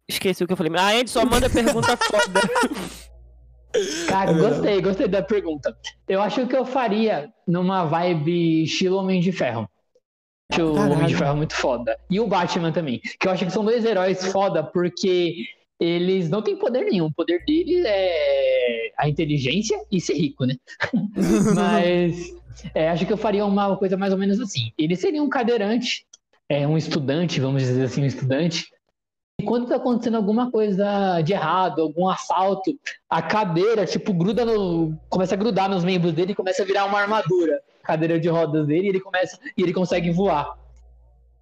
[0.08, 0.72] Esqueci o que eu falei.
[0.78, 2.42] A Andy só manda pergunta foda.
[4.14, 5.76] Cara, gostei, gostei da pergunta.
[6.08, 9.68] Eu acho que eu faria numa vibe estilo Homem de Ferro.
[10.52, 10.76] Acho o.
[10.76, 11.98] Homem de Ferro muito foda.
[12.10, 13.02] E o Batman também.
[13.20, 15.46] Que eu acho que são dois heróis foda porque
[15.80, 17.08] eles não têm poder nenhum.
[17.08, 20.56] O poder deles é a inteligência e ser rico, né?
[21.56, 22.34] Mas
[22.74, 24.72] é, acho que eu faria uma coisa mais ou menos assim.
[24.78, 26.06] Ele seria um cadeirante,
[26.48, 28.68] é, um estudante, vamos dizer assim, um estudante,
[29.44, 32.72] quando tá acontecendo alguma coisa de errado, algum assalto,
[33.10, 34.98] a cadeira, tipo, gruda no.
[35.10, 37.62] começa a grudar nos membros dele e começa a virar uma armadura.
[37.84, 39.38] Cadeira de rodas dele e ele começa.
[39.58, 40.58] e ele consegue voar.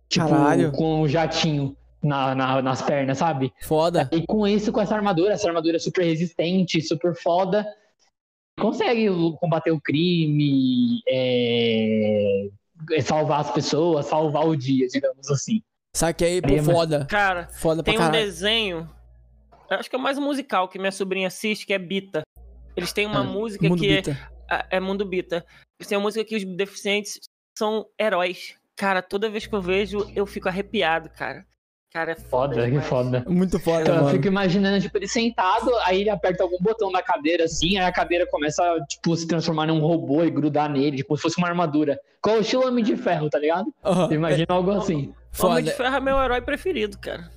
[0.09, 0.71] Tipo, Caralho.
[0.71, 3.53] com um jatinho na, na- nas pernas, sabe?
[3.61, 4.09] Foda.
[4.11, 7.65] E com isso, com essa armadura, essa armadura super resistente, super foda,
[8.59, 9.07] consegue
[9.39, 12.47] combater o crime, é,
[13.01, 15.61] salvar as pessoas, salvar o dia, digamos assim.
[16.01, 17.05] Saquei, pô, foda.
[17.05, 18.23] Cara, Foda pra tem um caralho.
[18.25, 18.89] desenho.
[19.69, 22.21] Acho que é mais um musical que minha sobrinha assiste, que é Bita.
[22.75, 24.17] Eles têm uma Ah, música Mundo que Bita.
[24.49, 25.45] é, é Mundo Bita.
[25.79, 27.19] Eles têm uma música que os deficientes
[27.57, 28.55] são heróis.
[28.75, 31.45] Cara, toda vez que eu vejo, eu fico arrepiado, cara.
[31.93, 32.55] Cara, é foda.
[32.55, 33.25] Foda, que foda.
[33.27, 37.01] Muito foda, Então, eu fico imaginando, tipo, ele sentado, aí ele aperta algum botão na
[37.01, 41.09] cadeira, assim, aí a cadeira começa, tipo, se transformar num robô e grudar nele, tipo,
[41.09, 41.99] como se fosse uma armadura.
[42.21, 43.73] Qual o estilo Homem de Ferro, tá ligado?
[43.83, 44.07] Aham.
[44.09, 45.13] Eu imagino algo assim.
[45.39, 45.71] Homem de Foda.
[45.71, 47.29] Ferro é meu herói preferido, cara.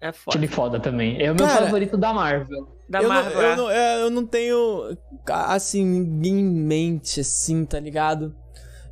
[0.00, 0.36] É foda.
[0.36, 1.22] Aquele foda também.
[1.22, 2.68] É o meu Cara, favorito da Marvel.
[2.88, 3.40] Da eu, não, Marvel.
[3.40, 3.56] eu, é.
[3.56, 4.96] não, é, eu não tenho,
[5.26, 8.34] assim, ninguém em mente, assim, tá ligado?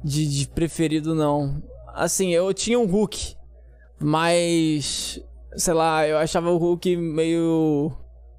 [0.02, 1.62] De, de preferido, não.
[1.94, 3.36] Assim, eu tinha um Hulk,
[4.02, 5.20] mas,
[5.56, 7.92] sei lá, eu achava o Hulk meio...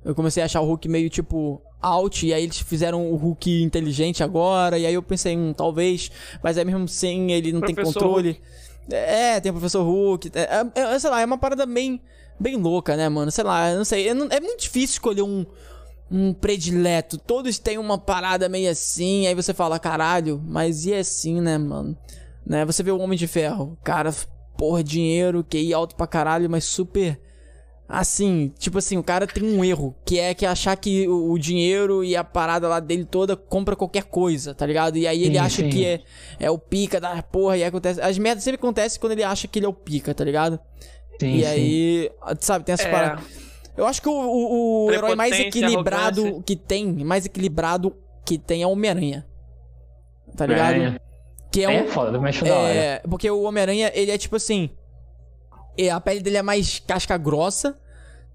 [0.04, 3.64] Eu comecei a achar o Hulk meio, tipo, out, e aí eles fizeram o Hulk
[3.64, 6.12] inteligente agora, e aí eu pensei, hum, talvez,
[6.44, 8.42] mas aí mesmo sem ele não tem Professor controle.
[8.92, 12.02] É, tem o Professor Hulk, é, é- é, sei lá, é uma parada bem,
[12.38, 13.32] bem louca, né, mano?
[13.32, 15.46] Sei lá, eu não sei, eu não- é muito difícil escolher um,
[16.12, 17.18] um predileto.
[17.18, 21.98] Todos têm uma parada meio assim, aí você fala, caralho, mas e assim, né, mano?
[22.46, 22.66] Né?
[22.66, 24.14] Você vê o Homem de Ferro, cara,
[24.64, 27.20] porra, dinheiro, QI alto pra caralho, mas super.
[27.86, 31.38] Assim, tipo assim, o cara tem um erro, que é que achar que o, o
[31.38, 34.98] dinheiro e a parada lá dele toda compra qualquer coisa, tá ligado?
[34.98, 35.70] E aí ele Sim, acha sim.
[35.70, 36.00] que é,
[36.40, 38.00] é o pica da porra, e aí acontece.
[38.02, 40.58] As merdas sempre acontecem quando ele acha que ele é o pica, tá ligado?
[41.20, 41.46] Sim, e sim.
[41.46, 42.92] aí, sabe, tem essa É.
[42.92, 43.22] parada.
[43.76, 46.44] Eu acho que o, o- o herói mais equilibrado arrogância.
[46.46, 49.26] que tem, mais equilibrado que tem é o Homem-Aranha.
[50.38, 50.76] Tá ligado?
[50.76, 51.00] É,
[51.54, 51.72] Que é um.
[51.72, 52.74] é foda, mas acho da hora.
[52.74, 54.70] É, porque o Homem-Aranha, ele é tipo assim.
[55.78, 57.78] é, A pele dele é mais casca grossa,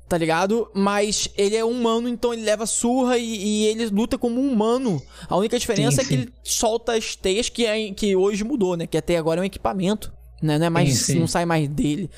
[0.09, 0.71] tá ligado?
[0.73, 5.03] Mas ele é humano, então ele leva surra e, e ele luta como um humano.
[5.29, 6.21] A única diferença Sim, é que sim.
[6.23, 8.87] ele solta as teias que, é, que hoje mudou, né?
[8.87, 10.57] Que até agora é um equipamento, né?
[10.59, 11.19] Não é mais, Sim, sim.
[11.19, 12.09] não sai mais dele.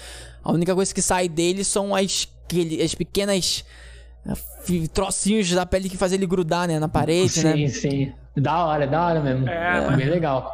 [0.45, 3.65] A única coisa que sai dele são as, aquele- as pequenas
[4.27, 4.35] ah,
[4.93, 6.79] trocinhos da pele que faz ele grudar, né?
[6.79, 7.69] Na parede, sim, né?
[7.69, 8.13] sim.
[8.37, 9.49] Da hora, da hora mesmo.
[9.49, 10.51] É, É, bem legal.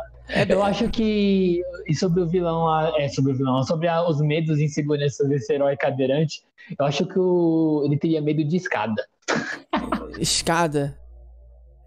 [0.48, 1.62] Eu acho que.
[1.88, 5.52] E sobre o vilão, é, sobre o vilão, sobre a- os medos e inseguranças desse
[5.52, 6.42] herói cadeirante,
[6.78, 9.04] eu acho que o, ele teria medo de escada.
[10.18, 10.98] Escada.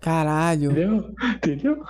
[0.01, 0.71] Caralho.
[0.71, 1.13] Entendeu?
[1.35, 1.83] Entendeu?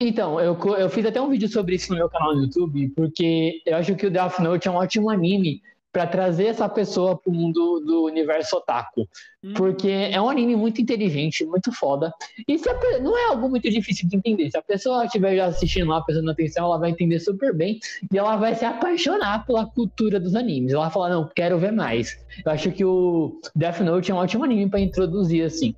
[0.00, 3.62] Então, eu, eu fiz até um vídeo sobre isso no meu canal no YouTube, porque
[3.64, 5.62] eu acho que o Death Note é um ótimo anime
[5.94, 9.08] pra trazer essa pessoa pro mundo do universo otaku.
[9.44, 9.54] Hum.
[9.54, 12.12] Porque é um anime muito inteligente, muito foda.
[12.48, 14.50] E se a não é algo muito difícil de entender.
[14.50, 17.78] Se a pessoa estiver já assistindo lá, prestando atenção, ela vai entender super bem
[18.12, 20.72] e ela vai se apaixonar pela cultura dos animes.
[20.72, 22.18] Ela vai falar, não, quero ver mais.
[22.44, 25.76] Eu acho que o Death Note é um ótimo anime pra introduzir, assim.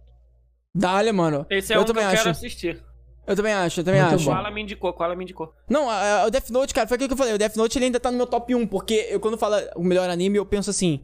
[0.74, 1.44] Dá-lhe, mano.
[1.50, 2.28] Esse é eu um que eu quero acho.
[2.30, 2.82] assistir.
[3.26, 4.24] Eu também acho, eu também Muito acho.
[4.24, 4.30] bom.
[4.32, 5.52] Koala me indicou, Koala me indicou.
[5.68, 7.34] Não, a- a- o Death Note, cara, foi aquilo que eu falei.
[7.34, 9.82] O Death Note ele ainda tá no meu top 1, porque eu quando falo o
[9.82, 11.00] melhor anime, eu penso assim,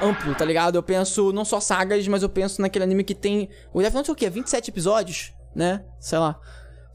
[0.00, 0.76] amplo, tá ligado?
[0.76, 3.48] Eu penso não só sagas, mas eu penso naquele anime que tem.
[3.72, 4.30] O Death Note é o quê?
[4.30, 5.84] 27 episódios, né?
[6.00, 6.38] Sei lá.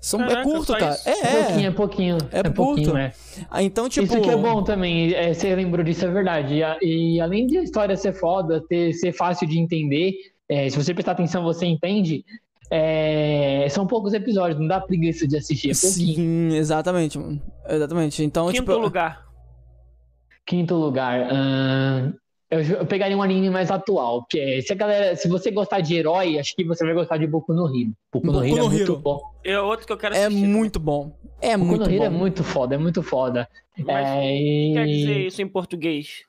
[0.02, 0.94] São, é Caraca, curto, só cara.
[0.94, 1.10] isso?
[1.10, 1.68] É, É pouquinho, é.
[1.68, 2.18] é pouquinho.
[2.32, 2.98] É pouquinho, curto.
[2.98, 3.14] é.
[3.50, 4.06] Ah, Então, tipo.
[4.06, 6.56] Isso que é bom também, é, você lembrou disso, é verdade.
[6.56, 10.14] E, a- e além de a história ser foda, ter, ser fácil de entender,
[10.48, 12.24] é, se você prestar atenção, você entende.
[12.72, 15.72] É, são poucos episódios, não dá preguiça de assistir.
[15.72, 16.16] É pouquinho.
[16.16, 17.42] Sim, exatamente, mano.
[17.69, 18.24] Exatamente.
[18.24, 18.77] Então, Quinto tipo.
[18.77, 19.26] lugar.
[20.45, 21.27] Quinto lugar.
[22.52, 24.26] eu, pegaria um anime mais atual.
[24.30, 27.18] Que é, se, a galera, se você gostar de herói, acho que você vai gostar
[27.18, 27.92] de Boku no Hero.
[28.14, 28.98] Boku no Boku Hero no é muito Hero.
[29.00, 29.19] bom.
[29.44, 30.45] É outro que eu quero É assistir.
[30.48, 31.18] muito bom.
[31.42, 32.06] É Boku muito no Hero bom.
[32.06, 33.48] é muito foda, é muito foda.
[33.77, 36.24] Mas é, o que quer dizer isso em português?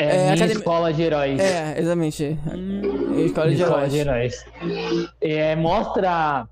[0.00, 1.40] É, É, minha academia- escola de heróis.
[1.40, 2.38] É, exatamente.
[2.54, 4.44] Hum, Escola de Escola heróis.
[5.20, 6.46] É, mostra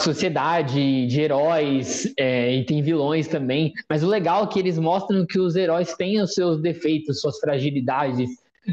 [0.00, 3.72] sociedade de heróis é, e tem vilões também.
[3.88, 7.38] Mas o legal é que eles mostram que os heróis têm os seus defeitos, suas
[7.40, 8.30] fragilidades,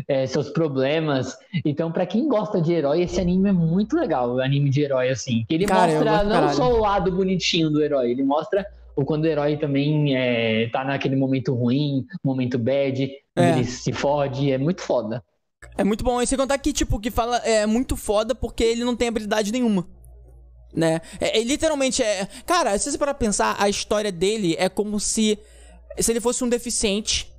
[0.07, 1.35] é, seus problemas.
[1.65, 4.35] Então, pra quem gosta de herói, esse anime é muito legal.
[4.35, 5.45] O anime de herói, assim.
[5.49, 6.53] Ele Cara, mostra não caralho.
[6.55, 8.63] só o lado bonitinho do herói, ele mostra
[8.95, 13.49] o quando o herói também é, tá naquele momento ruim, momento bad, É.
[13.51, 14.51] ele se fode.
[14.51, 15.23] É muito foda.
[15.77, 16.21] É muito bom.
[16.21, 19.51] E sem contar que, tipo, que fala é muito foda porque ele não tem habilidade
[19.51, 19.87] nenhuma.
[20.73, 21.01] Né?
[21.19, 22.27] É, é, literalmente é.
[22.45, 25.39] Cara, se você parar pra pensar, a história dele é como se.
[25.99, 27.31] Se ele fosse um deficiente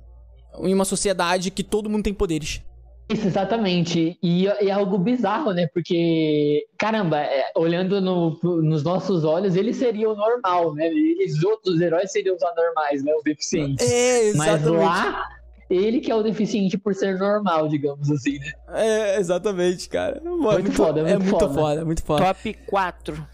[0.59, 2.61] em uma sociedade que todo mundo tem poderes.
[3.09, 4.17] Isso, exatamente.
[4.21, 5.67] E é algo bizarro, né?
[5.73, 10.87] Porque, caramba, é, olhando no- nos nossos olhos, ele seria o normal, né?
[10.87, 13.13] Eles, os outros heróis seriam os anormais, né?
[13.15, 13.89] Os deficientes.
[13.89, 14.83] É, Mas exatamente.
[14.85, 15.25] lá,
[15.69, 18.51] ele que é o deficiente por ser normal, digamos assim, né?
[18.73, 20.21] É, exatamente, cara.
[20.23, 21.53] Mano, Muito foda, é muito muito foda.
[21.53, 22.25] foda, muito foda.
[22.25, 23.27] Top 4.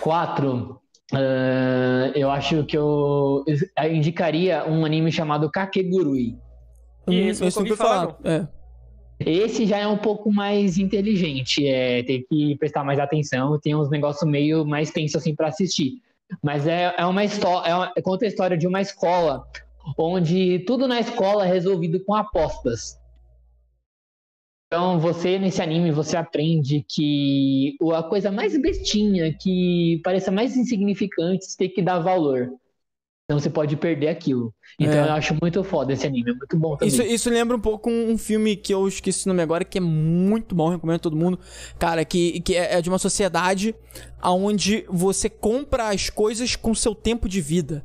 [0.00, 0.80] Quatro.
[1.12, 6.36] ah, eu acho que eu, eu indicaria um anime chamado Kakegurui.
[7.06, 8.16] Hum, Isso, eu nunca ouvi sempre falar.
[8.24, 8.46] É.
[9.20, 13.90] Esse já é um pouco mais inteligente, é, tem que prestar mais atenção, tem uns
[13.90, 16.00] negócios meio mais tensos assim para assistir.
[16.42, 19.44] Mas é, é uma história, é conta a história de uma escola
[19.96, 22.98] onde tudo na escola é resolvido com apostas.
[24.66, 31.56] Então você nesse anime você aprende que a coisa mais bestinha, que pareça mais insignificante,
[31.56, 32.52] tem que dar valor.
[33.30, 34.54] Então você pode perder aquilo.
[34.80, 35.08] Então É.
[35.08, 36.88] eu acho muito foda esse anime, é muito bom também.
[36.88, 39.80] Isso, isso lembra um pouco um filme que eu esqueci o nome agora, que é
[39.82, 41.38] muito bom, recomendo a todo mundo.
[41.78, 43.74] Cara, que, que é é de uma sociedade
[44.24, 47.84] onde você compra as coisas com seu tempo de vida.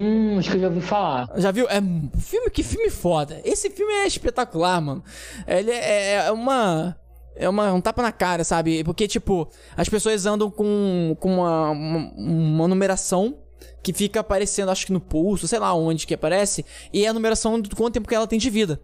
[0.00, 1.28] Hum, acho que eu já ouvi falar.
[1.36, 1.66] Já viu?
[1.68, 1.80] É
[2.20, 3.40] filme, que filme foda.
[3.44, 5.02] Esse filme é espetacular, mano.
[5.48, 6.96] Ele é, é uma.
[7.34, 8.84] É uma, um tapa na cara, sabe?
[8.84, 13.38] Porque, tipo, as pessoas andam com, com uma, uma, uma numeração
[13.84, 17.12] que fica aparecendo, acho que no pulso, sei lá onde que aparece, e é a
[17.12, 18.80] numeração do quanto tempo que ela tem de vida.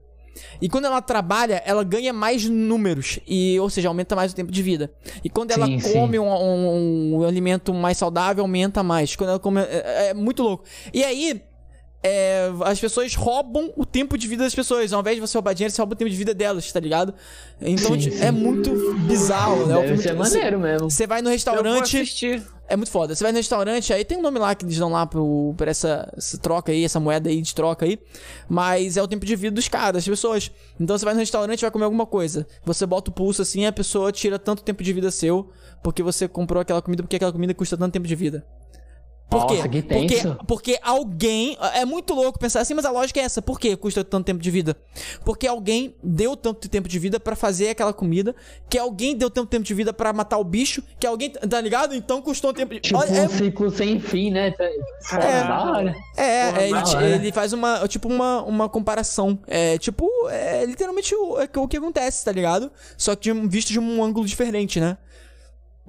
[0.63, 4.53] E quando ela trabalha, ela ganha mais números, e, ou seja, aumenta mais o tempo
[4.53, 4.93] de vida.
[5.25, 5.93] E quando ela Sim, sim.
[5.93, 9.17] come um, um- um alimento mais saudável, aumenta mais.
[9.17, 9.61] Quando ela come.
[9.63, 10.65] É, é muito louco.
[10.95, 11.43] E aí,
[12.03, 14.93] é, as pessoas roubam o tempo de vida das pessoas.
[14.93, 17.15] Ao invés de você roubar dinheiro, você rouba o tempo de vida delas, tá ligado?
[17.61, 18.25] Então Sim, tipo, sim.
[18.25, 18.71] é muito
[19.07, 19.75] bizarro, né?
[19.83, 20.91] Deve ser maneiro mesmo.
[20.91, 21.97] Você vai no Eu vou restaurante.
[21.97, 22.43] assistir.
[22.67, 23.15] É muito foda.
[23.17, 25.73] Você vai no restaurante, aí tem um nome lá que eles dão lá pro, pra
[25.73, 27.99] essa, essa troca aí, essa moeda aí de troca aí.
[28.49, 30.53] Mas é o tempo de vida dos caras, das pessoas.
[30.79, 32.47] Então você vai no restaurante vai comer alguma coisa.
[32.65, 35.51] Você bota o pulso assim, a pessoa tira tanto tempo de vida seu,
[35.83, 38.47] porque você comprou aquela comida, porque aquela comida custa tanto tempo de vida.
[39.31, 39.69] Por Nossa, quê?
[39.69, 40.29] que tenso.
[40.29, 41.57] Porque, porque alguém.
[41.75, 43.41] É muito louco pensar assim, mas a lógica é essa.
[43.41, 44.77] Por que custa tanto tempo de vida?
[45.25, 48.35] Porque alguém deu tanto tempo de vida pra fazer aquela comida,
[48.69, 51.31] que alguém deu tanto tempo de vida pra matar o bicho, que alguém.
[51.31, 51.95] Tá ligado?
[51.95, 52.81] Então custou um tempo de.
[52.81, 54.53] Tipo Olha, um é ciclo sem fim, né?
[55.03, 55.43] Foda, É.
[55.45, 55.95] hora.
[56.17, 57.09] É, Porra, é, ele, hora.
[57.09, 59.39] ele faz uma, tipo, uma, uma comparação.
[59.47, 62.71] É, tipo, é literalmente o, é o que acontece, tá ligado?
[62.99, 64.99] Só que de visto de um ângulo diferente, né?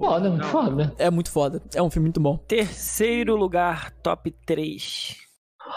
[0.01, 0.95] Foda, muito foda.
[0.97, 1.61] É muito foda.
[1.75, 2.37] É um filme muito bom.
[2.37, 5.15] Terceiro lugar, top 3.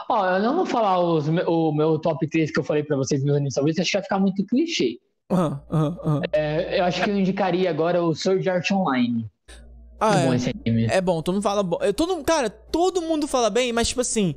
[0.08, 3.22] Ó, eu não vou falar os o meu top 3 que eu falei pra vocês,
[3.22, 4.98] meus animes favoritos, acho que vai ficar muito clichê.
[5.30, 6.20] Aham, aham, aham.
[6.32, 9.30] É, eu acho que eu indicaria agora o Sword Art Online.
[10.00, 10.36] Ah, muito bom é.
[10.36, 10.86] esse anime.
[10.86, 11.78] É bom, todo mundo fala bom.
[11.82, 14.34] Eu, todo, cara, todo mundo fala bem, mas tipo assim.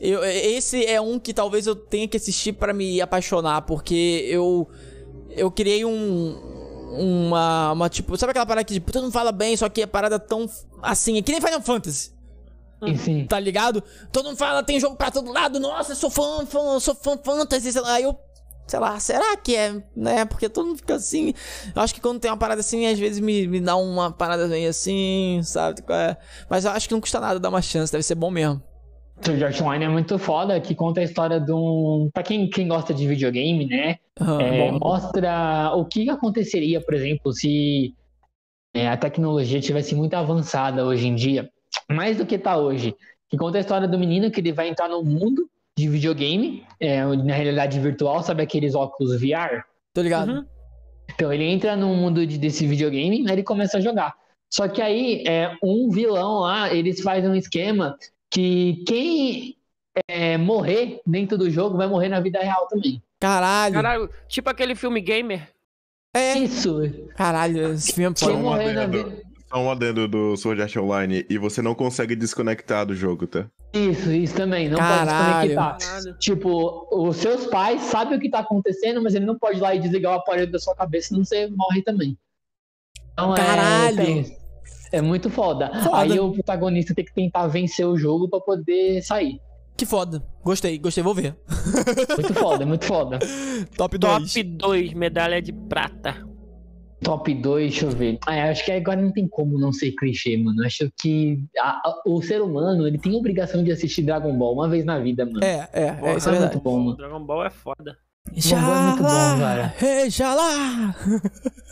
[0.00, 4.66] Eu, esse é um que talvez eu tenha que assistir pra me apaixonar, porque eu.
[5.30, 6.49] Eu criei um.
[6.90, 7.88] Uma, uma.
[7.88, 10.48] Tipo, sabe aquela parada que tipo, todo mundo fala bem, só que é parada tão.
[10.82, 12.12] Assim, é que nem Final Fantasy.
[12.82, 13.26] Sim, sim.
[13.26, 13.82] Tá ligado?
[14.10, 17.18] Todo mundo fala, tem jogo pra todo lado, nossa, eu sou fã, fã, sou fã
[17.22, 18.18] fantasy, sei lá, aí eu.
[18.66, 20.24] Sei lá, será que é, né?
[20.24, 21.34] Porque todo mundo fica assim.
[21.74, 24.46] Eu acho que quando tem uma parada assim, às vezes me, me dá uma parada
[24.46, 25.82] meio assim, sabe?
[25.88, 26.16] é?
[26.48, 28.62] Mas eu acho que não custa nada dar uma chance, deve ser bom mesmo.
[29.22, 32.10] Sword Art Online é muito foda, que conta a história de um.
[32.12, 33.96] Pra quem, quem gosta de videogame, né?
[34.20, 37.94] Aham, É, mostra o que aconteceria, por exemplo, se
[38.74, 41.50] é, a tecnologia tivesse muito avançada hoje em dia,
[41.90, 42.94] mais do que tá hoje.
[43.28, 47.04] Que conta a história do menino que ele vai entrar no mundo de videogame, é,
[47.04, 49.62] na realidade virtual, sabe aqueles óculos VR?
[49.94, 50.30] Tô ligado.
[50.32, 50.44] Uhum.
[51.14, 54.14] Então ele entra no mundo de- desse videogame e ele começa a jogar.
[54.52, 57.96] Só que aí, é, um vilão lá, eles fazem um esquema
[58.30, 59.56] que quem
[60.08, 63.02] é, morrer dentro do jogo vai morrer na vida real também.
[63.18, 63.74] Caralho.
[63.74, 65.48] Caralho, tipo aquele filme Gamer.
[66.14, 66.38] É.
[66.38, 66.80] Isso.
[67.16, 69.30] Caralho, esse filme é um adendo.
[69.48, 73.46] Só um adendo do Sword Art Online e você não consegue desconectar do jogo, tá?
[73.72, 74.68] Isso, isso também.
[74.68, 75.54] Não Caralho.
[75.54, 76.18] pode desconectar.
[76.18, 79.74] Tipo, os seus pais sabem o que tá acontecendo, mas ele não pode ir lá
[79.74, 82.16] e desligar o aparelho da sua cabeça, senão você morre também.
[83.12, 84.00] Então, Caralho.
[84.00, 84.39] É,
[84.92, 85.70] é muito foda.
[85.82, 85.96] Foda.
[85.98, 89.40] Aí o protagonista tem que tentar vencer o jogo pra poder sair.
[89.76, 90.22] Que foda.
[90.44, 91.34] Gostei, gostei, vou ver.
[92.18, 93.18] Muito foda, muito foda.
[93.76, 94.34] Top 2.
[94.34, 96.28] Top 2, medalha de prata.
[97.02, 98.18] Top 2, deixa eu ver.
[98.26, 100.62] Ah, acho que agora não tem como não ser clichê, mano.
[100.66, 104.68] Acho que a- a- o ser humano, ele tem obrigação de assistir Dragon Ball uma
[104.68, 105.42] vez na vida, mano.
[105.42, 106.62] É, é, é, Porra, isso é muito verdade.
[106.62, 106.96] bom, mano.
[106.98, 107.96] Dragon Ball é foda.
[108.30, 109.74] Dragon Ball é muito bom, cara.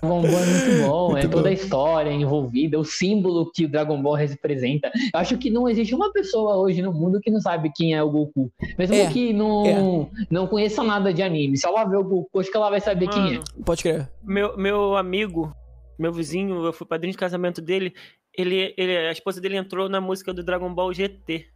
[0.00, 1.48] Dragon Ball é muito bom, é Muito toda bom.
[1.48, 4.90] a história envolvida, o símbolo que o Dragon Ball representa.
[5.12, 8.02] Eu acho que não existe uma pessoa hoje no mundo que não sabe quem é
[8.02, 8.50] o Goku.
[8.78, 11.56] Mesmo É, que não, não conheça nada de anime.
[11.56, 13.32] Se ela ver o Goku, acho que ela vai saber quem é.
[13.34, 14.10] Mano, Pode crer.
[14.22, 15.52] meu, meu amigo,
[15.98, 17.92] meu vizinho, eu fui padrinho de casamento dele.
[18.36, 21.46] Ele, ele, a esposa dele entrou na música do Dragon Ball GT.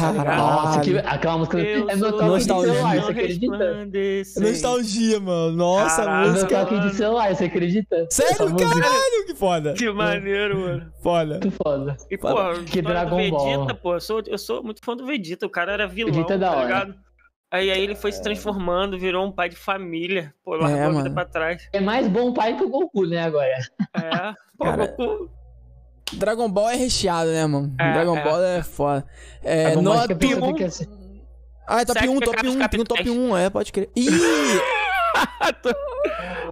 [0.00, 1.14] Nossa, que, Caralho.
[1.14, 2.72] aquela música Eu é toque de nostalgia.
[2.74, 3.56] celular, você acredita?
[3.56, 4.42] resplandecei.
[4.50, 5.56] Nostalgia, mano.
[5.56, 6.28] Nossa, Caralho.
[6.28, 6.66] É música.
[6.66, 7.96] toque de celular, você acredita?
[7.96, 8.50] Essa Sério?
[8.52, 9.72] música Caralho, que foda.
[9.74, 10.92] Que maneiro, mano.
[11.02, 11.34] Foda.
[11.36, 11.96] é muito foda.
[12.10, 12.28] E, pô,
[12.70, 13.44] Que Dragon Ball.
[13.44, 15.46] Vegeta, pô, eu sou, eu sou muito fã do Vegeta.
[15.46, 16.64] O cara era vilão, Vegeta é da tá hora.
[16.66, 16.94] ligado?
[17.48, 20.34] Aí, aí ele foi se transformando, virou um pai de família.
[20.44, 21.14] Pô, largou É, a vida mano.
[21.14, 21.68] pra trás.
[21.72, 23.46] É mais bom pai que o Goku, né, agora?
[23.94, 25.30] É, pô, Cara, Goku.
[26.14, 27.74] Dragon Ball é recheado, né, mano?
[27.80, 28.24] É, Dragon é.
[28.24, 29.06] Ball é foda.
[29.42, 30.54] É, Dragon que nota pessoa tem 1.
[30.54, 30.88] que assi-
[31.66, 33.18] Ah, é top Sete 1, top pecados 1, tem um top capitais.
[33.30, 33.90] 1, é, pode crer.
[33.96, 34.06] Ih!
[35.62, 35.72] tô,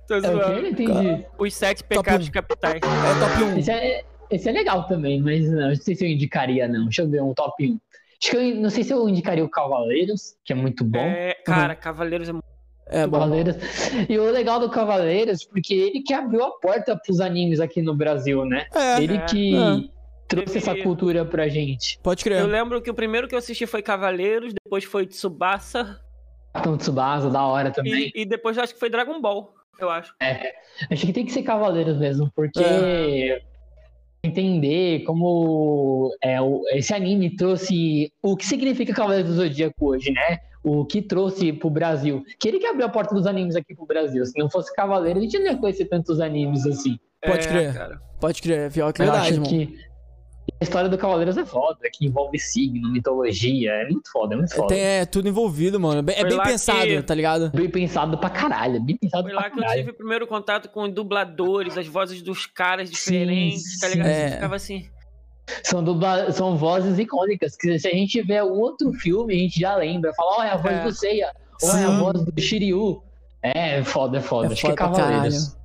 [0.08, 0.62] tô É o zoando.
[0.62, 1.26] Não entendi.
[1.38, 2.30] Os sete pecados um.
[2.32, 2.74] capitais.
[2.76, 3.58] É top 1.
[3.58, 6.84] Esse é, esse é legal também, mas não, não sei se eu indicaria, não.
[6.84, 7.78] Deixa eu ver um top 1.
[8.22, 10.98] Acho que eu não sei se eu indicaria o Cavaleiros, que é muito bom.
[10.98, 12.44] É, cara, Cavaleiros é muito.
[12.86, 13.18] É bom.
[13.18, 13.56] Cavaleiros.
[14.08, 17.94] E o legal do Cavaleiros, porque ele que abriu a porta pros animes aqui no
[17.94, 18.66] Brasil, né?
[18.74, 19.20] É, ele é.
[19.24, 19.88] que É.
[20.28, 21.98] trouxe essa cultura pra gente.
[22.02, 22.46] pode Eu crer.
[22.46, 26.00] lembro que o primeiro que eu assisti foi Cavaleiros, depois foi Tsubasa
[26.52, 28.12] Capitão Tsubasa, da hora também.
[28.14, 30.14] e, e depois eu acho que foi Dragon Ball, eu acho.
[30.90, 33.40] Acho que tem que ser Cavaleiros mesmo, porque É.
[34.22, 36.36] entender como é,
[36.72, 40.38] esse anime trouxe o que significa Cavaleiros do Zodíaco hoje, né?
[40.64, 42.24] O que trouxe pro Brasil.
[42.40, 44.24] Que ele que abriu a porta dos animes aqui pro Brasil.
[44.24, 46.98] Se não fosse Cavaleiros, a gente não ia conhecer tantos animes assim.
[47.22, 47.74] Pode É, crer.
[47.74, 48.00] cara.
[48.20, 49.48] Pode crer, é pior que Eu verdade, acho mano.
[49.50, 49.76] que
[50.60, 53.70] a história do Cavaleiros é foda, que envolve signo, mitologia.
[53.72, 54.68] É muito foda, é muito foda.
[54.68, 55.98] Tem, é tudo envolvido, mano.
[55.98, 57.50] É bem, é pensado, que- tá ligado?
[57.50, 59.78] Bem pensado pra caralho, bem pensado Foi pra lá que eu caralho.
[59.80, 64.06] tive o primeiro contato com dubladores, as vozes dos caras Sim, diferentes, tá ligado?
[64.06, 64.12] sim.
[64.14, 64.30] Você É.
[64.30, 64.86] ficava assim.
[65.62, 66.32] São, dubla...
[66.32, 70.12] São vozes icônicas, que se a gente vê um outro filme, a gente já lembra.
[70.14, 70.84] Fala, olha a voz É.
[70.84, 71.32] do Seiya,
[71.62, 71.98] olha a Sim.
[71.98, 73.02] voz do Shiryu.
[73.42, 74.48] É foda, é foda.
[74.48, 75.56] É Acho que é foda Cavaleiros.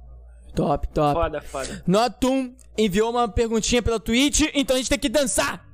[0.53, 1.14] Top, top.
[1.14, 1.83] Foda, foda.
[1.88, 5.66] Notum enviou uma perguntinha pela Twitch, então a gente tem que dançar.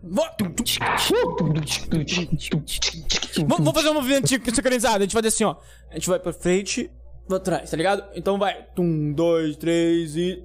[3.47, 4.97] Vamos fazer um movimento sincronizado.
[4.97, 5.55] A gente vai fazer assim, ó.
[5.89, 6.91] A gente vai pra frente,
[7.27, 8.03] pra trás, tá ligado?
[8.15, 8.67] Então vai.
[8.77, 10.43] Um, dois, três e.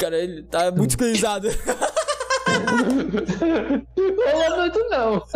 [0.00, 1.48] Cara, ele tá muito sincronizado.
[4.16, 5.22] Não muito não.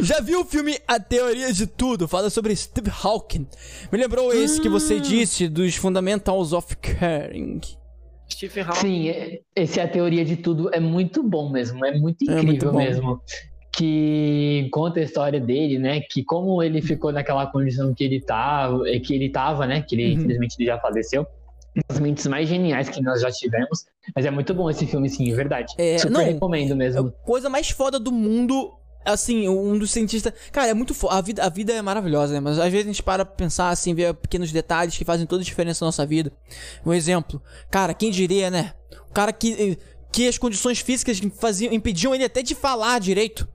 [0.00, 2.08] Já viu o filme A Teoria de Tudo?
[2.08, 3.46] Fala sobre Steve Hawking.
[3.90, 7.60] Me lembrou esse que você disse dos Fundamentals of Caring.
[8.30, 8.80] Stephen Hawking.
[8.80, 10.68] Sim, é- esse é a teoria de tudo.
[10.74, 11.84] É muito bom mesmo.
[11.86, 12.78] É muito É incrível muito bom.
[12.78, 13.20] mesmo.
[13.74, 16.00] Que conta a história dele, né?
[16.00, 19.80] Que como ele ficou naquela condição que ele tava, é, que ele tava, né?
[19.80, 20.20] Que ele, Uhum.
[20.20, 21.26] infelizmente, ele já faleceu.
[21.88, 23.86] Das mentes mais geniais que nós já tivemos.
[24.14, 25.72] Mas é muito bom esse filme, sim, é verdade.
[25.78, 27.12] É, Super não, recomendo É a mesmo.
[27.24, 28.74] coisa mais foda do mundo.
[29.04, 30.32] Assim, um dos cientistas.
[30.52, 31.14] Cara, é muito foda.
[31.16, 32.40] A vida, a vida é maravilhosa, né?
[32.40, 35.42] Mas às vezes a gente para pra pensar, assim, ver pequenos detalhes que fazem toda
[35.42, 36.30] a diferença na nossa vida.
[36.86, 37.42] Um exemplo.
[37.68, 38.74] Cara, quem diria, né?
[39.10, 39.76] O cara que,
[40.12, 43.48] que as condições físicas faziam, impediam ele até de falar direito.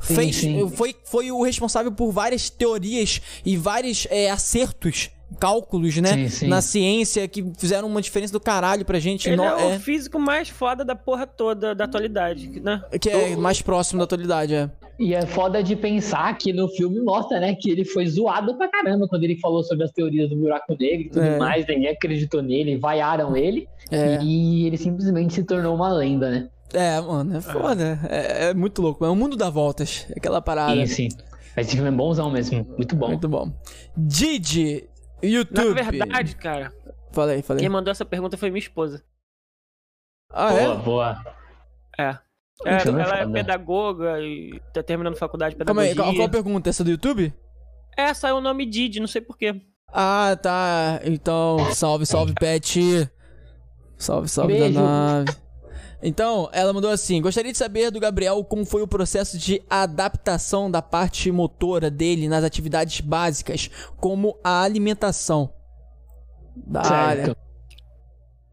[0.00, 0.68] Sim, Fez, sim.
[0.70, 6.14] Foi, foi o responsável por várias teorias e vários é, acertos, cálculos, né?
[6.14, 6.48] Sim, sim.
[6.48, 9.28] Na ciência que fizeram uma diferença do caralho pra gente.
[9.28, 12.82] Ele no- é, é, o físico mais foda da porra toda da atualidade, né?
[13.00, 14.70] que é mais próximo da atualidade, é.
[14.98, 18.66] E é foda de pensar que no filme mostra, né, que ele foi zoado pra
[18.68, 21.38] caramba quando ele falou sobre as teorias do buraco negro e tudo É.
[21.38, 26.48] mais, ninguém acreditou nele, vaiaram ele, É, e ele simplesmente se tornou uma lenda, né?
[26.74, 27.98] é mano, é foda.
[28.10, 29.04] É, é muito louco.
[29.04, 30.04] É o mundo dá voltas.
[30.10, 30.84] É aquela parada.
[30.86, 31.16] Sim, sim.
[31.56, 33.08] Mas esse filme é bonzão mesmo, muito bom.
[33.08, 33.50] Muito bom.
[33.96, 34.84] Didi,
[35.22, 35.74] Na YouTube.
[35.74, 36.72] verdade, cara,
[37.12, 37.60] Falei, falei.
[37.60, 39.02] quem mandou essa pergunta foi minha esposa.
[40.30, 40.76] Ah, boa, é?
[40.76, 41.24] boa.
[41.98, 42.18] É.
[42.66, 46.16] É, é ela é pedagoga e tá terminando faculdade de Calma aí, pedagogia.
[46.18, 46.68] qual, qual a pergunta?
[46.68, 47.32] Essa do YouTube?
[47.96, 49.60] É, saiu o nome Didi, não sei porquê.
[49.92, 51.00] Ah, tá.
[51.04, 53.10] Então, salve, salve, Pet.
[53.96, 54.74] Salve, salve Beijo.
[54.74, 55.36] da nave.
[56.02, 60.70] Então, ela mandou assim: Gostaria de saber do Gabriel como foi o processo de adaptação
[60.70, 65.52] da parte motora dele nas atividades básicas, como a alimentação.
[66.54, 67.26] Da área.
[67.26, 67.48] Certo.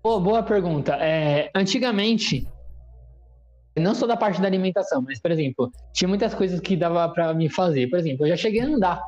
[0.01, 0.95] Pô, boa pergunta.
[0.95, 2.47] É, antigamente,
[3.75, 7.33] não só da parte da alimentação, mas, por exemplo, tinha muitas coisas que dava pra
[7.33, 7.87] me fazer.
[7.87, 9.01] Por exemplo, eu já cheguei a andar.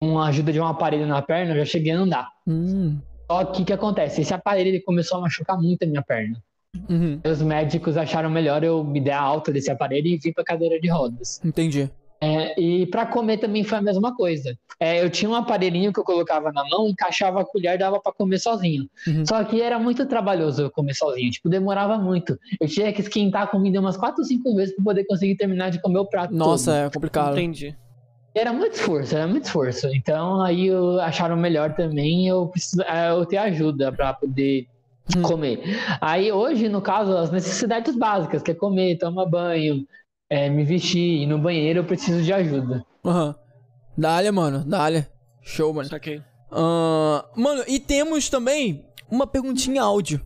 [0.00, 2.28] Com a ajuda de um aparelho na perna, eu já cheguei a andar.
[2.46, 2.98] Hum.
[3.30, 4.20] Só que o que acontece?
[4.20, 6.42] Esse aparelho ele começou a machucar muito a minha perna.
[6.88, 7.20] Uhum.
[7.24, 10.80] Os médicos acharam melhor eu me dar a alta desse aparelho e vir pra cadeira
[10.80, 11.40] de rodas.
[11.44, 11.90] Entendi.
[12.20, 14.56] É, e pra comer também foi a mesma coisa.
[14.80, 18.12] É, eu tinha um aparelhinho que eu colocava na mão, encaixava a colher, dava pra
[18.12, 18.88] comer sozinho.
[19.06, 19.26] Uhum.
[19.26, 22.38] Só que era muito trabalhoso eu comer sozinho, tipo, demorava muito.
[22.58, 25.70] Eu tinha que esquentar a comida umas 4 ou 5 vezes pra poder conseguir terminar
[25.70, 26.86] de comer o prato Nossa, todo.
[26.86, 27.32] é complicado.
[27.38, 27.76] Entendi.
[28.34, 29.86] Era muito esforço, era muito esforço.
[29.94, 34.66] Então aí eu acharam melhor também eu, preciso, eh, eu ter ajuda pra poder
[35.16, 35.22] Hum.
[35.22, 35.60] comer.
[36.00, 39.86] Aí hoje, no caso, as necessidades básicas, que é comer, tomar banho,
[40.30, 42.84] eh, me vestir, ir no banheiro, eu preciso de ajuda.
[43.04, 43.34] Aham.
[43.96, 44.64] Dá-lhe, mano.
[44.64, 45.06] Dá-lhe.
[45.42, 45.88] Show, mano.
[45.88, 46.22] Saquei.
[46.50, 50.20] Ah, mano, e temos também uma perguntinha áudio.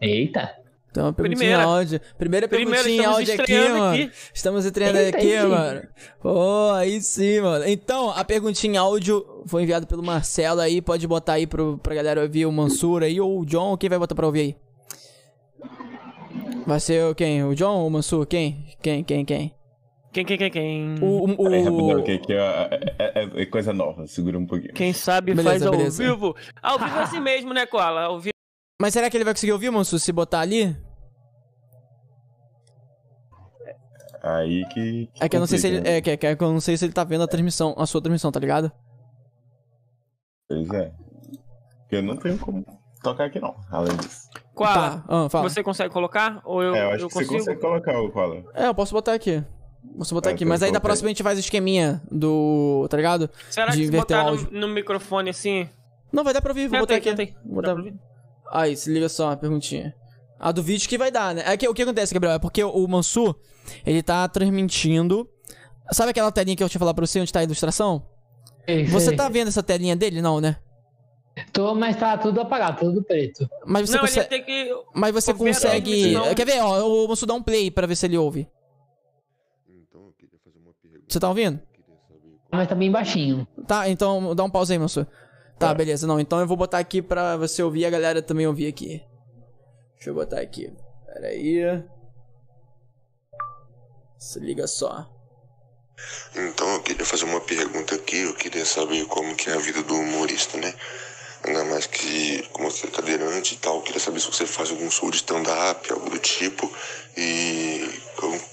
[0.00, 0.65] Eita!
[0.98, 1.62] Então, perguntinha Primeira.
[1.64, 2.00] áudio.
[2.16, 3.84] Primeira perguntinha áudio aqui, mano.
[3.92, 4.10] aqui.
[4.32, 5.46] Estamos estreando Eita, aqui, sim.
[5.46, 5.82] mano.
[6.22, 7.64] Pô, aí sim, mano.
[7.68, 10.80] Então, a perguntinha áudio foi enviada pelo Marcelo aí.
[10.80, 13.76] Pode botar aí pro, pra galera ouvir o Mansur aí ou o John.
[13.76, 14.56] Quem vai botar pra ouvir aí?
[16.66, 17.44] Vai ser o quem?
[17.44, 18.26] O John ou o Mansur?
[18.26, 18.66] Quem?
[18.82, 19.52] Quem, quem, quem?
[20.12, 20.94] Quem, quem, quem, quem?
[21.02, 24.72] O, o, Peraí, rapidão, que aqui é, é- é- é coisa nova, segura um pouquinho.
[24.72, 26.02] Quem sabe Beleza, faz ao beleza.
[26.02, 26.34] vivo.
[26.62, 28.00] Ao vivo é assim mesmo, né, Cola?
[28.04, 28.32] Ao vivo.
[28.80, 30.74] Mas será que ele vai conseguir ouvir, Mansur, se botar ali?
[34.26, 35.08] Aí que.
[35.20, 35.80] É que eu não sei se ele.
[35.80, 35.96] né?
[35.98, 38.00] É, que, é que eu não sei se ele tá vendo a transmissão, a sua
[38.02, 38.72] transmissão, tá ligado?
[40.48, 40.92] Pois é.
[41.80, 42.64] Porque eu não tenho como
[43.02, 44.26] tocar aqui, não, além disso.
[44.54, 45.48] Cola, Tá, ah, fala.
[45.48, 46.40] você consegue colocar?
[46.44, 47.32] Ou eu, é, eu acho eu que consigo?
[47.32, 48.42] você consegue colocar o Koala.
[48.54, 49.44] É, eu posso botar aqui.
[49.98, 50.42] Posso botar É, aqui.
[50.44, 52.86] então Mas aí da próxima a gente faz o esqueminha do.
[52.90, 53.30] Tá ligado?
[53.50, 55.68] Será de que se inverter botar no, no microfone assim?
[56.12, 56.66] Não, vai dar pra ouvir.
[56.68, 57.14] Vou É, botar tem, aqui.
[57.26, 57.36] tem.
[57.44, 57.76] Vou botar...
[58.50, 59.94] Aí, se liga só, uma perguntinha.
[60.38, 61.42] A do vídeo que vai dar, né?
[61.46, 62.34] É que, o que acontece, Gabriel?
[62.34, 63.34] É porque o Mansur,
[63.84, 65.28] ele tá transmitindo.
[65.92, 68.06] Sabe aquela telinha que eu tinha falado pra você onde tá a ilustração?
[68.90, 70.20] Você tá vendo essa telinha dele?
[70.20, 70.56] Não, né?
[71.52, 73.48] Tô, mas tá tudo apagado, tudo preto.
[73.64, 74.28] Mas você Não, ele consegue.
[74.28, 74.74] tem que...
[74.94, 75.90] Mas você Vou consegue.
[75.90, 76.34] transmissão.
[76.34, 76.60] Quer ver?
[76.62, 78.48] Ó, o Mansur dá um play pra ver se ele ouve.
[79.68, 81.04] Então, eu queria fazer uma pergunta.
[81.08, 81.60] Você tá ouvindo?
[82.50, 83.46] Mas tá bem baixinho.
[83.66, 85.06] Tá, então dá um pause aí, Mansur.
[85.58, 86.06] Tá, beleza.
[86.06, 89.02] Não, então eu vou botar aqui pra você ouvir e a galera também ouvir aqui.
[89.96, 90.72] Deixa eu botar aqui.
[91.06, 91.60] Pera aí.
[94.18, 95.10] Se liga só.
[96.34, 98.18] Então, eu queria fazer uma pergunta aqui.
[98.18, 100.74] Eu queria saber como que é a vida do humorista, né?
[101.44, 104.70] Ainda mais que, como você é cadeirante e tal, eu queria saber se você faz
[104.70, 106.70] algum show de stand-up, algo do tipo.
[107.16, 108.02] E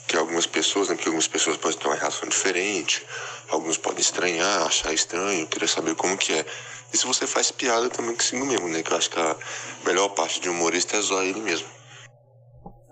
[0.08, 0.96] que algumas pessoas, né?
[0.96, 3.04] Porque algumas pessoas podem ter uma reação diferente.
[3.50, 5.42] Alguns podem estranhar, achar estranho.
[5.42, 6.46] Eu queria saber como que é.
[6.94, 8.84] E se você faz piada também consigo mesmo, né?
[8.84, 9.36] Que eu acho que a
[9.86, 11.68] melhor parte de um humorista é zoar ele mesmo.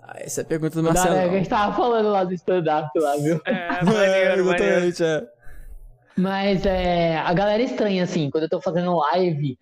[0.02, 1.14] Ah, essa é a pergunta do Marcelo.
[1.14, 3.40] né, que a gente tava falando lá do stand-up lá, viu?
[3.46, 4.84] É, maneiro, maneiro.
[4.86, 5.28] exatamente, é.
[6.16, 9.56] Mas é, a galera estranha, assim, quando eu tô fazendo live,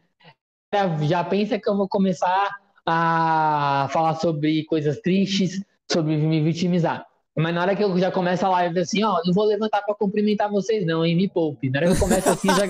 [0.74, 2.48] já- já pensa que eu vou começar
[2.86, 5.62] a falar sobre coisas tristes,
[5.92, 7.06] sobre me vitimizar.
[7.40, 9.94] Mas na hora que eu já começo a live assim, ó, não vou levantar pra
[9.94, 11.70] cumprimentar vocês não, hein, me poupe.
[11.70, 12.66] Na hora que eu começo assim, já,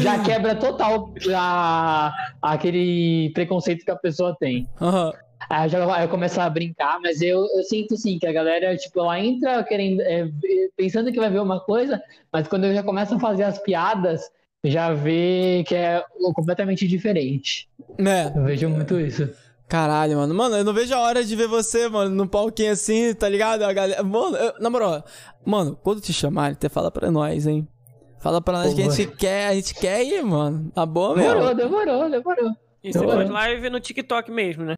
[0.00, 4.68] já quebra total a, aquele preconceito que a pessoa tem.
[4.80, 5.12] Aham.
[5.50, 8.76] Aí eu, já, eu começo a brincar, mas eu, eu sinto sim que a galera,
[8.76, 12.00] tipo, ela entra querendo, é, ver- pensando que vai ver uma coisa,
[12.32, 14.22] mas quando eu já começo a fazer as piadas,
[14.64, 16.02] já vê que é
[16.34, 17.68] completamente diferente.
[17.98, 18.32] Né?
[18.34, 19.28] Eu vejo muito isso.
[19.72, 20.34] Caralho, mano.
[20.34, 23.62] Mano, eu não vejo a hora de ver você, mano, num palquinho assim, tá ligado?
[23.62, 24.02] A galera.
[24.02, 25.02] Mano, eu- na moral,
[25.46, 27.66] mano, quando te chamarem, até fala pra nós, hein?
[28.20, 30.70] Fala pra nós Pô, que a gente quer, a gente quer ir, mano.
[30.74, 31.54] Tá bom, Demorou, meu?
[31.54, 32.50] demorou, demorou.
[32.84, 33.20] E você Demorou.
[33.22, 34.74] faz live no TikTok mesmo, né?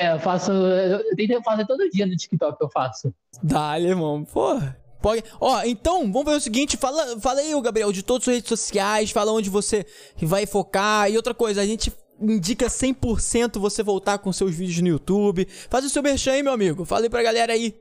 [0.00, 0.52] É, eu faço.
[0.52, 3.12] Eu tento fazer todo dia no TikTok que eu faço.
[3.42, 4.24] Dá-lhe, irmão.
[4.24, 4.56] Pô,
[5.02, 5.24] Pode...
[5.40, 9.10] Ó, então, vamos ver o seguinte, fala, fala aí, Gabriel, de todas as redes sociais,
[9.10, 9.84] fala onde você
[10.22, 11.10] vai focar.
[11.10, 15.46] E outra coisa, a gente indica 100% você voltar com seus vídeos no YouTube.
[15.68, 16.84] Faz o seu merchan aí, meu amigo.
[16.84, 17.74] Fala aí pra galera aí.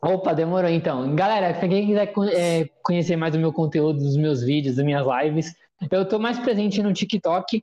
[0.00, 1.14] Opa, demorou então.
[1.14, 5.06] Galera, pra quem quiser é, conhecer mais do meu conteúdo, dos meus vídeos, das minhas
[5.06, 5.54] lives,
[5.90, 7.62] eu tô mais presente no TikTok,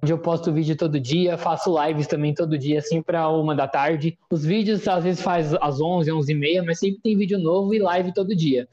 [0.00, 3.66] onde eu posto vídeo todo dia, faço lives também todo dia, assim, pra uma da
[3.66, 4.16] tarde.
[4.30, 7.74] Os vídeos às vezes faz às 11, 11 e meia, mas sempre tem vídeo novo
[7.74, 8.68] e live todo dia.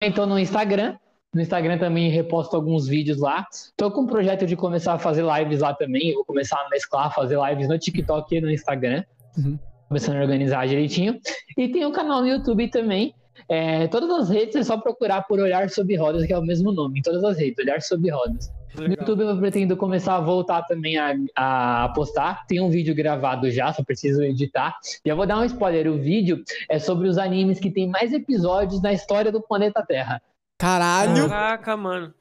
[0.00, 0.96] Então no Instagram,
[1.38, 3.46] no Instagram também reposto alguns vídeos lá.
[3.76, 6.68] Tô com um projeto de começar a fazer lives lá também, eu vou começar a
[6.68, 9.04] mesclar, fazer lives no TikTok e no Instagram.
[9.36, 9.56] Uhum.
[9.86, 11.18] Começando a organizar direitinho.
[11.56, 13.14] E tem o canal no YouTube também.
[13.48, 16.72] É, todas as redes é só procurar por Olhar Sob Rodas, que é o mesmo
[16.72, 18.52] nome, em todas as redes, Olhar Sob Rodas.
[18.74, 22.44] No YouTube eu pretendo começar a voltar também a, a postar.
[22.46, 24.76] Tem um vídeo gravado já, só preciso editar.
[25.04, 28.12] E eu vou dar um spoiler: o vídeo é sobre os animes que tem mais
[28.12, 30.20] episódios na história do planeta Terra.
[30.58, 32.12] Caralho, Caraca, mano.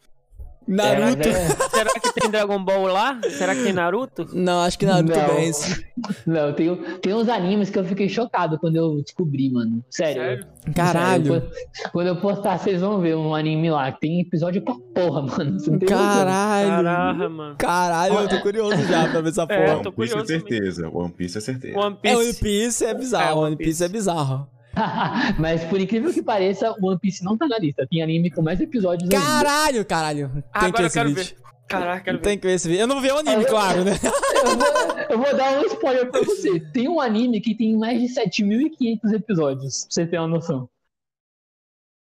[0.67, 1.25] Naruto.
[1.25, 3.17] É, é- Será que tem Dragon Ball lá?
[3.38, 4.27] Será que tem Naruto?
[4.33, 5.35] Não, acho que Naruto Não.
[5.38, 5.85] vence.
[6.25, 9.82] Não, tem, tem uns animes que eu fiquei chocado quando eu descobri, mano.
[9.90, 10.22] Sério.
[10.22, 10.45] Sério?
[10.75, 11.25] Caralho.
[11.41, 11.51] Sério,
[11.93, 13.90] Quando eu postar, vocês vão ver um anime lá.
[13.93, 15.57] que Tem episódio pra porra, mano.
[15.88, 16.67] Caralho.
[16.69, 17.56] Caraca, mano.
[17.57, 19.74] Caralho, eu tô curioso já pra ver essa É, porra.
[19.75, 20.90] One tô Piece é certeza.
[20.90, 21.80] One Piece é certeza.
[21.80, 22.40] One É, One Piece.
[22.43, 23.30] Piece é bizarro.
[23.30, 24.49] É, One One Piece é bizarro.
[25.39, 27.88] Mas por incrível que pareça, One Piece não tá na lista.
[27.89, 29.25] Tem anime com mais episódios ainda.
[29.25, 30.30] Caralho, caralho.
[30.30, 31.23] Tem que Agora ver eu esse quero vídeo.
[31.23, 31.47] ver.
[31.67, 32.23] Caraca, quero ver.
[32.23, 32.81] Tem que ver esse vídeo.
[32.81, 33.91] Eu não vou ver o anime, claro, né?
[33.91, 36.59] Eu vou, eu vou dar um spoiler pra você.
[36.72, 40.69] Tem um anime que tem mais de 7.500 episódios, pra você ter uma noção.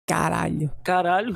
[0.06, 0.70] Caralho.
[0.84, 1.34] Caralho.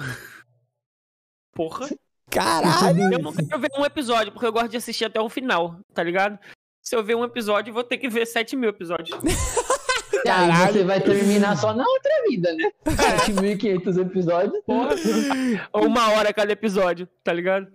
[1.55, 1.89] Porra.
[2.31, 3.13] Caralho.
[3.13, 6.03] Eu não quero ver um episódio, porque eu gosto de assistir até o final, tá
[6.03, 6.39] ligado?
[6.83, 9.19] Se eu ver um episódio, eu vou ter que ver 7 mil episódios.
[10.25, 10.73] E aí Caralho.
[10.73, 12.71] você vai terminar só na outra vida, né?
[12.87, 14.63] 7.500 episódios.
[14.67, 14.95] Porra.
[15.75, 17.67] Uma hora cada episódio, tá ligado?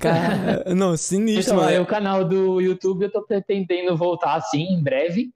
[0.00, 1.84] Cara, não, sinistro, Então, aí mano.
[1.84, 5.30] o canal do YouTube eu tô pretendendo voltar assim em breve.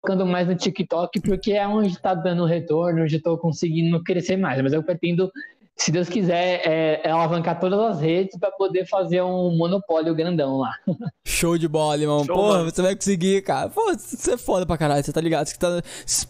[0.00, 4.36] Focando mais no TikTok, porque é onde tá dando retorno, onde eu tô conseguindo crescer
[4.36, 4.62] mais.
[4.62, 5.30] Mas eu pretendo,
[5.80, 10.58] se Deus quiser, é, é alavancar todas as redes pra poder fazer um monopólio grandão
[10.58, 10.74] lá.
[11.24, 12.24] Show de bola, irmão.
[12.24, 12.70] Show, Pô, mano.
[12.70, 13.68] você vai conseguir, cara.
[13.70, 15.46] Pô, você é foda pra caralho, você tá ligado?
[15.46, 15.80] Você tá...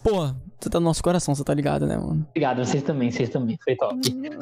[0.03, 0.27] Pô,
[0.59, 2.27] você tá no nosso coração, você tá ligado, né, mano?
[2.29, 3.57] Obrigado, vocês também, vocês também.
[3.63, 3.95] Foi top.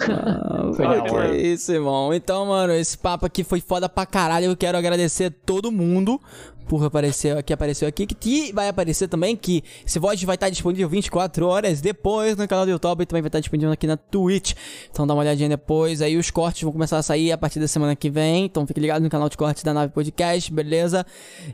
[0.10, 1.38] Ah, Foi da que hora.
[1.38, 2.14] isso, irmão.
[2.14, 4.46] Então, mano, esse papo aqui foi foda pra caralho.
[4.48, 6.20] Eu quero agradecer todo mundo
[6.68, 10.90] por aparecer aqui, apareceu aqui, que vai aparecer também, que esse VOD vai estar disponível
[10.90, 14.54] 24 horas depois no canal do YouTube e também vai estar disponível aqui na Twitch.
[14.92, 16.02] Então dá uma olhadinha depois.
[16.02, 18.46] Aí os cortes vão começar a sair a partir da semana que vem.
[18.46, 21.06] Então fique ligado no canal de cortes da Nave Podcast, beleza?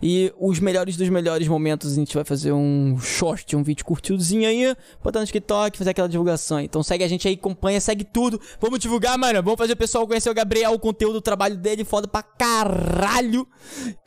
[0.01, 4.47] E os melhores dos melhores momentos a gente vai fazer um short, um vídeo curtidinho
[4.47, 6.59] aí, botar no TikTok, fazer aquela divulgação.
[6.59, 8.39] Então segue a gente aí, acompanha, segue tudo.
[8.59, 9.41] Vamos divulgar, mano.
[9.43, 13.47] Vamos fazer o pessoal conhecer o Gabriel, o conteúdo, o trabalho dele, foda pra caralho.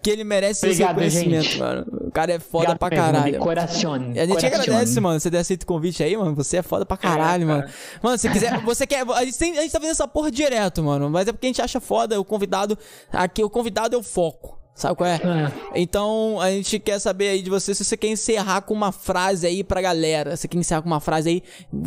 [0.03, 1.59] Que ele merece Obrigado, reconhecimento, gente.
[1.59, 1.87] mano.
[2.07, 3.39] O cara é foda Obrigado pra caralho.
[3.39, 3.95] Coração.
[3.95, 6.35] A gente agradece, mano, você ter aceito o convite aí, mano.
[6.35, 7.65] Você é foda pra caralho, mano.
[8.03, 9.05] Mano, se quiser, você quer.
[9.09, 11.09] A gente, tem- a gente tá fazendo essa porra direto, mano.
[11.11, 12.79] Mas é porque a gente acha foda o convidado.
[13.13, 14.57] Aqui, o convidado é o foco.
[14.75, 15.15] Sabe qual é?
[15.15, 15.53] É.
[15.81, 19.47] Então, a gente quer saber aí de você se você quer encerrar com uma frase
[19.47, 20.37] aí pra galera.
[20.37, 21.43] Você quer encerrar com uma frase aí?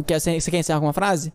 [0.08, 1.32] Quer, você quer encerrar com uma frase?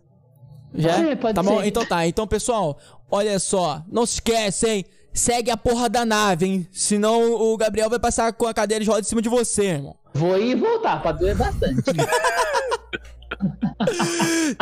[0.75, 0.95] Já?
[0.95, 1.61] Pode ser, pode tá bom?
[1.61, 1.67] ser.
[1.69, 2.05] Então tá.
[2.09, 2.77] Então, pessoal,
[3.09, 3.83] olha só.
[3.89, 4.85] Não se esquece, hein?
[5.15, 6.69] Segue a porra da nave, hein?
[6.73, 9.95] Senão o Gabriel vai passar com a cadeira de roda em cima de você, irmão.
[10.13, 11.83] Vou ir e voltar, pra doer bastante.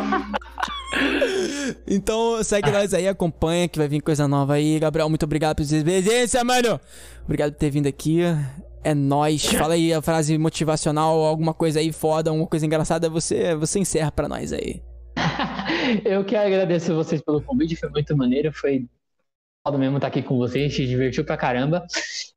[1.86, 4.78] então segue nós aí, acompanha que vai vir coisa nova aí.
[4.78, 6.80] Gabriel, muito obrigado por sua presença, mano.
[7.24, 8.20] Obrigado por ter vindo aqui.
[8.84, 9.44] É nóis.
[9.46, 14.12] Fala aí a frase motivacional, alguma coisa aí foda, alguma coisa engraçada, você, você encerra
[14.12, 14.80] pra nós aí.
[16.04, 18.86] Eu que agradeço vocês pelo convite, foi muito maneiro, foi
[19.76, 21.84] mesmo estar aqui com vocês, se divertiu pra caramba.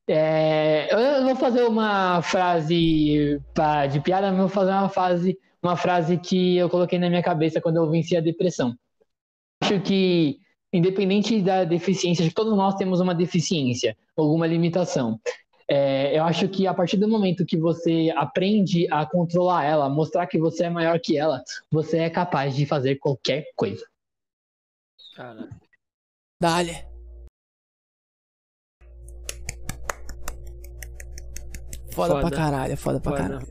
[0.07, 5.77] É, eu vou fazer uma frase pra- de piada, mas vou fazer uma frase, uma
[5.77, 8.75] frase que eu coloquei na minha cabeça quando eu venci a depressão.
[9.61, 10.39] Acho que,
[10.73, 15.19] independente da deficiência, acho que todos nós temos uma deficiência, alguma limitação.
[15.67, 20.27] É, eu acho que a partir do momento que você aprende a controlar ela, mostrar
[20.27, 23.85] que você é maior que ela, você é capaz de fazer qualquer coisa.
[25.15, 25.47] Cara.
[26.41, 26.90] Dale.
[31.91, 32.27] Foda, Foda.
[32.29, 33.23] pra caralho, é foda pra Foda.
[33.23, 33.47] caralho.